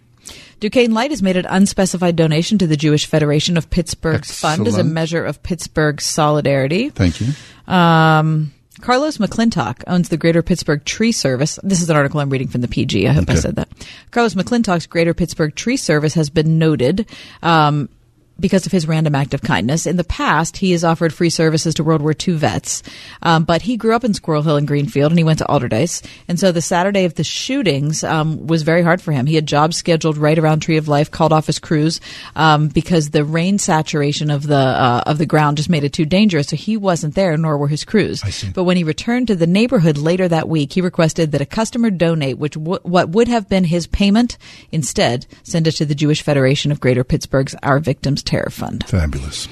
Duquesne 0.60 0.94
Light 0.94 1.12
has 1.12 1.22
made 1.22 1.36
an 1.38 1.46
unspecified 1.46 2.16
donation 2.16 2.58
to 2.58 2.66
the 2.68 2.78
Jewish 2.78 3.06
Federation 3.06 3.58
of 3.58 3.70
Pittsburgh's 3.70 4.32
fund 4.32 4.68
as 4.68 4.78
a 4.78 4.84
measure 4.84 5.24
of 5.24 5.44
Pittsburgh's 5.44 6.06
solidarity. 6.06 6.90
Thank 6.90 7.20
you. 7.22 7.28
Um, 7.68 8.54
Carlos 8.82 9.18
McClintock 9.18 9.84
owns 9.88 10.10
the 10.10 10.18
Greater 10.18 10.44
Pittsburgh 10.44 10.84
Tree 10.84 11.12
Service. 11.12 11.58
This 11.64 11.82
is 11.82 11.90
an 11.90 11.96
article 11.96 12.20
I'm 12.20 12.30
reading 12.30 12.50
from 12.50 12.62
the 12.62 12.68
PG. 12.68 13.08
I 13.08 13.14
hope 13.14 13.30
I 13.30 13.36
said 13.36 13.56
that. 13.56 13.70
Carlos 14.12 14.36
McClintock's 14.36 14.86
Greater 14.86 15.14
Pittsburgh 15.14 15.56
Tree 15.56 15.78
Service 15.78 16.14
has 16.16 16.30
been 16.30 16.60
noted. 16.60 17.08
Um, 17.42 17.90
because 18.40 18.66
of 18.66 18.72
his 18.72 18.88
random 18.88 19.16
act 19.16 19.34
of 19.34 19.42
kindness. 19.42 19.86
In 19.86 19.98
the 19.98 20.04
past, 20.04 20.58
he 20.58 20.72
has 20.72 20.84
offered 20.84 21.14
free 21.14 21.30
services 21.30 21.74
to 21.76 21.84
World 21.84 22.02
War 22.02 22.14
II 22.16 22.36
vets, 22.36 22.84
um, 23.22 23.44
but 23.44 23.62
he 23.62 23.78
grew 23.78 23.96
up 23.96 24.04
in 24.04 24.14
Squirrel 24.14 24.44
Hill 24.44 24.58
and 24.58 24.68
Greenfield, 24.68 25.12
and 25.12 25.20
he 25.20 25.24
went 25.24 25.40
to 25.40 25.46
Allderdice. 25.46 26.06
And 26.28 26.40
so 26.40 26.52
the 26.52 26.62
Saturday 26.62 27.06
of 27.06 27.16
the 27.16 27.24
shootings 27.24 28.04
um, 28.04 28.48
was 28.48 28.64
very 28.64 28.82
hard 28.82 29.02
for 29.02 29.12
him. 29.12 29.26
He 29.26 29.36
had 29.36 29.46
jobs 29.46 29.78
scheduled 29.78 30.18
right 30.18 30.38
around 30.38 30.60
Tree 30.60 30.78
of 30.78 30.88
Life, 30.88 31.12
called 31.12 31.34
off 31.34 31.48
his 31.48 31.60
crews 31.60 32.02
um, 32.36 32.68
because 32.68 33.10
the 33.12 33.24
rain 33.24 33.58
saturation 33.58 34.30
of 34.30 34.46
the 34.48 34.56
uh, 34.56 35.04
of 35.06 35.18
the 35.18 35.26
ground 35.26 35.58
just 35.58 35.70
made 35.70 35.84
it 35.84 35.94
too 35.94 36.06
dangerous. 36.06 36.48
So 36.48 36.56
he 36.56 36.78
wasn't 36.78 37.16
there, 37.16 37.38
nor 37.38 37.58
were 37.58 37.68
his 37.68 37.86
crews. 37.86 38.22
But 38.54 38.64
when 38.64 38.78
he 38.78 38.84
returned 38.84 39.28
to 39.28 39.36
the 39.36 39.48
neighborhood 39.48 39.98
later 39.98 40.28
that 40.28 40.50
week, 40.50 40.74
he 40.74 40.82
requested 40.82 41.32
that 41.32 41.42
a 41.42 41.46
customer 41.46 41.90
donate, 41.90 42.38
which 42.38 42.54
w- 42.54 42.80
what 42.84 43.10
would 43.10 43.28
have 43.28 43.48
been 43.48 43.64
his 43.64 43.88
payment, 43.88 44.38
instead 44.72 45.26
send 45.44 45.68
it 45.68 45.74
to 45.74 45.86
the 45.86 45.96
Jewish 45.96 46.22
Federation 46.22 46.72
of 46.72 46.80
Greater 46.80 47.04
Pittsburgh's 47.04 47.56
Our 47.64 47.80
Victims 47.80 48.24
Terror 48.26 48.50
Fund. 48.50 48.86
Fabulous. 48.88 49.48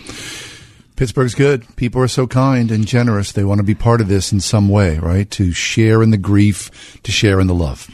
Pittsburgh's 0.96 1.36
good. 1.36 1.66
People 1.76 2.02
are 2.02 2.08
so 2.08 2.28
kind 2.28 2.70
and 2.72 2.86
generous. 2.86 3.32
They 3.32 3.44
want 3.44 3.60
to 3.60 3.64
be 3.64 3.76
part 3.76 4.00
of 4.00 4.08
this 4.08 4.32
in 4.32 4.40
some 4.40 4.70
way, 4.70 5.00
right? 5.00 5.30
To 5.32 5.52
share 5.52 6.04
in 6.04 6.12
the 6.12 6.18
grief, 6.18 7.02
to 7.04 7.12
share 7.12 7.40
in 7.40 7.48
the 7.48 7.56
love. 7.56 7.90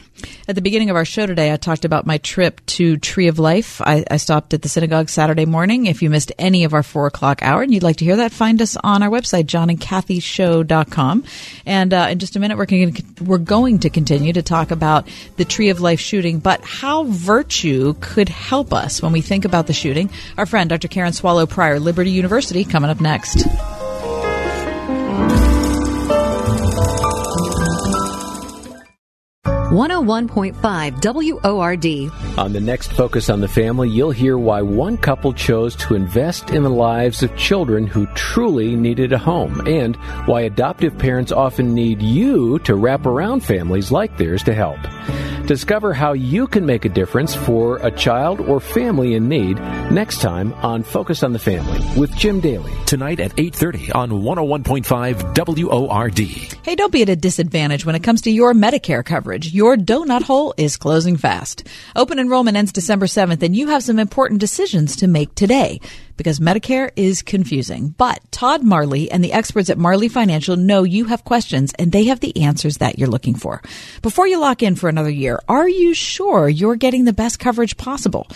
At 0.48 0.54
the 0.54 0.62
beginning 0.62 0.90
of 0.90 0.96
our 0.96 1.04
show 1.04 1.26
today, 1.26 1.52
I 1.52 1.56
talked 1.56 1.84
about 1.84 2.06
my 2.06 2.18
trip 2.18 2.64
to 2.66 2.96
Tree 2.96 3.28
of 3.28 3.38
Life. 3.38 3.80
I, 3.80 4.04
I 4.10 4.16
stopped 4.16 4.54
at 4.54 4.62
the 4.62 4.68
synagogue 4.68 5.08
Saturday 5.08 5.46
morning. 5.46 5.86
If 5.86 6.02
you 6.02 6.10
missed 6.10 6.32
any 6.38 6.64
of 6.64 6.74
our 6.74 6.82
four 6.82 7.06
o'clock 7.06 7.42
hour 7.42 7.62
and 7.62 7.72
you'd 7.72 7.82
like 7.82 7.96
to 7.96 8.04
hear 8.04 8.16
that, 8.16 8.32
find 8.32 8.60
us 8.60 8.76
on 8.82 9.02
our 9.02 9.10
website, 9.10 9.44
johnandkathyshow.com. 9.44 11.24
And 11.66 11.94
uh, 11.94 12.08
in 12.10 12.18
just 12.18 12.36
a 12.36 12.40
minute, 12.40 12.58
we're 12.58 12.66
going, 12.66 12.94
to, 12.94 13.24
we're 13.24 13.38
going 13.38 13.78
to 13.80 13.90
continue 13.90 14.32
to 14.32 14.42
talk 14.42 14.70
about 14.70 15.08
the 15.36 15.44
Tree 15.44 15.68
of 15.68 15.80
Life 15.80 16.00
shooting, 16.00 16.38
but 16.38 16.60
how 16.62 17.04
virtue 17.04 17.94
could 18.00 18.28
help 18.28 18.72
us 18.72 19.02
when 19.02 19.12
we 19.12 19.20
think 19.20 19.44
about 19.44 19.66
the 19.66 19.72
shooting. 19.72 20.10
Our 20.36 20.46
friend, 20.46 20.70
Dr. 20.70 20.88
Karen 20.88 21.12
Swallow 21.12 21.46
Prior, 21.46 21.80
Liberty 21.80 22.10
University, 22.10 22.64
coming 22.64 22.90
up 22.90 23.00
next. 23.00 23.46
One 29.70 29.90
hundred 29.90 30.08
one 30.08 30.26
point 30.26 30.56
five 30.56 30.94
WORD. 31.00 31.86
On 32.36 32.52
the 32.52 32.60
next 32.60 32.92
Focus 32.92 33.30
on 33.30 33.40
the 33.40 33.46
Family, 33.46 33.88
you'll 33.88 34.10
hear 34.10 34.36
why 34.36 34.62
one 34.62 34.96
couple 34.96 35.32
chose 35.32 35.76
to 35.76 35.94
invest 35.94 36.50
in 36.50 36.64
the 36.64 36.70
lives 36.70 37.22
of 37.22 37.36
children 37.36 37.86
who 37.86 38.06
truly 38.16 38.74
needed 38.74 39.12
a 39.12 39.18
home, 39.18 39.60
and 39.68 39.94
why 40.26 40.40
adoptive 40.40 40.98
parents 40.98 41.30
often 41.30 41.72
need 41.72 42.02
you 42.02 42.58
to 42.60 42.74
wrap 42.74 43.06
around 43.06 43.44
families 43.44 43.92
like 43.92 44.18
theirs 44.18 44.42
to 44.42 44.54
help. 44.54 44.80
Discover 45.46 45.94
how 45.94 46.12
you 46.12 46.46
can 46.46 46.64
make 46.64 46.84
a 46.84 46.88
difference 46.88 47.34
for 47.34 47.78
a 47.78 47.90
child 47.90 48.40
or 48.40 48.60
family 48.60 49.14
in 49.14 49.28
need 49.28 49.58
next 49.90 50.20
time 50.20 50.52
on 50.54 50.84
Focus 50.84 51.24
on 51.24 51.32
the 51.32 51.40
Family 51.40 51.80
with 51.98 52.14
Jim 52.14 52.38
Daly. 52.38 52.72
Tonight 52.86 53.18
at 53.18 53.34
8.30 53.34 53.92
on 53.94 54.10
101.5 54.10 55.64
WORD. 55.66 56.18
Hey, 56.62 56.76
don't 56.76 56.92
be 56.92 57.02
at 57.02 57.08
a 57.08 57.16
disadvantage 57.16 57.84
when 57.84 57.96
it 57.96 58.02
comes 58.04 58.22
to 58.22 58.30
your 58.30 58.54
Medicare 58.54 59.04
coverage. 59.04 59.52
Your 59.60 59.76
donut 59.76 60.22
hole 60.22 60.54
is 60.56 60.78
closing 60.78 61.18
fast. 61.18 61.66
Open 61.94 62.18
enrollment 62.18 62.56
ends 62.56 62.72
December 62.72 63.04
7th, 63.04 63.42
and 63.42 63.54
you 63.54 63.66
have 63.66 63.82
some 63.82 63.98
important 63.98 64.40
decisions 64.40 64.96
to 64.96 65.06
make 65.06 65.34
today 65.34 65.80
because 66.16 66.40
Medicare 66.40 66.90
is 66.96 67.20
confusing. 67.20 67.90
But 67.98 68.20
Todd 68.32 68.64
Marley 68.64 69.10
and 69.10 69.22
the 69.22 69.34
experts 69.34 69.68
at 69.68 69.76
Marley 69.76 70.08
Financial 70.08 70.56
know 70.56 70.82
you 70.82 71.04
have 71.04 71.26
questions 71.26 71.74
and 71.78 71.92
they 71.92 72.04
have 72.04 72.20
the 72.20 72.42
answers 72.42 72.78
that 72.78 72.98
you're 72.98 73.06
looking 73.06 73.34
for. 73.34 73.60
Before 74.00 74.26
you 74.26 74.40
lock 74.40 74.62
in 74.62 74.76
for 74.76 74.88
another 74.88 75.10
year, 75.10 75.38
are 75.46 75.68
you 75.68 75.92
sure 75.92 76.48
you're 76.48 76.76
getting 76.76 77.04
the 77.04 77.12
best 77.12 77.38
coverage 77.38 77.76
possible? 77.76 78.28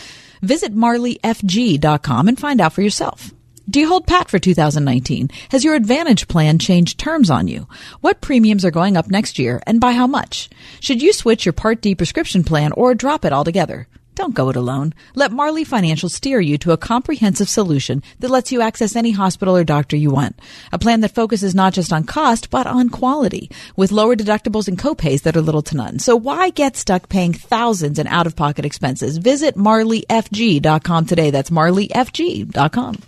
Visit 0.43 0.77
marleyfg.com 0.77 2.29
and 2.29 2.39
find 2.39 2.61
out 2.61 2.75
for 2.75 2.83
yourself. 2.83 3.33
Do 3.69 3.81
you 3.81 3.89
hold 3.89 4.07
pat 4.07 4.29
for 4.29 4.39
2019? 4.39 5.31
Has 5.51 5.65
your 5.65 5.75
Advantage 5.75 6.29
plan 6.29 6.59
changed 6.59 6.99
terms 6.99 7.31
on 7.31 7.49
you? 7.49 7.67
What 8.03 8.21
premiums 8.21 8.63
are 8.63 8.71
going 8.71 8.95
up 8.95 9.11
next 9.11 9.39
year 9.39 9.63
and 9.67 9.81
by 9.81 9.93
how 9.93 10.07
much? 10.07 10.51
Should 10.81 11.01
you 11.01 11.15
switch 11.15 11.47
your 11.47 11.55
Part 11.55 11.81
D 11.81 11.95
prescription 11.95 12.45
plan 12.45 12.73
or 12.73 12.95
drop 12.95 13.25
it 13.25 13.33
altogether? 13.33 13.89
Don't 14.17 14.35
go 14.35 14.51
it 14.51 14.57
alone. 14.57 14.93
Let 15.15 15.33
Marley 15.33 15.65
Financial 15.65 16.11
steer 16.11 16.41
you 16.41 16.59
to 16.59 16.73
a 16.73 16.77
comprehensive 16.77 17.49
solution 17.49 18.03
that 18.21 18.31
lets 18.31 18.53
you 18.53 18.61
access 18.61 18.95
any 18.95 19.13
hospital 19.13 19.57
or 19.57 19.65
doctor 19.65 19.97
you 19.97 20.11
want. 20.11 20.39
A 20.71 20.79
plan 20.79 21.01
that 21.01 21.15
focuses 21.15 21.55
not 21.55 21.73
just 21.73 21.91
on 21.91 22.05
cost, 22.05 22.51
but 22.51 22.67
on 22.67 22.91
quality, 22.91 23.51
with 23.77 23.93
lower 23.93 24.15
deductibles 24.15 24.69
and 24.69 24.79
copays 24.79 25.23
that 25.23 25.37
are 25.39 25.41
little 25.41 25.63
to 25.63 25.77
none. 25.77 25.99
So 26.01 26.17
why 26.17 26.51
get 26.51 26.77
stuck 26.77 27.09
paying 27.09 27.33
thousands 27.33 27.99
in 27.99 28.07
out-of-pocket 28.07 28.67
expenses? 28.67 29.17
Visit 29.17 29.57
marleyfg.com 29.57 31.07
today. 31.07 31.31
That's 31.31 31.51
marleyfg.com. 31.51 32.99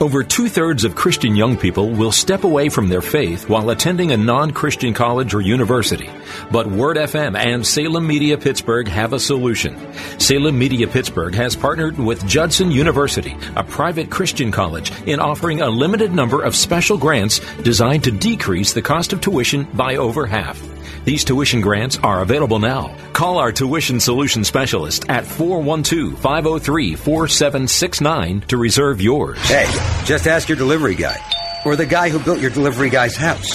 Over 0.00 0.24
two 0.24 0.48
thirds 0.48 0.84
of 0.84 0.94
Christian 0.94 1.36
young 1.36 1.58
people 1.58 1.90
will 1.90 2.10
step 2.10 2.44
away 2.44 2.70
from 2.70 2.88
their 2.88 3.02
faith 3.02 3.50
while 3.50 3.68
attending 3.68 4.12
a 4.12 4.16
non 4.16 4.50
Christian 4.50 4.94
college 4.94 5.34
or 5.34 5.42
university. 5.42 6.08
But 6.50 6.66
Word 6.66 6.96
FM 6.96 7.36
and 7.36 7.66
Salem 7.66 8.06
Media 8.06 8.38
Pittsburgh 8.38 8.88
have 8.88 9.12
a 9.12 9.20
solution. 9.20 9.76
Salem 10.18 10.58
Media 10.58 10.88
Pittsburgh 10.88 11.34
has 11.34 11.54
partnered 11.54 11.98
with 11.98 12.26
Judson 12.26 12.70
University, 12.70 13.36
a 13.56 13.62
private 13.62 14.08
Christian 14.08 14.50
college, 14.50 14.90
in 15.06 15.20
offering 15.20 15.60
a 15.60 15.68
limited 15.68 16.14
number 16.14 16.42
of 16.42 16.56
special 16.56 16.96
grants 16.96 17.40
designed 17.62 18.04
to 18.04 18.10
decrease 18.10 18.72
the 18.72 18.80
cost 18.80 19.12
of 19.12 19.20
tuition 19.20 19.64
by 19.74 19.96
over 19.96 20.24
half. 20.24 20.69
These 21.10 21.24
tuition 21.24 21.60
grants 21.60 21.98
are 21.98 22.22
available 22.22 22.60
now. 22.60 22.94
Call 23.14 23.38
our 23.38 23.50
tuition 23.50 23.98
solution 23.98 24.44
specialist 24.44 25.10
at 25.10 25.26
412 25.26 26.16
503 26.16 26.94
4769 26.94 28.42
to 28.42 28.56
reserve 28.56 29.00
yours. 29.00 29.36
Hey, 29.40 29.66
just 30.04 30.28
ask 30.28 30.48
your 30.48 30.56
delivery 30.56 30.94
guy. 30.94 31.18
Or 31.64 31.74
the 31.74 31.84
guy 31.84 32.10
who 32.10 32.20
built 32.20 32.38
your 32.38 32.52
delivery 32.52 32.90
guy's 32.90 33.16
house. 33.16 33.50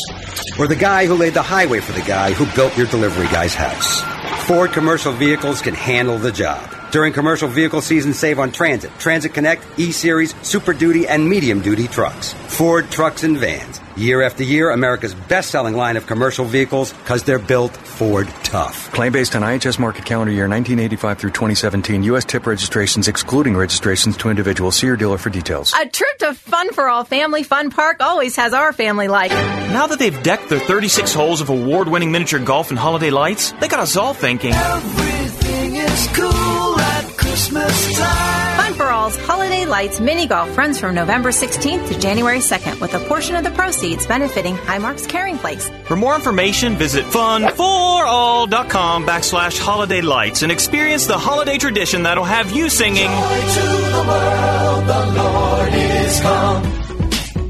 Or 0.60 0.68
the 0.68 0.76
guy 0.76 1.06
who 1.06 1.14
laid 1.14 1.34
the 1.34 1.42
highway 1.42 1.80
for 1.80 1.94
the 1.94 2.02
guy 2.06 2.34
who 2.34 2.46
built 2.58 2.78
your 2.78 2.88
delivery 2.88 3.28
guy's 3.28 3.56
house. 3.56 4.02
Ford 4.48 4.74
commercial 4.74 5.14
vehicles 5.14 5.62
can 5.62 5.76
handle 5.76 6.18
the 6.18 6.34
job. 6.34 6.75
During 6.92 7.14
commercial 7.14 7.48
vehicle 7.48 7.82
season, 7.82 8.14
save 8.14 8.40
on 8.40 8.52
Transit, 8.52 8.92
Transit 9.00 9.34
Connect, 9.34 9.64
E 9.78 9.92
Series, 9.92 10.34
Super 10.48 10.74
Duty, 10.74 11.08
and 11.08 11.28
Medium 11.28 11.62
Duty 11.62 11.88
trucks. 11.88 12.34
Ford 12.34 12.90
trucks 12.90 13.24
and 13.24 13.38
vans. 13.38 13.82
Year 13.98 14.22
after 14.22 14.44
year, 14.44 14.72
America's 14.72 15.16
best 15.16 15.52
selling 15.52 15.74
line 15.74 15.96
of 15.96 16.06
commercial 16.06 16.44
vehicles 16.44 16.92
because 16.92 17.24
they're 17.24 17.40
built 17.40 17.76
Ford 17.76 18.28
tough. 18.44 18.92
Claim 18.92 19.14
based 19.14 19.36
on 19.36 19.42
IHS 19.42 19.78
Markit 19.78 20.06
calendar 20.06 20.34
year 20.34 20.50
1985 20.50 21.18
through 21.18 21.32
2017. 21.32 22.04
U.S. 22.04 22.26
tip 22.26 22.46
registrations 22.46 23.08
excluding 23.08 23.56
registrations 23.56 24.18
to 24.18 24.30
individuals. 24.30 24.76
See 24.76 24.88
your 24.88 24.98
dealer 24.98 25.18
for 25.18 25.30
details. 25.30 25.74
A 25.74 25.88
trip 25.88 26.18
to 26.20 26.34
Fun 26.34 26.74
for 26.74 26.90
All 26.90 27.06
Family 27.06 27.44
Fun 27.44 27.72
Park 27.72 28.02
always 28.02 28.36
has 28.36 28.54
our 28.54 28.74
family 28.74 29.08
like. 29.08 29.32
Now 29.32 29.88
that 29.88 30.00
they've 30.00 30.24
decked 30.24 30.50
their 30.50 30.60
36 30.60 31.14
holes 31.14 31.40
of 31.40 31.50
award 31.50 31.88
winning 31.88 32.12
miniature 32.12 32.40
golf 32.40 32.70
and 32.70 32.80
holiday 32.80 33.12
lights, 33.12 33.54
they 33.62 33.70
got 33.70 33.80
us 33.80 33.96
all 33.96 34.14
thinking. 34.14 34.52
Everything 34.54 35.76
is 35.76 36.10
cool 36.14 36.32
at 36.32 36.55
Christmas 37.36 37.98
time. 37.98 38.58
Fun 38.60 38.74
for 38.76 38.90
All's 38.90 39.18
Holiday 39.18 39.66
Lights 39.66 40.00
mini 40.00 40.26
golf 40.26 40.58
runs 40.58 40.80
from 40.80 40.96
November 40.96 41.32
16th 41.32 41.90
to 41.90 42.00
January 42.00 42.38
2nd, 42.38 42.80
with 42.80 42.94
a 42.94 43.00
portion 43.10 43.36
of 43.36 43.44
the 43.44 43.52
proceeds 43.52 44.08
benefiting 44.08 44.56
Highmark's 44.56 45.06
Caring 45.06 45.38
Place. 45.38 45.70
For 45.84 45.98
more 45.98 46.16
information, 46.16 46.78
visit 46.78 47.04
funforall.com 47.04 49.06
backslash 49.06 49.60
holiday 49.60 50.00
lights 50.00 50.44
and 50.44 50.50
experience 50.50 51.08
the 51.08 51.18
holiday 51.18 51.58
tradition 51.58 52.04
that'll 52.04 52.24
have 52.24 52.54
you 52.54 52.70
singing. 52.70 53.10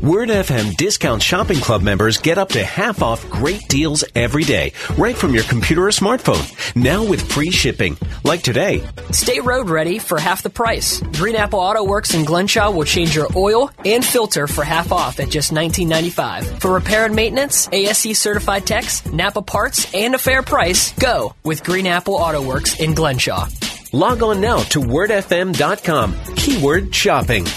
Word 0.05 0.29
FM 0.29 0.77
Discount 0.77 1.23
Shopping 1.23 1.57
Club 1.57 1.81
members 1.81 2.19
get 2.19 2.37
up 2.37 2.49
to 2.49 2.63
half 2.63 3.01
off 3.01 3.27
great 3.27 3.67
deals 3.67 4.03
every 4.13 4.43
day, 4.43 4.71
right 4.99 5.17
from 5.17 5.33
your 5.33 5.43
computer 5.45 5.87
or 5.87 5.89
smartphone. 5.89 6.45
Now 6.75 7.03
with 7.03 7.27
free 7.31 7.49
shipping. 7.49 7.97
Like 8.23 8.43
today. 8.43 8.83
Stay 9.09 9.39
road 9.39 9.67
ready 9.67 9.97
for 9.97 10.19
half 10.19 10.43
the 10.43 10.51
price. 10.51 11.01
Green 11.13 11.35
Apple 11.35 11.57
Auto 11.57 11.83
Works 11.83 12.13
in 12.13 12.23
Glenshaw 12.23 12.69
will 12.71 12.83
change 12.83 13.15
your 13.15 13.29
oil 13.35 13.71
and 13.83 14.05
filter 14.05 14.45
for 14.45 14.63
half 14.63 14.91
off 14.91 15.19
at 15.19 15.31
just 15.31 15.51
$19.95. 15.51 16.61
For 16.61 16.71
repair 16.71 17.05
and 17.05 17.15
maintenance, 17.15 17.67
ASE 17.71 18.15
certified 18.15 18.67
techs, 18.67 19.03
Napa 19.07 19.41
parts, 19.41 19.91
and 19.91 20.13
a 20.13 20.19
fair 20.19 20.43
price, 20.43 20.91
go 20.99 21.33
with 21.43 21.63
Green 21.63 21.87
Apple 21.87 22.13
Auto 22.13 22.43
Works 22.43 22.79
in 22.79 22.93
Glenshaw. 22.93 23.47
Log 23.91 24.21
on 24.21 24.39
now 24.39 24.59
to 24.69 24.81
wordfm.com. 24.81 26.13
Keyword 26.35 26.93
shopping. 26.93 27.47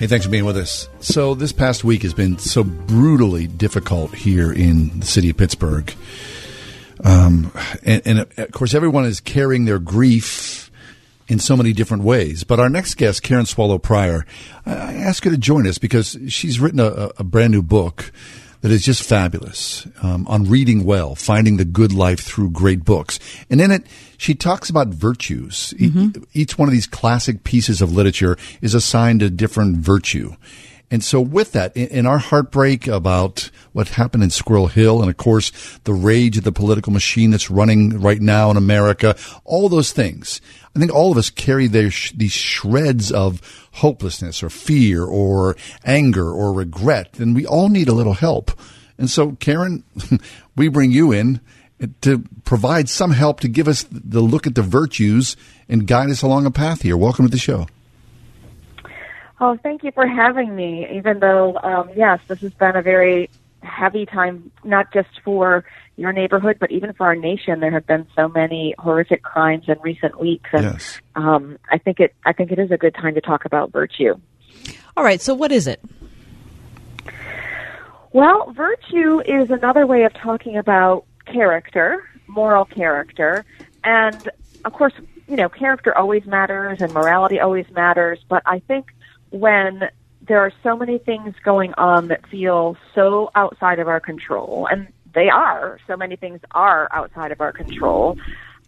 Hey, 0.00 0.06
thanks 0.06 0.24
for 0.24 0.32
being 0.32 0.46
with 0.46 0.56
us. 0.56 0.88
So, 1.00 1.34
this 1.34 1.52
past 1.52 1.84
week 1.84 2.04
has 2.04 2.14
been 2.14 2.38
so 2.38 2.64
brutally 2.64 3.46
difficult 3.46 4.14
here 4.14 4.50
in 4.50 5.00
the 5.00 5.04
city 5.04 5.28
of 5.28 5.36
Pittsburgh. 5.36 5.94
Um, 7.04 7.52
and, 7.82 8.00
and 8.06 8.18
of 8.38 8.50
course, 8.52 8.72
everyone 8.72 9.04
is 9.04 9.20
carrying 9.20 9.66
their 9.66 9.78
grief 9.78 10.70
in 11.28 11.38
so 11.38 11.54
many 11.54 11.74
different 11.74 12.02
ways. 12.02 12.44
But 12.44 12.58
our 12.58 12.70
next 12.70 12.94
guest, 12.94 13.22
Karen 13.22 13.44
Swallow 13.44 13.76
Prior, 13.76 14.24
I 14.64 14.94
ask 14.94 15.22
her 15.24 15.30
to 15.30 15.36
join 15.36 15.66
us 15.66 15.76
because 15.76 16.16
she's 16.28 16.58
written 16.60 16.80
a, 16.80 17.10
a 17.18 17.22
brand 17.22 17.52
new 17.52 17.62
book 17.62 18.10
that 18.60 18.70
is 18.70 18.84
just 18.84 19.02
fabulous 19.02 19.86
um, 20.02 20.26
on 20.26 20.44
reading 20.44 20.84
well, 20.84 21.14
finding 21.14 21.56
the 21.56 21.64
good 21.64 21.92
life 21.92 22.20
through 22.20 22.50
great 22.50 22.84
books. 22.84 23.18
And 23.48 23.60
in 23.60 23.70
it, 23.70 23.86
she 24.18 24.34
talks 24.34 24.68
about 24.68 24.88
virtues. 24.88 25.72
E- 25.78 25.86
each 26.34 26.58
one 26.58 26.68
of 26.68 26.72
these 26.72 26.86
classic 26.86 27.44
pieces 27.44 27.80
of 27.80 27.92
literature 27.92 28.36
is 28.60 28.74
assigned 28.74 29.22
a 29.22 29.30
different 29.30 29.76
virtue. 29.76 30.34
And 30.90 31.04
so 31.04 31.20
with 31.20 31.52
that, 31.52 31.76
in 31.76 32.04
our 32.04 32.18
heartbreak 32.18 32.88
about 32.88 33.50
what 33.72 33.90
happened 33.90 34.24
in 34.24 34.30
Squirrel 34.30 34.66
Hill 34.66 35.00
and 35.00 35.08
of 35.08 35.16
course 35.16 35.52
the 35.84 35.94
rage 35.94 36.36
of 36.36 36.42
the 36.42 36.50
political 36.50 36.92
machine 36.92 37.30
that's 37.30 37.48
running 37.48 38.00
right 38.00 38.20
now 38.20 38.50
in 38.50 38.56
America, 38.56 39.16
all 39.44 39.68
those 39.68 39.92
things, 39.92 40.40
I 40.74 40.78
think 40.78 40.94
all 40.94 41.10
of 41.10 41.18
us 41.18 41.30
carry 41.30 41.66
their 41.66 41.90
these 42.14 42.32
shreds 42.32 43.10
of 43.10 43.68
hopelessness 43.72 44.42
or 44.42 44.50
fear 44.50 45.04
or 45.04 45.56
anger 45.84 46.30
or 46.30 46.52
regret, 46.52 47.18
and 47.18 47.34
we 47.34 47.46
all 47.46 47.68
need 47.68 47.88
a 47.88 47.92
little 47.92 48.14
help. 48.14 48.52
And 48.96 49.10
so, 49.10 49.32
Karen, 49.32 49.82
we 50.56 50.68
bring 50.68 50.92
you 50.92 51.12
in 51.12 51.40
to 52.02 52.22
provide 52.44 52.88
some 52.88 53.10
help 53.10 53.40
to 53.40 53.48
give 53.48 53.66
us 53.66 53.84
the 53.90 54.20
look 54.20 54.46
at 54.46 54.54
the 54.54 54.62
virtues 54.62 55.36
and 55.68 55.86
guide 55.86 56.10
us 56.10 56.22
along 56.22 56.46
a 56.46 56.50
path 56.50 56.82
here. 56.82 56.96
Welcome 56.96 57.24
to 57.24 57.30
the 57.30 57.38
show. 57.38 57.66
Oh, 59.40 59.56
thank 59.62 59.82
you 59.82 59.90
for 59.92 60.06
having 60.06 60.54
me. 60.54 60.86
Even 60.96 61.18
though, 61.18 61.56
um, 61.62 61.90
yes, 61.96 62.20
this 62.28 62.40
has 62.40 62.52
been 62.52 62.76
a 62.76 62.82
very 62.82 63.30
heavy 63.62 64.04
time, 64.04 64.50
not 64.64 64.92
just 64.92 65.08
for 65.24 65.64
your 66.00 66.12
neighborhood, 66.12 66.56
but 66.58 66.72
even 66.72 66.92
for 66.94 67.06
our 67.06 67.14
nation. 67.14 67.60
There 67.60 67.70
have 67.70 67.86
been 67.86 68.06
so 68.16 68.28
many 68.28 68.74
horrific 68.78 69.22
crimes 69.22 69.64
in 69.68 69.78
recent 69.82 70.18
weeks, 70.18 70.48
and 70.52 70.64
yes. 70.64 71.00
um, 71.14 71.58
I 71.70 71.78
think 71.78 72.00
it. 72.00 72.14
I 72.24 72.32
think 72.32 72.50
it 72.50 72.58
is 72.58 72.70
a 72.70 72.78
good 72.78 72.94
time 72.94 73.14
to 73.14 73.20
talk 73.20 73.44
about 73.44 73.70
virtue. 73.70 74.14
All 74.96 75.04
right. 75.04 75.20
So, 75.20 75.34
what 75.34 75.52
is 75.52 75.66
it? 75.66 75.80
Well, 78.12 78.52
virtue 78.52 79.20
is 79.20 79.50
another 79.50 79.86
way 79.86 80.02
of 80.04 80.12
talking 80.14 80.56
about 80.56 81.04
character, 81.26 82.02
moral 82.26 82.64
character, 82.64 83.44
and 83.84 84.28
of 84.64 84.72
course, 84.72 84.94
you 85.28 85.36
know, 85.36 85.48
character 85.48 85.96
always 85.96 86.24
matters 86.26 86.80
and 86.80 86.92
morality 86.92 87.38
always 87.38 87.66
matters. 87.70 88.18
But 88.28 88.42
I 88.46 88.58
think 88.60 88.86
when 89.30 89.88
there 90.26 90.40
are 90.40 90.52
so 90.62 90.76
many 90.76 90.98
things 90.98 91.34
going 91.44 91.72
on 91.74 92.08
that 92.08 92.26
feel 92.28 92.76
so 92.94 93.30
outside 93.34 93.78
of 93.78 93.86
our 93.86 94.00
control, 94.00 94.66
and 94.70 94.88
they 95.14 95.28
are, 95.28 95.78
so 95.86 95.96
many 95.96 96.16
things 96.16 96.40
are 96.52 96.88
outside 96.92 97.32
of 97.32 97.40
our 97.40 97.52
control, 97.52 98.18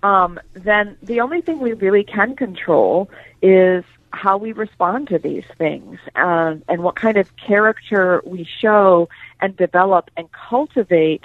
um, 0.03 0.41
then 0.55 0.97
the 1.03 1.21
only 1.21 1.41
thing 1.41 1.61
we 1.61 1.73
really 1.75 2.05
can 2.05 2.35
control 2.35 3.09
is 3.41 3.85
how 4.13 4.37
we 4.37 4.53
respond 4.53 5.09
to 5.09 5.19
these 5.19 5.45
things 5.57 5.99
um, 6.17 6.63
and 6.69 6.83
what 6.83 6.97
kind 6.97 7.17
of 7.17 7.35
character 7.37 8.23
we 8.27 8.45
show 8.61 9.09
and 9.41 9.57
develop 9.57 10.11
and 10.17 10.29
cultivate 10.33 11.25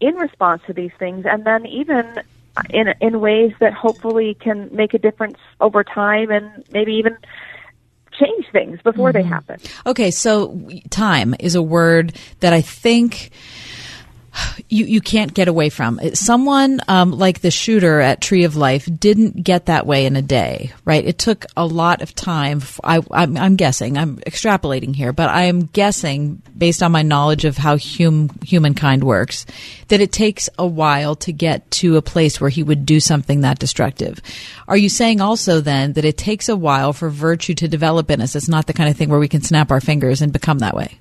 in 0.00 0.14
response 0.16 0.62
to 0.66 0.72
these 0.72 0.92
things, 0.98 1.24
and 1.26 1.44
then 1.44 1.66
even 1.66 2.22
in 2.70 2.94
in 3.00 3.20
ways 3.20 3.52
that 3.60 3.72
hopefully 3.72 4.34
can 4.34 4.68
make 4.72 4.94
a 4.94 4.98
difference 4.98 5.38
over 5.60 5.82
time 5.82 6.30
and 6.30 6.64
maybe 6.72 6.94
even 6.94 7.16
change 8.12 8.46
things 8.52 8.80
before 8.82 9.12
they 9.12 9.22
happen. 9.22 9.58
Okay, 9.86 10.10
so 10.10 10.68
time 10.90 11.34
is 11.40 11.54
a 11.54 11.62
word 11.62 12.16
that 12.40 12.52
I 12.52 12.60
think 12.60 13.30
you 14.68 14.84
you 14.84 15.00
can't 15.00 15.34
get 15.34 15.48
away 15.48 15.68
from. 15.68 16.00
Someone 16.14 16.80
um, 16.88 17.12
like 17.12 17.40
the 17.40 17.50
shooter 17.50 18.00
at 18.00 18.20
Tree 18.20 18.44
of 18.44 18.56
Life 18.56 18.88
didn't 18.98 19.42
get 19.42 19.66
that 19.66 19.86
way 19.86 20.06
in 20.06 20.16
a 20.16 20.22
day, 20.22 20.72
right? 20.84 21.04
It 21.04 21.18
took 21.18 21.46
a 21.56 21.66
lot 21.66 22.02
of 22.02 22.14
time. 22.14 22.62
I, 22.82 23.00
I'm, 23.10 23.36
I'm 23.36 23.56
guessing. 23.56 23.96
I'm 23.96 24.16
extrapolating 24.18 24.94
here, 24.94 25.12
but 25.12 25.28
I 25.28 25.44
am 25.44 25.66
guessing 25.66 26.42
based 26.56 26.82
on 26.82 26.92
my 26.92 27.02
knowledge 27.02 27.44
of 27.44 27.56
how 27.56 27.76
hum, 27.78 28.30
humankind 28.44 29.04
works 29.04 29.46
that 29.88 30.00
it 30.00 30.12
takes 30.12 30.48
a 30.58 30.66
while 30.66 31.14
to 31.16 31.32
get 31.32 31.70
to 31.70 31.96
a 31.96 32.02
place 32.02 32.40
where 32.40 32.50
he 32.50 32.62
would 32.62 32.86
do 32.86 33.00
something 33.00 33.42
that 33.42 33.58
destructive. 33.58 34.20
Are 34.66 34.76
you 34.76 34.88
saying 34.88 35.20
also 35.20 35.60
then 35.60 35.92
that 35.94 36.04
it 36.04 36.18
takes 36.18 36.48
a 36.48 36.56
while 36.56 36.92
for 36.92 37.10
virtue 37.10 37.54
to 37.54 37.68
develop 37.68 38.10
in 38.10 38.20
us? 38.20 38.34
It's 38.34 38.48
not 38.48 38.66
the 38.66 38.72
kind 38.72 38.88
of 38.88 38.96
thing 38.96 39.08
where 39.08 39.20
we 39.20 39.28
can 39.28 39.42
snap 39.42 39.70
our 39.70 39.80
fingers 39.80 40.22
and 40.22 40.32
become 40.32 40.58
that 40.60 40.74
way. 40.74 40.98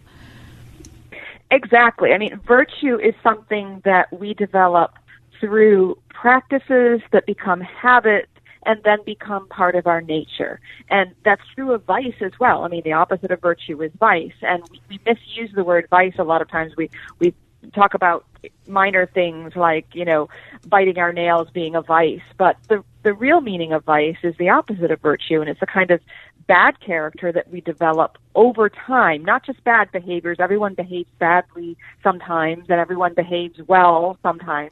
Exactly. 1.52 2.14
I 2.14 2.18
mean, 2.18 2.40
virtue 2.46 3.00
is 3.00 3.14
something 3.22 3.82
that 3.86 4.12
we 4.12 4.34
develop 4.34 4.94
through 5.40 5.98
practices 6.10 7.02
that 7.12 7.26
become 7.26 7.62
habit 7.62 8.30
and 8.66 8.82
then 8.84 9.00
become 9.06 9.48
part 9.50 9.76
of 9.76 9.88
our 9.88 10.02
nature. 10.02 10.60
And 10.90 11.14
that's 11.26 11.42
true 11.54 11.74
of 11.74 11.84
vice 11.84 12.16
as 12.22 12.32
well. 12.40 12.64
I 12.64 12.70
mean, 12.70 12.84
the 12.84 12.94
opposite 12.94 13.30
of 13.32 13.42
virtue 13.42 13.82
is 13.82 13.92
vice. 14.00 14.34
And 14.42 14.64
we, 14.72 14.82
we 14.90 15.00
misuse 15.06 15.52
the 15.54 15.64
word 15.64 15.88
vice 15.90 16.16
a 16.18 16.24
lot 16.24 16.42
of 16.42 16.50
times. 16.50 16.74
We, 16.78 16.90
we 17.20 17.34
talk 17.74 17.94
about 17.94 18.26
minor 18.68 19.06
things 19.06 19.56
like, 19.56 19.88
you 19.94 20.06
know, 20.06 20.30
biting 20.68 20.98
our 20.98 21.12
nails 21.12 21.50
being 21.54 21.76
a 21.76 21.82
vice. 21.82 22.22
But 22.38 22.58
the, 22.70 22.84
the 23.04 23.14
real 23.14 23.42
meaning 23.42 23.74
of 23.74 23.84
vice 23.84 24.18
is 24.24 24.36
the 24.38 24.50
opposite 24.50 24.92
of 24.92 25.02
virtue. 25.02 25.42
And 25.42 25.50
it's 25.50 25.62
a 25.62 25.66
kind 25.66 25.92
of 25.92 26.00
bad 26.48 26.80
character 26.80 27.32
that 27.32 27.50
we 27.52 27.62
develop 27.62 28.18
over 28.36 28.70
time, 28.70 29.24
not 29.24 29.46
just 29.46 29.64
bad 29.64 29.92
behaviors. 29.92 30.38
Everyone 30.40 30.74
behaves 30.74 31.10
badly 31.20 31.78
sometimes 32.02 32.66
and 32.70 32.80
everyone 32.80 33.14
behaves 33.14 33.60
well 33.68 34.18
sometimes. 34.22 34.72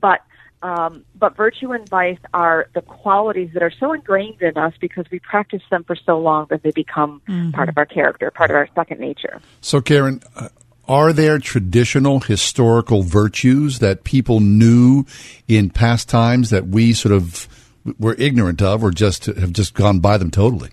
But 0.00 0.20
um, 0.62 1.04
but 1.14 1.36
virtue 1.36 1.72
and 1.72 1.86
vice 1.88 2.18
are 2.32 2.66
the 2.74 2.80
qualities 2.80 3.50
that 3.52 3.62
are 3.62 3.70
so 3.78 3.92
ingrained 3.92 4.40
in 4.40 4.56
us 4.56 4.72
because 4.80 5.04
we 5.10 5.18
practice 5.18 5.62
them 5.70 5.84
for 5.84 5.94
so 5.94 6.18
long 6.18 6.46
that 6.48 6.62
they 6.62 6.70
become 6.70 7.20
Mhm. 7.28 7.52
part 7.52 7.68
of 7.68 7.76
our 7.76 7.84
character, 7.84 8.30
part 8.30 8.50
of 8.50 8.56
our 8.56 8.68
second 8.74 8.98
nature. 8.98 9.40
So, 9.60 9.80
Karen, 9.80 10.22
uh, 10.34 10.48
are 10.88 11.12
there 11.12 11.38
traditional 11.38 12.20
historical 12.20 13.02
virtues 13.02 13.80
that 13.80 14.02
people 14.02 14.40
knew 14.40 15.04
in 15.46 15.68
past 15.70 16.08
times 16.08 16.50
that 16.50 16.66
we 16.66 16.94
sort 16.94 17.12
of 17.12 17.48
were 17.98 18.16
ignorant 18.18 18.62
of 18.62 18.82
or 18.82 18.90
just 18.90 19.26
have 19.26 19.52
just 19.52 19.74
gone 19.74 20.00
by 20.00 20.16
them 20.16 20.30
totally? 20.30 20.70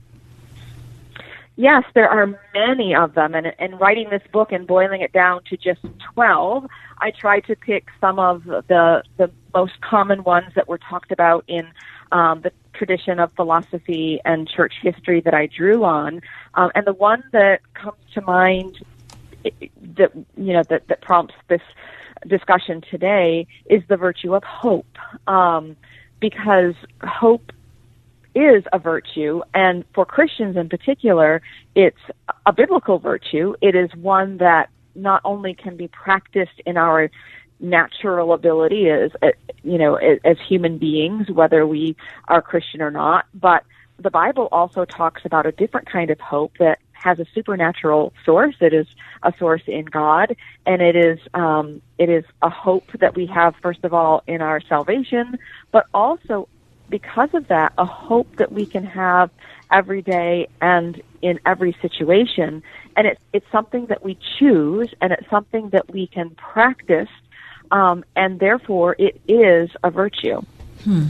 Yes, 1.56 1.84
there 1.94 2.10
are 2.10 2.40
many 2.56 2.96
of 2.96 3.14
them, 3.14 3.36
and 3.36 3.54
in 3.60 3.78
writing 3.78 4.10
this 4.10 4.24
book 4.32 4.52
and 4.52 4.66
boiling 4.66 5.02
it 5.02 5.14
down 5.14 5.44
to 5.50 5.58
just 5.58 5.82
twelve, 6.14 6.66
I 7.00 7.12
tried 7.12 7.46
to 7.46 7.56
pick 7.56 7.90
some 8.02 8.18
of 8.18 8.44
the 8.46 9.04
the 9.18 9.30
most 9.54 9.80
common 9.82 10.24
ones 10.24 10.52
that 10.56 10.68
were 10.68 10.80
talked 10.80 11.12
about 11.12 11.44
in 11.48 11.68
um, 12.12 12.42
the 12.42 12.52
tradition 12.74 13.20
of 13.20 13.32
philosophy 13.34 14.20
and 14.26 14.50
church 14.50 14.74
history 14.82 15.22
that 15.22 15.36
I 15.36 15.46
drew 15.46 15.84
on, 15.84 16.22
um, 16.56 16.72
and 16.74 16.88
the 16.88 16.94
one 16.94 17.24
that 17.34 17.62
comes 17.76 17.98
to 18.16 18.22
mind 18.22 18.84
that 19.44 20.12
you 20.36 20.54
know 20.54 20.64
that 20.70 20.88
that 20.88 21.02
prompts 21.02 21.36
this 21.50 21.62
discussion 22.28 22.82
today 22.90 23.46
is 23.70 23.84
the 23.90 23.98
virtue 23.98 24.34
of 24.34 24.44
hope, 24.44 24.98
um, 25.28 25.76
because 26.20 26.74
hope 27.04 27.52
is 28.36 28.64
a 28.74 28.80
virtue, 28.80 29.42
and 29.54 29.84
for 29.94 30.06
Christians 30.06 30.58
in 30.58 30.70
particular, 30.70 31.42
it's 31.76 31.98
a 32.46 32.54
biblical 32.54 33.00
virtue. 33.00 33.56
It 33.62 33.76
is 33.76 33.90
one 33.96 34.38
that 34.38 34.70
not 34.96 35.22
only 35.24 35.54
can 35.54 35.78
be 35.78 35.88
practiced 35.88 36.62
in 36.66 36.78
our 36.78 37.10
natural 37.60 38.34
ability 38.34 38.90
as 38.90 39.12
uh, 39.22 39.28
you 39.64 39.78
know 39.78 39.96
as 39.96 40.38
human 40.48 40.78
beings, 40.78 41.30
whether 41.30 41.66
we 41.66 41.96
are 42.28 42.42
Christian 42.42 42.82
or 42.82 42.92
not, 42.92 43.26
but 43.34 43.64
the 44.00 44.12
Bible 44.12 44.50
also 44.52 44.86
talks 44.86 45.22
about 45.26 45.46
a 45.46 45.52
different 45.52 45.90
kind 45.90 46.10
of 46.10 46.20
hope 46.20 46.54
that 46.60 46.80
has 46.94 47.20
a 47.20 47.26
supernatural 47.34 48.14
source. 48.26 48.56
It 48.60 48.74
is 48.74 48.88
a 49.24 49.34
source 49.38 49.62
in 49.68 49.86
God, 49.86 50.36
and 50.66 50.82
it 50.82 50.96
is 50.96 51.20
um, 51.34 51.82
it 51.98 52.10
is 52.10 52.26
a 52.42 52.50
hope 52.50 52.92
that 53.00 53.16
we 53.16 53.26
have 53.28 53.56
first 53.62 53.84
of 53.84 53.94
all 53.94 54.24
in 54.28 54.42
our 54.42 54.62
salvation, 54.62 55.38
but 55.72 55.86
also 55.94 56.48
because 56.90 57.30
of 57.34 57.48
that, 57.48 57.74
a 57.78 57.86
hope 57.86 58.36
that 58.38 58.52
we 58.52 58.66
can 58.66 58.86
have 58.86 59.30
every 59.72 60.02
day 60.02 60.48
and 60.62 61.02
in 61.22 61.40
every 61.46 61.76
situation. 61.82 62.64
And 62.96 63.08
it's, 63.08 63.22
it's 63.34 63.46
something 63.52 63.88
that 63.88 64.04
we 64.04 64.18
choose 64.38 64.94
and 65.02 65.12
it's 65.12 65.30
something 65.30 65.70
that 65.70 65.92
we 65.92 66.08
can 66.08 66.30
practice. 66.32 67.10
Um, 67.72 68.06
and 68.16 68.40
therefore 68.40 68.96
it 69.00 69.20
is 69.28 69.72
a 69.84 69.90
virtue. 69.90 70.42
Hmm. 70.84 71.06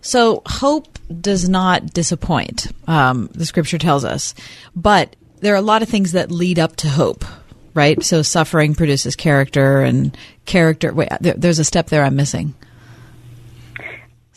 So 0.00 0.42
hope 0.46 0.98
does 1.20 1.48
not 1.48 1.92
disappoint. 1.92 2.72
Um, 2.88 3.28
the 3.32 3.46
scripture 3.46 3.78
tells 3.78 4.04
us, 4.04 4.34
but 4.74 5.14
there 5.40 5.54
are 5.54 5.58
a 5.58 5.62
lot 5.62 5.82
of 5.82 5.88
things 5.88 6.12
that 6.12 6.32
lead 6.32 6.58
up 6.58 6.76
to 6.76 6.88
hope, 6.88 7.24
right? 7.74 8.02
So 8.02 8.22
suffering 8.22 8.74
produces 8.74 9.14
character, 9.14 9.82
and 9.82 10.16
character. 10.46 10.92
Wait, 10.92 11.10
there, 11.20 11.34
there's 11.34 11.58
a 11.58 11.64
step 11.64 11.88
there 11.88 12.02
I'm 12.02 12.16
missing 12.16 12.54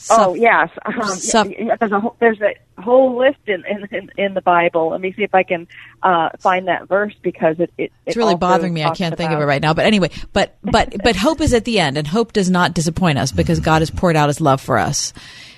oh 0.09 0.33
yes, 0.35 0.69
um, 1.35 1.51
yeah, 1.57 1.75
there's 1.75 1.91
a 1.91 1.99
whole, 1.99 2.15
there's 2.19 2.39
a 2.41 2.81
whole 2.81 3.17
list 3.17 3.39
in, 3.47 3.63
in 3.91 4.09
in 4.17 4.33
the 4.33 4.41
Bible. 4.41 4.89
Let 4.89 5.01
me 5.01 5.13
see 5.13 5.23
if 5.23 5.33
I 5.33 5.43
can 5.43 5.67
uh, 6.01 6.29
find 6.39 6.67
that 6.67 6.87
verse 6.87 7.13
because 7.21 7.59
it, 7.59 7.71
it 7.77 7.91
it's 8.05 8.17
really 8.17 8.35
bothering 8.35 8.73
me. 8.73 8.83
I 8.83 8.91
can't 8.91 9.15
think 9.15 9.31
of 9.31 9.39
it 9.39 9.45
right 9.45 9.61
now. 9.61 9.73
But 9.73 9.85
anyway, 9.85 10.11
but 10.33 10.57
but 10.63 10.95
but 11.03 11.15
hope 11.15 11.41
is 11.41 11.53
at 11.53 11.65
the 11.65 11.79
end, 11.79 11.97
and 11.97 12.07
hope 12.07 12.33
does 12.33 12.49
not 12.49 12.73
disappoint 12.73 13.17
us 13.17 13.31
because 13.31 13.59
God 13.59 13.81
has 13.81 13.89
poured 13.91 14.15
out 14.15 14.29
His 14.29 14.41
love 14.41 14.61
for 14.61 14.77
us 14.77 15.13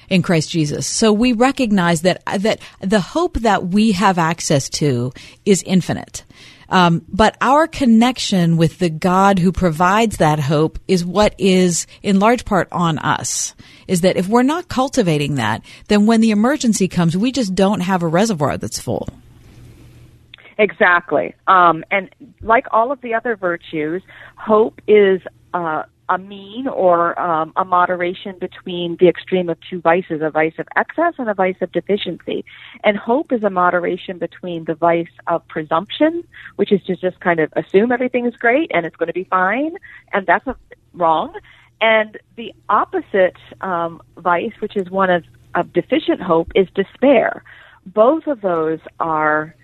in 0.09 0.21
Christ 0.21 0.49
Jesus. 0.49 0.87
So 0.87 1.11
we 1.11 1.33
recognize 1.33 2.01
that 2.01 2.23
that 2.39 2.59
the 2.81 3.01
hope 3.01 3.37
that 3.39 3.67
we 3.67 3.93
have 3.93 4.17
access 4.17 4.69
to 4.69 5.13
is 5.45 5.63
infinite. 5.63 6.23
Um, 6.69 7.05
but 7.07 7.37
our 7.41 7.67
connection 7.67 8.57
with 8.57 8.79
the 8.79 8.89
God 8.89 9.39
who 9.39 9.51
provides 9.51 10.17
that 10.17 10.39
hope 10.39 10.79
is 10.87 11.05
what 11.05 11.35
is 11.37 11.87
in 12.01 12.19
large 12.19 12.45
part 12.45 12.67
on 12.71 12.97
us. 12.99 13.55
Is 13.87 14.01
that 14.01 14.17
if 14.17 14.27
we're 14.27 14.43
not 14.43 14.67
cultivating 14.67 15.35
that, 15.35 15.63
then 15.87 16.05
when 16.05 16.21
the 16.21 16.31
emergency 16.31 16.87
comes, 16.87 17.15
we 17.15 17.31
just 17.31 17.53
don't 17.53 17.81
have 17.81 18.03
a 18.03 18.07
reservoir 18.07 18.57
that's 18.57 18.79
full. 18.79 19.07
Exactly. 20.57 21.35
Um, 21.47 21.83
and 21.91 22.09
like 22.41 22.67
all 22.71 22.91
of 22.91 23.01
the 23.01 23.13
other 23.13 23.35
virtues, 23.35 24.01
hope 24.35 24.81
is 24.87 25.21
uh, 25.53 25.83
a 26.09 26.17
mean 26.17 26.67
or 26.67 27.19
um, 27.19 27.53
a 27.55 27.65
moderation 27.65 28.37
between 28.39 28.97
the 28.99 29.07
extreme 29.07 29.49
of 29.49 29.57
two 29.69 29.81
vices, 29.81 30.21
a 30.21 30.29
vice 30.29 30.53
of 30.59 30.67
excess 30.75 31.13
and 31.17 31.29
a 31.29 31.33
vice 31.33 31.55
of 31.61 31.71
deficiency. 31.71 32.45
And 32.83 32.97
hope 32.97 33.31
is 33.31 33.43
a 33.43 33.49
moderation 33.49 34.17
between 34.17 34.65
the 34.65 34.75
vice 34.75 35.07
of 35.27 35.47
presumption, 35.47 36.23
which 36.57 36.71
is 36.71 36.83
to 36.83 36.95
just 36.95 37.19
kind 37.19 37.39
of 37.39 37.51
assume 37.55 37.91
everything 37.91 38.25
is 38.25 38.35
great 38.35 38.71
and 38.73 38.85
it's 38.85 38.95
going 38.95 39.07
to 39.07 39.13
be 39.13 39.25
fine, 39.25 39.75
and 40.13 40.27
that's 40.27 40.45
a, 40.47 40.55
wrong. 40.93 41.33
And 41.81 42.17
the 42.35 42.53
opposite 42.69 43.37
um, 43.61 44.01
vice, 44.17 44.53
which 44.59 44.75
is 44.75 44.89
one 44.89 45.09
of, 45.09 45.23
of 45.55 45.73
deficient 45.73 46.21
hope, 46.21 46.51
is 46.55 46.67
despair. 46.73 47.43
Both 47.85 48.27
of 48.27 48.41
those 48.41 48.79
are 48.99 49.55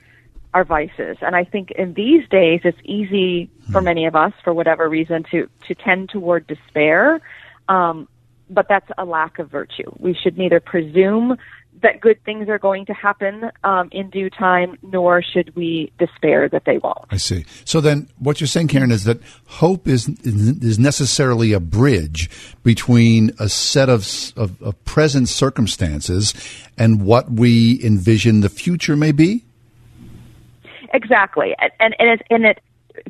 our 0.53 0.63
vices. 0.63 1.17
And 1.21 1.35
I 1.35 1.43
think 1.43 1.71
in 1.71 1.93
these 1.93 2.27
days, 2.29 2.61
it's 2.63 2.79
easy 2.83 3.49
for 3.71 3.79
hmm. 3.79 3.85
many 3.85 4.05
of 4.05 4.15
us, 4.15 4.33
for 4.43 4.53
whatever 4.53 4.89
reason, 4.89 5.23
to, 5.31 5.49
to 5.67 5.75
tend 5.75 6.09
toward 6.09 6.47
despair. 6.47 7.21
Um, 7.69 8.07
but 8.49 8.67
that's 8.67 8.89
a 8.97 9.05
lack 9.05 9.39
of 9.39 9.49
virtue. 9.49 9.91
We 9.97 10.13
should 10.13 10.37
neither 10.37 10.59
presume 10.59 11.37
that 11.81 11.99
good 11.99 12.23
things 12.23 12.49
are 12.49 12.59
going 12.59 12.85
to 12.85 12.93
happen 12.93 13.49
um, 13.63 13.89
in 13.91 14.09
due 14.09 14.29
time, 14.29 14.77
nor 14.83 15.21
should 15.21 15.55
we 15.55 15.91
despair 15.97 16.47
that 16.49 16.65
they 16.65 16.77
won't. 16.77 17.05
I 17.09 17.17
see. 17.17 17.45
So 17.65 17.81
then, 17.81 18.07
what 18.19 18.39
you're 18.39 18.47
saying, 18.47 18.67
Karen, 18.67 18.91
is 18.91 19.05
that 19.05 19.19
hope 19.47 19.87
is 19.87 20.09
is 20.23 20.77
necessarily 20.77 21.53
a 21.53 21.59
bridge 21.59 22.29
between 22.63 23.31
a 23.39 23.49
set 23.49 23.89
of, 23.89 24.07
of, 24.35 24.61
of 24.61 24.83
present 24.85 25.29
circumstances 25.29 26.33
and 26.77 27.03
what 27.03 27.31
we 27.31 27.83
envision 27.83 28.41
the 28.41 28.49
future 28.49 28.95
may 28.95 29.11
be. 29.11 29.45
Exactly, 30.93 31.55
and 31.59 31.95
and, 31.99 32.09
it, 32.09 32.21
and 32.29 32.45
it 32.45 32.59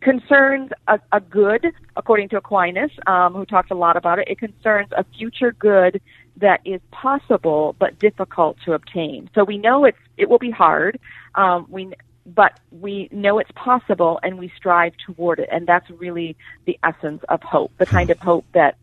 concerns 0.02 0.72
a, 0.88 0.99
a 1.12 1.20
good, 1.20 1.66
according 1.95 2.30
to 2.30 2.38
Aquinas, 2.38 2.91
um, 3.08 3.34
who 3.34 3.45
talks 3.45 3.72
a 3.72 3.76
lot 3.76 3.98
about 3.98 4.20
it. 4.20 4.28
It 4.28 4.40
concerns 4.40 4.90
a 4.91 5.03
future 5.18 5.52
good 5.53 6.02
that 6.38 6.62
is 6.66 6.82
possible 6.91 7.76
but 7.80 7.99
difficult 7.99 8.58
to 8.66 8.74
obtain. 8.74 9.30
So 9.36 9.44
we 9.44 9.58
know 9.58 9.86
it's 9.86 9.98
it 10.18 10.30
will 10.30 10.40
be 10.40 10.52
hard. 10.52 10.99
Um, 11.36 11.66
we 11.70 11.94
but 12.26 12.60
we 12.72 13.10
know 13.12 13.40
it's 13.40 13.52
possible 13.56 14.20
and 14.22 14.38
we 14.38 14.52
strive 14.56 14.94
toward 15.06 15.40
it, 15.40 15.49
and 15.52 15.68
that's 15.68 15.90
really 15.90 16.36
the 16.66 16.78
essence 16.84 17.24
of 17.30 17.41
hope, 17.41 17.72
the 17.78 17.86
kind 17.86 18.10
of 18.10 18.20
hope 18.20 18.45
that 18.53 18.78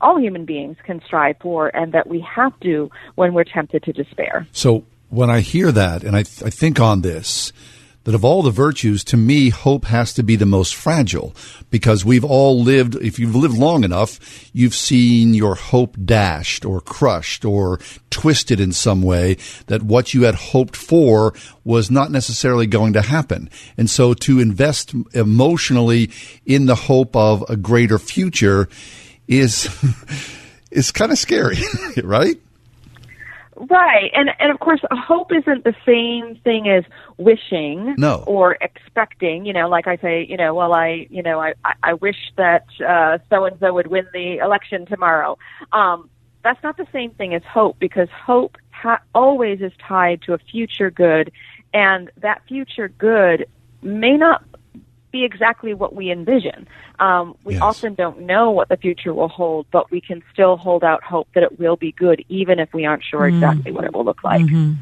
all 0.00 0.18
human 0.20 0.44
beings 0.44 0.76
can 0.84 1.02
strive 1.04 1.36
for, 1.40 1.74
and 1.74 1.92
that 1.92 2.06
we 2.06 2.20
have 2.20 2.58
to 2.60 2.90
when 3.14 3.34
we're 3.34 3.44
tempted 3.44 3.82
to 3.84 3.92
despair. 3.92 4.46
So 4.52 4.84
when 5.08 5.30
I 5.30 5.40
hear 5.40 5.72
that, 5.72 6.04
and 6.04 6.16
I, 6.16 6.22
th- 6.22 6.42
I 6.42 6.50
think 6.50 6.80
on 6.80 7.00
this 7.00 7.52
that 8.04 8.14
of 8.14 8.24
all 8.24 8.42
the 8.42 8.50
virtues, 8.50 9.02
to 9.04 9.16
me, 9.16 9.48
hope 9.48 9.86
has 9.86 10.12
to 10.14 10.22
be 10.22 10.36
the 10.36 10.46
most 10.46 10.74
fragile 10.74 11.34
because 11.70 12.04
we've 12.04 12.24
all 12.24 12.62
lived, 12.62 12.94
if 12.96 13.18
you've 13.18 13.34
lived 13.34 13.56
long 13.56 13.82
enough, 13.82 14.20
you've 14.52 14.74
seen 14.74 15.34
your 15.34 15.54
hope 15.54 15.96
dashed 16.04 16.64
or 16.64 16.80
crushed 16.80 17.44
or 17.44 17.80
twisted 18.10 18.60
in 18.60 18.72
some 18.72 19.02
way 19.02 19.36
that 19.66 19.82
what 19.82 20.14
you 20.14 20.22
had 20.22 20.34
hoped 20.34 20.76
for 20.76 21.34
was 21.64 21.90
not 21.90 22.10
necessarily 22.10 22.66
going 22.66 22.92
to 22.92 23.02
happen. 23.02 23.48
And 23.76 23.88
so 23.88 24.14
to 24.14 24.38
invest 24.38 24.94
emotionally 25.12 26.10
in 26.44 26.66
the 26.66 26.74
hope 26.74 27.16
of 27.16 27.42
a 27.48 27.56
greater 27.56 27.98
future 27.98 28.68
is, 29.26 29.68
is 30.70 30.92
kind 30.92 31.10
of 31.10 31.18
scary, 31.18 31.58
right? 32.04 32.36
Right, 33.56 34.10
and 34.14 34.30
and 34.40 34.50
of 34.50 34.58
course, 34.58 34.80
hope 34.90 35.30
isn't 35.32 35.62
the 35.62 35.74
same 35.86 36.36
thing 36.42 36.68
as 36.68 36.84
wishing 37.18 37.94
no. 37.96 38.24
or 38.26 38.56
expecting. 38.60 39.46
You 39.46 39.52
know, 39.52 39.68
like 39.68 39.86
I 39.86 39.96
say, 39.96 40.26
you 40.28 40.36
know, 40.36 40.54
well, 40.54 40.72
I, 40.72 41.06
you 41.08 41.22
know, 41.22 41.40
I 41.40 41.54
I 41.82 41.94
wish 41.94 42.16
that 42.36 42.66
uh 42.84 43.18
so 43.30 43.44
and 43.44 43.56
so 43.60 43.72
would 43.72 43.86
win 43.86 44.06
the 44.12 44.38
election 44.38 44.86
tomorrow. 44.86 45.38
Um, 45.72 46.10
that's 46.42 46.62
not 46.62 46.76
the 46.76 46.86
same 46.92 47.10
thing 47.12 47.32
as 47.34 47.42
hope 47.44 47.78
because 47.78 48.08
hope 48.10 48.56
ha- 48.70 49.02
always 49.14 49.60
is 49.60 49.72
tied 49.86 50.22
to 50.22 50.34
a 50.34 50.38
future 50.38 50.90
good, 50.90 51.30
and 51.72 52.10
that 52.16 52.42
future 52.48 52.88
good 52.88 53.46
may 53.82 54.16
not 54.16 54.42
be 55.14 55.24
exactly 55.24 55.74
what 55.74 55.94
we 55.94 56.10
envision. 56.10 56.66
Um, 56.98 57.36
we 57.44 57.54
yes. 57.54 57.62
often 57.62 57.94
don't 57.94 58.22
know 58.22 58.50
what 58.50 58.68
the 58.68 58.76
future 58.76 59.14
will 59.14 59.28
hold, 59.28 59.66
but 59.70 59.90
we 59.92 60.00
can 60.00 60.24
still 60.32 60.56
hold 60.56 60.82
out 60.82 61.04
hope 61.04 61.28
that 61.34 61.44
it 61.44 61.58
will 61.58 61.76
be 61.76 61.92
good, 61.92 62.24
even 62.28 62.58
if 62.58 62.74
we 62.74 62.84
aren't 62.84 63.04
sure 63.04 63.20
mm-hmm. 63.20 63.36
exactly 63.36 63.70
what 63.70 63.84
it 63.84 63.92
will 63.94 64.04
look 64.04 64.24
like. 64.24 64.42
Mm-hmm. 64.42 64.72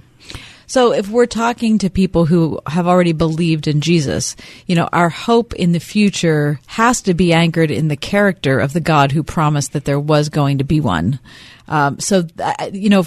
So 0.67 0.95
if 0.95 1.11
we're 1.11 1.27
talking 1.27 1.77
to 1.79 1.91
people 1.91 2.25
who 2.25 2.59
have 2.67 2.87
already 2.87 3.13
believed 3.13 3.69
in 3.69 3.83
Jesus, 3.83 4.37
you 4.67 4.75
know, 4.75 4.89
our 4.91 5.11
hope 5.11 5.53
in 5.53 5.73
the 5.73 5.81
future 5.81 6.61
has 6.67 7.03
to 7.03 7.13
be 7.13 7.35
anchored 7.35 7.71
in 7.71 7.89
the 7.89 7.97
character 7.97 8.59
of 8.59 8.73
the 8.73 8.81
God 8.81 9.13
who 9.13 9.23
promised 9.23 9.75
that 9.75 9.85
there 9.85 10.01
was 10.01 10.31
going 10.31 10.59
to 10.59 10.65
be 10.65 10.81
one. 10.81 11.21
Um, 11.69 12.01
so, 12.01 12.25
uh, 12.39 12.71
you 12.73 12.89
know, 12.89 13.05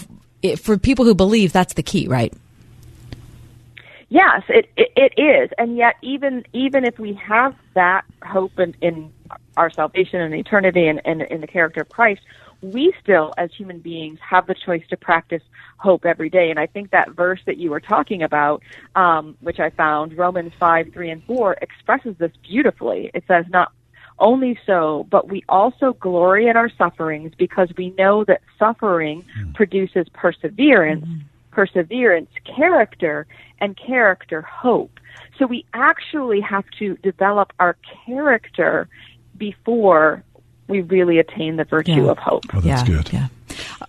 for 0.58 0.78
people 0.78 1.06
who 1.06 1.16
believe, 1.16 1.52
that's 1.52 1.74
the 1.74 1.82
key, 1.82 2.08
right? 2.08 2.32
Yes, 4.16 4.44
it, 4.48 4.70
it, 4.78 4.94
it 4.96 5.22
is, 5.22 5.50
and 5.58 5.76
yet 5.76 5.96
even 6.02 6.46
even 6.54 6.86
if 6.86 6.98
we 6.98 7.16
have 7.16 7.54
that 7.74 8.06
hope 8.24 8.58
in, 8.58 8.74
in 8.80 9.12
our 9.58 9.70
salvation 9.70 10.22
and 10.22 10.34
eternity 10.34 10.88
and, 10.88 11.02
and 11.04 11.24
in 11.24 11.42
the 11.42 11.48
character 11.48 11.82
of 11.82 11.90
Christ, 11.90 12.22
we 12.62 12.94
still, 13.04 13.34
as 13.38 13.50
human 13.54 13.80
beings, 13.80 14.18
have 14.22 14.48
the 14.48 14.56
choice 14.56 14.84
to 14.90 14.96
practice 14.96 15.42
hope 15.80 16.06
every 16.06 16.30
day. 16.30 16.50
And 16.50 16.58
I 16.58 16.66
think 16.66 16.92
that 16.92 17.10
verse 17.10 17.42
that 17.46 17.58
you 17.58 17.72
were 17.72 17.82
talking 17.82 18.24
about, 18.24 18.64
um, 18.96 19.36
which 19.42 19.60
I 19.60 19.70
found, 19.70 20.18
Romans 20.18 20.54
5, 20.58 20.94
3, 20.94 21.10
and 21.10 21.24
4, 21.26 21.58
expresses 21.62 22.16
this 22.18 22.32
beautifully. 22.42 23.12
It 23.14 23.26
says, 23.28 23.44
not 23.50 23.74
only 24.18 24.58
so, 24.66 25.06
but 25.10 25.28
we 25.28 25.44
also 25.50 25.92
glory 25.92 26.48
in 26.48 26.56
our 26.56 26.70
sufferings 26.78 27.34
because 27.38 27.68
we 27.78 27.90
know 27.98 28.24
that 28.24 28.40
suffering 28.58 29.26
produces 29.56 30.08
perseverance, 30.14 31.06
perseverance, 31.56 32.30
character, 32.45 33.26
and 33.61 33.77
character, 33.77 34.41
hope. 34.41 34.99
So 35.40 35.45
we 35.48 35.65
actually 35.73 36.41
have 36.41 36.65
to 36.80 36.95
develop 36.98 37.53
our 37.60 37.77
character 38.06 38.88
before 39.38 40.23
we 40.68 40.82
really 40.82 41.19
attain 41.19 41.56
the 41.56 41.64
virtue 41.64 42.03
Yeah. 42.06 42.11
of 42.11 42.18
hope. 42.18 42.44
Oh, 42.53 42.60
that's 42.60 42.88
Yeah, 42.90 42.95
good. 42.95 43.14
Yeah. 43.14 43.27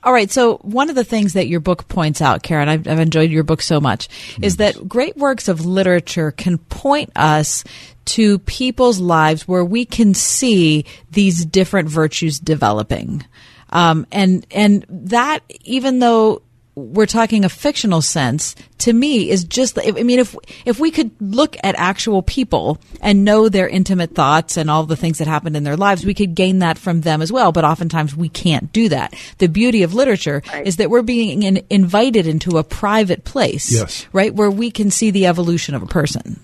All 0.05 0.12
right. 0.12 0.30
So 0.30 0.59
one 0.59 0.88
of 0.90 0.94
the 0.94 1.05
things 1.05 1.32
that 1.32 1.48
your 1.48 1.60
book 1.60 1.88
points 1.88 2.20
out, 2.22 2.43
Karen, 2.43 2.68
I've, 2.68 2.86
I've 2.86 3.01
enjoyed 3.01 3.30
your 3.30 3.43
book 3.43 3.62
so 3.62 3.80
much, 3.80 4.09
is 4.40 4.56
that 4.56 4.88
great 4.88 5.16
works 5.16 5.48
of 5.48 5.64
literature 5.66 6.30
can 6.30 6.59
point 6.59 7.10
us 7.16 7.64
to 8.06 8.38
people's 8.40 9.01
lives 9.01 9.48
where 9.48 9.64
we 9.64 9.84
can 9.84 10.14
see 10.14 10.84
these 11.10 11.44
different 11.44 11.88
virtues 11.88 12.38
developing. 12.38 13.24
Um, 13.70 14.06
and, 14.12 14.47
and 14.52 14.84
that, 14.88 15.40
even 15.64 15.98
though 15.98 16.43
we're 16.77 17.07
talking 17.07 17.43
a 17.44 17.48
fictional 17.48 18.03
sense 18.03 18.55
to 18.77 18.93
me 18.93 19.31
is 19.31 19.44
just 19.44 19.78
i 19.78 19.90
mean 20.03 20.19
if 20.19 20.36
if 20.66 20.78
we 20.78 20.90
could 20.90 21.11
look 21.20 21.57
at 21.65 21.74
actual 21.78 22.20
people 22.20 22.78
and 23.01 23.24
know 23.24 23.48
their 23.48 23.66
intimate 23.66 24.15
thoughts 24.15 24.59
and 24.59 24.70
all 24.70 24.85
the 24.85 24.94
things 24.94 25.16
that 25.16 25.27
happened 25.27 25.57
in 25.57 25.65
their 25.65 25.77
lives 25.77 26.05
we 26.05 26.12
could 26.12 26.35
gain 26.35 26.59
that 26.59 26.77
from 26.77 27.01
them 27.01 27.23
as 27.23 27.32
well. 27.32 27.51
But 27.51 27.65
oftentimes 27.65 28.15
we 28.15 28.28
can't 28.28 28.73
do 28.73 28.90
that. 28.90 29.15
The 29.39 29.48
beauty 29.48 29.82
of 29.82 29.94
literature 29.94 30.43
is 30.65 30.77
that 30.77 30.90
we're 30.90 31.03
being 31.03 31.43
in, 31.43 31.65
invited 31.70 32.27
into 32.27 32.59
a 32.59 32.65
private 32.65 33.24
place 33.24 33.73
Yes. 33.73 34.07
right 34.12 34.35
where 34.35 34.51
we 34.51 34.70
can 34.70 34.90
see 34.90 35.11
the 35.11 35.27
evolution 35.27 35.74
of 35.74 35.82
a 35.82 35.86
person. 35.86 36.40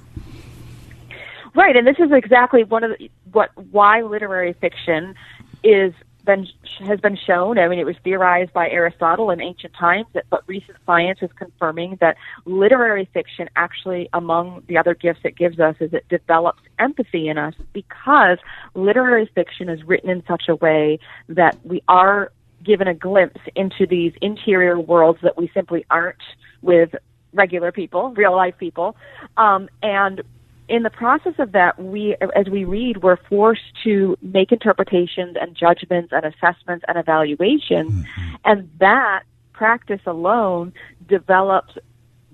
Right, 1.54 1.76
and 1.76 1.86
this 1.86 1.98
is 1.98 2.10
exactly 2.12 2.64
one 2.64 2.82
of 2.82 2.92
the, 2.98 3.10
what 3.30 3.50
why 3.70 4.00
literary 4.02 4.54
fiction 4.54 5.14
is 5.62 5.92
been 6.24 6.46
has 6.80 7.00
been 7.00 7.16
shown. 7.16 7.58
I 7.58 7.68
mean, 7.68 7.78
it 7.78 7.86
was 7.86 7.96
theorized 8.02 8.52
by 8.52 8.68
Aristotle 8.68 9.30
in 9.30 9.40
ancient 9.40 9.74
times, 9.74 10.06
but 10.30 10.42
recent 10.46 10.78
science 10.86 11.18
is 11.22 11.30
confirming 11.36 11.98
that 12.00 12.16
literary 12.44 13.08
fiction 13.12 13.48
actually, 13.56 14.08
among 14.12 14.62
the 14.66 14.76
other 14.78 14.94
gifts 14.94 15.20
it 15.24 15.36
gives 15.36 15.60
us, 15.60 15.76
is 15.80 15.92
it 15.92 16.08
develops 16.08 16.62
empathy 16.78 17.28
in 17.28 17.38
us 17.38 17.54
because 17.72 18.38
literary 18.74 19.30
fiction 19.34 19.68
is 19.68 19.82
written 19.84 20.10
in 20.10 20.22
such 20.26 20.44
a 20.48 20.56
way 20.56 20.98
that 21.28 21.58
we 21.64 21.82
are 21.88 22.32
given 22.64 22.86
a 22.88 22.94
glimpse 22.94 23.40
into 23.54 23.86
these 23.86 24.12
interior 24.20 24.78
worlds 24.78 25.18
that 25.22 25.36
we 25.36 25.50
simply 25.52 25.84
aren't 25.90 26.22
with 26.62 26.94
regular 27.32 27.72
people, 27.72 28.10
real 28.10 28.34
life 28.34 28.56
people, 28.58 28.96
um, 29.36 29.68
and 29.82 30.22
in 30.68 30.82
the 30.82 30.90
process 30.90 31.34
of 31.38 31.52
that, 31.52 31.80
we, 31.80 32.16
as 32.34 32.48
we 32.48 32.64
read, 32.64 33.02
we're 33.02 33.16
forced 33.16 33.62
to 33.84 34.16
make 34.22 34.52
interpretations 34.52 35.36
and 35.40 35.56
judgments 35.56 36.12
and 36.12 36.24
assessments 36.24 36.84
and 36.88 36.98
evaluations, 36.98 37.92
mm-hmm. 37.92 38.34
and 38.44 38.70
that 38.78 39.24
practice 39.52 40.00
alone 40.06 40.72
develops 41.08 41.76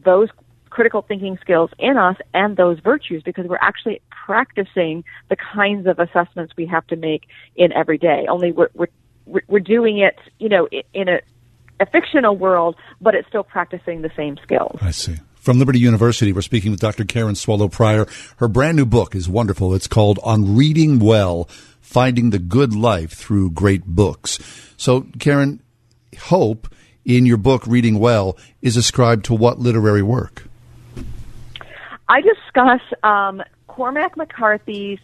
those 0.04 0.28
critical 0.70 1.02
thinking 1.02 1.38
skills 1.40 1.70
in 1.78 1.96
us 1.96 2.16
and 2.34 2.56
those 2.56 2.78
virtues 2.80 3.22
because 3.22 3.46
we're 3.46 3.58
actually 3.60 4.00
practicing 4.10 5.02
the 5.28 5.36
kinds 5.36 5.86
of 5.86 5.98
assessments 5.98 6.52
we 6.56 6.66
have 6.66 6.86
to 6.86 6.96
make 6.96 7.24
in 7.56 7.72
every 7.72 7.98
day. 7.98 8.26
Only 8.28 8.52
we're 8.52 8.68
we're 8.74 9.42
we're 9.48 9.60
doing 9.60 9.98
it, 9.98 10.18
you 10.38 10.48
know, 10.48 10.68
in 10.92 11.08
a 11.08 11.20
a 11.80 11.86
fictional 11.86 12.36
world, 12.36 12.76
but 13.00 13.14
it's 13.14 13.28
still 13.28 13.44
practicing 13.44 14.02
the 14.02 14.10
same 14.16 14.36
skills. 14.42 14.78
I 14.80 14.90
see. 14.90 15.16
From 15.40 15.58
Liberty 15.58 15.78
University, 15.78 16.32
we're 16.32 16.42
speaking 16.42 16.72
with 16.72 16.80
Dr. 16.80 17.04
Karen 17.04 17.34
Swallow 17.34 17.68
Prior. 17.68 18.06
Her 18.38 18.48
brand 18.48 18.76
new 18.76 18.84
book 18.84 19.14
is 19.14 19.28
wonderful. 19.28 19.72
It's 19.72 19.86
called 19.86 20.18
On 20.22 20.56
Reading 20.56 20.98
Well 20.98 21.48
Finding 21.80 22.30
the 22.30 22.38
Good 22.38 22.74
Life 22.74 23.12
Through 23.12 23.52
Great 23.52 23.86
Books. 23.86 24.38
So, 24.76 25.06
Karen, 25.18 25.62
hope 26.18 26.68
in 27.04 27.24
your 27.24 27.36
book, 27.36 27.66
Reading 27.66 27.98
Well, 27.98 28.36
is 28.60 28.76
ascribed 28.76 29.24
to 29.26 29.34
what 29.34 29.58
literary 29.58 30.02
work? 30.02 30.44
I 32.08 32.20
discuss 32.20 32.80
um, 33.02 33.42
Cormac 33.68 34.16
McCarthy's 34.16 34.98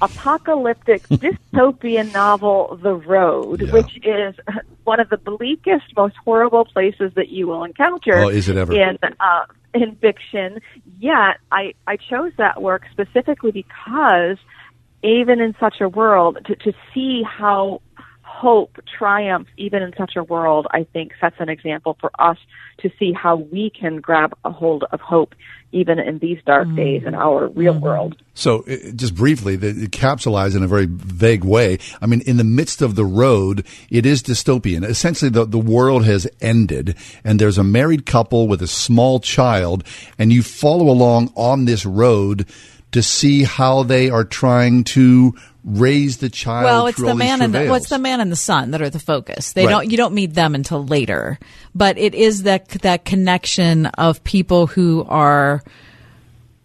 apocalyptic 0.00 1.02
dystopian 1.08 2.12
novel, 2.12 2.78
The 2.82 2.94
Road, 2.94 3.62
which 3.72 3.98
is 4.04 4.34
one 4.84 5.00
of 5.00 5.08
the 5.10 5.16
bleakest, 5.16 5.84
most 5.96 6.16
horrible 6.24 6.64
places 6.64 7.12
that 7.14 7.28
you 7.28 7.46
will 7.46 7.64
encounter 7.64 8.14
Oh, 8.16 8.28
is 8.28 8.48
it 8.48 8.56
ever? 8.56 8.72
in 8.74 8.98
uh, 9.20 9.44
in 9.74 9.96
fiction. 9.96 10.60
Yet, 11.00 11.38
I 11.50 11.74
I 11.86 11.96
chose 11.96 12.32
that 12.38 12.62
work 12.62 12.82
specifically 12.92 13.50
because 13.50 14.38
even 15.02 15.40
in 15.40 15.54
such 15.60 15.80
a 15.80 15.88
world, 15.88 16.38
to, 16.46 16.56
to 16.56 16.72
see 16.94 17.22
how 17.22 17.82
hope 18.34 18.78
triumphs 18.98 19.50
even 19.56 19.80
in 19.80 19.92
such 19.96 20.16
a 20.16 20.24
world, 20.24 20.66
I 20.72 20.84
think 20.92 21.12
sets 21.20 21.36
an 21.38 21.48
example 21.48 21.96
for 22.00 22.10
us 22.18 22.36
to 22.78 22.90
see 22.98 23.12
how 23.12 23.36
we 23.36 23.70
can 23.70 24.00
grab 24.00 24.36
a 24.44 24.50
hold 24.50 24.84
of 24.90 25.00
hope 25.00 25.34
even 25.70 25.98
in 26.00 26.18
these 26.18 26.38
dark 26.44 26.66
mm-hmm. 26.66 26.76
days 26.76 27.02
in 27.06 27.14
our 27.14 27.48
real 27.48 27.74
mm-hmm. 27.74 27.84
world. 27.84 28.16
So, 28.34 28.64
just 28.96 29.14
briefly, 29.14 29.54
the, 29.54 29.68
it 29.68 29.92
capsulized 29.92 30.56
in 30.56 30.64
a 30.64 30.68
very 30.68 30.86
vague 30.86 31.44
way. 31.44 31.78
I 32.02 32.06
mean, 32.06 32.22
in 32.22 32.36
the 32.36 32.44
midst 32.44 32.82
of 32.82 32.96
the 32.96 33.04
road, 33.04 33.64
it 33.88 34.04
is 34.04 34.22
dystopian. 34.22 34.84
Essentially, 34.84 35.30
the, 35.30 35.44
the 35.44 35.58
world 35.58 36.04
has 36.04 36.26
ended, 36.40 36.96
and 37.22 37.40
there's 37.40 37.58
a 37.58 37.64
married 37.64 38.04
couple 38.04 38.48
with 38.48 38.62
a 38.62 38.66
small 38.66 39.20
child, 39.20 39.84
and 40.18 40.32
you 40.32 40.42
follow 40.42 40.88
along 40.88 41.32
on 41.36 41.66
this 41.66 41.86
road 41.86 42.46
to 42.90 43.02
see 43.02 43.44
how 43.44 43.82
they 43.82 44.10
are 44.10 44.24
trying 44.24 44.84
to 44.84 45.34
raise 45.64 46.18
the 46.18 46.28
child. 46.28 46.64
well, 46.64 46.86
it's 46.88 47.00
the 47.00 47.08
all 47.08 47.14
man 47.14 47.40
and 47.40 47.54
the 47.54 47.58
travails. 47.58 47.70
what's 47.70 47.88
the 47.88 47.98
man 47.98 48.20
and 48.20 48.30
the 48.30 48.36
son 48.36 48.70
that 48.72 48.82
are 48.82 48.90
the 48.90 48.98
focus. 48.98 49.52
They 49.54 49.64
Right. 49.64 49.70
don't 49.70 49.90
you 49.90 49.96
don't 49.96 50.14
meet 50.14 50.34
them 50.34 50.54
until 50.54 50.84
later, 50.84 51.38
but 51.74 51.96
it 51.96 52.14
is 52.14 52.42
that 52.42 52.68
that 52.82 53.04
connection 53.06 53.86
of 53.86 54.22
people 54.24 54.66
who 54.66 55.06
are 55.08 55.62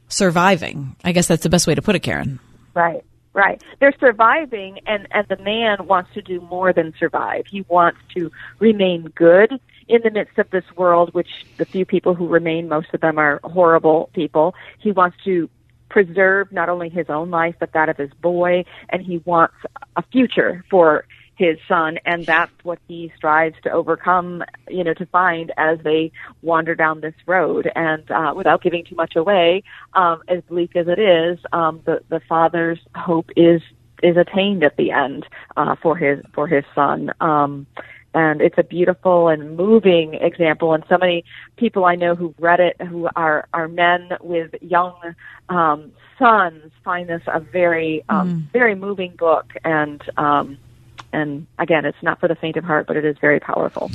surviving. 0.07 0.95
I 1.03 1.11
guess 1.11 1.27
that's 1.27 1.43
the 1.43 1.49
best 1.49 1.67
way 1.67 1.75
to 1.75 1.81
put 1.81 1.95
it, 1.95 1.99
Karen. 1.99 2.39
Right, 2.73 3.03
right. 3.33 3.61
They're 3.79 3.95
surviving, 3.99 4.79
and 4.85 5.07
and 5.11 5.27
the 5.27 5.37
man 5.37 5.87
wants 5.87 6.13
to 6.13 6.21
do 6.21 6.41
more 6.41 6.73
than 6.73 6.93
survive. 6.99 7.45
He 7.47 7.61
wants 7.67 7.99
to 8.15 8.31
remain 8.59 9.03
good 9.15 9.59
in 9.87 10.01
the 10.03 10.11
midst 10.11 10.37
of 10.37 10.49
this 10.51 10.65
world, 10.75 11.13
which 11.13 11.29
the 11.57 11.65
few 11.65 11.85
people 11.85 12.13
who 12.13 12.27
remain, 12.27 12.69
most 12.69 12.87
of 12.93 13.01
them 13.01 13.17
are 13.17 13.39
horrible 13.43 14.09
people. 14.13 14.53
He 14.79 14.91
wants 14.91 15.17
to 15.25 15.49
preserve 15.89 16.51
not 16.51 16.69
only 16.69 16.89
his 16.89 17.09
own 17.09 17.29
life 17.29 17.55
but 17.59 17.73
that 17.73 17.89
of 17.89 17.97
his 17.97 18.11
boy, 18.21 18.65
and 18.89 19.01
he 19.01 19.17
wants 19.25 19.55
a 19.95 20.03
future 20.11 20.63
for 20.69 21.05
his 21.39 21.57
son, 21.69 21.97
and 22.05 22.25
that's 22.25 22.51
what 22.63 22.79
he 22.87 23.11
strives 23.15 23.55
to 23.63 23.71
overcome, 23.71 24.43
you 24.67 24.83
know, 24.83 24.93
to 24.93 25.05
find 25.05 25.53
as 25.55 25.79
they 25.85 26.11
wander 26.41 26.75
down 26.75 26.99
this 26.99 27.13
road. 27.25 27.71
And 27.75 28.09
uh, 28.11 28.33
without 28.35 28.61
giving 28.61 28.83
too 28.83 28.95
much 28.95 29.15
away, 29.15 29.63
um, 29.93 30.21
as 30.27 30.41
bleak 30.49 30.75
as 30.75 30.87
it 30.89 30.99
is, 30.99 31.39
um, 31.53 31.81
the 31.85 32.01
the 32.09 32.19
father's 32.27 32.79
hope 32.93 33.29
is 33.37 33.61
is 34.03 34.17
attained 34.17 34.63
at 34.63 34.75
the 34.75 34.91
end 34.91 35.25
uh, 35.55 35.75
for 35.81 35.95
his 35.95 36.23
for 36.33 36.45
his 36.45 36.65
son. 36.75 37.11
Um, 37.21 37.67
and 38.13 38.41
it's 38.41 38.57
a 38.57 38.63
beautiful 38.63 39.27
and 39.27 39.55
moving 39.55 40.15
example. 40.15 40.73
And 40.73 40.83
so 40.89 40.97
many 40.97 41.23
people 41.57 41.85
I 41.85 41.95
know 41.95 42.15
who've 42.15 42.35
read 42.39 42.59
it, 42.59 42.81
who 42.81 43.09
are 43.15 43.47
are 43.53 43.67
men 43.67 44.09
with 44.21 44.55
young 44.61 44.95
um, 45.49 45.91
sons, 46.17 46.71
find 46.83 47.09
this 47.09 47.21
a 47.27 47.39
very 47.39 48.03
um, 48.09 48.49
very 48.51 48.75
moving 48.75 49.15
book. 49.15 49.53
And 49.63 50.01
um, 50.17 50.57
and 51.11 51.47
again, 51.57 51.85
it's 51.85 52.01
not 52.01 52.19
for 52.19 52.27
the 52.27 52.35
faint 52.35 52.57
of 52.57 52.63
heart, 52.63 52.87
but 52.87 52.97
it 52.97 53.05
is 53.05 53.17
very 53.19 53.39
powerful. 53.39 53.89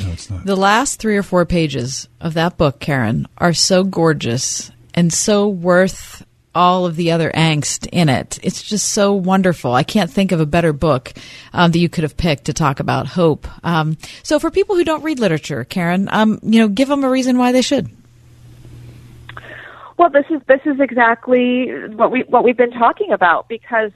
The 0.44 0.56
last 0.56 0.98
three 0.98 1.16
or 1.16 1.22
four 1.22 1.46
pages 1.46 2.08
of 2.20 2.34
that 2.34 2.56
book, 2.56 2.80
Karen, 2.80 3.28
are 3.38 3.54
so 3.54 3.84
gorgeous 3.84 4.70
and 4.94 5.12
so 5.12 5.48
worth 5.48 6.24
all 6.54 6.86
of 6.86 6.96
the 6.96 7.12
other 7.12 7.30
angst 7.30 7.88
in 7.92 8.08
it. 8.08 8.38
It's 8.42 8.62
just 8.62 8.88
so 8.90 9.14
wonderful. 9.14 9.72
I 9.72 9.82
can't 9.82 10.10
think 10.10 10.32
of 10.32 10.40
a 10.40 10.46
better 10.46 10.72
book 10.72 11.12
um, 11.52 11.72
that 11.72 11.78
you 11.78 11.88
could 11.88 12.04
have 12.04 12.16
picked 12.16 12.44
to 12.46 12.52
talk 12.52 12.80
about 12.80 13.06
hope. 13.06 13.46
Um, 13.64 13.96
so, 14.22 14.38
for 14.38 14.50
people 14.50 14.76
who 14.76 14.84
don't 14.84 15.02
read 15.02 15.18
literature, 15.18 15.64
Karen, 15.64 16.08
um, 16.10 16.38
you 16.42 16.60
know, 16.60 16.68
give 16.68 16.88
them 16.88 17.04
a 17.04 17.10
reason 17.10 17.38
why 17.38 17.52
they 17.52 17.62
should. 17.62 17.90
Well, 19.96 20.10
this 20.10 20.24
is 20.28 20.40
this 20.48 20.60
is 20.66 20.80
exactly 20.80 21.68
what 21.94 22.10
we 22.10 22.22
what 22.22 22.42
we've 22.42 22.56
been 22.56 22.72
talking 22.72 23.12
about 23.12 23.48
because 23.48 23.92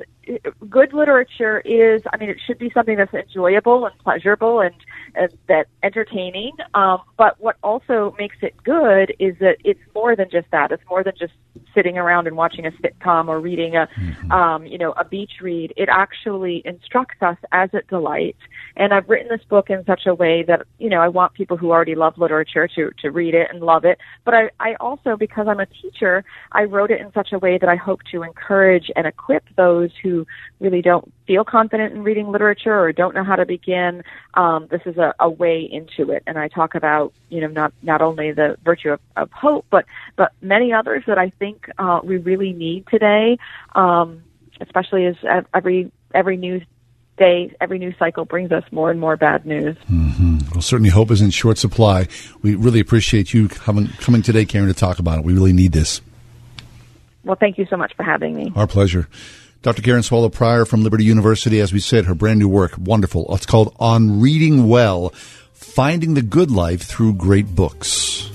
good 0.69 0.93
literature 0.93 1.61
is, 1.61 2.03
I 2.13 2.17
mean, 2.17 2.29
it 2.29 2.39
should 2.47 2.59
be 2.59 2.71
something 2.73 2.97
that's 2.97 3.15
enjoyable 3.15 3.87
and 3.87 3.99
pleasurable 3.99 4.61
and, 4.61 4.75
and 5.15 5.33
that 5.49 5.67
entertaining. 5.83 6.53
Um, 6.75 6.99
but 7.17 7.41
what 7.41 7.57
also 7.63 8.15
makes 8.19 8.37
it 8.43 8.55
good 8.63 9.15
is 9.19 9.37
that 9.41 9.57
it's 9.65 9.81
more 9.95 10.15
than 10.17 10.29
just 10.31 10.51
that. 10.51 10.71
It's 10.73 10.83
more 10.89 11.03
than 11.03 11.15
just 11.19 11.33
sitting 11.75 11.99
around 11.99 12.27
and 12.27 12.37
watching 12.37 12.67
a 12.67 12.71
sitcom 12.73 13.29
or 13.29 13.41
reading 13.41 13.75
a, 13.77 13.89
um, 14.35 14.67
you 14.67 14.79
know, 14.79 14.93
a 14.93 15.05
beach 15.05 15.33
read. 15.41 15.73
It 15.77 15.89
actually 15.91 16.63
instructs 16.65 17.23
us 17.23 17.37
as 17.53 17.71
it 17.73 17.87
delights. 17.89 18.41
And 18.79 18.95
I've 18.95 19.09
written 19.09 19.29
this 19.29 19.45
book 19.49 19.71
in 19.71 19.85
such 19.85 20.07
a 20.07 20.15
way 20.15 20.45
that, 20.45 20.63
you 20.79 20.89
know, 20.89 21.01
I 21.01 21.09
want 21.09 21.35
people 21.35 21.57
who 21.57 21.73
already 21.73 21.97
love 21.97 22.17
literature 22.17 22.69
to, 22.77 22.93
to 23.03 23.11
read 23.11 23.35
it 23.35 23.49
and 23.51 23.61
love 23.61 23.85
it. 23.85 23.99
But 24.25 24.35
I, 24.35 24.51
I 24.61 24.75
also, 24.79 25.17
because 25.17 25.49
I'm 25.49 25.59
a 25.59 25.67
teacher, 25.67 26.25
I 26.53 26.63
wrote 26.63 26.93
it 26.93 27.01
in 27.01 27.13
such 27.13 27.33
a 27.33 27.41
way 27.41 27.59
that 27.59 27.69
I 27.69 27.75
hope 27.75 28.01
to 28.13 28.23
encourage 28.23 28.89
and 28.95 29.05
equip 29.05 29.43
those 29.57 29.91
who 30.01 30.25
really 30.61 30.81
don't 30.81 31.13
feel 31.27 31.45
confident 31.45 31.93
in 31.93 32.05
reading 32.05 32.31
literature 32.31 32.79
or 32.79 32.93
don't 32.93 33.17
know 33.17 33.25
how 33.25 33.35
to 33.35 33.45
begin. 33.45 34.05
Um, 34.35 34.69
this 34.71 34.83
is 34.87 34.97
a, 34.97 35.13
a 35.19 35.29
way 35.29 35.69
into 35.71 36.13
it. 36.13 36.23
And 36.29 36.39
I 36.39 36.47
talk 36.47 36.77
about, 36.77 37.13
you 37.31 37.41
know, 37.41 37.49
not, 37.49 37.73
not 37.83 38.01
only 38.01 38.31
the 38.31 38.57
virtue 38.65 38.91
of, 38.91 39.01
of 39.17 39.29
hope, 39.33 39.67
but, 39.71 39.87
but 40.15 40.33
many 40.41 40.73
others 40.73 41.03
that 41.09 41.19
I 41.19 41.31
think, 41.41 41.69
uh, 41.79 41.99
we 42.05 42.17
really 42.17 42.53
need 42.53 42.87
today. 42.89 43.39
Um, 43.75 44.23
especially 44.61 45.07
as 45.07 45.15
every, 45.55 45.93
every 46.15 46.37
news 46.37 46.63
day, 47.19 47.55
every 47.61 47.79
news 47.79 47.95
cycle 47.99 48.25
brings 48.25 48.53
us 48.53 48.65
more 48.71 48.91
and 48.91 49.01
more 49.01 49.17
bad 49.17 49.45
news. 49.45 49.77
Mm-hmm. 49.91 50.39
Well, 50.53 50.63
certainly 50.63 50.91
hope 50.91 51.11
is 51.11 51.21
in 51.21 51.31
short 51.31 51.59
supply. 51.59 52.09
We 52.43 52.55
really 52.55 52.81
appreciate 52.81 53.35
you 53.35 53.49
coming, 53.49 53.89
coming 53.99 54.23
today, 54.23 54.45
Karen, 54.45 54.69
to 54.69 54.75
talk 54.75 54.99
about 54.99 55.19
it. 55.19 55.25
We 55.25 55.35
really 55.35 55.53
need 55.53 55.73
this. 55.73 56.01
Well, 57.25 57.37
thank 57.39 57.59
you 57.59 57.67
so 57.69 57.77
much 57.77 57.95
for 57.95 58.03
having 58.03 58.35
me. 58.35 58.53
Our 58.57 58.67
pleasure. 58.67 59.09
Dr. 59.63 59.83
Karen 59.83 60.03
Swallow 60.03 60.29
Prior 60.29 60.65
from 60.65 60.85
Liberty 60.85 61.05
University, 61.05 61.61
as 61.61 61.73
we 61.73 61.81
said, 61.81 62.05
her 62.05 62.15
brand 62.15 62.39
new 62.39 62.49
work, 62.49 62.73
wonderful. 62.79 63.27
It's 63.35 63.45
called 63.45 63.75
On 63.81 64.21
Reading 64.21 64.69
Well 64.69 65.11
Finding 65.53 66.15
the 66.15 66.23
Good 66.23 66.51
Life 66.51 66.83
Through 66.83 67.15
Great 67.15 67.55
Books. 67.55 68.28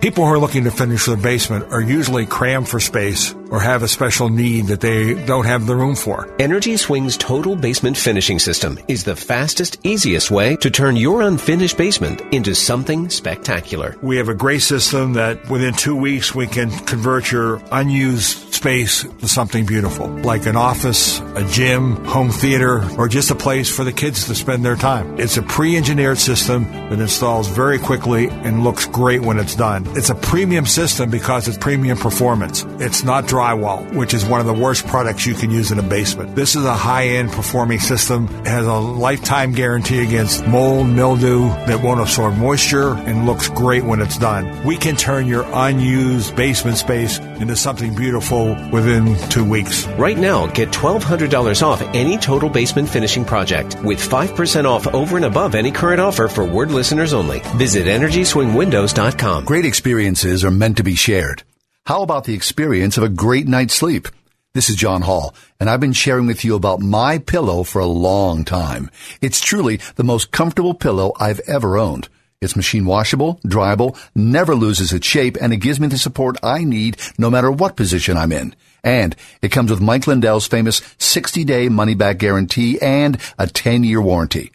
People 0.00 0.26
who 0.26 0.32
are 0.32 0.38
looking 0.38 0.64
to 0.64 0.70
finish 0.70 1.06
their 1.06 1.16
basement 1.16 1.72
are 1.72 1.80
usually 1.80 2.26
crammed 2.26 2.68
for 2.68 2.78
space 2.78 3.34
or 3.50 3.60
have 3.60 3.82
a 3.82 3.88
special 3.88 4.28
need 4.28 4.66
that 4.66 4.80
they 4.80 5.14
don't 5.26 5.46
have 5.46 5.66
the 5.66 5.76
room 5.76 5.94
for. 5.94 6.28
Energy 6.38 6.76
Swing's 6.76 7.16
total 7.16 7.56
basement 7.56 7.96
finishing 7.96 8.38
system 8.38 8.78
is 8.88 9.04
the 9.04 9.16
fastest, 9.16 9.78
easiest 9.84 10.30
way 10.30 10.56
to 10.56 10.70
turn 10.70 10.96
your 10.96 11.22
unfinished 11.22 11.76
basement 11.76 12.20
into 12.32 12.54
something 12.54 13.08
spectacular. 13.08 13.96
We 14.02 14.16
have 14.16 14.28
a 14.28 14.34
great 14.34 14.62
system 14.62 15.14
that 15.14 15.48
within 15.48 15.74
two 15.74 15.96
weeks 15.96 16.34
we 16.34 16.46
can 16.46 16.70
convert 16.86 17.30
your 17.30 17.60
unused 17.72 18.54
space 18.54 19.02
to 19.02 19.28
something 19.28 19.66
beautiful, 19.66 20.08
like 20.08 20.46
an 20.46 20.56
office, 20.56 21.20
a 21.34 21.46
gym, 21.50 22.04
home 22.04 22.30
theater, 22.30 22.82
or 22.98 23.06
just 23.08 23.30
a 23.30 23.34
place 23.34 23.74
for 23.74 23.84
the 23.84 23.92
kids 23.92 24.26
to 24.26 24.34
spend 24.34 24.64
their 24.64 24.76
time. 24.76 25.18
It's 25.20 25.36
a 25.36 25.42
pre-engineered 25.42 26.18
system 26.18 26.64
that 26.88 26.98
installs 26.98 27.48
very 27.48 27.78
quickly 27.78 28.28
and 28.28 28.64
looks 28.64 28.86
great 28.86 29.20
when 29.20 29.38
it's 29.38 29.54
done. 29.54 29.86
It's 29.96 30.10
a 30.10 30.14
premium 30.14 30.66
system 30.66 31.10
because 31.10 31.48
it's 31.48 31.58
premium 31.58 31.98
performance. 31.98 32.64
It's 32.80 33.04
not 33.04 33.28
drywall, 33.36 33.92
which 33.94 34.14
is 34.14 34.24
one 34.24 34.40
of 34.40 34.46
the 34.46 34.54
worst 34.54 34.86
products 34.86 35.26
you 35.26 35.34
can 35.34 35.50
use 35.50 35.70
in 35.70 35.78
a 35.78 35.82
basement. 35.82 36.34
This 36.34 36.56
is 36.56 36.64
a 36.64 36.74
high-end 36.74 37.30
performing 37.30 37.80
system. 37.80 38.28
It 38.40 38.46
has 38.46 38.66
a 38.66 38.72
lifetime 38.74 39.52
guarantee 39.52 40.02
against 40.02 40.46
mold, 40.46 40.88
mildew 40.88 41.48
that 41.66 41.82
won't 41.82 42.00
absorb 42.00 42.36
moisture 42.36 42.94
and 42.94 43.26
looks 43.26 43.48
great 43.50 43.84
when 43.84 44.00
it's 44.00 44.16
done. 44.16 44.64
We 44.64 44.78
can 44.78 44.96
turn 44.96 45.26
your 45.26 45.44
unused 45.52 46.34
basement 46.34 46.78
space 46.78 47.18
into 47.18 47.56
something 47.56 47.94
beautiful 47.94 48.56
within 48.72 49.16
two 49.28 49.44
weeks. 49.44 49.86
Right 49.98 50.16
now, 50.16 50.46
get 50.46 50.70
$1,200 50.70 51.62
off 51.62 51.82
any 51.94 52.16
total 52.16 52.48
basement 52.48 52.88
finishing 52.88 53.24
project 53.24 53.76
with 53.82 53.98
5% 53.98 54.64
off 54.64 54.86
over 54.94 55.16
and 55.16 55.26
above 55.26 55.54
any 55.54 55.70
current 55.70 56.00
offer 56.00 56.28
for 56.28 56.46
word 56.46 56.70
listeners 56.70 57.12
only. 57.12 57.40
Visit 57.56 57.86
EnergySwingWindows.com. 57.86 59.44
Great 59.44 59.66
experiences 59.66 60.42
are 60.42 60.50
meant 60.50 60.78
to 60.78 60.82
be 60.82 60.94
shared. 60.94 61.42
How 61.86 62.02
about 62.02 62.24
the 62.24 62.34
experience 62.34 62.98
of 62.98 63.04
a 63.04 63.08
great 63.08 63.46
night's 63.46 63.72
sleep? 63.72 64.08
This 64.54 64.68
is 64.68 64.74
John 64.74 65.02
Hall, 65.02 65.36
and 65.60 65.70
I've 65.70 65.78
been 65.78 65.92
sharing 65.92 66.26
with 66.26 66.44
you 66.44 66.56
about 66.56 66.80
my 66.80 67.18
pillow 67.18 67.62
for 67.62 67.78
a 67.78 67.86
long 67.86 68.44
time. 68.44 68.90
It's 69.20 69.40
truly 69.40 69.78
the 69.94 70.02
most 70.02 70.32
comfortable 70.32 70.74
pillow 70.74 71.12
I've 71.20 71.38
ever 71.46 71.78
owned. 71.78 72.08
It's 72.40 72.56
machine 72.56 72.86
washable, 72.86 73.38
dryable, 73.46 73.96
never 74.16 74.56
loses 74.56 74.92
its 74.92 75.06
shape, 75.06 75.36
and 75.40 75.52
it 75.52 75.58
gives 75.58 75.78
me 75.78 75.86
the 75.86 75.96
support 75.96 76.36
I 76.42 76.64
need 76.64 76.96
no 77.18 77.30
matter 77.30 77.52
what 77.52 77.76
position 77.76 78.16
I'm 78.16 78.32
in. 78.32 78.56
And 78.82 79.14
it 79.40 79.52
comes 79.52 79.70
with 79.70 79.80
Mike 79.80 80.08
Lindell's 80.08 80.48
famous 80.48 80.82
60 80.98 81.44
day 81.44 81.68
money 81.68 81.94
back 81.94 82.18
guarantee 82.18 82.80
and 82.80 83.16
a 83.38 83.46
10 83.46 83.84
year 83.84 84.00
warranty. 84.00 84.50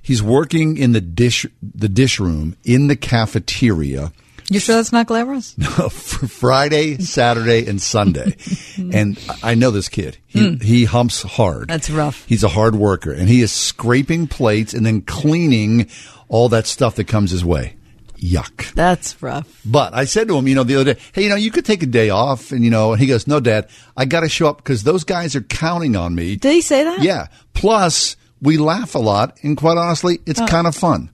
he's 0.01 0.23
working 0.23 0.79
in 0.79 0.93
the 0.93 1.03
dish, 1.03 1.45
the 1.63 1.91
dish 1.91 2.19
room 2.19 2.57
in 2.65 2.87
the 2.87 2.97
cafeteria 2.97 4.11
you 4.51 4.61
sure 4.61 4.77
that's 4.77 4.93
not 4.93 5.07
glamorous? 5.07 5.57
No, 5.65 5.89
for 5.89 6.27
Friday, 6.27 6.99
Saturday, 6.99 7.67
and 7.67 7.81
Sunday. 7.81 8.37
and 8.77 9.19
I 9.43 9.55
know 9.55 9.71
this 9.71 9.89
kid. 9.89 10.19
He, 10.27 10.41
mm. 10.41 10.63
he 10.63 10.85
humps 10.85 11.23
hard. 11.23 11.69
That's 11.69 11.91
rough. 11.91 12.25
He's 12.27 12.45
a 12.45 12.49
hard 12.49 12.77
worker, 12.77 13.13
and 13.13 13.29
he 13.29 13.41
is 13.41 13.53
scraping 13.53 14.27
plates 14.27 14.75
and 14.75 14.85
then 14.85 15.01
cleaning 15.03 15.89
all 16.29 16.49
that 16.51 16.67
stuff 16.67 16.97
that 16.97 17.09
comes 17.09 17.31
his 17.31 17.45
way. 17.45 17.77
Yuck. 18.25 18.73
That's 18.75 19.21
rough. 19.23 19.61
But 19.67 19.95
I 19.95 20.07
said 20.07 20.29
to 20.29 20.37
him, 20.37 20.49
you 20.49 20.55
know, 20.55 20.65
the 20.65 20.77
other 20.77 20.95
day, 20.95 21.01
hey, 21.13 21.25
you 21.25 21.29
know, 21.29 21.37
you 21.37 21.51
could 21.51 21.67
take 21.67 21.83
a 21.83 21.87
day 21.87 22.09
off. 22.11 22.53
And, 22.53 22.65
you 22.65 22.71
know, 22.71 22.93
and 22.93 23.01
he 23.01 23.07
goes, 23.07 23.27
no, 23.27 23.39
dad, 23.39 23.69
I 23.97 24.07
got 24.07 24.21
to 24.21 24.29
show 24.29 24.49
up 24.49 24.59
because 24.59 24.83
those 24.83 25.05
guys 25.05 25.37
are 25.37 25.43
counting 25.43 25.95
on 25.95 26.15
me. 26.15 26.37
Did 26.37 26.53
he 26.53 26.61
say 26.63 26.85
that? 26.85 27.03
Yeah. 27.03 27.27
Plus, 27.53 28.17
we 28.41 28.57
laugh 28.57 28.95
a 28.95 28.99
lot. 28.99 29.39
And 29.43 29.57
quite 29.57 29.77
honestly, 29.77 30.21
it's 30.27 30.41
oh. 30.41 30.47
kind 30.47 30.67
of 30.67 30.75
fun. 30.75 31.11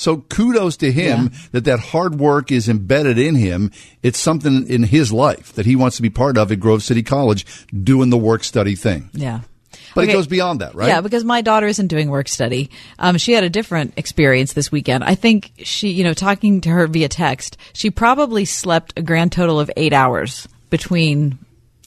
So 0.00 0.16
kudos 0.16 0.78
to 0.78 0.90
him 0.90 1.24
yeah. 1.24 1.38
that 1.52 1.64
that 1.66 1.78
hard 1.78 2.18
work 2.18 2.50
is 2.50 2.70
embedded 2.70 3.18
in 3.18 3.34
him. 3.34 3.70
It's 4.02 4.18
something 4.18 4.66
in 4.66 4.84
his 4.84 5.12
life 5.12 5.52
that 5.52 5.66
he 5.66 5.76
wants 5.76 5.96
to 5.96 6.02
be 6.02 6.08
part 6.08 6.38
of 6.38 6.50
at 6.50 6.58
Grove 6.58 6.82
City 6.82 7.02
College, 7.02 7.44
doing 7.70 8.08
the 8.08 8.16
work 8.16 8.42
study 8.42 8.76
thing. 8.76 9.10
Yeah. 9.12 9.40
But 9.94 10.04
okay. 10.04 10.12
it 10.12 10.14
goes 10.14 10.26
beyond 10.26 10.62
that, 10.62 10.74
right? 10.74 10.88
Yeah, 10.88 11.02
because 11.02 11.22
my 11.22 11.42
daughter 11.42 11.66
isn't 11.66 11.88
doing 11.88 12.08
work 12.08 12.28
study. 12.28 12.70
Um, 12.98 13.18
she 13.18 13.32
had 13.32 13.44
a 13.44 13.50
different 13.50 13.92
experience 13.98 14.54
this 14.54 14.72
weekend. 14.72 15.04
I 15.04 15.16
think 15.16 15.52
she, 15.58 15.90
you 15.90 16.04
know, 16.04 16.14
talking 16.14 16.62
to 16.62 16.70
her 16.70 16.86
via 16.86 17.10
text, 17.10 17.58
she 17.74 17.90
probably 17.90 18.46
slept 18.46 18.94
a 18.96 19.02
grand 19.02 19.32
total 19.32 19.60
of 19.60 19.70
eight 19.76 19.92
hours 19.92 20.48
between 20.70 21.38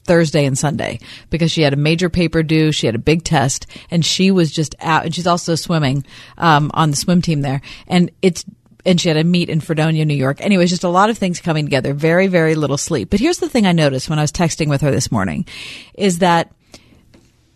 Thursday 0.04 0.44
and 0.44 0.56
Sunday 0.56 1.00
because 1.30 1.50
she 1.50 1.62
had 1.62 1.72
a 1.72 1.76
major 1.76 2.08
paper 2.08 2.42
due. 2.42 2.72
She 2.72 2.86
had 2.86 2.94
a 2.94 2.98
big 2.98 3.24
test, 3.24 3.66
and 3.90 4.04
she 4.04 4.30
was 4.30 4.50
just 4.50 4.74
out. 4.80 5.04
And 5.04 5.14
she's 5.14 5.26
also 5.26 5.54
swimming 5.54 6.04
um, 6.38 6.70
on 6.74 6.90
the 6.90 6.96
swim 6.96 7.22
team 7.22 7.42
there, 7.42 7.60
and 7.86 8.10
it's. 8.22 8.44
And 8.86 9.00
she 9.00 9.08
had 9.08 9.16
a 9.16 9.24
meet 9.24 9.48
in 9.48 9.60
Fredonia, 9.60 10.04
New 10.04 10.12
York. 10.12 10.42
Anyways, 10.42 10.68
just 10.68 10.84
a 10.84 10.90
lot 10.90 11.08
of 11.08 11.16
things 11.16 11.40
coming 11.40 11.64
together. 11.64 11.94
Very, 11.94 12.26
very 12.26 12.54
little 12.54 12.76
sleep. 12.76 13.08
But 13.08 13.18
here's 13.18 13.38
the 13.38 13.48
thing 13.48 13.66
I 13.66 13.72
noticed 13.72 14.10
when 14.10 14.18
I 14.18 14.22
was 14.22 14.30
texting 14.30 14.68
with 14.68 14.82
her 14.82 14.90
this 14.90 15.10
morning, 15.10 15.46
is 15.94 16.18
that 16.18 16.52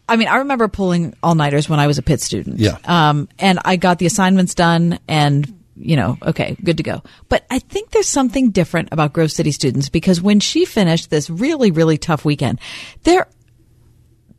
I 0.08 0.16
mean, 0.16 0.28
I 0.28 0.36
remember 0.36 0.68
pulling 0.68 1.14
all 1.22 1.34
nighters 1.34 1.68
when 1.68 1.80
I 1.80 1.86
was 1.86 1.98
a 1.98 2.02
Pitt 2.02 2.20
student. 2.22 2.60
Yeah. 2.60 2.78
Um, 2.84 3.28
and 3.38 3.58
I 3.64 3.76
got 3.76 3.98
the 3.98 4.06
assignments 4.06 4.54
done 4.54 4.98
and, 5.06 5.57
you 5.80 5.96
know, 5.96 6.16
okay, 6.22 6.56
good 6.62 6.76
to 6.78 6.82
go. 6.82 7.02
But 7.28 7.46
I 7.50 7.58
think 7.58 7.90
there's 7.90 8.08
something 8.08 8.50
different 8.50 8.88
about 8.92 9.12
Grove 9.12 9.32
City 9.32 9.52
students 9.52 9.88
because 9.88 10.20
when 10.20 10.40
she 10.40 10.64
finished 10.64 11.10
this 11.10 11.30
really, 11.30 11.70
really 11.70 11.98
tough 11.98 12.24
weekend, 12.24 12.60
there, 13.04 13.28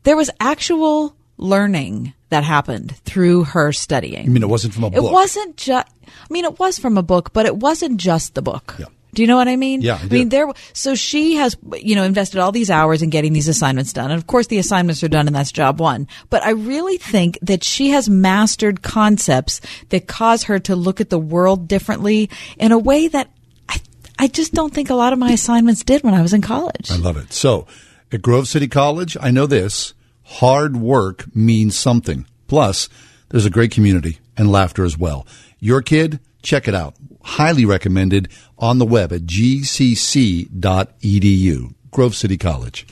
there 0.03 0.17
was 0.17 0.29
actual 0.39 1.15
learning 1.37 2.13
that 2.29 2.43
happened 2.43 2.95
through 3.05 3.45
her 3.45 3.71
studying. 3.71 4.25
I 4.25 4.29
mean, 4.29 4.43
it 4.43 4.49
wasn't 4.49 4.73
from 4.73 4.83
a 4.83 4.89
book? 4.91 5.03
It 5.03 5.11
wasn't 5.11 5.57
just, 5.57 5.87
I 6.05 6.33
mean, 6.33 6.45
it 6.45 6.59
was 6.59 6.77
from 6.77 6.97
a 6.97 7.03
book, 7.03 7.33
but 7.33 7.45
it 7.45 7.55
wasn't 7.55 7.97
just 7.97 8.35
the 8.35 8.41
book. 8.41 8.75
Do 9.13 9.21
you 9.21 9.27
know 9.27 9.37
what 9.37 9.47
I 9.47 9.55
mean? 9.55 9.81
Yeah, 9.81 9.99
I 10.01 10.05
mean, 10.05 10.29
there. 10.29 10.47
So 10.73 10.95
she 10.95 11.35
has, 11.35 11.57
you 11.77 11.95
know, 11.95 12.03
invested 12.03 12.39
all 12.39 12.51
these 12.51 12.69
hours 12.69 13.01
in 13.01 13.09
getting 13.09 13.33
these 13.33 13.47
assignments 13.47 13.93
done, 13.93 14.11
and 14.11 14.19
of 14.19 14.27
course, 14.27 14.47
the 14.47 14.59
assignments 14.59 15.03
are 15.03 15.07
done, 15.07 15.27
and 15.27 15.35
that's 15.35 15.51
job 15.51 15.79
one. 15.79 16.07
But 16.29 16.43
I 16.43 16.51
really 16.51 16.97
think 16.97 17.39
that 17.41 17.63
she 17.63 17.89
has 17.89 18.09
mastered 18.09 18.81
concepts 18.81 19.61
that 19.89 20.07
cause 20.07 20.43
her 20.43 20.59
to 20.59 20.75
look 20.75 21.01
at 21.01 21.09
the 21.09 21.19
world 21.19 21.67
differently 21.67 22.29
in 22.57 22.71
a 22.71 22.77
way 22.77 23.07
that 23.07 23.29
I, 23.67 23.81
I 24.19 24.27
just 24.27 24.53
don't 24.53 24.73
think 24.73 24.89
a 24.89 24.95
lot 24.95 25.13
of 25.13 25.19
my 25.19 25.31
assignments 25.31 25.83
did 25.83 26.03
when 26.03 26.13
I 26.13 26.21
was 26.21 26.33
in 26.33 26.41
college. 26.41 26.91
I 26.91 26.97
love 26.97 27.17
it. 27.17 27.33
So, 27.33 27.67
at 28.11 28.21
Grove 28.21 28.47
City 28.47 28.67
College, 28.67 29.17
I 29.19 29.31
know 29.31 29.47
this 29.47 29.93
hard 30.23 30.77
work 30.77 31.25
means 31.35 31.77
something. 31.77 32.25
Plus, 32.47 32.89
there's 33.29 33.45
a 33.45 33.51
great 33.51 33.71
community 33.71 34.19
and 34.37 34.51
laughter 34.51 34.83
as 34.83 34.97
well. 34.97 35.25
Your 35.59 35.81
kid, 35.81 36.19
check 36.41 36.67
it 36.67 36.75
out. 36.75 36.95
Highly 37.21 37.65
recommended 37.65 38.29
on 38.57 38.77
the 38.77 38.85
web 38.85 39.11
at 39.13 39.21
gcc.edu. 39.21 40.53
Grove 41.91 42.15
City 42.15 42.37
College. 42.37 42.85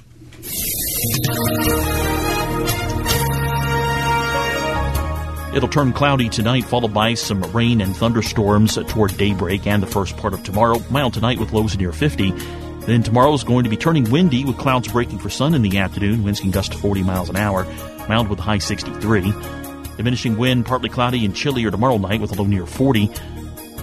It'll 5.53 5.69
turn 5.69 5.91
cloudy 5.91 6.29
tonight, 6.29 6.65
followed 6.65 6.93
by 6.93 7.15
some 7.15 7.41
rain 7.51 7.81
and 7.81 7.95
thunderstorms 7.95 8.77
toward 8.89 9.17
daybreak 9.17 9.65
and 9.65 9.81
the 9.81 9.87
first 9.87 10.15
part 10.17 10.35
of 10.35 10.43
tomorrow. 10.43 10.77
Mild 10.91 11.15
tonight 11.15 11.39
with 11.39 11.51
lows 11.51 11.75
near 11.77 11.91
50. 11.91 12.31
Then 12.81 13.01
tomorrow 13.01 13.33
is 13.33 13.43
going 13.43 13.63
to 13.63 13.69
be 13.69 13.75
turning 13.75 14.09
windy 14.11 14.45
with 14.45 14.57
clouds 14.57 14.87
breaking 14.87 15.17
for 15.17 15.29
sun 15.29 15.55
in 15.55 15.63
the 15.63 15.79
afternoon. 15.79 16.23
Winds 16.23 16.39
can 16.39 16.51
gust 16.51 16.73
to 16.73 16.77
40 16.77 17.01
miles 17.01 17.29
an 17.29 17.37
hour. 17.37 17.65
Mild 18.07 18.27
with 18.27 18.39
high 18.39 18.59
63. 18.59 19.33
Diminishing 19.97 20.37
wind, 20.37 20.65
partly 20.67 20.89
cloudy 20.89 21.25
and 21.25 21.35
chillier 21.35 21.71
tomorrow 21.71 21.97
night 21.97 22.21
with 22.21 22.31
a 22.31 22.35
low 22.35 22.45
near 22.45 22.67
40. 22.67 23.09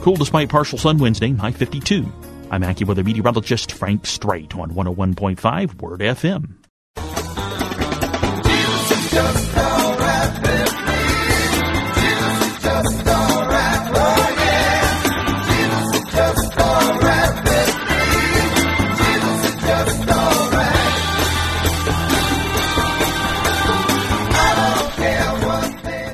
Cool 0.05 0.17
despite 0.17 0.51
partial 0.51 0.77
sun 0.77 0.99
Wednesday, 0.99 1.33
high 1.33 1.53
52. 1.53 2.07
I'm 2.51 2.61
AccuWeather 2.61 3.03
meteorologist 3.03 3.73
Frank 3.73 4.05
Strait 4.05 4.55
on 4.55 4.73
101.5 4.73 5.81
Word 5.81 6.01
FM. 6.01 6.57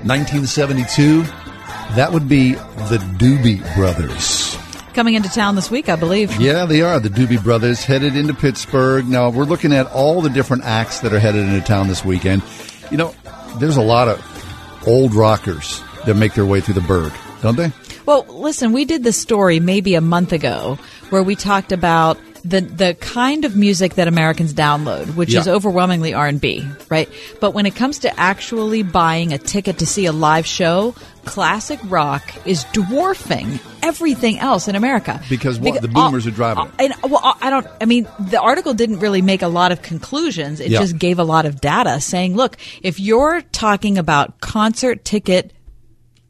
Nineteen 0.05 0.47
seventy-two. 0.47 1.25
That 1.97 2.13
would 2.13 2.29
be 2.29 2.53
the 2.53 2.99
Doobie 3.19 3.75
Brothers. 3.75 4.57
Coming 4.95 5.15
into 5.15 5.29
town 5.29 5.57
this 5.57 5.71
week, 5.71 5.89
I 5.89 5.97
believe. 5.97 6.41
Yeah, 6.41 6.65
they 6.65 6.83
are. 6.83 7.01
The 7.01 7.09
Doobie 7.09 7.43
Brothers 7.43 7.85
headed 7.85 8.17
into 8.17 8.33
Pittsburgh. 8.33 9.07
Now, 9.09 9.29
we're 9.31 9.45
looking 9.45 9.73
at 9.73 9.87
all 9.89 10.21
the 10.23 10.31
different 10.31 10.65
acts 10.65 11.01
that 11.01 11.13
are 11.13 11.19
headed 11.19 11.47
into 11.47 11.61
town 11.61 11.89
this 11.89 12.05
weekend. 12.05 12.43
You 12.91 12.97
know, 12.97 13.15
there's 13.59 13.77
a 13.77 13.83
lot 13.83 14.09
of 14.09 14.85
old 14.87 15.15
rockers 15.15 15.83
that 16.07 16.15
make 16.15 16.35
their 16.35 16.47
way 16.47 16.61
through 16.61 16.75
the 16.75 16.81
burg, 16.81 17.13
don't 17.43 17.57
they? 17.57 17.73
Well, 18.07 18.25
listen, 18.29 18.73
we 18.73 18.85
did 18.85 19.05
this 19.05 19.17
story 19.17 19.61
maybe 19.61 19.95
a 19.95 20.01
month 20.01 20.33
ago 20.33 20.79
where 21.11 21.23
we 21.23 21.37
talked 21.37 21.73
about 21.73 22.19
the 22.45 22.61
the 22.61 22.95
kind 23.01 23.45
of 23.45 23.57
music 23.57 23.95
that 23.95 24.09
Americans 24.09 24.53
download, 24.55 25.15
which 25.17 25.35
is 25.35 25.47
overwhelmingly 25.49 26.15
R 26.15 26.27
and 26.27 26.41
B, 26.41 26.67
right? 26.89 27.09
But 27.41 27.53
when 27.55 27.67
it 27.67 27.75
comes 27.75 28.01
to 28.01 28.21
actually 28.21 28.83
buying 28.83 29.33
a 29.33 29.39
ticket 29.39 29.79
to 29.79 29.87
see 29.87 30.07
a 30.07 30.13
live 30.13 30.47
show, 30.47 30.95
classic 31.25 31.79
rock 31.85 32.23
is 32.47 32.65
dwarfing 32.73 33.61
everything 33.83 34.39
else 34.39 34.69
in 34.69 34.77
America 34.77 35.21
Because 35.29 35.59
what? 35.59 35.75
Beca- 35.77 35.81
the 35.83 35.89
boomers 35.89 36.27
are 36.27 36.31
driving 36.31 36.67
it. 36.67 36.73
and 36.79 37.13
well, 37.13 37.37
I 37.41 37.51
don't. 37.51 37.67
I 37.81 37.85
mean, 37.85 38.09
the 38.19 38.41
article 38.41 38.75
didn't 38.75 38.99
really 39.01 39.23
make 39.23 39.43
a 39.43 39.49
lot 39.49 39.73
of 39.73 39.83
conclusions. 39.83 40.61
It 40.61 40.71
Yeah. 40.71 40.81
just 40.81 40.99
gave 40.99 41.19
a 41.19 41.25
lot 41.25 41.47
of 41.47 41.61
data 41.61 42.01
saying, 42.01 42.37
look, 42.37 42.57
if 42.83 42.99
you're 43.01 43.43
talking 43.53 43.99
about 43.99 44.41
concert 44.41 45.05
ticket 45.05 45.53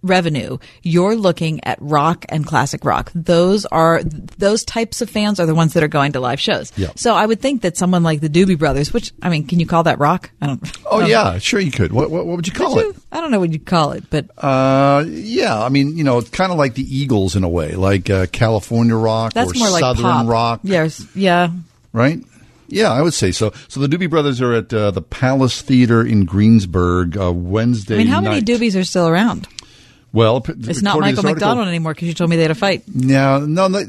revenue, 0.02 0.58
you're 0.82 1.14
looking 1.16 1.60
at 1.64 1.78
rock 1.80 2.24
and 2.28 2.46
classic 2.46 2.84
rock. 2.84 3.10
Those 3.14 3.66
are 3.66 4.02
those 4.02 4.64
types 4.64 5.00
of 5.00 5.10
fans 5.10 5.38
are 5.40 5.46
the 5.46 5.54
ones 5.54 5.74
that 5.74 5.82
are 5.82 5.88
going 5.88 6.12
to 6.12 6.20
live 6.20 6.40
shows. 6.40 6.72
So 6.96 7.14
I 7.14 7.26
would 7.26 7.40
think 7.40 7.62
that 7.62 7.76
someone 7.76 8.02
like 8.02 8.20
the 8.20 8.28
Doobie 8.28 8.58
Brothers, 8.58 8.92
which 8.92 9.12
I 9.22 9.28
mean, 9.28 9.46
can 9.46 9.60
you 9.60 9.66
call 9.66 9.82
that 9.84 9.98
rock? 9.98 10.30
I 10.40 10.46
don't. 10.46 10.60
Oh, 10.90 10.96
I 10.96 11.00
don't 11.02 11.10
yeah, 11.10 11.38
sure 11.38 11.60
you 11.60 11.70
could. 11.70 11.92
What, 11.92 12.10
what, 12.10 12.26
what 12.26 12.36
would 12.36 12.46
you 12.48 12.52
call 12.52 12.78
it? 12.80 12.96
I 13.12 13.20
don't 13.20 13.30
know 13.30 13.38
what 13.38 13.52
you'd 13.52 13.64
call 13.66 13.92
it, 13.92 14.04
but 14.10 14.28
Uh, 14.36 15.04
yeah, 15.06 15.62
I 15.62 15.68
mean, 15.68 15.96
you 15.96 16.02
know, 16.02 16.18
it's 16.18 16.30
kind 16.30 16.50
of 16.50 16.58
like 16.58 16.74
the 16.74 16.82
Eagles 16.82 17.36
in 17.36 17.44
a 17.44 17.48
way, 17.48 17.74
like 17.76 18.10
uh, 18.10 18.26
California 18.26 18.96
rock 18.96 19.32
that's 19.32 19.52
or 19.52 19.58
more 19.58 19.70
like 19.70 19.80
Southern 19.80 20.02
pop. 20.02 20.26
rock, 20.26 20.60
Yes, 20.64 21.06
yeah. 21.14 21.50
right? 21.92 22.18
Yeah, 22.66 22.90
I 22.92 23.02
would 23.02 23.14
say 23.14 23.30
so. 23.32 23.52
So 23.68 23.80
the 23.80 23.86
Doobie 23.88 24.10
Brothers 24.10 24.40
are 24.40 24.52
at 24.54 24.72
uh, 24.72 24.90
the 24.90 25.02
Palace 25.02 25.60
Theater 25.62 26.04
in 26.04 26.24
Greensburg 26.24 27.16
uh, 27.16 27.32
Wednesday 27.32 27.94
I 27.96 27.98
mean, 27.98 28.06
how 28.08 28.20
many. 28.20 28.40
Doobies 28.42 28.78
are 28.78 28.84
still 28.84 29.08
around? 29.08 29.46
Well, 30.12 30.42
It's 30.48 30.82
not 30.82 30.98
Michael 30.98 31.22
McDonald 31.22 31.68
anymore 31.68 31.94
because 31.94 32.08
you 32.08 32.14
told 32.14 32.30
me 32.30 32.36
they 32.36 32.42
had 32.42 32.50
a 32.50 32.56
fight. 32.56 32.82
No, 32.92 33.38
no, 33.46 33.68
no, 33.68 33.84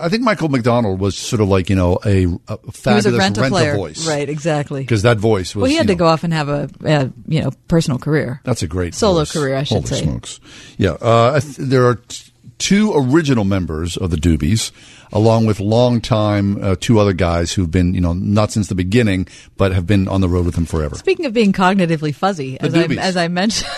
I 0.00 0.08
think 0.08 0.22
Michael 0.22 0.48
McDonald 0.48 0.98
was 0.98 1.16
sort 1.16 1.42
of 1.42 1.48
like 1.48 1.68
you 1.68 1.76
know 1.76 1.98
a, 2.06 2.08
a 2.08 2.12
he 2.14 2.26
was 2.26 2.48
fabulous 2.72 3.06
a 3.06 3.18
rent 3.18 3.36
a 3.36 3.42
rent-a 3.42 3.48
player, 3.48 3.76
voice, 3.76 4.08
right? 4.08 4.28
Exactly. 4.28 4.80
Because 4.80 5.02
that 5.02 5.18
voice 5.18 5.54
was. 5.54 5.62
well, 5.62 5.70
he 5.70 5.76
had 5.76 5.86
to 5.88 5.92
know, 5.92 5.98
go 5.98 6.06
off 6.06 6.24
and 6.24 6.32
have 6.32 6.48
a, 6.48 6.70
a 6.84 7.10
you 7.26 7.42
know 7.42 7.50
personal 7.68 7.98
career. 7.98 8.40
That's 8.44 8.62
a 8.62 8.66
great 8.66 8.94
solo 8.94 9.20
voice. 9.20 9.32
career, 9.32 9.56
I 9.56 9.64
should 9.64 9.74
Holy 9.74 9.86
say. 9.88 10.02
smokes! 10.04 10.40
Yeah, 10.78 10.92
uh, 10.92 11.40
there 11.58 11.86
are 11.86 11.96
t- 11.96 12.32
two 12.56 12.92
original 12.94 13.44
members 13.44 13.96
of 13.98 14.10
the 14.10 14.16
Doobies, 14.16 14.72
along 15.12 15.44
with 15.46 15.60
longtime 15.60 16.64
uh, 16.64 16.76
two 16.80 16.98
other 16.98 17.12
guys 17.12 17.52
who've 17.52 17.70
been 17.70 17.92
you 17.94 18.00
know 18.00 18.14
not 18.14 18.52
since 18.52 18.68
the 18.68 18.74
beginning, 18.74 19.28
but 19.58 19.72
have 19.72 19.86
been 19.86 20.08
on 20.08 20.22
the 20.22 20.28
road 20.30 20.46
with 20.46 20.54
them 20.54 20.64
forever. 20.66 20.96
Speaking 20.96 21.26
of 21.26 21.34
being 21.34 21.52
cognitively 21.52 22.14
fuzzy, 22.14 22.58
as 22.58 22.74
I, 22.74 22.84
as 22.84 23.16
I 23.18 23.28
mentioned, 23.28 23.68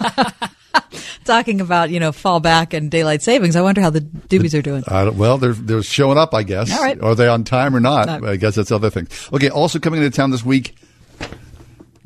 talking 1.24 1.60
about 1.60 1.90
you 1.90 2.00
know 2.00 2.12
fall 2.12 2.40
back 2.40 2.74
and 2.74 2.90
daylight 2.90 3.22
savings, 3.22 3.56
I 3.56 3.62
wonder 3.62 3.80
how 3.80 3.90
the 3.90 4.00
Doobies 4.00 4.58
are 4.58 4.62
doing. 4.62 4.82
Don't, 4.82 5.16
well, 5.16 5.38
they're 5.38 5.52
they're 5.52 5.82
showing 5.82 6.18
up, 6.18 6.34
I 6.34 6.42
guess. 6.42 6.72
All 6.72 6.82
right. 6.82 7.00
Are 7.00 7.14
they 7.14 7.28
on 7.28 7.44
time 7.44 7.74
or 7.74 7.80
not? 7.80 8.20
No. 8.22 8.28
I 8.28 8.36
guess 8.36 8.54
that's 8.54 8.68
the 8.70 8.74
other 8.74 8.90
thing. 8.90 9.08
Okay, 9.32 9.50
also 9.50 9.78
coming 9.78 10.02
into 10.02 10.14
town 10.16 10.30
this 10.30 10.44
week, 10.44 10.74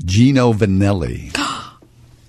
Gino 0.05 0.53
Vannelli. 0.53 1.36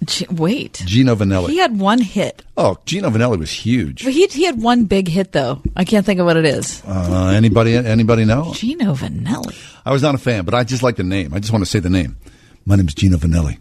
Gee, 0.06 0.26
wait, 0.30 0.84
Gino 0.86 1.15
Vannelli. 1.15 1.48
he 1.52 1.57
had 1.60 1.80
one 1.80 1.99
hit. 2.02 2.44
oh, 2.57 2.78
Gino 2.86 3.10
Vannelli 3.10 3.40
was 3.40 3.49
huge. 3.52 4.03
But 4.03 4.11
he 4.11 4.28
he 4.28 4.44
had 4.44 4.61
one 4.61 4.84
big 4.84 5.07
hit 5.07 5.32
though. 5.32 5.61
I 5.78 5.86
can't 5.86 6.06
think 6.06 6.20
of 6.20 6.26
what 6.26 6.36
it 6.36 6.44
is. 6.45 6.84
Uh, 6.86 7.32
anybody 7.34 7.76
anybody 7.76 8.26
know? 8.26 8.52
Gino 8.53 8.95
Vannelli. 8.95 9.56
I 9.86 9.94
was 9.94 10.02
not 10.02 10.14
a 10.14 10.18
fan, 10.18 10.44
but 10.44 10.53
I 10.53 10.65
just 10.65 10.84
like 10.84 10.98
the 10.98 11.03
name. 11.03 11.34
I 11.34 11.40
just 11.40 11.53
want 11.53 11.64
to 11.64 11.70
say 11.70 11.80
the 11.80 11.90
name. 11.90 12.18
My 12.65 12.76
name 12.76 12.88
is 12.88 12.94
Gino 12.95 13.15
Vannelli. 13.18 13.60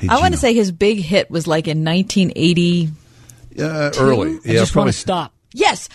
Hey, 0.00 0.08
I 0.08 0.18
want 0.20 0.34
to 0.34 0.40
say 0.40 0.54
his 0.54 0.72
big 0.72 0.98
hit 0.98 1.30
was 1.30 1.46
like 1.46 1.66
in 1.68 1.84
1980. 1.84 2.90
uh, 3.60 3.90
early. 3.98 4.38
I 4.44 4.52
just 4.52 4.72
probably 4.72 4.86
want 4.86 4.94
to 4.94 4.98
stop. 5.00 5.34
Yes. 5.52 5.88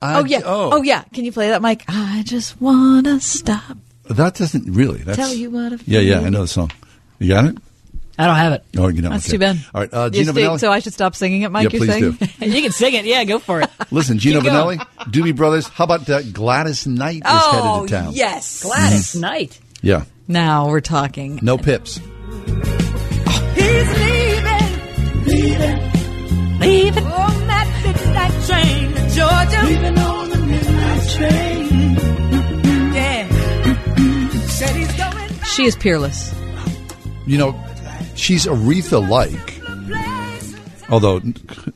I- 0.00 0.20
oh 0.20 0.24
yeah. 0.24 0.40
oh. 0.44 0.70
Oh. 0.72 0.82
yeah. 0.82 1.02
Can 1.14 1.24
you 1.24 1.32
play 1.32 1.48
that, 1.50 1.62
Mike? 1.62 1.84
I 1.88 2.22
just 2.26 2.60
wanna 2.60 3.20
stop. 3.20 3.76
That 4.08 4.34
doesn't 4.34 4.72
really. 4.72 4.98
That's, 4.98 5.16
Tell 5.16 5.32
you 5.32 5.50
what 5.50 5.72
I 5.72 5.76
Yeah, 5.86 6.00
yeah. 6.00 6.20
I 6.20 6.28
know 6.28 6.42
the 6.42 6.48
song. 6.48 6.70
You 7.18 7.28
got 7.28 7.44
it? 7.46 7.56
I 8.18 8.26
don't 8.26 8.36
have 8.36 8.52
it. 8.52 8.64
Oh, 8.76 8.88
you 8.88 9.00
know. 9.00 9.08
That's 9.10 9.24
okay. 9.26 9.32
too 9.32 9.38
bad. 9.38 9.56
All 9.74 9.80
right, 9.80 9.92
uh, 9.94 10.04
You 10.12 10.20
Gino 10.20 10.32
think- 10.32 10.46
Vannelli. 10.48 10.60
so 10.60 10.70
I 10.72 10.80
should 10.80 10.92
stop 10.92 11.14
singing 11.16 11.42
it, 11.42 11.50
Mike. 11.50 11.64
Yeah, 11.64 11.70
you're 11.78 11.80
please 11.86 12.18
saying? 12.18 12.38
do. 12.40 12.46
you 12.56 12.62
can 12.62 12.72
sing 12.72 12.94
it. 12.94 13.04
Yeah, 13.06 13.24
go 13.24 13.38
for 13.38 13.62
it. 13.62 13.70
Listen, 13.90 14.18
Gino 14.18 14.40
Keep. 14.40 14.50
Vannelli, 14.52 14.78
Doobie 15.10 15.34
Brothers. 15.34 15.66
How 15.68 15.84
about 15.84 16.08
uh, 16.10 16.20
Gladys 16.22 16.86
Knight 16.86 17.16
is 17.16 17.22
oh 17.26 17.72
headed 17.84 17.88
to 17.88 17.94
town? 17.94 18.12
yes, 18.14 18.62
Gladys 18.62 19.14
Knight. 19.16 19.58
Yeah. 19.82 20.04
Now 20.28 20.68
we're 20.68 20.80
talking. 20.80 21.38
No 21.42 21.56
pips. 21.56 22.00
He's 23.82 23.94
leaving, 23.98 24.68
leaving, 25.24 25.78
leaving 26.60 27.06
on 27.06 27.46
that 27.48 27.66
midnight 27.84 28.32
train 28.46 28.94
to 28.94 29.02
Georgia. 29.14 29.62
Leaving 29.66 29.98
on 29.98 30.30
the 30.30 30.38
midnight 30.38 31.08
train. 31.10 31.94
Yeah. 32.94 33.28
She 35.44 35.64
is 35.64 35.76
peerless. 35.76 36.34
You 37.26 37.38
know, 37.38 37.64
she's 38.14 38.46
Aretha 38.46 39.00
like. 39.08 39.60
Although 40.88 41.20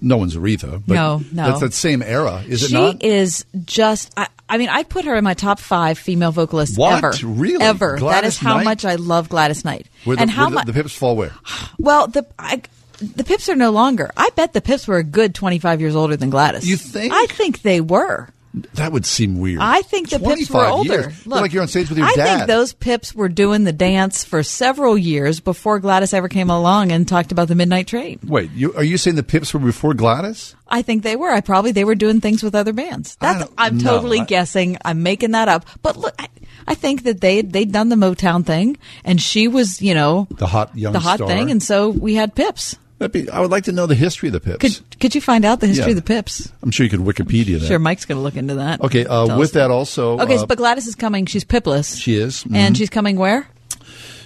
no 0.01 0.17
one's 0.17 0.37
Aretha. 0.37 0.83
But 0.87 0.95
No, 0.95 1.23
no. 1.33 1.47
That's 1.49 1.61
that 1.61 1.73
same 1.75 2.03
era, 2.03 2.43
is 2.47 2.63
it 2.63 2.69
she 2.69 2.75
not? 2.75 3.03
She 3.03 3.09
is 3.09 3.45
just. 3.65 4.13
I, 4.17 4.29
I 4.49 4.59
mean, 4.59 4.69
I 4.69 4.85
put 4.85 5.05
her 5.07 5.17
in 5.17 5.25
my 5.25 5.35
top 5.35 5.59
five 5.59 5.99
female 5.99 6.31
vocalists 6.33 6.79
What? 6.79 7.03
ever. 7.03 7.13
Really? 7.27 7.65
Ever. 7.65 7.93
that 7.95 7.99
Gladys 8.01 8.35
is 8.35 8.39
how 8.39 8.57
Knight? 8.59 8.65
much 8.65 8.85
I 8.85 8.95
love 8.95 9.29
Gladys 9.29 9.65
Knight. 9.65 9.87
Where 10.05 10.17
the, 10.17 10.23
and 10.23 10.31
how 10.31 10.49
much? 10.49 10.67
the 10.67 10.73
pips 10.73 10.95
fall 10.95 11.17
where? 11.17 11.33
Well, 11.79 12.07
the 12.07 12.25
I, 12.39 12.63
the 12.99 13.25
Pips 13.25 13.49
are 13.49 13.57
no 13.57 13.71
longer. 13.71 14.11
I 14.17 14.31
bet 14.37 14.53
the 14.55 14.61
Pips 14.63 14.87
were 14.89 14.97
a 14.97 15.05
good 15.05 15.35
twenty 15.35 15.59
five 15.59 15.81
years 15.81 15.95
older 15.95 16.17
than 16.17 16.31
Gladys. 16.31 16.67
You 16.69 16.77
think? 16.77 17.13
I 17.13 17.27
think 17.27 17.63
they 17.63 17.81
were. 17.81 18.29
That 18.75 18.91
would 18.93 19.05
seem 19.05 19.39
weird. 19.39 19.61
I 19.61 19.83
think 19.83 20.09
the 20.09 20.19
Pips 20.19 20.51
were 20.51 20.65
older. 20.65 21.03
They're 21.03 21.13
like 21.27 21.53
you're 21.53 21.61
on 21.61 21.69
stage 21.69 21.91
with 21.91 21.99
your 21.99 22.07
I 22.07 22.15
dad. 22.15 22.37
think 22.39 22.47
those 22.49 22.73
Pips 22.73 23.15
were 23.15 23.29
doing 23.29 23.65
the 23.65 23.73
dance 23.73 24.25
for 24.25 24.43
several 24.43 24.97
years 24.97 25.41
before 25.41 25.79
Gladys 25.79 26.15
ever 26.15 26.29
came 26.29 26.49
along 26.49 26.91
and 26.91 27.07
talked 27.07 27.33
about 27.33 27.49
the 27.49 27.55
Midnight 27.55 27.87
Train. 27.87 28.19
Wait, 28.25 28.51
you, 28.53 28.73
are 28.75 28.83
you 28.83 28.97
saying 28.97 29.17
the 29.17 29.23
pips 29.23 29.53
were 29.53 29.61
before 29.61 29.93
Gladys? 29.93 30.55
I 30.69 30.81
think 30.81 31.03
they 31.03 31.17
were. 31.17 31.31
I 31.31 31.43
probably 31.43 31.73
they 31.73 31.85
were 31.85 31.95
doing 31.95 32.21
things 32.23 32.43
with 32.43 32.55
other 32.55 32.73
bands. 32.73 33.17
That's 33.21 33.47
I'm 33.59 33.77
know. 33.77 33.91
totally 33.99 34.21
I- 34.21 34.25
guessing. 34.25 34.79
I'm 34.85 35.03
making 35.03 35.33
that 35.33 35.49
up. 35.49 35.67
But 35.83 35.99
look, 35.99 36.15
I, 36.19 36.29
I 36.67 36.75
think 36.75 37.03
that 37.03 37.21
they 37.21 37.43
they'd 37.43 37.71
done 37.71 37.91
the 37.91 37.97
Motown 37.97 38.45
thing, 38.47 38.79
and 39.05 39.21
she 39.21 39.49
was 39.49 39.83
you 39.83 39.93
know 39.95 40.29
The 40.31 40.47
hot 40.47 40.75
young 40.77 40.95
the 40.95 41.01
hot 41.01 41.17
star. 41.19 41.29
thing, 41.29 41.51
and 41.51 41.63
so 41.63 41.91
we 41.91 42.15
had 42.15 42.35
Pips. 42.35 42.77
That'd 42.99 43.13
be, 43.13 43.29
I 43.31 43.41
would 43.41 43.51
like 43.51 43.65
to 43.65 43.73
know 43.73 43.85
the 43.87 43.95
history 43.95 44.31
of 44.31 44.33
the 44.33 44.41
pips. 44.41 44.59
Could 44.59 45.01
could 45.01 45.15
you 45.15 45.21
find 45.21 45.45
out 45.45 45.61
the 45.61 45.67
history 45.67 45.85
Yeah. 45.87 45.91
of 45.91 45.97
the 45.97 46.03
Pips? 46.03 46.51
I'm 46.63 46.71
sure 46.71 46.85
you 46.85 46.91
could 46.91 47.01
Wikipedia 47.01 47.61
that. 47.61 47.67
Sure, 47.67 47.79
Mike's 47.79 48.07
going 48.07 48.17
to 48.17 48.23
look 48.23 48.37
into 48.37 48.55
that. 48.55 48.81
Okay, 48.81 49.05
uh, 49.05 49.37
with 49.37 49.53
that 49.53 49.71
also. 49.71 50.19
Okay, 50.21 50.37
uh, 50.39 50.47
but 50.47 50.57
Gladys 50.57 50.87
is 50.87 50.95
coming. 50.95 51.27
She's 51.27 51.45
Pipless, 51.45 51.99
she 52.01 52.15
is. 52.17 52.45
and 52.55 52.75
mhm. 52.75 52.79
she's 52.79 52.89
coming 52.89 53.17
where? 53.17 53.49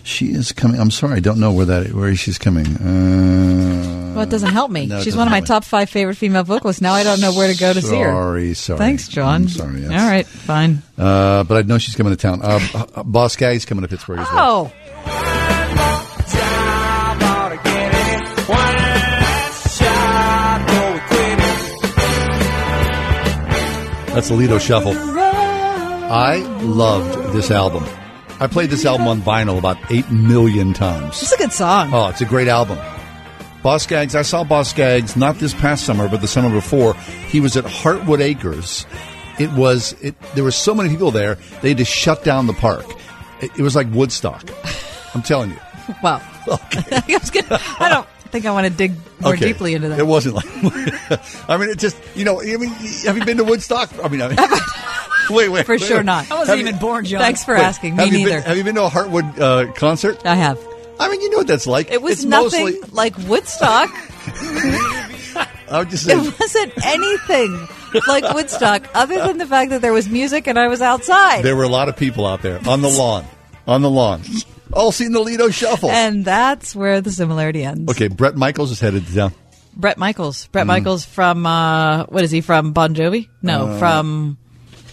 She 0.04 0.26
is 0.26 0.52
coming. 0.52 0.80
I'm 0.80 0.90
sorry, 0.92 1.16
I 1.16 1.20
don't 1.20 1.40
know 1.40 1.52
where 1.52 1.66
that 1.66 1.92
where 1.92 2.14
she's 2.14 2.38
coming. 2.38 2.66
Uh, 2.76 4.12
Well, 4.14 4.22
it 4.22 4.30
doesn't 4.30 4.52
help 4.52 4.70
me. 4.70 4.86
no, 4.86 5.02
she's 5.02 5.16
one 5.16 5.26
of 5.26 5.30
my 5.32 5.40
me. 5.40 5.46
top 5.46 5.64
five 5.64 5.90
favorite 5.90 6.14
female 6.16 6.44
vocalists. 6.44 6.80
Now 6.80 6.92
I 6.94 7.02
don't 7.02 7.20
know 7.20 7.32
where 7.32 7.52
to 7.52 7.58
go 7.58 7.72
to 7.72 7.82
see 7.82 7.96
her. 7.98 8.10
Sorry, 8.10 8.54
sorry. 8.54 8.78
Thanks, 8.78 9.08
John. 9.08 9.42
I'm 9.42 9.48
sorry. 9.48 9.80
yes. 9.82 9.90
All 9.90 10.08
right, 10.08 10.26
fine. 10.26 10.82
Uh, 10.96 11.42
but 11.44 11.56
I 11.58 11.62
know 11.62 11.78
she's 11.78 11.96
coming 11.96 12.12
to 12.12 12.16
town. 12.16 12.40
Uh, 12.42 12.60
uh, 12.94 13.02
Boz 13.02 13.32
Scaggs 13.34 13.64
coming 13.64 13.82
to 13.82 13.88
Pittsburgh 13.88 14.20
as 14.20 14.28
well. 14.32 14.72
Oh, 14.72 15.29
That's 24.14 24.28
the 24.28 24.34
Lido 24.34 24.58
Shuffle. 24.58 24.92
I 24.92 26.38
loved 26.62 27.32
this 27.32 27.50
album. 27.52 27.84
I 28.40 28.48
played 28.48 28.70
this 28.70 28.84
album 28.84 29.06
on 29.06 29.22
vinyl 29.22 29.56
about 29.56 29.78
eight 29.90 30.10
million 30.10 30.72
times. 30.72 31.22
it's 31.22 31.32
a 31.32 31.38
good 31.38 31.52
song. 31.52 31.90
Oh, 31.94 32.08
it's 32.08 32.20
a 32.20 32.24
great 32.24 32.48
album. 32.48 32.76
Boz 33.62 33.84
Scaggs, 33.84 34.16
I 34.16 34.22
saw 34.22 34.42
Boz 34.42 34.70
Scaggs 34.70 35.16
not 35.16 35.36
this 35.36 35.54
past 35.54 35.84
summer, 35.84 36.08
but 36.08 36.22
the 36.22 36.26
summer 36.26 36.50
before. 36.50 36.94
He 37.28 37.40
was 37.40 37.56
at 37.56 37.64
Hartwood 37.64 38.20
Acres. 38.20 38.84
It 39.38 39.52
was, 39.52 39.92
it, 40.02 40.20
there 40.34 40.42
were 40.42 40.50
so 40.50 40.74
many 40.74 40.88
people 40.88 41.12
there, 41.12 41.36
they 41.62 41.68
had 41.68 41.78
to 41.78 41.84
shut 41.84 42.24
down 42.24 42.48
the 42.48 42.52
park. 42.54 42.86
It, 43.40 43.52
it 43.58 43.62
was 43.62 43.76
like 43.76 43.86
Woodstock. 43.92 44.42
I'm 45.14 45.22
telling 45.22 45.50
you. 45.50 45.58
Wow. 46.02 46.20
I, 46.50 47.18
was 47.20 47.30
gonna, 47.30 47.60
I 47.78 47.88
don't 47.88 48.08
think 48.30 48.46
I 48.46 48.52
want 48.52 48.66
to 48.66 48.72
dig 48.72 48.92
more 49.20 49.34
Okay. 49.34 49.46
deeply 49.48 49.74
into 49.74 49.88
that. 49.90 49.98
It 49.98 50.06
wasn't 50.06 50.36
like, 50.36 50.46
I 51.48 51.56
mean, 51.56 51.68
it 51.70 51.78
just, 51.78 51.96
you 52.14 52.24
know, 52.24 52.40
I 52.40 52.56
mean, 52.56 52.70
have 53.04 53.16
you 53.16 53.24
been 53.24 53.36
to 53.38 53.44
Woodstock? 53.44 53.90
I 54.02 54.08
mean, 54.08 54.22
I 54.22 54.28
mean 54.28 54.38
wait, 55.30 55.48
wait. 55.48 55.66
For 55.66 55.72
wait, 55.72 55.80
sure 55.82 55.96
wait. 55.98 56.06
not. 56.06 56.30
I 56.30 56.34
wasn't 56.34 56.48
Have 56.50 56.58
even 56.60 56.74
you- 56.76 56.80
born, 56.80 57.04
John. 57.04 57.20
Thanks 57.20 57.44
for 57.44 57.54
wait, 57.54 57.62
asking. 57.62 57.96
Me 57.96 58.04
have 58.04 58.12
you 58.12 58.18
neither. 58.20 58.30
Been, 58.38 58.42
have 58.42 58.56
you 58.56 58.64
been 58.64 58.74
to 58.76 58.84
a 58.84 58.88
Hartwood 58.90 59.38
uh, 59.40 59.72
concert? 59.72 60.24
I 60.24 60.34
have. 60.34 60.58
I 60.98 61.08
mean, 61.08 61.20
you 61.22 61.30
know 61.30 61.38
what 61.38 61.46
that's 61.46 61.66
like. 61.66 61.90
It 61.90 62.02
was 62.02 62.12
It's 62.18 62.24
nothing 62.24 62.64
mostly- 62.64 62.90
like 62.92 63.16
Woodstock. 63.26 63.88
I 65.70 65.78
would 65.78 65.90
just 65.90 66.04
say, 66.04 66.14
It 66.14 66.40
wasn't 66.40 66.72
anything 66.84 67.68
like 68.08 68.34
Woodstock, 68.34 68.88
other 68.94 69.18
than 69.26 69.38
the 69.38 69.46
fact 69.46 69.70
that 69.70 69.82
there 69.82 69.92
was 69.92 70.08
music 70.08 70.46
and 70.48 70.58
I 70.58 70.68
was 70.68 70.82
outside. 70.82 71.42
there 71.44 71.54
were 71.56 71.62
a 71.64 71.68
lot 71.68 71.88
of 71.88 71.96
people 71.96 72.26
out 72.26 72.42
there 72.42 72.60
on 72.68 72.82
the 72.82 72.88
lawn, 72.88 73.24
on 73.66 73.80
the 73.82 73.90
lawn, 73.90 74.22
all 74.72 74.92
seen 74.92 75.12
the 75.12 75.20
Lido 75.20 75.48
Shuffle. 75.50 75.90
and 75.90 76.24
that's 76.24 76.74
where 76.74 77.00
the 77.00 77.10
similarity 77.10 77.64
ends. 77.64 77.90
okay, 77.90 78.08
Bret 78.08 78.36
Michaels 78.36 78.70
is 78.70 78.80
headed 78.80 79.04
down. 79.14 79.32
Bret 79.76 79.98
Michaels. 79.98 80.46
Brett 80.48 80.64
Mm. 80.64 80.68
Michaels 80.68 81.04
from 81.04 81.46
uh, 81.46 82.04
what 82.06 82.24
is 82.24 82.30
he 82.30 82.40
from? 82.40 82.72
Bon 82.72 82.94
Jovi? 82.94 83.28
No, 83.42 83.66
Uh, 83.68 83.78
from 83.78 84.36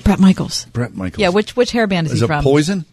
Bret 0.04 0.20
Michaels. 0.20 0.66
Bret 0.72 0.94
Michaels. 0.96 1.20
Yeah, 1.20 1.30
which 1.30 1.56
which 1.56 1.72
hair 1.72 1.88
band 1.88 2.08
is, 2.08 2.14
is 2.14 2.20
he 2.20 2.26
it 2.26 2.28
from? 2.28 2.44
Poison? 2.44 2.86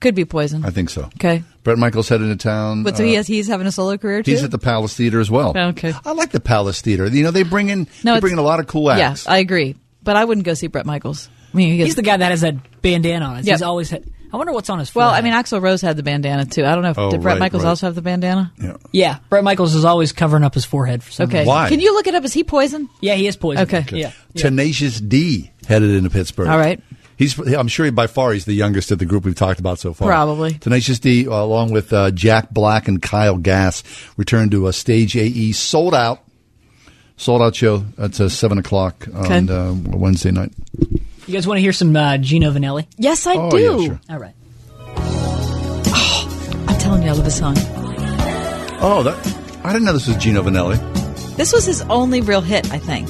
Could 0.00 0.14
be 0.14 0.24
Poison. 0.24 0.64
I 0.64 0.70
think 0.70 0.88
so. 0.90 1.04
Okay. 1.16 1.42
Bret 1.62 1.76
Michaels 1.76 2.08
headed 2.08 2.28
to 2.28 2.36
town. 2.42 2.82
But 2.84 2.96
so 2.96 3.02
Uh, 3.02 3.06
he 3.06 3.14
has, 3.14 3.26
he's 3.26 3.48
having 3.48 3.66
a 3.66 3.72
solo 3.72 3.98
career 3.98 4.22
too. 4.22 4.30
He's 4.30 4.42
at 4.44 4.50
the 4.50 4.58
Palace 4.58 4.94
Theater 4.94 5.20
as 5.20 5.30
well. 5.30 5.52
Okay. 5.56 5.92
I 6.06 6.12
like 6.12 6.30
the 6.30 6.40
Palace 6.40 6.80
Theater. 6.80 7.06
You 7.06 7.22
know, 7.22 7.30
they 7.30 7.42
bring 7.42 7.68
in 7.68 7.86
No, 8.04 8.14
they 8.14 8.20
bring 8.20 8.32
in 8.34 8.38
a 8.38 8.42
lot 8.42 8.60
of 8.60 8.66
cool 8.66 8.84
yeah, 8.96 9.10
acts. 9.10 9.26
I 9.26 9.38
agree. 9.38 9.76
But 10.02 10.16
I 10.16 10.24
wouldn't 10.24 10.46
go 10.46 10.54
see 10.54 10.68
Bret 10.68 10.86
Michaels. 10.86 11.28
I 11.52 11.56
mean, 11.56 11.70
he 11.72 11.76
gets- 11.78 11.88
He's 11.88 11.94
the 11.96 12.02
guy 12.02 12.16
that 12.16 12.30
has 12.30 12.40
that 12.42 12.54
bandana 12.80 13.24
on. 13.26 13.36
It. 13.40 13.44
Yep. 13.46 13.54
He's 13.56 13.62
always. 13.62 13.90
Had, 13.90 14.04
I 14.32 14.36
wonder 14.36 14.52
what's 14.52 14.70
on 14.70 14.78
his. 14.78 14.94
well, 14.94 15.10
I 15.10 15.20
mean, 15.22 15.32
Axl 15.32 15.60
Rose 15.60 15.80
had 15.80 15.96
the 15.96 16.02
bandana 16.02 16.44
too. 16.46 16.64
I 16.64 16.74
don't 16.74 16.82
know 16.82 16.90
if 16.90 16.98
Oh, 16.98 17.10
did 17.10 17.20
Brett 17.22 17.34
right, 17.34 17.40
Michaels 17.40 17.64
right. 17.64 17.68
also 17.70 17.86
have 17.86 17.94
the 17.94 18.02
bandana. 18.02 18.52
Yeah. 18.62 18.76
yeah, 18.92 19.18
Bret 19.28 19.42
Michaels 19.44 19.74
is 19.74 19.84
always 19.84 20.12
covering 20.12 20.44
up 20.44 20.54
his 20.54 20.64
forehead 20.64 21.02
for 21.02 21.10
some 21.10 21.24
Okay. 21.28 21.38
reason. 21.40 21.48
Why? 21.48 21.68
Can 21.68 21.80
you 21.80 21.92
look 21.94 22.06
it 22.06 22.14
up? 22.14 22.24
Is 22.24 22.32
he 22.32 22.44
Poison? 22.44 22.88
Yeah, 23.00 23.14
he 23.14 23.26
is 23.26 23.36
poison. 23.36 23.62
Okay. 23.64 23.84
Yeah. 23.90 24.12
yeah. 24.34 24.42
Tenacious 24.42 25.00
D 25.00 25.50
headed 25.66 25.90
into 25.90 26.10
Pittsburgh. 26.10 26.48
All 26.48 26.58
right. 26.58 26.80
He's, 27.16 27.38
I'm 27.38 27.68
sure 27.68 27.84
he, 27.84 27.90
by 27.90 28.06
far 28.06 28.32
he's 28.32 28.46
the 28.46 28.54
youngest 28.54 28.90
of 28.92 28.98
the 28.98 29.04
group 29.04 29.24
we've 29.26 29.34
talked 29.34 29.60
about 29.60 29.78
so 29.78 29.92
far. 29.92 30.08
Probably. 30.08 30.54
Tenacious 30.54 30.98
D, 31.00 31.28
uh, 31.28 31.32
along 31.32 31.70
with 31.70 31.92
uh, 31.92 32.10
Jack 32.12 32.48
Black 32.50 32.88
and 32.88 33.02
Kyle 33.02 33.36
Gass, 33.36 33.82
returned 34.16 34.52
to 34.52 34.68
a 34.68 34.72
stage 34.72 35.16
AE 35.16 35.52
sold 35.52 35.94
out, 35.94 36.22
sold 37.18 37.42
out 37.42 37.54
show. 37.54 37.78
That's 37.98 38.20
a 38.20 38.30
seven 38.30 38.56
o'clock 38.56 39.06
on 39.12 39.50
Okay. 39.50 39.52
uh, 39.52 39.74
Wednesday 39.98 40.30
night. 40.30 40.52
You 41.30 41.36
guys 41.36 41.46
want 41.46 41.58
to 41.58 41.62
hear 41.62 41.72
some 41.72 41.94
uh, 41.94 42.18
Gino 42.18 42.50
Vannelli? 42.50 42.88
Yes, 42.98 43.24
I 43.24 43.34
Oh, 43.36 43.50
do. 43.52 43.58
yeah, 43.60 43.86
sure. 43.86 44.00
All 44.10 44.18
right. 44.18 44.34
I'm 46.68 46.76
telling 46.80 47.04
you, 47.04 47.10
I 47.10 47.12
love 47.12 47.22
this 47.24 47.38
song. 47.38 47.54
Oh, 48.82 49.02
that 49.04 49.60
I 49.64 49.72
didn't 49.72 49.84
know 49.84 49.92
this 49.92 50.08
was 50.08 50.16
Gino 50.16 50.42
Vannelli. 50.42 50.76
This 51.36 51.52
was 51.52 51.64
his 51.66 51.82
only 51.82 52.20
real 52.20 52.40
hit, 52.40 52.72
I 52.72 52.78
think. 52.78 53.08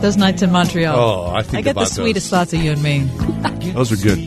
Those 0.00 0.16
nights 0.18 0.42
in 0.42 0.50
Montreal. 0.52 0.98
Oh, 0.98 1.34
I 1.34 1.42
think 1.42 1.54
I 1.54 1.62
get 1.62 1.70
about 1.70 1.80
the 1.88 1.94
sweetest 1.94 2.30
those. 2.30 2.38
thoughts 2.38 2.52
of 2.52 2.62
you 2.62 2.72
and 2.72 2.82
me. 2.82 3.04
Those 3.72 3.90
are 3.90 3.96
good. 3.96 4.18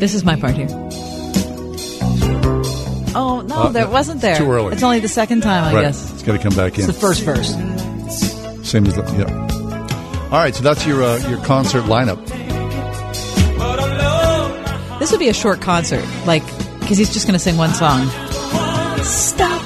This 0.00 0.12
is 0.12 0.24
my 0.24 0.34
part 0.34 0.54
here. 0.56 0.66
No, 3.48 3.54
Uh, 3.64 3.68
there 3.68 3.88
wasn't 3.88 4.20
there. 4.20 4.36
too 4.36 4.50
early. 4.50 4.72
It's 4.72 4.82
only 4.82 5.00
the 5.00 5.08
second 5.08 5.42
time, 5.42 5.64
I 5.64 5.74
right. 5.74 5.82
guess. 5.82 6.12
It's 6.12 6.22
got 6.22 6.32
to 6.32 6.38
come 6.38 6.54
back 6.54 6.74
in. 6.78 6.84
It's 6.84 6.86
the 6.86 6.92
first 6.92 7.22
verse. 7.22 7.50
Same 8.68 8.86
as 8.86 8.94
the 8.94 9.02
yeah. 9.16 10.26
All 10.32 10.38
right, 10.38 10.54
so 10.54 10.62
that's 10.62 10.84
your 10.86 11.02
uh, 11.04 11.18
your 11.28 11.38
concert 11.44 11.84
lineup. 11.84 12.18
This 14.98 15.10
would 15.12 15.20
be 15.20 15.28
a 15.28 15.34
short 15.34 15.60
concert, 15.60 16.04
like 16.26 16.42
because 16.80 16.98
he's 16.98 17.12
just 17.12 17.26
going 17.26 17.34
to 17.34 17.38
sing 17.38 17.56
one 17.56 17.72
song. 17.74 18.08
Stop. 19.04 19.62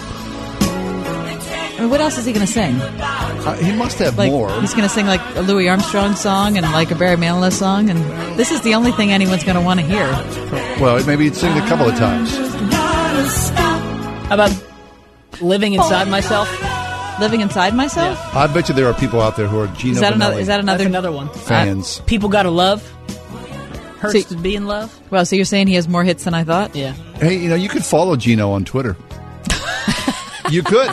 I 0.61 1.77
mean, 1.85 1.89
what 1.90 2.01
else 2.02 2.19
is 2.19 2.27
he 2.27 2.32
going 2.35 2.44
to 2.47 2.52
sing? 2.52 2.74
Uh, 2.81 3.55
he 3.57 3.73
must 3.73 3.98
have 4.01 4.19
Like 4.19 4.31
more. 4.31 4.51
he's 4.61 4.73
going 4.74 4.82
to 4.82 4.89
sing 4.90 5.07
like 5.07 5.20
a 5.36 5.40
Louis 5.40 5.66
Armstrong 5.69 6.15
song 6.15 6.59
and 6.59 6.66
like 6.73 6.90
a 6.90 6.94
Barry 6.94 7.16
Manilow 7.16 7.51
song, 7.51 7.89
and 7.89 7.98
this 8.39 8.51
is 8.51 8.61
the 8.61 8.74
only 8.74 8.93
thing 8.93 9.12
anyone's 9.12 9.44
going 9.44 9.55
to 9.57 9.62
want 9.62 9.81
to 9.81 9.86
hear. 9.86 10.07
Well, 10.78 11.02
maybe 11.07 11.24
he'd 11.24 11.36
sing 11.36 11.57
it 11.57 11.65
a 11.65 11.66
couple 11.69 11.89
of 11.89 11.97
times. 11.97 12.36
How 14.31 14.36
about 14.36 15.43
living 15.43 15.74
inside 15.74 16.07
myself? 16.09 16.48
Living 17.19 17.40
inside 17.40 17.74
myself. 17.74 18.16
I 18.35 18.47
bet 18.47 18.69
you 18.69 18.77
there 18.77 18.86
are 18.86 18.94
people 18.94 19.20
out 19.20 19.36
there 19.36 19.48
who 19.48 19.59
are 19.59 19.66
Gino 19.77 19.94
Is 19.94 20.01
that 20.01 20.12
another? 20.15 20.36
Vannelli 20.36 20.40
Is 20.43 20.47
that 20.47 20.61
another 20.61 20.78
That's 20.85 20.89
another 20.89 21.11
one. 21.12 21.28
fans. 21.31 21.98
Uh, 21.98 22.05
people 22.05 22.28
gotta 22.28 22.48
love. 22.51 22.89
Hurts 23.98 24.23
So- 24.28 24.36
to 24.36 24.40
be 24.40 24.55
in 24.55 24.66
love. 24.66 24.97
Well, 25.11 25.27
so 25.27 25.35
you're 25.35 25.44
saying 25.44 25.66
he 25.66 25.74
has 25.74 25.89
more 25.89 26.05
hits 26.05 26.23
than 26.24 26.32
I 26.32 26.44
thought? 26.44 26.77
Yeah. 26.77 26.93
hey, 27.19 27.36
you 27.39 27.48
know, 27.48 27.57
you 27.57 27.69
could 27.69 27.85
follow 27.85 28.15
Gino 28.15 28.52
on 28.52 28.65
Twitter. 28.65 28.97
you 30.51 30.62
could. 30.62 30.89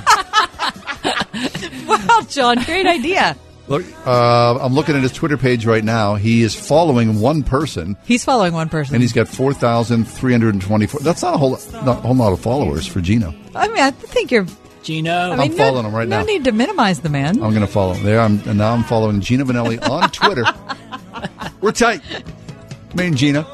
Wow, 1.88 2.22
John, 2.28 2.62
great 2.64 2.88
idea. 2.88 3.38
Look, 3.68 3.84
uh, 4.06 4.57
I'm 4.60 4.73
looking 4.73 4.95
at 4.95 5.02
his 5.03 5.11
Twitter 5.11 5.38
page 5.38 5.65
right 5.65 5.84
now. 5.84 6.15
He 6.15 6.41
is 6.44 6.56
following 6.56 7.19
one 7.19 7.44
person, 7.44 7.98
He's 8.06 8.23
following 8.23 8.53
one 8.53 8.69
person. 8.69 8.95
and 8.95 9.02
he's 9.02 9.11
got 9.14 9.27
4,324. 9.27 11.02
That's 11.02 11.22
not 11.22 11.34
a 11.34 11.38
whole, 11.38 11.60
not 11.73 11.88
a 11.88 11.94
whole 12.02 12.15
lot 12.15 12.31
of 12.34 12.39
followers 12.39 12.88
for 12.88 13.02
Gino. 13.02 13.34
I 13.56 13.68
mean, 13.68 13.80
I 13.80 13.91
think 13.91 14.31
you're. 14.31 14.45
Gino. 14.84 15.11
I 15.11 15.31
I'm 15.31 15.38
mean, 15.39 15.56
no- 15.57 15.65
following 15.65 15.85
him 15.85 15.94
right 15.95 16.07
no 16.07 16.18
now. 16.19 16.23
No 16.23 16.27
need 16.31 16.45
to 16.45 16.53
minimize 16.53 17.02
the 17.02 17.10
man. 17.10 17.44
I'm 17.44 17.49
going 17.53 17.60
to 17.60 17.68
follow 17.68 17.94
him. 17.94 18.06
There, 18.06 18.22
I'm, 18.22 18.39
and 18.48 18.57
now 18.57 18.72
I'm 18.73 18.84
following 18.84 19.19
Gino 19.19 19.44
Vannelli 19.44 19.85
on 19.89 20.10
Twitter. 20.11 20.45
We're 21.61 21.73
tight. 21.73 22.02
Me 22.95 23.07
and 23.07 23.18
Gina. 23.18 23.45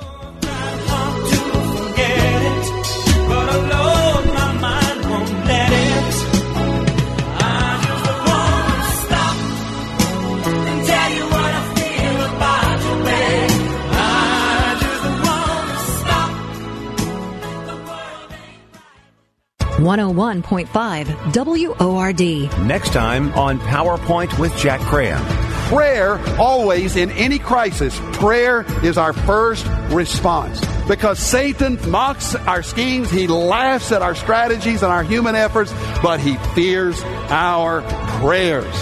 101.5 19.78 21.80
WORD. 21.80 22.68
Next 22.68 22.94
time 22.94 23.34
on 23.34 23.60
PowerPoint 23.60 24.40
with 24.40 24.56
Jack 24.58 24.80
Graham. 24.82 25.24
Prayer, 25.68 26.20
always 26.40 26.96
in 26.96 27.10
any 27.12 27.40
crisis, 27.40 28.00
prayer 28.14 28.66
is 28.84 28.98
our 28.98 29.14
first 29.14 29.66
response. 29.90 30.64
Because 30.88 31.18
Satan 31.18 31.80
mocks 31.90 32.36
our 32.36 32.62
schemes, 32.62 33.10
he 33.10 33.28
laughs 33.28 33.92
at 33.92 34.04
our 34.04 34.14
strategies 34.14 34.84
and 34.84 34.92
our 34.92 35.04
human 35.04 35.36
efforts, 35.36 35.74
but 36.04 36.20
he 36.20 36.36
fears 36.54 37.02
our 37.30 37.82
prayers. 38.20 38.76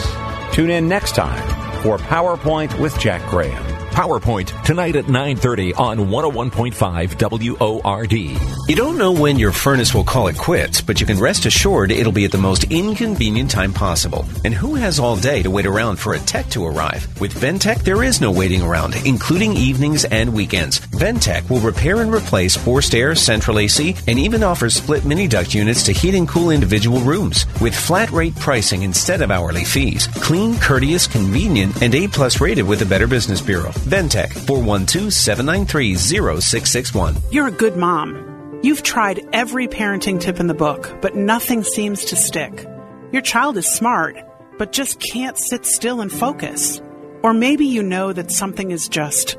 Tune 0.51 0.69
in 0.69 0.89
next 0.89 1.15
time 1.15 1.47
for 1.83 1.97
PowerPoint 1.97 2.77
with 2.79 2.99
Jack 2.99 3.27
Graham. 3.29 3.70
PowerPoint 3.91 4.63
tonight 4.63 4.95
at 4.95 5.05
9:30 5.05 5.73
on 5.77 6.09
101.5 6.09 7.17
WORD. 7.17 8.13
You 8.13 8.75
don't 8.75 8.97
know 8.97 9.11
when 9.11 9.37
your 9.37 9.51
furnace 9.51 9.93
will 9.93 10.03
call 10.03 10.27
it 10.27 10.37
quits, 10.37 10.81
but 10.81 10.99
you 10.99 11.05
can 11.05 11.19
rest 11.19 11.45
assured 11.45 11.91
it'll 11.91 12.11
be 12.11 12.25
at 12.25 12.31
the 12.31 12.37
most 12.37 12.63
inconvenient 12.65 13.51
time 13.51 13.73
possible. 13.73 14.25
And 14.45 14.53
who 14.53 14.75
has 14.75 14.99
all 14.99 15.15
day 15.15 15.43
to 15.43 15.51
wait 15.51 15.65
around 15.65 15.97
for 15.97 16.13
a 16.13 16.19
tech 16.19 16.49
to 16.51 16.65
arrive? 16.65 17.07
With 17.19 17.33
Ventech 17.33 17.83
there 17.83 18.03
is 18.03 18.21
no 18.21 18.31
waiting 18.31 18.61
around, 18.61 18.95
including 19.05 19.57
evenings 19.57 20.05
and 20.05 20.33
weekends. 20.33 20.79
Ventech 20.79 21.49
will 21.49 21.59
repair 21.59 22.01
and 22.01 22.13
replace 22.13 22.55
forced 22.55 22.95
air, 22.95 23.13
central 23.13 23.59
AC, 23.59 23.95
and 24.07 24.17
even 24.17 24.43
offers 24.43 24.75
split 24.75 25.05
mini 25.05 25.27
duct 25.27 25.53
units 25.53 25.83
to 25.83 25.91
heat 25.91 26.15
and 26.15 26.27
cool 26.27 26.49
individual 26.51 27.01
rooms. 27.01 27.45
With 27.59 27.75
flat 27.75 28.09
rate 28.11 28.35
pricing 28.37 28.83
instead 28.83 29.21
of 29.21 29.31
hourly 29.31 29.65
fees. 29.65 30.07
Clean, 30.07 30.57
courteous, 30.57 31.07
convenient, 31.07 31.81
and 31.81 31.93
A 31.93 32.07
plus 32.07 32.39
rated 32.39 32.67
with 32.67 32.79
the 32.79 32.85
Better 32.85 33.07
Business 33.07 33.41
Bureau. 33.41 33.73
Ventec 33.83 34.29
412-793-0661. 34.29 37.21
You're 37.31 37.47
a 37.47 37.51
good 37.51 37.77
mom. 37.77 38.59
You've 38.63 38.83
tried 38.83 39.27
every 39.33 39.67
parenting 39.67 40.21
tip 40.21 40.39
in 40.39 40.45
the 40.47 40.53
book, 40.53 41.01
but 41.01 41.15
nothing 41.15 41.63
seems 41.63 42.05
to 42.05 42.15
stick. 42.15 42.67
Your 43.11 43.23
child 43.23 43.57
is 43.57 43.65
smart, 43.65 44.17
but 44.57 44.71
just 44.71 44.99
can't 44.99 45.37
sit 45.37 45.65
still 45.65 45.99
and 45.99 46.11
focus. 46.11 46.79
Or 47.23 47.33
maybe 47.33 47.65
you 47.65 47.83
know 47.83 48.13
that 48.13 48.31
something 48.31 48.71
is 48.71 48.87
just 48.87 49.37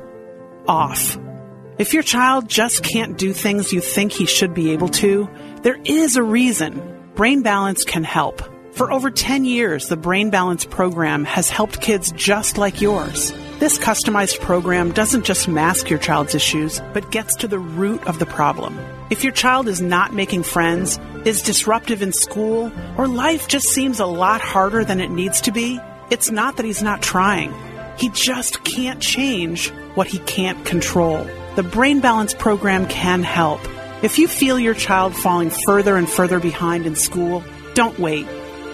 off. 0.67 1.17
If 1.77 1.93
your 1.93 2.03
child 2.03 2.49
just 2.49 2.83
can't 2.83 3.17
do 3.17 3.33
things 3.33 3.73
you 3.73 3.81
think 3.81 4.11
he 4.11 4.25
should 4.25 4.53
be 4.53 4.73
able 4.73 4.89
to, 4.89 5.27
there 5.63 5.79
is 5.85 6.17
a 6.17 6.23
reason. 6.23 7.11
Brain 7.15 7.41
Balance 7.41 7.83
can 7.83 8.03
help. 8.03 8.41
For 8.73 8.91
over 8.91 9.11
10 9.11 9.45
years, 9.45 9.87
the 9.87 9.95
Brain 9.95 10.31
Balance 10.31 10.65
program 10.65 11.25
has 11.25 11.47
helped 11.47 11.79
kids 11.79 12.11
just 12.13 12.57
like 12.57 12.81
yours. 12.81 13.31
This 13.59 13.77
customized 13.77 14.39
program 14.39 14.91
doesn't 14.91 15.25
just 15.25 15.47
mask 15.47 15.91
your 15.91 15.99
child's 15.99 16.33
issues, 16.33 16.81
but 16.91 17.11
gets 17.11 17.35
to 17.35 17.47
the 17.47 17.59
root 17.59 18.03
of 18.07 18.17
the 18.17 18.25
problem. 18.25 18.79
If 19.11 19.23
your 19.23 19.31
child 19.31 19.67
is 19.67 19.79
not 19.79 20.15
making 20.15 20.41
friends, 20.41 20.99
is 21.23 21.43
disruptive 21.43 22.01
in 22.01 22.13
school, 22.13 22.71
or 22.97 23.07
life 23.07 23.47
just 23.47 23.67
seems 23.67 23.99
a 23.99 24.07
lot 24.07 24.41
harder 24.41 24.83
than 24.83 24.99
it 24.99 25.11
needs 25.11 25.41
to 25.41 25.51
be, 25.51 25.79
it's 26.09 26.31
not 26.31 26.57
that 26.57 26.65
he's 26.65 26.81
not 26.81 27.03
trying. 27.03 27.53
He 27.99 28.09
just 28.09 28.63
can't 28.63 28.99
change 28.99 29.69
what 29.93 30.07
he 30.07 30.17
can't 30.17 30.65
control. 30.65 31.27
The 31.55 31.61
Brain 31.61 31.99
Balance 31.99 32.33
program 32.33 32.87
can 32.87 33.21
help. 33.21 33.61
If 34.01 34.17
you 34.17 34.27
feel 34.27 34.59
your 34.59 34.73
child 34.73 35.15
falling 35.15 35.51
further 35.67 35.95
and 35.95 36.09
further 36.09 36.39
behind 36.39 36.87
in 36.87 36.95
school, 36.95 37.43
don't 37.75 37.99
wait. 37.99 38.25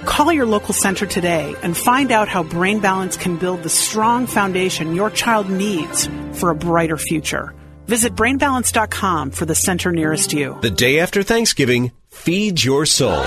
Call 0.05 0.33
your 0.33 0.45
local 0.45 0.73
center 0.73 1.05
today 1.05 1.55
and 1.61 1.75
find 1.75 2.11
out 2.11 2.27
how 2.27 2.43
Brain 2.43 2.79
Balance 2.79 3.17
can 3.17 3.37
build 3.37 3.63
the 3.63 3.69
strong 3.69 4.27
foundation 4.27 4.95
your 4.95 5.09
child 5.09 5.49
needs 5.49 6.09
for 6.33 6.49
a 6.49 6.55
brighter 6.55 6.97
future. 6.97 7.53
Visit 7.85 8.15
brainbalance.com 8.15 9.31
for 9.31 9.45
the 9.45 9.55
center 9.55 9.91
nearest 9.91 10.33
you. 10.33 10.57
The 10.61 10.69
day 10.69 10.99
after 10.99 11.23
Thanksgiving, 11.23 11.91
feed 12.09 12.63
your 12.63 12.85
soul. 12.85 13.23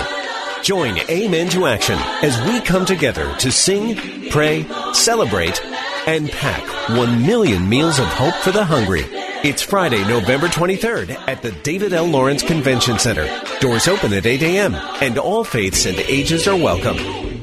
Join 0.61 0.97
Amen 1.09 1.49
to 1.49 1.67
Action 1.67 1.99
as 2.21 2.41
we 2.47 2.61
come 2.61 2.85
together 2.85 3.35
to 3.39 3.51
sing, 3.51 4.29
pray, 4.29 4.65
celebrate, 4.93 5.63
and 6.07 6.31
pack 6.31 6.89
1 6.89 7.25
million 7.25 7.67
meals 7.67 7.99
of 7.99 8.05
hope 8.05 8.35
for 8.35 8.51
the 8.51 8.63
hungry. 8.63 9.22
It's 9.43 9.61
Friday, 9.61 10.01
November 10.07 10.47
23rd 10.47 11.27
at 11.27 11.41
the 11.41 11.51
David 11.51 11.91
L. 11.91 12.05
Lawrence 12.05 12.41
Convention 12.41 12.97
Center. 12.97 13.27
Doors 13.59 13.89
open 13.89 14.13
at 14.13 14.25
8 14.25 14.41
a.m. 14.41 14.73
and 14.73 15.17
all 15.17 15.43
faiths 15.43 15.85
and 15.85 15.99
ages 15.99 16.47
are 16.47 16.55
welcome. 16.55 16.95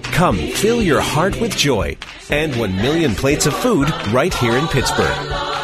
Come 0.05 0.39
fill 0.39 0.81
your 0.81 1.03
heart 1.03 1.39
with 1.43 1.55
joy 1.55 1.99
and 2.31 2.59
1 2.59 2.75
million 2.77 3.15
plates 3.15 3.45
of 3.45 3.53
food 3.53 3.91
right 4.13 4.33
here 4.33 4.57
in 4.57 4.67
Pittsburgh. 4.69 5.15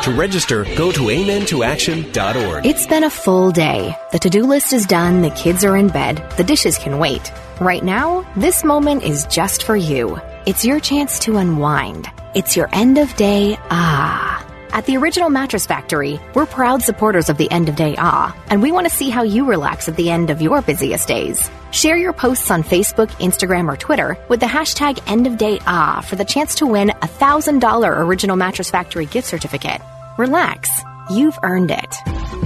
To 0.03 0.13
register, 0.13 0.65
go 0.77 0.93
to 0.93 1.01
amentoaction.org. 1.01 2.67
It's 2.67 2.87
been 2.87 3.05
a 3.05 3.09
full 3.09 3.51
day. 3.51 3.97
The 4.13 4.19
to 4.19 4.29
do 4.29 4.43
list 4.43 4.75
is 4.75 4.85
done, 4.85 5.23
the 5.23 5.31
kids 5.31 5.65
are 5.65 5.75
in 5.75 5.89
bed, 5.89 6.23
the 6.37 6.45
dishes 6.45 6.77
can 6.77 6.99
wait. 6.99 7.33
Right 7.63 7.83
now, 7.83 8.31
this 8.37 8.63
moment 8.63 9.05
is 9.05 9.27
just 9.29 9.63
for 9.63 9.75
you. 9.75 10.21
It's 10.45 10.67
your 10.67 10.81
chance 10.81 11.19
to 11.21 11.39
unwind. 11.39 12.09
It's 12.35 12.59
your 12.59 12.69
end 12.75 12.99
of 12.99 13.17
day 13.17 13.57
ah. 13.71 14.46
At 14.73 14.87
the 14.87 14.97
Original 14.97 15.31
Mattress 15.31 15.67
Factory, 15.67 16.21
we're 16.35 16.47
proud 16.47 16.83
supporters 16.83 17.29
of 17.29 17.37
the 17.37 17.51
end 17.51 17.69
of 17.69 17.77
day 17.77 17.95
ah, 17.99 18.37
and 18.49 18.63
we 18.63 18.73
want 18.73 18.87
to 18.89 18.95
see 18.95 19.11
how 19.11 19.23
you 19.23 19.45
relax 19.45 19.89
at 19.89 19.97
the 19.97 20.11
end 20.11 20.31
of 20.31 20.41
your 20.43 20.63
busiest 20.63 21.09
days. 21.09 21.51
Share 21.71 21.97
your 21.97 22.13
posts 22.13 22.51
on 22.51 22.63
Facebook, 22.63 23.09
Instagram, 23.19 23.73
or 23.73 23.77
Twitter 23.77 24.17
with 24.29 24.41
the 24.41 24.47
hashtag 24.47 25.03
end 25.07 25.27
of 25.27 25.37
day 25.39 25.59
ah 25.67 26.01
for 26.01 26.17
the 26.17 26.25
chance 26.25 26.57
to 26.57 26.67
win 26.67 26.91
a 26.91 27.09
$1,000 27.09 27.99
Original 27.99 28.37
Mattress 28.37 28.71
Factory 28.71 29.07
gift 29.07 29.29
certificate. 29.29 29.81
Relax. 30.19 30.71
You've 31.11 31.39
earned 31.43 31.71
it. 31.71 32.46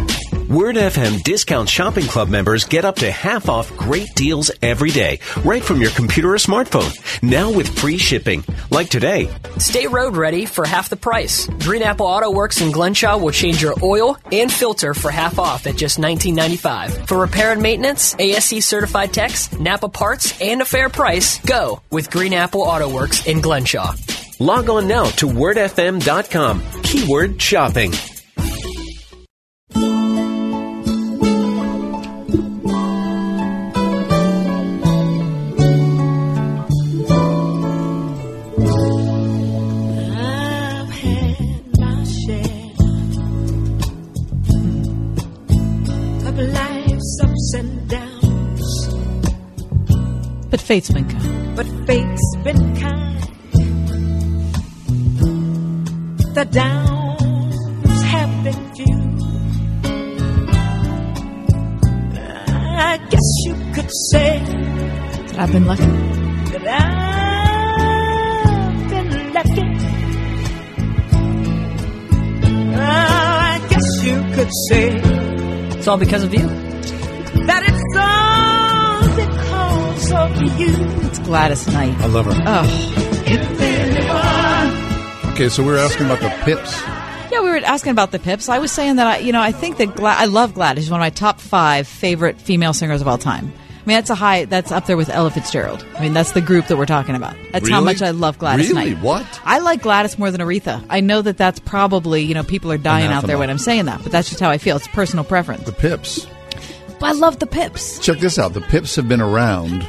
Word 0.51 0.75
FM 0.75 1.23
Discount 1.23 1.69
Shopping 1.69 2.07
Club 2.07 2.29
members 2.29 2.65
get 2.65 2.85
up 2.85 2.97
to 2.97 3.09
half 3.09 3.49
off 3.49 3.77
great 3.77 4.13
deals 4.17 4.51
every 4.61 4.91
day, 4.91 5.21
right 5.45 5.63
from 5.63 5.81
your 5.81 5.93
computer 5.93 6.35
or 6.35 6.39
smartphone. 6.39 6.91
Now 7.23 7.53
with 7.53 7.79
free 7.79 7.99
shipping. 7.99 8.43
Like 8.69 8.89
today. 8.89 9.31
Stay 9.59 9.87
road 9.87 10.17
ready 10.17 10.47
for 10.47 10.67
half 10.67 10.89
the 10.89 10.97
price. 10.97 11.47
Green 11.61 11.83
Apple 11.83 12.07
Auto 12.07 12.33
Works 12.33 12.61
in 12.63 12.73
Glenshaw 12.73 13.17
will 13.21 13.31
change 13.31 13.63
your 13.63 13.77
oil 13.81 14.17
and 14.33 14.51
filter 14.53 14.93
for 14.93 15.13
half 15.13 15.39
off 15.39 15.69
at 15.69 15.77
just 15.77 16.01
$19.95. 16.01 17.07
For 17.07 17.19
repair 17.19 17.53
and 17.53 17.63
maintenance, 17.63 18.17
ASE 18.19 18.65
certified 18.67 19.13
techs, 19.13 19.53
Napa 19.53 19.89
parts, 19.89 20.41
and 20.41 20.63
a 20.63 20.65
fair 20.65 20.89
price, 20.89 21.39
go 21.43 21.81
with 21.93 22.11
Green 22.11 22.33
Apple 22.33 22.63
Auto 22.63 22.93
Works 22.93 23.25
in 23.25 23.41
Glenshaw. 23.41 23.95
Log 24.41 24.69
on 24.69 24.89
now 24.89 25.05
to 25.05 25.27
wordfm.com. 25.27 26.63
Keyword 26.83 27.41
shopping. 27.41 27.93
Ups 47.51 47.55
and 47.55 47.89
downs, 47.89 48.89
But 50.51 50.61
fate's 50.61 50.91
been 50.91 51.09
kind. 51.09 51.57
but 51.57 51.67
fate's 51.87 52.37
been 52.45 52.77
kind. 52.77 53.19
The 56.35 56.45
downs 56.45 58.03
have 58.03 58.45
been 58.45 58.75
few. 58.75 58.97
I 62.83 62.99
guess 63.11 63.29
you 63.47 63.55
could 63.75 63.91
say 64.11 64.39
That 65.29 65.39
I've 65.39 65.53
been 65.53 65.67
lucky. 65.67 65.83
that 66.53 66.67
I've 68.47 68.91
been 68.91 69.33
lucky. 69.35 69.67
I 72.83 73.67
guess 73.69 74.05
you 74.05 74.17
could 74.35 74.51
say 74.69 74.95
It's 75.79 75.89
all 75.89 75.99
because 75.99 76.23
of 76.25 76.33
you. 76.35 76.49
That 77.47 77.63
it's 77.67 77.97
all 77.97 79.17
because 79.17 80.13
of 80.13 80.61
you. 80.61 81.07
It's 81.09 81.19
Gladys 81.21 81.67
Knight. 81.69 81.99
I 82.01 82.07
love 82.07 82.27
her. 82.27 82.43
Oh. 82.47 83.23
If 83.27 83.61
anyone 83.61 85.33
Okay, 85.35 85.49
so 85.49 85.63
we 85.63 85.71
were 85.71 85.79
asking 85.79 86.07
about 86.07 86.21
the 86.21 86.31
pips. 86.45 86.83
Yeah, 87.33 87.43
we 87.43 87.51
were 87.51 87.57
asking 87.59 87.93
about 87.93 88.11
the 88.11 88.19
Pips. 88.19 88.49
I 88.49 88.59
was 88.59 88.73
saying 88.73 88.97
that 88.97 89.07
I, 89.07 89.19
you 89.19 89.31
know, 89.33 89.41
I 89.41 89.53
think 89.53 89.77
that 89.77 89.95
Gla- 89.95 90.17
I 90.19 90.25
love 90.25 90.53
Gladys. 90.55 90.85
She's 90.85 90.91
one 90.91 91.01
of 91.01 91.05
my 91.05 91.11
top 91.11 91.39
five 91.41 91.87
favorite 91.87 92.41
female 92.41 92.73
singers 92.73 93.01
of 93.01 93.07
all 93.07 93.19
time. 93.19 93.53
I 93.55 93.87
mean, 93.87 93.97
that's 93.97 94.11
a 94.11 94.15
high. 94.17 94.45
That's 94.47 94.73
up 94.73 94.87
there 94.87 94.97
with 94.97 95.09
Ella 95.09 95.31
Fitzgerald. 95.31 95.87
I 95.97 96.01
mean, 96.03 96.13
that's 96.13 96.33
the 96.33 96.41
group 96.41 96.67
that 96.67 96.77
we're 96.77 96.87
talking 96.87 97.15
about. 97.15 97.37
That's 97.53 97.71
how 97.71 97.81
much 97.81 98.03
I 98.03 98.11
love 98.11 98.39
Gladys 98.39 98.69
Really? 98.71 98.95
Knight. 98.95 99.03
What? 99.03 99.41
I 99.45 99.61
like 99.61 99.83
Gladys 99.83 100.19
more 100.19 100.31
than 100.33 100.41
Aretha. 100.41 100.85
I 100.91 101.01
know 101.01 101.23
that 101.23 101.39
that's 101.39 101.61
probably 101.61 102.23
you 102.25 102.35
know 102.35 102.43
people 102.43 102.73
are 102.73 102.79
dying 102.79 103.11
out 103.13 103.25
there 103.25 103.39
when 103.39 103.49
I'm 103.49 103.59
saying 103.59 103.85
that, 103.87 104.03
but 104.03 104.11
that's 104.13 104.29
just 104.29 104.41
how 104.41 104.51
I 104.51 104.59
feel. 104.59 104.77
It's 104.77 104.89
personal 104.89 105.25
preference. 105.25 105.65
The 105.65 105.73
pips. 105.73 106.27
But 107.01 107.07
I 107.07 107.13
love 107.13 107.39
the 107.39 107.47
Pips. 107.47 107.99
Check 107.99 108.19
this 108.19 108.39
out. 108.39 108.53
The 108.53 108.61
pips 108.61 108.95
have 108.97 109.09
been 109.09 109.23
around 109.23 109.87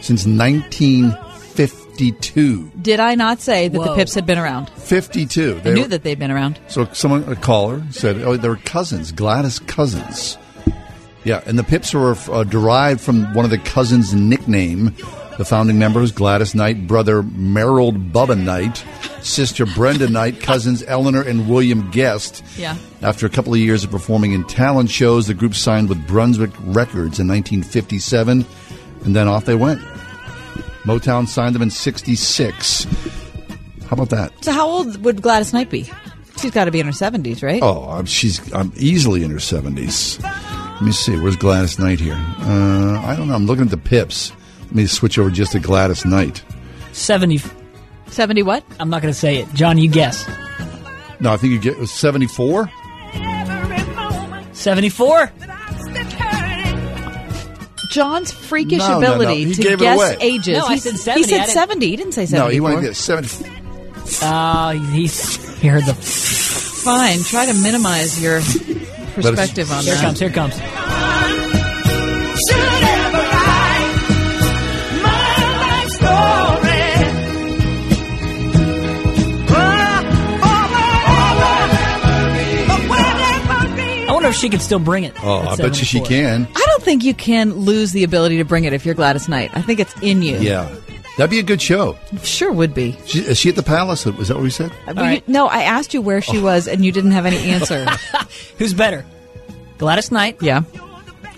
since 0.00 0.26
1952. 0.26 2.70
Did 2.82 2.98
I 3.00 3.14
not 3.14 3.40
say 3.40 3.68
that 3.68 3.78
the 3.80 3.94
Pips 3.94 4.14
had 4.14 4.26
been 4.26 4.38
around? 4.38 4.68
52. 4.70 5.56
I 5.58 5.60
They 5.62 5.74
knew 5.74 5.82
were- 5.82 5.88
that 5.88 6.02
they'd 6.02 6.18
been 6.18 6.30
around. 6.30 6.58
So 6.68 6.88
someone, 6.92 7.24
a 7.30 7.36
caller, 7.36 7.82
said, 7.90 8.20
"Oh, 8.22 8.36
they 8.36 8.48
were 8.48 8.56
cousins, 8.56 9.12
Gladys 9.12 9.58
cousins." 9.60 10.36
Yeah, 11.24 11.40
and 11.46 11.58
the 11.58 11.64
Pips 11.64 11.92
were 11.94 12.16
uh, 12.32 12.44
derived 12.44 13.00
from 13.00 13.32
one 13.34 13.44
of 13.44 13.50
the 13.50 13.58
cousins' 13.58 14.14
nickname. 14.14 14.94
The 15.40 15.46
founding 15.46 15.78
members 15.78 16.12
Gladys 16.12 16.54
Knight, 16.54 16.86
brother 16.86 17.22
Merrill 17.22 17.92
Bubba 17.92 18.38
Knight, 18.38 18.84
sister 19.22 19.64
Brenda 19.64 20.06
Knight, 20.06 20.38
cousins 20.42 20.84
Eleanor 20.86 21.22
and 21.22 21.48
William 21.48 21.90
Guest. 21.90 22.44
Yeah. 22.58 22.76
After 23.00 23.24
a 23.24 23.30
couple 23.30 23.54
of 23.54 23.58
years 23.58 23.82
of 23.82 23.90
performing 23.90 24.32
in 24.32 24.44
talent 24.44 24.90
shows, 24.90 25.28
the 25.28 25.32
group 25.32 25.54
signed 25.54 25.88
with 25.88 26.06
Brunswick 26.06 26.50
Records 26.60 27.18
in 27.18 27.26
1957, 27.26 28.44
and 29.06 29.16
then 29.16 29.28
off 29.28 29.46
they 29.46 29.54
went. 29.54 29.80
Motown 30.84 31.26
signed 31.26 31.54
them 31.54 31.62
in 31.62 31.70
66. 31.70 32.84
How 33.86 33.94
about 33.94 34.10
that? 34.10 34.44
So 34.44 34.52
how 34.52 34.68
old 34.68 35.02
would 35.02 35.22
Gladys 35.22 35.54
Knight 35.54 35.70
be? 35.70 35.90
She's 36.36 36.50
got 36.50 36.66
to 36.66 36.70
be 36.70 36.80
in 36.80 36.86
her 36.86 36.92
seventies, 36.92 37.42
right? 37.42 37.62
Oh, 37.62 37.84
I'm, 37.88 38.04
she's 38.04 38.52
I'm 38.52 38.74
easily 38.76 39.24
in 39.24 39.30
her 39.30 39.38
70s. 39.38 40.22
Let 40.22 40.82
me 40.82 40.92
see. 40.92 41.18
Where's 41.18 41.36
Gladys 41.36 41.78
Knight 41.78 41.98
here? 41.98 42.22
Uh, 42.40 43.00
I 43.02 43.14
don't 43.16 43.28
know. 43.28 43.34
I'm 43.34 43.46
looking 43.46 43.64
at 43.64 43.70
the 43.70 43.78
Pips. 43.78 44.32
Let 44.70 44.74
me 44.76 44.86
switch 44.86 45.18
over 45.18 45.30
just 45.30 45.52
to 45.52 45.58
Gladys 45.60 46.04
Knight. 46.04 46.42
70. 46.92 47.40
Seventy 48.08 48.42
what? 48.42 48.64
I'm 48.78 48.88
not 48.90 49.02
going 49.02 49.12
to 49.12 49.18
say 49.18 49.36
it. 49.38 49.52
John, 49.54 49.78
you 49.78 49.88
guess. 49.90 50.28
No, 51.20 51.32
I 51.32 51.36
think 51.36 51.52
you 51.52 51.58
get 51.60 51.74
it 51.74 51.78
was 51.78 51.90
74. 51.92 52.70
74? 54.52 55.32
John's 57.90 58.30
freakish 58.30 58.78
No, 58.78 59.00
no, 59.00 59.00
no. 59.00 59.14
ability 59.16 59.44
He 59.46 59.54
to 59.54 59.62
gave 59.62 59.72
it 59.74 59.80
guess 59.80 59.96
away. 59.98 60.16
ages. 60.20 60.58
No, 60.58 60.66
I 60.66 60.74
He- 60.74 60.80
said 60.80 60.92
He 60.92 60.98
70. 60.98 61.20
I 61.20 61.26
said 61.26 61.36
didn't- 61.38 61.50
seventy. 61.54 61.88
He 61.90 61.96
didn't 61.96 62.12
say 62.14 62.26
seventy. 62.26 62.46
No, 62.46 62.52
he 62.52 62.60
wanted 62.60 62.76
to 62.76 62.82
get 62.82 62.96
70. 62.96 63.46
Uh, 64.22 64.70
he's 64.92 65.36
he 65.60 65.66
heard 65.68 65.84
the. 65.86 65.94
Fine. 65.94 67.22
Try 67.24 67.46
to 67.46 67.54
minimize 67.54 68.22
your 68.22 68.40
perspective 69.14 69.70
on 69.72 69.82
Here 69.84 69.94
that. 69.94 70.02
comes. 70.02 70.20
Here 70.20 70.30
comes. 70.30 70.54
I 72.52 72.69
if 84.30 84.36
she 84.36 84.48
could 84.48 84.62
still 84.62 84.78
bring 84.78 85.04
it. 85.04 85.14
Oh, 85.22 85.40
I 85.40 85.56
bet 85.56 85.78
you 85.78 85.84
she 85.84 86.00
oh 86.00 86.04
can. 86.04 86.48
I 86.54 86.64
don't 86.68 86.82
think 86.82 87.04
you 87.04 87.14
can 87.14 87.52
lose 87.54 87.92
the 87.92 88.04
ability 88.04 88.38
to 88.38 88.44
bring 88.44 88.64
it 88.64 88.72
if 88.72 88.84
you're 88.86 88.94
Gladys 88.94 89.28
Knight. 89.28 89.50
I 89.54 89.62
think 89.62 89.80
it's 89.80 89.94
in 90.02 90.22
you. 90.22 90.38
Yeah. 90.38 90.74
That'd 91.18 91.30
be 91.30 91.38
a 91.40 91.42
good 91.42 91.60
show. 91.60 91.98
Sure 92.22 92.50
would 92.52 92.72
be. 92.72 92.96
She, 93.04 93.18
is 93.20 93.36
she 93.36 93.50
at 93.50 93.56
the 93.56 93.62
palace? 93.62 94.06
Was 94.06 94.28
that 94.28 94.36
what 94.36 94.42
we 94.44 94.48
said? 94.50 94.70
Uh, 94.86 94.94
well, 94.96 95.12
you- 95.14 95.22
no, 95.26 95.48
I 95.48 95.62
asked 95.62 95.92
you 95.92 96.00
where 96.00 96.22
she 96.22 96.38
Oh. 96.38 96.42
was, 96.44 96.66
and 96.66 96.82
you 96.84 96.92
didn't 96.92 97.10
have 97.10 97.26
any 97.26 97.36
answer. 97.50 97.84
Who's 98.58 98.72
better, 98.72 99.04
Gladys 99.78 100.10
Knight? 100.10 100.38
Yeah. 100.40 100.62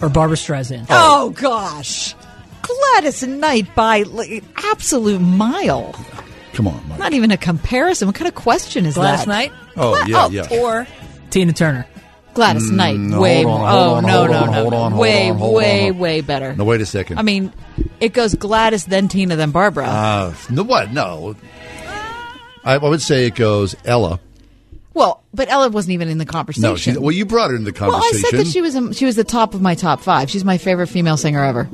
Or 0.01 0.09
Barbra 0.09 0.36
Streisand? 0.36 0.86
Oh. 0.90 1.27
oh 1.27 1.31
gosh, 1.31 2.14
Gladys 2.62 3.23
Knight 3.27 3.74
by 3.74 4.02
like, 4.02 4.44
absolute 4.56 5.20
mile. 5.20 5.93
Come 6.52 6.69
on, 6.69 6.86
Mike. 6.89 6.98
Not 6.98 7.12
even 7.14 7.31
a 7.31 7.36
comparison. 7.39 8.06
What 8.06 8.14
kind 8.14 8.28
of 8.28 8.35
question 8.35 8.85
is 8.86 8.94
Gladys 8.94 9.20
that? 9.24 9.28
Knight? 9.28 9.52
Oh, 9.77 9.97
Gla- 9.97 10.06
yeah, 10.06 10.24
oh, 10.27 10.31
yeah. 10.31 10.60
Or 10.60 10.86
Tina 11.31 11.52
Turner? 11.55 11.86
Gladys 12.34 12.70
Mm, 12.70 12.74
Knight, 12.76 12.96
no, 12.98 13.20
way 13.20 13.42
hold 13.42 13.60
on, 13.60 13.68
hold 13.68 13.72
oh 13.90 13.94
on, 13.94 14.02
no, 14.04 14.10
hold 14.10 14.30
no, 14.30 14.36
on, 14.38 14.46
no, 14.46 14.52
hold 14.62 14.74
on, 14.74 14.96
way, 14.96 15.28
hold 15.28 15.54
way, 15.54 15.90
way 15.90 16.20
better. 16.22 16.54
No, 16.56 16.64
wait 16.64 16.80
a 16.80 16.86
second. 16.86 17.18
I 17.18 17.22
mean, 17.22 17.52
it 18.00 18.14
goes 18.14 18.34
Gladys, 18.34 18.86
then 18.86 19.09
Tina, 19.09 19.36
then 19.36 19.50
Barbara. 19.50 19.84
Uh, 19.86 20.34
no, 20.50 20.62
what? 20.62 20.90
No. 20.92 21.36
I, 22.64 22.74
I 22.74 22.78
would 22.78 23.02
say 23.02 23.26
it 23.26 23.34
goes 23.34 23.74
Ella. 23.84 24.18
well, 24.94 25.22
but 25.34 25.50
Ella 25.50 25.68
wasn't 25.68 25.92
even 25.92 26.09
in 26.09 26.16
the 26.18 26.24
conversation. 26.24 26.62
No, 26.62 26.76
she, 26.76 26.96
well, 26.96 27.10
you 27.12 27.26
brought 27.26 27.50
her 27.50 27.56
in 27.56 27.64
the 27.64 27.72
conversation. 27.72 28.00
well, 28.22 28.26
I 28.26 28.30
said 28.30 28.38
that 28.40 28.46
she 28.46 28.60
was 28.62 28.74
in, 28.76 28.92
she 28.92 29.04
was 29.04 29.16
the 29.16 29.24
top 29.24 29.52
of 29.54 29.60
my 29.60 29.74
top 29.74 30.00
five. 30.00 30.30
She's 30.30 30.44
my 30.44 30.56
favorite 30.59 30.86
female 30.86 31.16
singer 31.18 31.42
ever. 31.44 31.68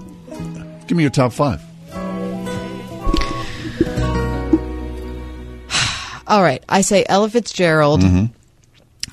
Give 0.89 0.97
me 0.97 1.03
your 1.05 1.11
top 1.11 1.33
five. 1.33 1.63
All 6.27 6.43
right, 6.43 6.63
I 6.69 6.81
say 6.81 7.05
Ella 7.09 7.29
Fitzgerald. 7.31 8.01
Mm-hmm. 8.01 8.27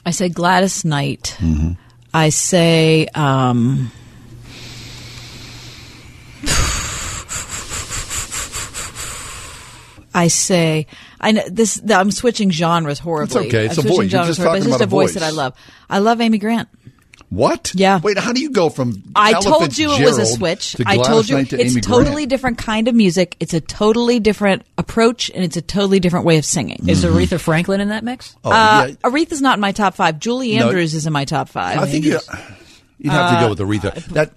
I 0.05 0.11
say 0.11 0.29
Gladys 0.29 0.85
Knight. 0.85 1.37
I 2.13 2.29
say 2.29 3.07
um, 3.15 3.91
I 10.13 10.27
say 10.29 10.87
I 11.19 11.31
know 11.31 11.41
this. 11.49 11.81
I'm 11.89 12.11
switching 12.11 12.51
genres 12.51 12.99
horribly. 12.99 13.47
It's 13.47 13.53
okay. 13.53 13.65
It's 13.65 13.77
I'm 13.77 13.85
a 13.85 13.89
switching 13.89 13.95
voice. 13.95 13.97
You're 13.99 14.09
genres 14.09 14.27
just 14.27 14.39
horribly. 14.39 14.59
talking 14.59 14.71
It's 14.71 14.79
just 14.79 14.81
about 14.81 14.87
a 14.87 14.89
voice 14.89 15.13
that 15.15 15.23
I 15.23 15.29
love. 15.31 15.53
I 15.89 15.99
love 15.99 16.21
Amy 16.21 16.37
Grant. 16.37 16.69
What? 17.35 17.73
Yeah. 17.75 17.99
Wait, 17.99 18.17
how 18.17 18.31
do 18.31 18.39
you 18.39 18.49
go 18.51 18.69
from 18.69 19.03
I 19.15 19.33
Ella 19.33 19.43
told 19.43 19.77
you 19.77 19.91
it 19.91 20.05
was 20.05 20.17
a 20.17 20.25
switch. 20.25 20.73
to 20.73 20.83
I 20.87 20.97
told 20.97 21.27
you 21.27 21.43
to 21.43 21.59
it's 21.59 21.73
Amy 21.73 21.81
totally 21.81 22.13
Grant? 22.13 22.29
different 22.29 22.57
kind 22.57 22.87
of 22.87 22.95
music. 22.95 23.35
It's 23.41 23.53
a 23.53 23.59
totally 23.59 24.19
different 24.19 24.63
approach, 24.77 25.29
and 25.29 25.43
it's 25.43 25.57
a 25.57 25.61
totally 25.61 25.99
different 25.99 26.25
way 26.25 26.37
of 26.37 26.45
singing. 26.45 26.87
Is 26.87 27.03
Aretha 27.03 27.39
Franklin 27.39 27.81
in 27.81 27.89
that 27.89 28.03
mix? 28.03 28.35
Oh, 28.43 28.51
uh, 28.51 28.87
yeah. 28.87 28.95
Aretha's 29.03 29.41
not 29.41 29.55
in 29.57 29.61
my 29.61 29.73
top 29.73 29.95
five. 29.95 30.19
Julie 30.19 30.55
No. 30.57 30.67
Andrews 30.67 30.93
is 30.93 31.05
in 31.05 31.13
my 31.13 31.25
top 31.25 31.49
five. 31.49 31.77
I 31.77 31.85
think 31.87 32.05
you, 32.05 32.19
you'd 32.99 33.11
have 33.11 33.39
to 33.39 33.45
go 33.45 33.49
with 33.49 33.59
Aretha. 33.59 33.93
That 34.13 34.31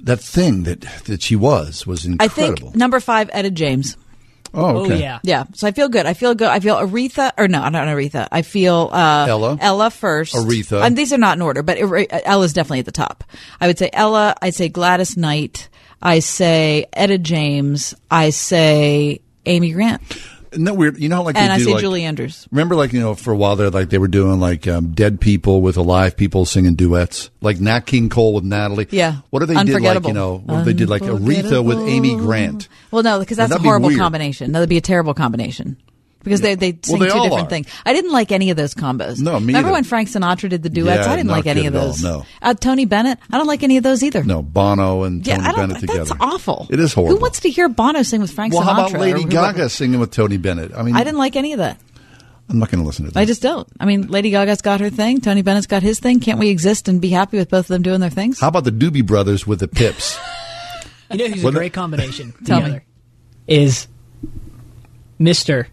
that 0.00 0.20
thing 0.20 0.64
that 0.64 0.82
that 1.06 1.22
she 1.22 1.34
was 1.34 1.86
was 1.86 2.06
I 2.06 2.10
incredible. 2.10 2.56
think 2.68 2.76
number 2.76 3.00
five, 3.00 3.30
Etta 3.32 3.50
James. 3.50 3.96
Oh, 4.54 4.84
okay. 4.84 5.18
Yeah. 5.22 5.44
So 5.54 5.66
I 5.66 5.72
feel 5.72 5.88
good. 5.88 6.06
I 6.06 6.14
feel 6.14 6.34
good. 6.34 6.48
I 6.48 6.60
feel 6.60 6.76
Aretha, 6.76 7.32
or 7.38 7.48
no, 7.48 7.60
I'm 7.62 7.72
not 7.72 7.86
Aretha. 7.88 8.28
I 8.32 8.42
feel 8.42 8.90
uh, 8.92 9.26
Ella. 9.28 9.58
Ella 9.60 9.90
first. 9.90 10.34
Aretha. 10.34 10.82
And 10.84 10.96
these 10.96 11.12
are 11.12 11.18
not 11.18 11.36
in 11.36 11.42
order, 11.42 11.62
but 11.62 11.78
Are- 11.80 12.06
Ella's 12.24 12.52
definitely 12.52 12.80
at 12.80 12.86
the 12.86 12.92
top. 12.92 13.24
I 13.60 13.66
would 13.66 13.78
say 13.78 13.90
Ella. 13.92 14.34
I'd 14.40 14.54
say 14.54 14.68
Gladys 14.68 15.16
Knight. 15.16 15.68
I 16.00 16.20
say 16.20 16.86
Etta 16.92 17.18
James. 17.18 17.94
I 18.10 18.30
say 18.30 19.20
Amy 19.46 19.72
Grant. 19.72 20.00
Isn't 20.52 20.64
that 20.64 20.76
weird? 20.76 20.98
You 20.98 21.08
know, 21.08 21.16
how, 21.16 21.22
like 21.22 21.36
and 21.36 21.50
they 21.50 21.54
I 21.54 21.58
do, 21.58 21.64
say 21.64 21.72
like, 21.72 21.80
Julie 21.80 22.04
Andrews. 22.04 22.48
Remember, 22.50 22.74
like 22.74 22.92
you 22.92 23.00
know, 23.00 23.14
for 23.14 23.32
a 23.32 23.36
while 23.36 23.56
there, 23.56 23.70
like 23.70 23.90
they 23.90 23.98
were 23.98 24.08
doing 24.08 24.40
like 24.40 24.66
um, 24.66 24.92
dead 24.92 25.20
people 25.20 25.60
with 25.60 25.76
alive 25.76 26.16
people 26.16 26.44
singing 26.44 26.74
duets, 26.74 27.30
like 27.40 27.60
Nat 27.60 27.80
King 27.80 28.08
Cole 28.08 28.34
with 28.34 28.44
Natalie. 28.44 28.86
Yeah. 28.90 29.16
What 29.30 29.42
if 29.42 29.48
they 29.48 29.54
did 29.64 29.82
like 29.82 30.06
you 30.06 30.12
know, 30.12 30.38
what 30.38 30.60
if 30.60 30.64
they 30.64 30.72
did 30.72 30.88
like 30.88 31.02
Aretha 31.02 31.64
with 31.64 31.78
Amy 31.80 32.16
Grant? 32.16 32.68
Well, 32.90 33.02
no, 33.02 33.18
because 33.18 33.36
that's 33.36 33.52
a 33.52 33.58
horrible 33.58 33.94
combination. 33.96 34.52
No, 34.52 34.60
that'd 34.60 34.68
be 34.68 34.78
a 34.78 34.82
terrible 34.82 35.14
combination. 35.14 35.76
Because 36.24 36.40
they 36.40 36.56
they 36.56 36.78
sing 36.82 36.98
they 36.98 37.06
two 37.08 37.20
different 37.22 37.46
are. 37.46 37.48
things. 37.48 37.68
I 37.86 37.92
didn't 37.92 38.12
like 38.12 38.32
any 38.32 38.50
of 38.50 38.56
those 38.56 38.74
combos. 38.74 39.20
No, 39.20 39.38
me 39.38 39.46
Remember 39.46 39.68
either. 39.68 39.72
when 39.74 39.84
Frank 39.84 40.08
Sinatra 40.08 40.48
did 40.50 40.62
the 40.62 40.68
duets? 40.68 41.06
Yeah, 41.06 41.12
I 41.12 41.16
didn't 41.16 41.30
like 41.30 41.46
any 41.46 41.66
of 41.66 41.74
at 41.74 41.80
all, 41.80 41.86
those. 41.88 42.02
no. 42.02 42.26
Uh, 42.42 42.54
Tony 42.54 42.84
Bennett, 42.84 43.18
I 43.30 43.38
don't 43.38 43.46
like 43.46 43.62
any 43.62 43.76
of 43.76 43.84
those 43.84 44.02
either. 44.02 44.24
No, 44.24 44.42
Bono 44.42 45.04
and 45.04 45.24
Tony 45.24 45.40
I 45.40 45.52
don't. 45.52 45.68
Bennett 45.68 45.80
together. 45.80 46.04
That's 46.04 46.20
awful. 46.20 46.66
It 46.70 46.80
is 46.80 46.92
horrible. 46.92 47.16
Who 47.16 47.20
wants 47.22 47.40
to 47.40 47.50
hear 47.50 47.68
Bono 47.68 48.02
sing 48.02 48.20
with 48.20 48.32
Frank 48.32 48.52
well, 48.52 48.62
Sinatra? 48.62 48.66
how 48.66 48.86
about 48.88 49.00
Lady 49.00 49.20
or 49.20 49.28
whoever? 49.28 49.52
Gaga 49.52 49.68
singing 49.68 50.00
with 50.00 50.10
Tony 50.10 50.36
Bennett? 50.36 50.74
I 50.74 50.82
mean, 50.82 50.96
I 50.96 51.04
didn't 51.04 51.18
like 51.18 51.36
any 51.36 51.52
of 51.52 51.58
that. 51.58 51.78
I'm 52.50 52.58
not 52.58 52.70
going 52.70 52.80
to 52.82 52.86
listen 52.86 53.04
to 53.04 53.10
that. 53.12 53.20
I 53.20 53.24
just 53.26 53.42
don't. 53.42 53.68
I 53.78 53.84
mean, 53.84 54.08
Lady 54.08 54.30
Gaga's 54.30 54.62
got 54.62 54.80
her 54.80 54.88
thing. 54.90 55.20
Tony 55.20 55.42
Bennett's 55.42 55.66
got 55.66 55.82
his 55.82 56.00
thing. 56.00 56.18
Can't 56.18 56.38
we 56.38 56.48
exist 56.48 56.88
and 56.88 56.98
be 57.00 57.10
happy 57.10 57.36
with 57.36 57.50
both 57.50 57.66
of 57.66 57.68
them 57.68 57.82
doing 57.82 58.00
their 58.00 58.08
things? 58.10 58.40
How 58.40 58.48
about 58.48 58.64
the 58.64 58.70
Doobie 58.72 59.06
Brothers 59.06 59.46
with 59.46 59.60
the 59.60 59.68
Pips? 59.68 60.18
You 61.10 61.26
know 61.26 61.34
who's 61.36 61.44
a 61.44 61.52
great 61.52 61.72
combination? 61.72 62.34
Tell 62.44 62.58
me. 62.58 62.64
together? 62.64 62.84
Is 63.46 63.88
Mister 65.18 65.68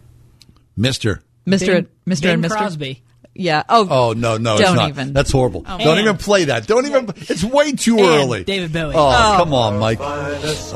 Mister. 0.76 1.22
Mr. 1.46 1.66
Bing- 1.66 1.86
Mr. 2.16 2.22
Bing 2.22 2.30
and 2.34 2.44
Mr. 2.44 2.48
Crosby? 2.56 3.02
Yeah. 3.38 3.62
Oh, 3.68 3.86
Oh 3.90 4.12
no, 4.14 4.36
no, 4.38 4.56
Don't 4.58 4.76
not. 4.76 4.88
even. 4.88 5.12
That's 5.12 5.30
horrible. 5.30 5.62
Oh. 5.66 5.78
Don't 5.78 5.98
even 5.98 6.16
play 6.16 6.44
that. 6.46 6.66
Don't 6.66 6.86
even. 6.86 7.08
It's 7.16 7.44
way 7.44 7.72
too 7.72 7.98
And 7.98 8.06
early. 8.06 8.44
David 8.44 8.72
Bowie. 8.72 8.94
Oh, 8.96 9.08
Oh. 9.08 9.36
come 9.38 9.52
on, 9.54 9.78
Mike. 9.78 9.98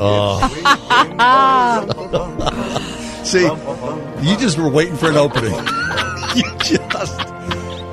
Oh. 0.03 0.41
See, 3.23 3.43
you 3.43 4.37
just 4.37 4.57
were 4.57 4.69
waiting 4.69 4.95
for 4.97 5.09
an 5.09 5.17
opening. 5.17 5.53
you 6.35 6.43
just 6.59 7.19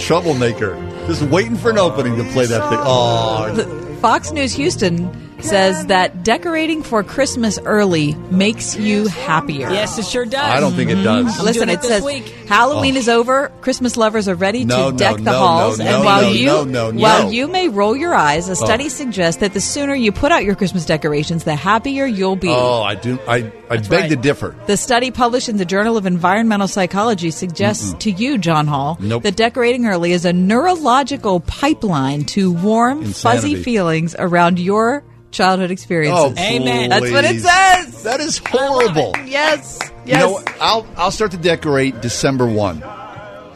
troublemaker. 0.00 0.74
Just 1.06 1.22
waiting 1.22 1.56
for 1.56 1.70
an 1.70 1.78
opening 1.78 2.16
to 2.16 2.24
play 2.32 2.46
that 2.46 2.68
thing. 2.68 2.78
Oh, 2.82 3.96
Fox 4.00 4.32
News 4.32 4.52
Houston 4.54 5.10
says 5.40 5.86
that 5.86 6.24
decorating 6.24 6.82
for 6.82 7.02
Christmas 7.02 7.58
early 7.64 8.14
makes 8.30 8.76
you 8.76 9.06
happier. 9.06 9.70
Yes, 9.70 9.98
it 9.98 10.04
sure 10.04 10.24
does. 10.24 10.34
I 10.40 10.60
don't 10.60 10.72
think 10.74 10.90
it 10.90 10.94
mm-hmm. 10.94 11.04
does. 11.04 11.38
I'm 11.38 11.44
Listen, 11.44 11.66
doing 11.68 11.78
it 11.78 11.82
says 11.84 12.02
week. 12.02 12.26
Halloween 12.48 12.96
Oh. 12.96 12.98
is 12.98 13.08
over. 13.08 13.52
Christmas 13.60 13.96
lovers 13.96 14.28
are 14.28 14.34
ready 14.34 14.64
No, 14.64 14.86
to 14.86 14.92
no, 14.92 14.98
deck 14.98 15.16
the 15.16 15.22
no, 15.22 15.38
halls. 15.38 15.78
no, 15.78 15.84
and 15.84 16.04
while 16.04 16.22
no, 16.22 16.28
you 16.30 16.46
no, 16.46 16.64
no, 16.64 16.90
no. 16.90 17.00
while 17.02 17.32
you 17.32 17.46
may 17.48 17.68
roll 17.68 17.96
your 17.96 18.14
eyes, 18.14 18.48
a 18.48 18.52
oh. 18.52 18.54
study 18.54 18.86
Oh. 18.86 18.88
suggests 18.88 19.40
that 19.40 19.52
the 19.54 19.60
sooner 19.60 19.94
you 19.94 20.12
put 20.12 20.32
out 20.32 20.44
your 20.44 20.54
Christmas 20.54 20.84
decorations, 20.84 21.44
the 21.44 21.54
happier 21.54 22.06
you'll 22.06 22.36
be. 22.36 22.48
oh, 22.50 22.82
I 22.82 22.94
do. 22.94 23.18
I 23.28 23.50
I 23.70 23.76
beg 23.76 23.90
right. 23.90 24.10
to 24.10 24.16
differ. 24.16 24.54
The 24.66 24.76
study 24.76 25.10
published 25.10 25.48
in 25.48 25.56
the 25.58 25.64
Journal 25.66 25.96
of 25.96 26.06
Environmental 26.06 26.68
Psychology 26.68 27.30
suggests 27.30 27.92
to 28.00 28.10
you, 28.10 28.38
John 28.38 28.66
Hall, 28.66 28.96
Nope. 29.00 29.22
that 29.24 29.36
decorating 29.36 29.86
early 29.86 30.12
is 30.12 30.24
a 30.24 30.32
neurological 30.32 31.40
pipeline 31.40 32.24
to 32.24 32.50
warm, 32.52 33.04
fuzzy 33.04 33.54
feelings 33.56 34.14
around 34.18 34.58
your 34.58 35.04
childhood 35.30 35.70
experiences. 35.70 36.34
Oh, 36.38 36.42
Amen. 36.42 36.90
That's 36.90 37.10
what 37.10 37.24
it 37.24 37.40
says. 37.40 38.02
That 38.04 38.20
is 38.20 38.38
horrible. 38.38 39.12
Yes. 39.26 39.78
Yes. 40.04 40.06
You 40.06 40.14
know, 40.14 40.42
I'll 40.60 40.86
I'll 40.96 41.10
start 41.10 41.30
to 41.32 41.36
decorate 41.36 42.00
December 42.00 42.46
one. 42.46 42.82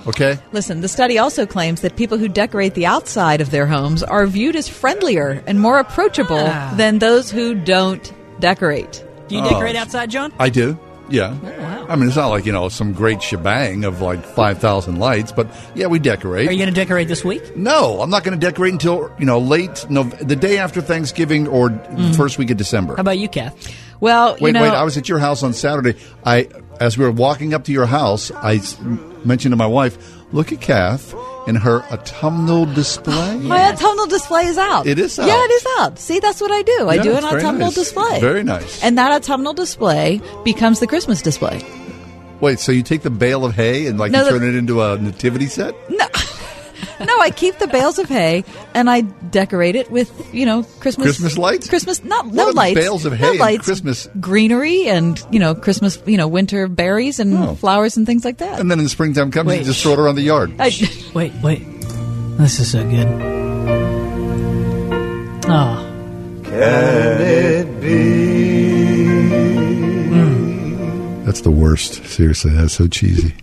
Okay? 0.06 0.36
Listen, 0.50 0.80
the 0.80 0.88
study 0.88 1.16
also 1.18 1.46
claims 1.46 1.80
that 1.82 1.94
people 1.96 2.18
who 2.18 2.26
decorate 2.28 2.74
the 2.74 2.86
outside 2.86 3.40
of 3.40 3.50
their 3.52 3.66
homes 3.66 4.02
are 4.02 4.26
viewed 4.26 4.56
as 4.56 4.68
friendlier 4.68 5.42
and 5.46 5.60
more 5.60 5.78
approachable 5.78 6.40
Ah. 6.44 6.74
than 6.76 6.98
those 6.98 7.30
who 7.30 7.54
don't 7.54 8.12
decorate. 8.40 9.04
Do 9.28 9.36
you 9.36 9.42
Oh. 9.44 9.48
decorate 9.48 9.76
outside, 9.76 10.10
John? 10.10 10.32
I 10.40 10.48
do. 10.48 10.76
Yeah. 11.12 11.36
Oh, 11.42 11.62
wow. 11.62 11.86
I 11.90 11.96
mean, 11.96 12.08
it's 12.08 12.16
not 12.16 12.28
like, 12.28 12.46
you 12.46 12.52
know, 12.52 12.70
some 12.70 12.94
great 12.94 13.22
shebang 13.22 13.84
of 13.84 14.00
like 14.00 14.24
5,000 14.24 14.98
lights, 14.98 15.30
but 15.30 15.46
yeah, 15.74 15.86
we 15.86 15.98
decorate. 15.98 16.48
Are 16.48 16.52
you 16.52 16.58
going 16.58 16.72
to 16.72 16.74
decorate 16.74 17.06
this 17.06 17.22
week? 17.22 17.54
No, 17.54 18.00
I'm 18.00 18.08
not 18.08 18.24
going 18.24 18.38
to 18.38 18.44
decorate 18.44 18.72
until, 18.72 19.14
you 19.18 19.26
know, 19.26 19.38
late, 19.38 19.84
no, 19.90 20.04
the 20.04 20.36
day 20.36 20.56
after 20.56 20.80
Thanksgiving 20.80 21.46
or 21.46 21.68
mm. 21.68 22.16
first 22.16 22.38
week 22.38 22.50
of 22.50 22.56
December. 22.56 22.96
How 22.96 23.02
about 23.02 23.18
you, 23.18 23.28
Kath? 23.28 23.54
Well, 24.00 24.36
Wait, 24.40 24.48
you 24.48 24.52
know, 24.54 24.62
wait. 24.62 24.70
I 24.70 24.84
was 24.84 24.96
at 24.96 25.08
your 25.08 25.18
house 25.18 25.42
on 25.42 25.52
Saturday. 25.52 25.96
I, 26.24 26.48
as 26.80 26.96
we 26.96 27.04
were 27.04 27.12
walking 27.12 27.52
up 27.52 27.64
to 27.64 27.72
your 27.72 27.86
house, 27.86 28.32
I 28.34 28.60
mentioned 29.24 29.52
to 29.52 29.56
my 29.56 29.66
wife, 29.66 29.98
"Look 30.32 30.52
at 30.52 30.60
Kath 30.60 31.14
in 31.46 31.54
her 31.56 31.82
autumnal 31.92 32.66
display." 32.66 33.36
my 33.38 33.70
autumnal 33.72 34.06
display 34.06 34.42
is 34.46 34.58
out. 34.58 34.86
It 34.86 34.98
is 34.98 35.18
out. 35.18 35.26
Yeah, 35.26 35.42
it 35.44 35.50
is 35.50 35.66
out. 35.78 35.98
See, 35.98 36.18
that's 36.20 36.40
what 36.40 36.50
I 36.50 36.62
do. 36.62 36.88
I 36.88 36.98
do 36.98 37.12
an 37.16 37.24
autumnal 37.24 37.66
nice. 37.68 37.74
display. 37.74 38.20
Very 38.20 38.42
nice. 38.42 38.82
And 38.82 38.96
that 38.98 39.12
autumnal 39.12 39.52
display 39.54 40.20
becomes 40.44 40.80
the 40.80 40.86
Christmas 40.86 41.22
display. 41.22 41.62
Wait, 42.40 42.58
so 42.58 42.72
you 42.72 42.82
take 42.82 43.02
the 43.02 43.10
bale 43.10 43.44
of 43.44 43.54
hay 43.54 43.86
and 43.86 43.98
like 44.00 44.10
No, 44.10 44.18
you 44.18 44.24
the- 44.24 44.30
turn 44.30 44.42
it 44.48 44.56
into 44.56 44.82
a 44.82 44.98
nativity 44.98 45.46
set? 45.46 45.74
No, 45.90 46.06
I 47.10 47.30
keep 47.34 47.58
the 47.58 47.66
bales 47.66 47.98
of 47.98 48.08
hay 48.08 48.44
and 48.74 48.88
I 48.90 49.00
decorate 49.02 49.76
it 49.76 49.90
with, 49.90 50.10
you 50.34 50.44
know, 50.46 50.62
Christmas 50.80 51.06
Christmas 51.08 51.38
lights? 51.38 51.68
Christmas 51.68 52.02
not 52.04 52.26
What 52.26 52.34
no 52.34 52.48
are 52.48 52.52
lights. 52.52 52.78
bales 52.80 53.04
of 53.04 53.12
no 53.12 53.18
hay 53.18 53.30
and 53.30 53.38
lights, 53.38 53.64
Christmas? 53.64 54.08
greenery 54.20 54.88
and, 54.88 55.20
you 55.30 55.38
know, 55.38 55.54
Christmas, 55.54 55.98
you 56.06 56.16
know, 56.16 56.28
winter 56.28 56.68
berries 56.68 57.18
and 57.20 57.34
Oh. 57.36 57.54
flowers 57.54 57.96
and 57.96 58.06
things 58.06 58.24
like 58.24 58.38
that. 58.38 58.58
And 58.60 58.70
then 58.70 58.80
in 58.80 58.88
springtime 58.88 59.30
comes, 59.30 59.48
Wait. 59.48 59.58
you 59.60 59.64
just 59.64 59.82
throw 59.82 59.92
it 59.92 59.98
around 59.98 60.14
the 60.16 60.22
yard. 60.22 60.52
I, 60.58 60.70
Wait, 61.14 61.32
wait. 61.42 61.62
This 62.38 62.58
is 62.60 62.70
so 62.72 62.82
good. 62.88 63.06
Oh. 65.48 65.88
Can 66.44 67.20
it 67.20 67.80
be? 67.80 67.96
Mm. 70.10 71.24
That's 71.24 71.40
the 71.42 71.50
worst. 71.50 72.04
Seriously, 72.06 72.52
that's 72.52 72.74
so 72.74 72.86
cheesy. 72.88 73.34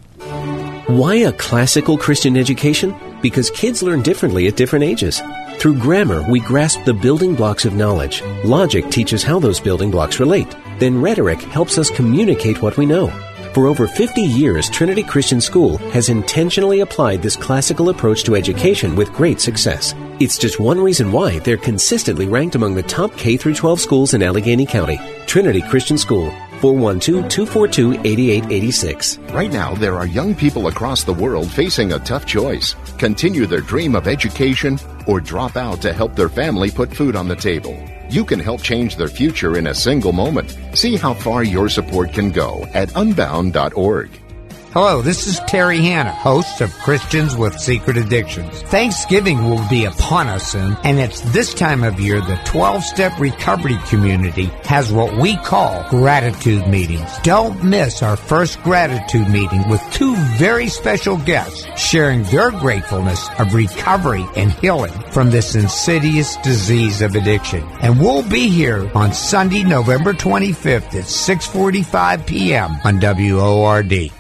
Why 0.88 1.16
a 1.16 1.32
classical 1.34 1.98
Christian 1.98 2.36
education? 2.38 2.96
Because 3.22 3.50
kids 3.52 3.84
learn 3.84 4.02
differently 4.02 4.48
at 4.48 4.56
different 4.56 4.86
ages. 4.86 5.22
Through 5.58 5.80
grammar, 5.80 6.30
we 6.30 6.40
grasp 6.40 6.84
the 6.86 6.94
building 6.94 7.36
blocks 7.36 7.66
of 7.66 7.74
knowledge. 7.74 8.22
Logic 8.44 8.90
teaches 8.90 9.24
how 9.24 9.40
those 9.40 9.60
building 9.60 9.92
blocks 9.92 10.20
relate. 10.20 10.56
Then 10.78 11.02
rhetoric 11.02 11.42
helps 11.42 11.78
us 11.78 11.90
communicate 11.90 12.62
what 12.62 12.78
we 12.78 12.86
know. 12.86 13.10
For 13.54 13.66
over 13.66 13.88
50 13.88 14.22
years, 14.22 14.70
Trinity 14.70 15.02
Christian 15.02 15.42
School 15.42 15.78
has 15.92 16.10
intentionally 16.10 16.82
applied 16.82 17.22
this 17.22 17.36
classical 17.36 17.90
approach 17.90 18.24
to 18.24 18.36
education 18.36 18.96
with 18.96 19.12
great 19.12 19.42
success. 19.42 19.96
It's 20.20 20.38
just 20.38 20.60
one 20.60 20.80
reason 20.80 21.12
why 21.12 21.40
they're 21.40 21.58
consistently 21.58 22.28
ranked 22.28 22.56
among 22.56 22.76
the 22.76 22.84
top 22.84 23.16
K 23.18 23.38
12 23.38 23.80
schools 23.80 24.14
in 24.14 24.22
Allegheny 24.22 24.66
County. 24.68 25.00
Trinity 25.26 25.62
Christian 25.64 25.98
School, 25.98 26.32
412-242-8886. 26.60 29.34
Right 29.34 29.52
now, 29.52 29.74
there 29.76 29.98
are 29.98 30.06
young 30.06 30.36
people 30.36 30.68
across 30.68 31.04
the 31.04 31.14
world 31.14 31.52
facing 31.52 31.94
a 31.94 32.00
tough 32.00 32.26
choice. 32.26 32.76
Continue 32.98 33.46
their 33.46 33.62
dream 33.62 33.96
of 33.96 34.08
education 34.08 34.80
or 35.08 35.20
drop 35.20 35.58
out 35.58 35.82
to 35.82 35.94
help 35.94 36.16
their 36.16 36.30
family 36.30 36.72
put 36.72 36.96
food 36.96 37.16
on 37.16 37.28
the 37.28 37.36
table. 37.36 37.78
You 38.10 38.26
can 38.26 38.40
help 38.40 38.62
change 38.62 38.96
their 38.96 39.08
future 39.08 39.58
in 39.58 39.68
a 39.68 39.74
single 39.74 40.12
moment. 40.12 40.58
See 40.74 40.96
how 40.96 41.14
far 41.14 41.44
your 41.44 41.70
support 41.70 42.12
can 42.12 42.32
go 42.32 42.66
at 42.74 42.96
unbound.org. 42.96 44.19
Hello, 44.72 45.02
this 45.02 45.26
is 45.26 45.40
Terry 45.48 45.80
Hanna, 45.80 46.12
host 46.12 46.62
of 46.62 46.72
Christians 46.78 47.36
with 47.36 47.60
Secret 47.60 47.98
Addictions. 47.98 48.62
Thanksgiving 48.62 49.50
will 49.50 49.68
be 49.68 49.86
upon 49.86 50.28
us 50.28 50.52
soon, 50.52 50.78
and 50.84 51.00
it's 51.00 51.22
this 51.34 51.56
time 51.56 51.84
of 51.84 52.00
year 52.00 52.22
the 52.22 52.40
12 52.46 52.84
step 52.84 53.20
recovery 53.20 53.80
community 53.88 54.46
has 54.66 54.92
what 54.92 55.18
we 55.18 55.38
call 55.38 55.90
gratitude 55.90 56.68
meetings. 56.68 57.10
Don't 57.24 57.64
miss 57.64 58.04
our 58.04 58.16
first 58.16 58.62
gratitude 58.62 59.28
meeting 59.28 59.68
with 59.70 59.82
two 59.92 60.16
very 60.38 60.68
special 60.68 61.18
guests 61.18 61.66
sharing 61.76 62.22
their 62.26 62.52
gratefulness 62.52 63.28
of 63.40 63.56
recovery 63.56 64.28
and 64.36 64.52
healing 64.52 64.94
from 65.10 65.32
this 65.32 65.56
insidious 65.56 66.36
disease 66.44 67.02
of 67.02 67.16
addiction. 67.16 67.64
And 67.82 68.00
we'll 68.00 68.30
be 68.30 68.50
here 68.50 68.88
on 68.94 69.14
Sunday, 69.14 69.64
November 69.64 70.14
25th 70.14 70.94
at 70.94 71.06
6:45 71.06 72.28
p.m. 72.28 72.78
on 72.84 73.00
WORD. 73.00 74.19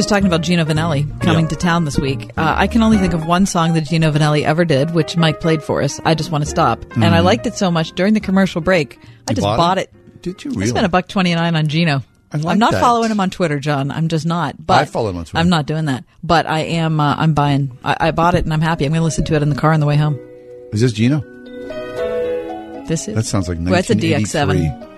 Just 0.00 0.08
talking 0.08 0.26
about 0.28 0.40
Gino 0.40 0.64
Vannelli 0.64 1.20
coming 1.20 1.46
to 1.48 1.56
town 1.56 1.84
this 1.84 1.98
week. 1.98 2.30
Uh, 2.38 2.54
I 2.56 2.68
can 2.68 2.82
only 2.82 2.96
think 2.96 3.12
of 3.12 3.26
one 3.26 3.44
song 3.44 3.74
that 3.74 3.82
Gino 3.82 4.10
Vannelli 4.10 4.44
ever 4.44 4.64
did, 4.64 4.94
which 4.94 5.14
Mike 5.14 5.40
played 5.40 5.62
for 5.62 5.82
us. 5.82 6.00
I 6.06 6.14
just 6.14 6.30
want 6.30 6.42
to 6.42 6.48
stop, 6.48 6.82
and 6.94 7.04
I 7.04 7.18
Mhm. 7.18 7.24
liked 7.24 7.46
it 7.46 7.54
so 7.54 7.70
much 7.70 7.92
during 7.92 8.14
the 8.14 8.20
commercial 8.20 8.62
break. 8.62 8.98
I 9.28 9.32
You 9.32 9.34
just 9.34 9.44
bought 9.44 9.58
bought 9.58 9.76
it? 9.76 9.90
it. 9.92 10.22
Did 10.22 10.42
you 10.42 10.62
I 10.62 10.64
spent 10.64 10.86
a 10.86 10.88
buck 10.88 11.06
twenty 11.06 11.34
nine 11.34 11.54
on 11.54 11.68
Gino. 11.68 12.02
like 12.32 12.46
I'm 12.46 12.58
not 12.58 12.72
that. 12.72 12.80
following 12.80 13.10
him 13.10 13.20
on 13.20 13.28
Twitter, 13.28 13.58
John. 13.60 13.90
I'm 13.90 14.08
just 14.08 14.24
not. 14.24 14.54
But 14.64 14.78
I 14.80 14.84
follow 14.86 15.10
him 15.10 15.18
on 15.18 15.24
Twitter. 15.26 15.36
I'm 15.38 15.50
not 15.50 15.66
doing 15.66 15.84
that. 15.84 16.04
But 16.24 16.46
I 16.46 16.60
am. 16.60 16.98
Uh, 16.98 17.16
I'm 17.18 17.34
buying. 17.34 17.76
I, 17.84 17.96
I 18.00 18.10
bought 18.12 18.34
it 18.34 18.44
and 18.44 18.54
I'm 18.54 18.62
happy. 18.62 18.86
I'm 18.86 18.92
going 18.92 19.00
to 19.00 19.04
listen 19.04 19.24
to 19.26 19.34
it 19.34 19.42
in 19.42 19.50
the 19.50 19.54
car 19.54 19.74
on 19.74 19.80
the 19.80 19.86
way 19.86 19.96
home. 19.96 20.18
Is 20.72 20.80
this 20.80 20.92
Gino? 20.94 21.20
This 22.86 23.06
is. 23.06 23.14
That 23.16 23.26
sounds 23.26 23.50
like 23.50 23.58
Well, 23.60 23.74
it's 23.74 23.90
a 23.90 23.94
1983. 23.94 24.60
DX7. 24.70 24.89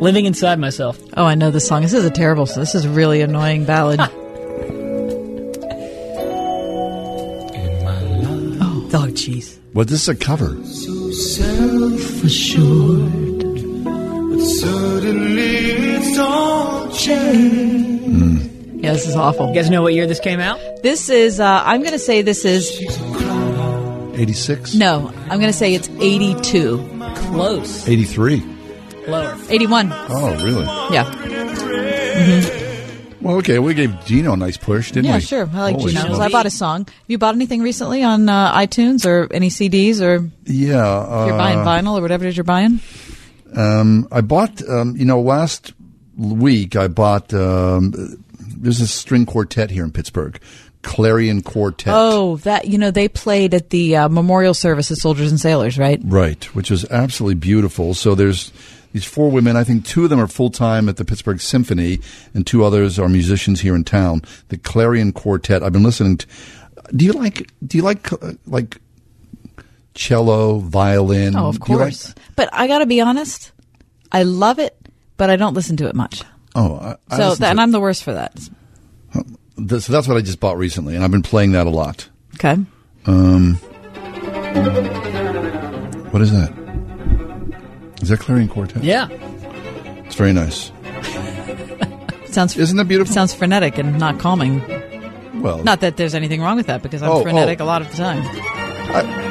Living 0.00 0.24
inside 0.24 0.58
myself. 0.58 0.98
Oh, 1.14 1.26
I 1.26 1.34
know 1.34 1.50
this 1.50 1.68
song. 1.68 1.82
This 1.82 1.92
is 1.92 2.06
a 2.06 2.10
terrible. 2.10 2.46
Song. 2.46 2.60
This 2.60 2.74
is 2.74 2.86
a 2.86 2.88
really 2.88 3.20
annoying 3.20 3.66
ballad. 3.66 4.00
oh, 4.00 4.08
oh, 8.94 9.08
jeez. 9.12 9.58
Well, 9.74 9.84
this 9.84 10.00
is 10.02 10.08
a 10.08 10.16
cover. 10.16 10.56
So 10.64 11.10
self-assured, 11.10 13.12
but 13.84 14.40
suddenly 14.40 15.56
it's 15.96 16.18
all 16.18 16.90
changed. 16.92 18.80
Yeah, 18.82 18.94
this 18.94 19.06
is 19.06 19.14
awful. 19.14 19.48
You 19.48 19.54
guys 19.54 19.68
know 19.68 19.82
what 19.82 19.92
year 19.92 20.06
this 20.06 20.20
came 20.20 20.40
out? 20.40 20.58
This 20.82 21.10
is. 21.10 21.40
Uh, 21.40 21.62
I'm 21.62 21.80
going 21.82 21.92
to 21.92 21.98
say 21.98 22.22
this 22.22 22.46
is. 22.46 22.70
86? 24.14 24.74
No, 24.76 25.12
I'm 25.28 25.38
going 25.38 25.52
to 25.52 25.54
say 25.56 25.74
it's 25.74 25.90
82. 25.90 26.78
Close. 27.16 27.86
83. 27.86 28.42
Lower. 29.06 29.38
81. 29.48 29.90
Oh, 29.92 30.44
really? 30.44 30.64
Yeah. 30.94 32.60
Well, 33.20 33.36
okay, 33.36 33.58
we 33.58 33.74
gave 33.74 34.04
Gino 34.06 34.32
a 34.32 34.36
nice 34.36 34.56
push, 34.56 34.92
didn't 34.92 35.06
yeah, 35.06 35.12
we? 35.12 35.20
Yeah, 35.20 35.26
sure. 35.26 35.50
I 35.52 35.60
like 35.60 35.76
Holy 35.76 35.96
I 35.96 36.28
bought 36.30 36.46
a 36.46 36.50
song. 36.50 36.86
Have 36.86 36.94
you 37.06 37.18
bought 37.18 37.34
anything 37.34 37.60
recently 37.60 38.02
on 38.02 38.28
uh, 38.28 38.54
iTunes 38.54 39.04
or 39.04 39.30
any 39.32 39.50
CDs 39.50 40.00
or 40.00 40.30
Yeah. 40.44 40.86
Uh, 40.86 41.22
if 41.22 41.28
you're 41.28 41.38
buying 41.38 41.58
vinyl 41.58 41.98
or 41.98 42.02
whatever 42.02 42.24
it 42.24 42.30
is 42.30 42.36
you're 42.36 42.44
buying? 42.44 42.80
Um, 43.54 44.08
I 44.10 44.22
bought, 44.22 44.66
um, 44.68 44.96
you 44.96 45.04
know, 45.04 45.20
last 45.20 45.74
week 46.16 46.76
I 46.76 46.88
bought, 46.88 47.34
um, 47.34 48.24
there's 48.38 48.80
a 48.80 48.86
string 48.86 49.26
quartet 49.26 49.70
here 49.70 49.84
in 49.84 49.90
Pittsburgh, 49.90 50.40
Clarion 50.82 51.42
Quartet. 51.42 51.92
Oh, 51.94 52.36
that 52.38 52.68
you 52.68 52.78
know 52.78 52.90
they 52.90 53.08
played 53.08 53.52
at 53.54 53.70
the 53.70 53.96
uh, 53.96 54.08
memorial 54.08 54.54
service 54.54 54.90
of 54.90 54.96
soldiers 54.96 55.30
and 55.30 55.38
sailors, 55.38 55.78
right? 55.78 56.00
Right, 56.02 56.42
which 56.54 56.70
was 56.70 56.84
absolutely 56.90 57.34
beautiful. 57.34 57.92
So 57.94 58.14
there's 58.14 58.52
these 58.92 59.04
four 59.04 59.30
women. 59.30 59.56
I 59.56 59.64
think 59.64 59.84
two 59.86 60.04
of 60.04 60.10
them 60.10 60.18
are 60.20 60.26
full 60.26 60.50
time 60.50 60.88
at 60.88 60.96
the 60.96 61.04
Pittsburgh 61.04 61.40
Symphony, 61.40 62.00
and 62.34 62.46
two 62.46 62.64
others 62.64 62.98
are 62.98 63.08
musicians 63.08 63.60
here 63.60 63.74
in 63.74 63.84
town. 63.84 64.22
The 64.48 64.58
Clarion 64.58 65.12
Quartet. 65.12 65.62
I've 65.62 65.72
been 65.72 65.82
listening 65.82 66.16
to. 66.18 66.26
Do 66.94 67.04
you 67.04 67.12
like? 67.12 67.50
Do 67.66 67.78
you 67.78 67.84
like 67.84 68.12
uh, 68.12 68.32
like 68.46 68.78
cello, 69.94 70.58
violin? 70.58 71.36
Oh, 71.36 71.48
of 71.48 71.54
you 71.68 71.76
like- 71.76 71.78
course. 71.92 72.14
But 72.36 72.48
I 72.52 72.66
got 72.66 72.78
to 72.80 72.86
be 72.86 73.00
honest, 73.00 73.52
I 74.12 74.22
love 74.24 74.58
it, 74.58 74.76
but 75.16 75.30
I 75.30 75.36
don't 75.36 75.54
listen 75.54 75.76
to 75.78 75.88
it 75.88 75.94
much. 75.94 76.22
oh, 76.54 76.76
I, 76.76 76.96
I 77.10 77.16
So, 77.16 77.28
listen 77.28 77.40
that, 77.42 77.46
to- 77.46 77.50
and 77.50 77.60
I'm 77.60 77.70
the 77.70 77.80
worst 77.80 78.02
for 78.04 78.12
that. 78.14 78.38
so 79.12 79.22
that's 79.92 80.08
what 80.08 80.16
I 80.16 80.20
just 80.20 80.40
bought 80.40 80.56
recently, 80.58 80.94
and 80.96 81.04
I've 81.04 81.10
been 81.10 81.22
playing 81.22 81.52
that 81.52 81.66
a 81.66 81.70
lot. 81.70 82.08
Okay. 82.34 82.56
Um, 83.06 83.54
what 86.10 86.22
is 86.22 86.32
that? 86.32 86.52
Is 88.00 88.08
that 88.08 88.20
Clarion 88.20 88.48
Quartet? 88.48 88.82
Yeah. 88.82 89.08
It's 90.06 90.14
very 90.16 90.32
nice. 90.32 90.72
Sounds 92.26 92.56
isn't 92.56 92.76
that 92.76 92.86
beautiful? 92.86 93.10
It 93.10 93.14
sounds 93.14 93.34
frenetic 93.34 93.76
and 93.76 93.98
not 93.98 94.20
calming. 94.20 94.60
Well, 95.42 95.64
Not 95.64 95.80
that 95.80 95.96
there's 95.96 96.14
anything 96.14 96.40
wrong 96.40 96.56
with 96.56 96.66
that 96.66 96.80
because 96.82 97.02
I'm 97.02 97.10
Oh, 97.10 97.14
oh. 97.20 97.22
frenetic 97.22 97.60
oh. 97.60 97.64
a 97.64 97.66
lot 97.66 97.82
of 97.82 97.90
the 97.90 97.96
time. 97.96 99.29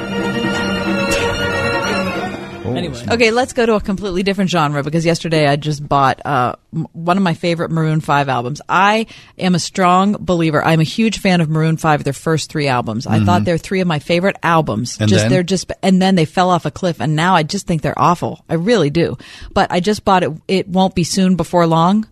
Anyway. 2.77 3.03
Okay, 3.09 3.31
let's 3.31 3.53
go 3.53 3.65
to 3.65 3.75
a 3.75 3.81
completely 3.81 4.23
different 4.23 4.49
genre 4.49 4.83
because 4.83 5.05
yesterday 5.05 5.47
I 5.47 5.55
just 5.55 5.87
bought 5.87 6.25
uh, 6.25 6.55
m- 6.73 6.87
one 6.93 7.17
of 7.17 7.23
my 7.23 7.33
favorite 7.33 7.71
Maroon 7.71 8.01
5 8.01 8.29
albums. 8.29 8.61
I 8.67 9.07
am 9.37 9.55
a 9.55 9.59
strong 9.59 10.15
believer. 10.19 10.63
I'm 10.63 10.79
a 10.79 10.83
huge 10.83 11.19
fan 11.19 11.41
of 11.41 11.49
Maroon 11.49 11.77
5, 11.77 12.03
their 12.03 12.13
first 12.13 12.49
three 12.51 12.67
albums. 12.67 13.07
I 13.07 13.23
thought 13.23 13.45
they're 13.45 13.57
three 13.57 13.81
of 13.81 13.87
my 13.87 13.99
favorite 13.99 14.37
albums. 14.43 14.99
And 14.99 15.09
just 15.09 15.23
then? 15.23 15.31
they're 15.31 15.43
just 15.43 15.71
and 15.81 16.01
then 16.01 16.15
they 16.15 16.25
fell 16.25 16.49
off 16.49 16.65
a 16.65 16.71
cliff 16.71 17.01
and 17.01 17.15
now 17.15 17.35
I 17.35 17.43
just 17.43 17.67
think 17.67 17.81
they're 17.81 17.97
awful. 17.97 18.43
I 18.49 18.55
really 18.55 18.89
do. 18.89 19.17
But 19.53 19.71
I 19.71 19.79
just 19.79 20.05
bought 20.05 20.23
it 20.23 20.31
it 20.47 20.67
won't 20.67 20.95
be 20.95 21.03
soon 21.03 21.35
before 21.35 21.67
long. 21.67 22.07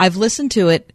I've 0.00 0.16
listened 0.16 0.52
to 0.52 0.68
it 0.68 0.92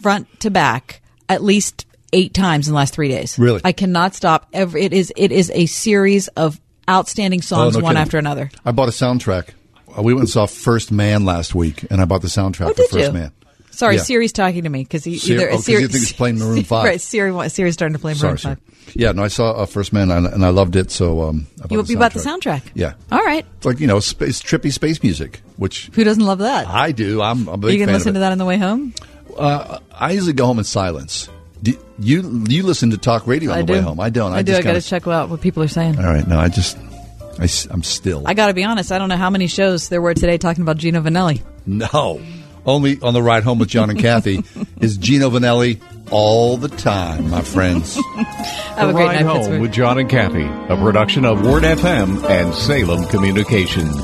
front 0.00 0.40
to 0.40 0.50
back 0.50 1.02
at 1.28 1.42
least 1.42 1.86
8 2.12 2.32
times 2.32 2.68
in 2.68 2.72
the 2.72 2.76
last 2.76 2.94
3 2.94 3.08
days. 3.08 3.38
Really? 3.38 3.60
I 3.64 3.72
cannot 3.72 4.14
stop. 4.14 4.48
Every, 4.52 4.84
it 4.84 4.92
is 4.92 5.12
it 5.16 5.32
is 5.32 5.50
a 5.54 5.66
series 5.66 6.28
of 6.28 6.60
outstanding 6.88 7.42
songs 7.42 7.76
Oh, 7.76 7.80
no 7.80 7.84
one 7.84 7.94
kidding. 7.94 8.02
after 8.02 8.18
another. 8.18 8.50
I 8.64 8.72
bought 8.72 8.88
a 8.88 8.92
soundtrack. 8.92 9.48
Uh, 9.96 10.02
We 10.02 10.12
went 10.14 10.22
and 10.24 10.28
saw 10.30 10.46
First 10.46 10.92
Man 10.92 11.24
last 11.24 11.54
week, 11.54 11.84
and 11.90 12.00
I 12.00 12.04
bought 12.04 12.22
the 12.22 12.28
soundtrack 12.28 12.56
for 12.58 12.70
Oh, 12.70 12.72
did 12.74 12.90
First 12.90 13.06
you? 13.06 13.12
Man. 13.12 13.32
Sorry, 13.70 13.96
Yeah. 13.96 14.02
Siri's 14.02 14.32
talking 14.32 14.62
to 14.62 14.70
me 14.70 14.84
because 14.84 15.04
he 15.04 15.18
Siri- 15.18 15.42
either 15.42 15.52
oh, 15.52 15.60
Siri, 15.60 15.82
you 15.82 15.88
think 15.88 16.02
it's 16.04 16.12
playing 16.12 16.38
Maroon 16.38 16.64
5. 16.64 16.84
Right, 16.84 17.00
Siri, 17.00 17.48
Siri's 17.50 17.74
starting 17.74 17.94
to 17.94 17.98
play 18.00 18.12
Maroon 18.12 18.18
Sorry, 18.18 18.32
Five. 18.32 18.40
sorry. 18.40 18.92
Yeah, 18.94 19.12
no, 19.12 19.22
I 19.24 19.28
saw 19.28 19.50
uh, 19.50 19.66
First 19.66 19.92
Man, 19.92 20.10
and, 20.10 20.26
and 20.26 20.44
I 20.46 20.48
loved 20.48 20.76
it. 20.76 20.90
So 20.90 21.22
um, 21.28 21.46
I 21.58 21.66
bought 21.66 21.70
You, 21.72 21.82
the 21.82 21.92
you 21.92 21.98
bought 21.98 22.12
the 22.14 22.20
soundtrack. 22.20 22.62
Yeah, 22.74 22.94
All 23.12 23.22
right. 23.22 23.44
it's 23.56 23.66
like 23.66 23.78
you 23.80 23.86
know, 23.86 24.00
space, 24.00 24.40
trippy 24.40 24.72
space 24.72 25.02
music, 25.02 25.42
which 25.56 25.90
Who 25.92 26.04
doesn't 26.04 26.24
love 26.24 26.38
that? 26.38 26.66
I 26.68 26.92
do. 26.92 27.20
I'm 27.20 27.48
a 27.48 27.56
big 27.58 27.70
Are 27.70 27.72
you 27.74 27.84
can 27.84 27.92
listen 27.92 28.14
to 28.14 28.20
that 28.20 28.32
on 28.32 28.38
the 28.38 28.44
way 28.46 28.56
home? 28.56 28.94
Uh, 29.36 29.80
I 29.92 30.12
usually 30.12 30.32
go 30.32 30.46
home 30.46 30.58
in 30.58 30.64
silence. 30.64 31.28
Do 31.62 31.72
you 31.98 32.44
you 32.48 32.62
listen 32.62 32.90
to 32.90 32.98
talk 32.98 33.26
radio 33.26 33.50
on 33.50 33.58
I 33.58 33.60
the 33.62 33.66
do. 33.66 33.72
way 33.74 33.80
home? 33.80 34.00
I 34.00 34.10
don't. 34.10 34.32
I, 34.32 34.38
I, 34.38 34.42
do. 34.42 34.52
just 34.52 34.66
I 34.66 34.72
got 34.72 34.80
to 34.80 34.88
check 34.88 35.06
out 35.06 35.30
what 35.30 35.40
people 35.40 35.62
are 35.62 35.68
saying. 35.68 35.98
All 35.98 36.04
right, 36.04 36.26
no, 36.26 36.38
I 36.38 36.48
just 36.48 36.76
I, 37.38 37.48
am 37.72 37.82
still. 37.82 38.22
I 38.26 38.34
got 38.34 38.48
to 38.48 38.54
be 38.54 38.64
honest. 38.64 38.92
I 38.92 38.98
don't 38.98 39.08
know 39.08 39.16
how 39.16 39.30
many 39.30 39.46
shows 39.46 39.88
there 39.88 40.00
were 40.00 40.14
today 40.14 40.38
talking 40.38 40.62
about 40.62 40.76
Gino 40.76 41.00
Vannelli. 41.00 41.42
No. 41.66 42.20
Only 42.64 43.00
on 43.00 43.14
the 43.14 43.22
ride 43.22 43.44
home 43.44 43.58
with 43.58 43.68
John 43.68 43.90
and 43.90 43.98
Kathy 43.98 44.42
is 44.80 44.96
Gino 44.96 45.30
Vannelli 45.30 45.80
all 46.10 46.56
the 46.56 46.68
time, 46.68 47.30
my 47.30 47.42
friends. 47.42 47.96
Have 48.14 48.88
a 48.88 48.92
the 48.92 48.92
great 48.92 49.06
Ride 49.06 49.14
night, 49.16 49.26
Home 49.26 49.36
Pittsburgh. 49.38 49.60
with 49.60 49.72
John 49.72 49.98
and 49.98 50.08
Kathy, 50.08 50.44
a 50.44 50.76
production 50.76 51.24
of 51.24 51.44
Word 51.44 51.62
FM 51.62 52.24
and 52.28 52.54
Salem 52.54 53.04
Communications. 53.06 53.94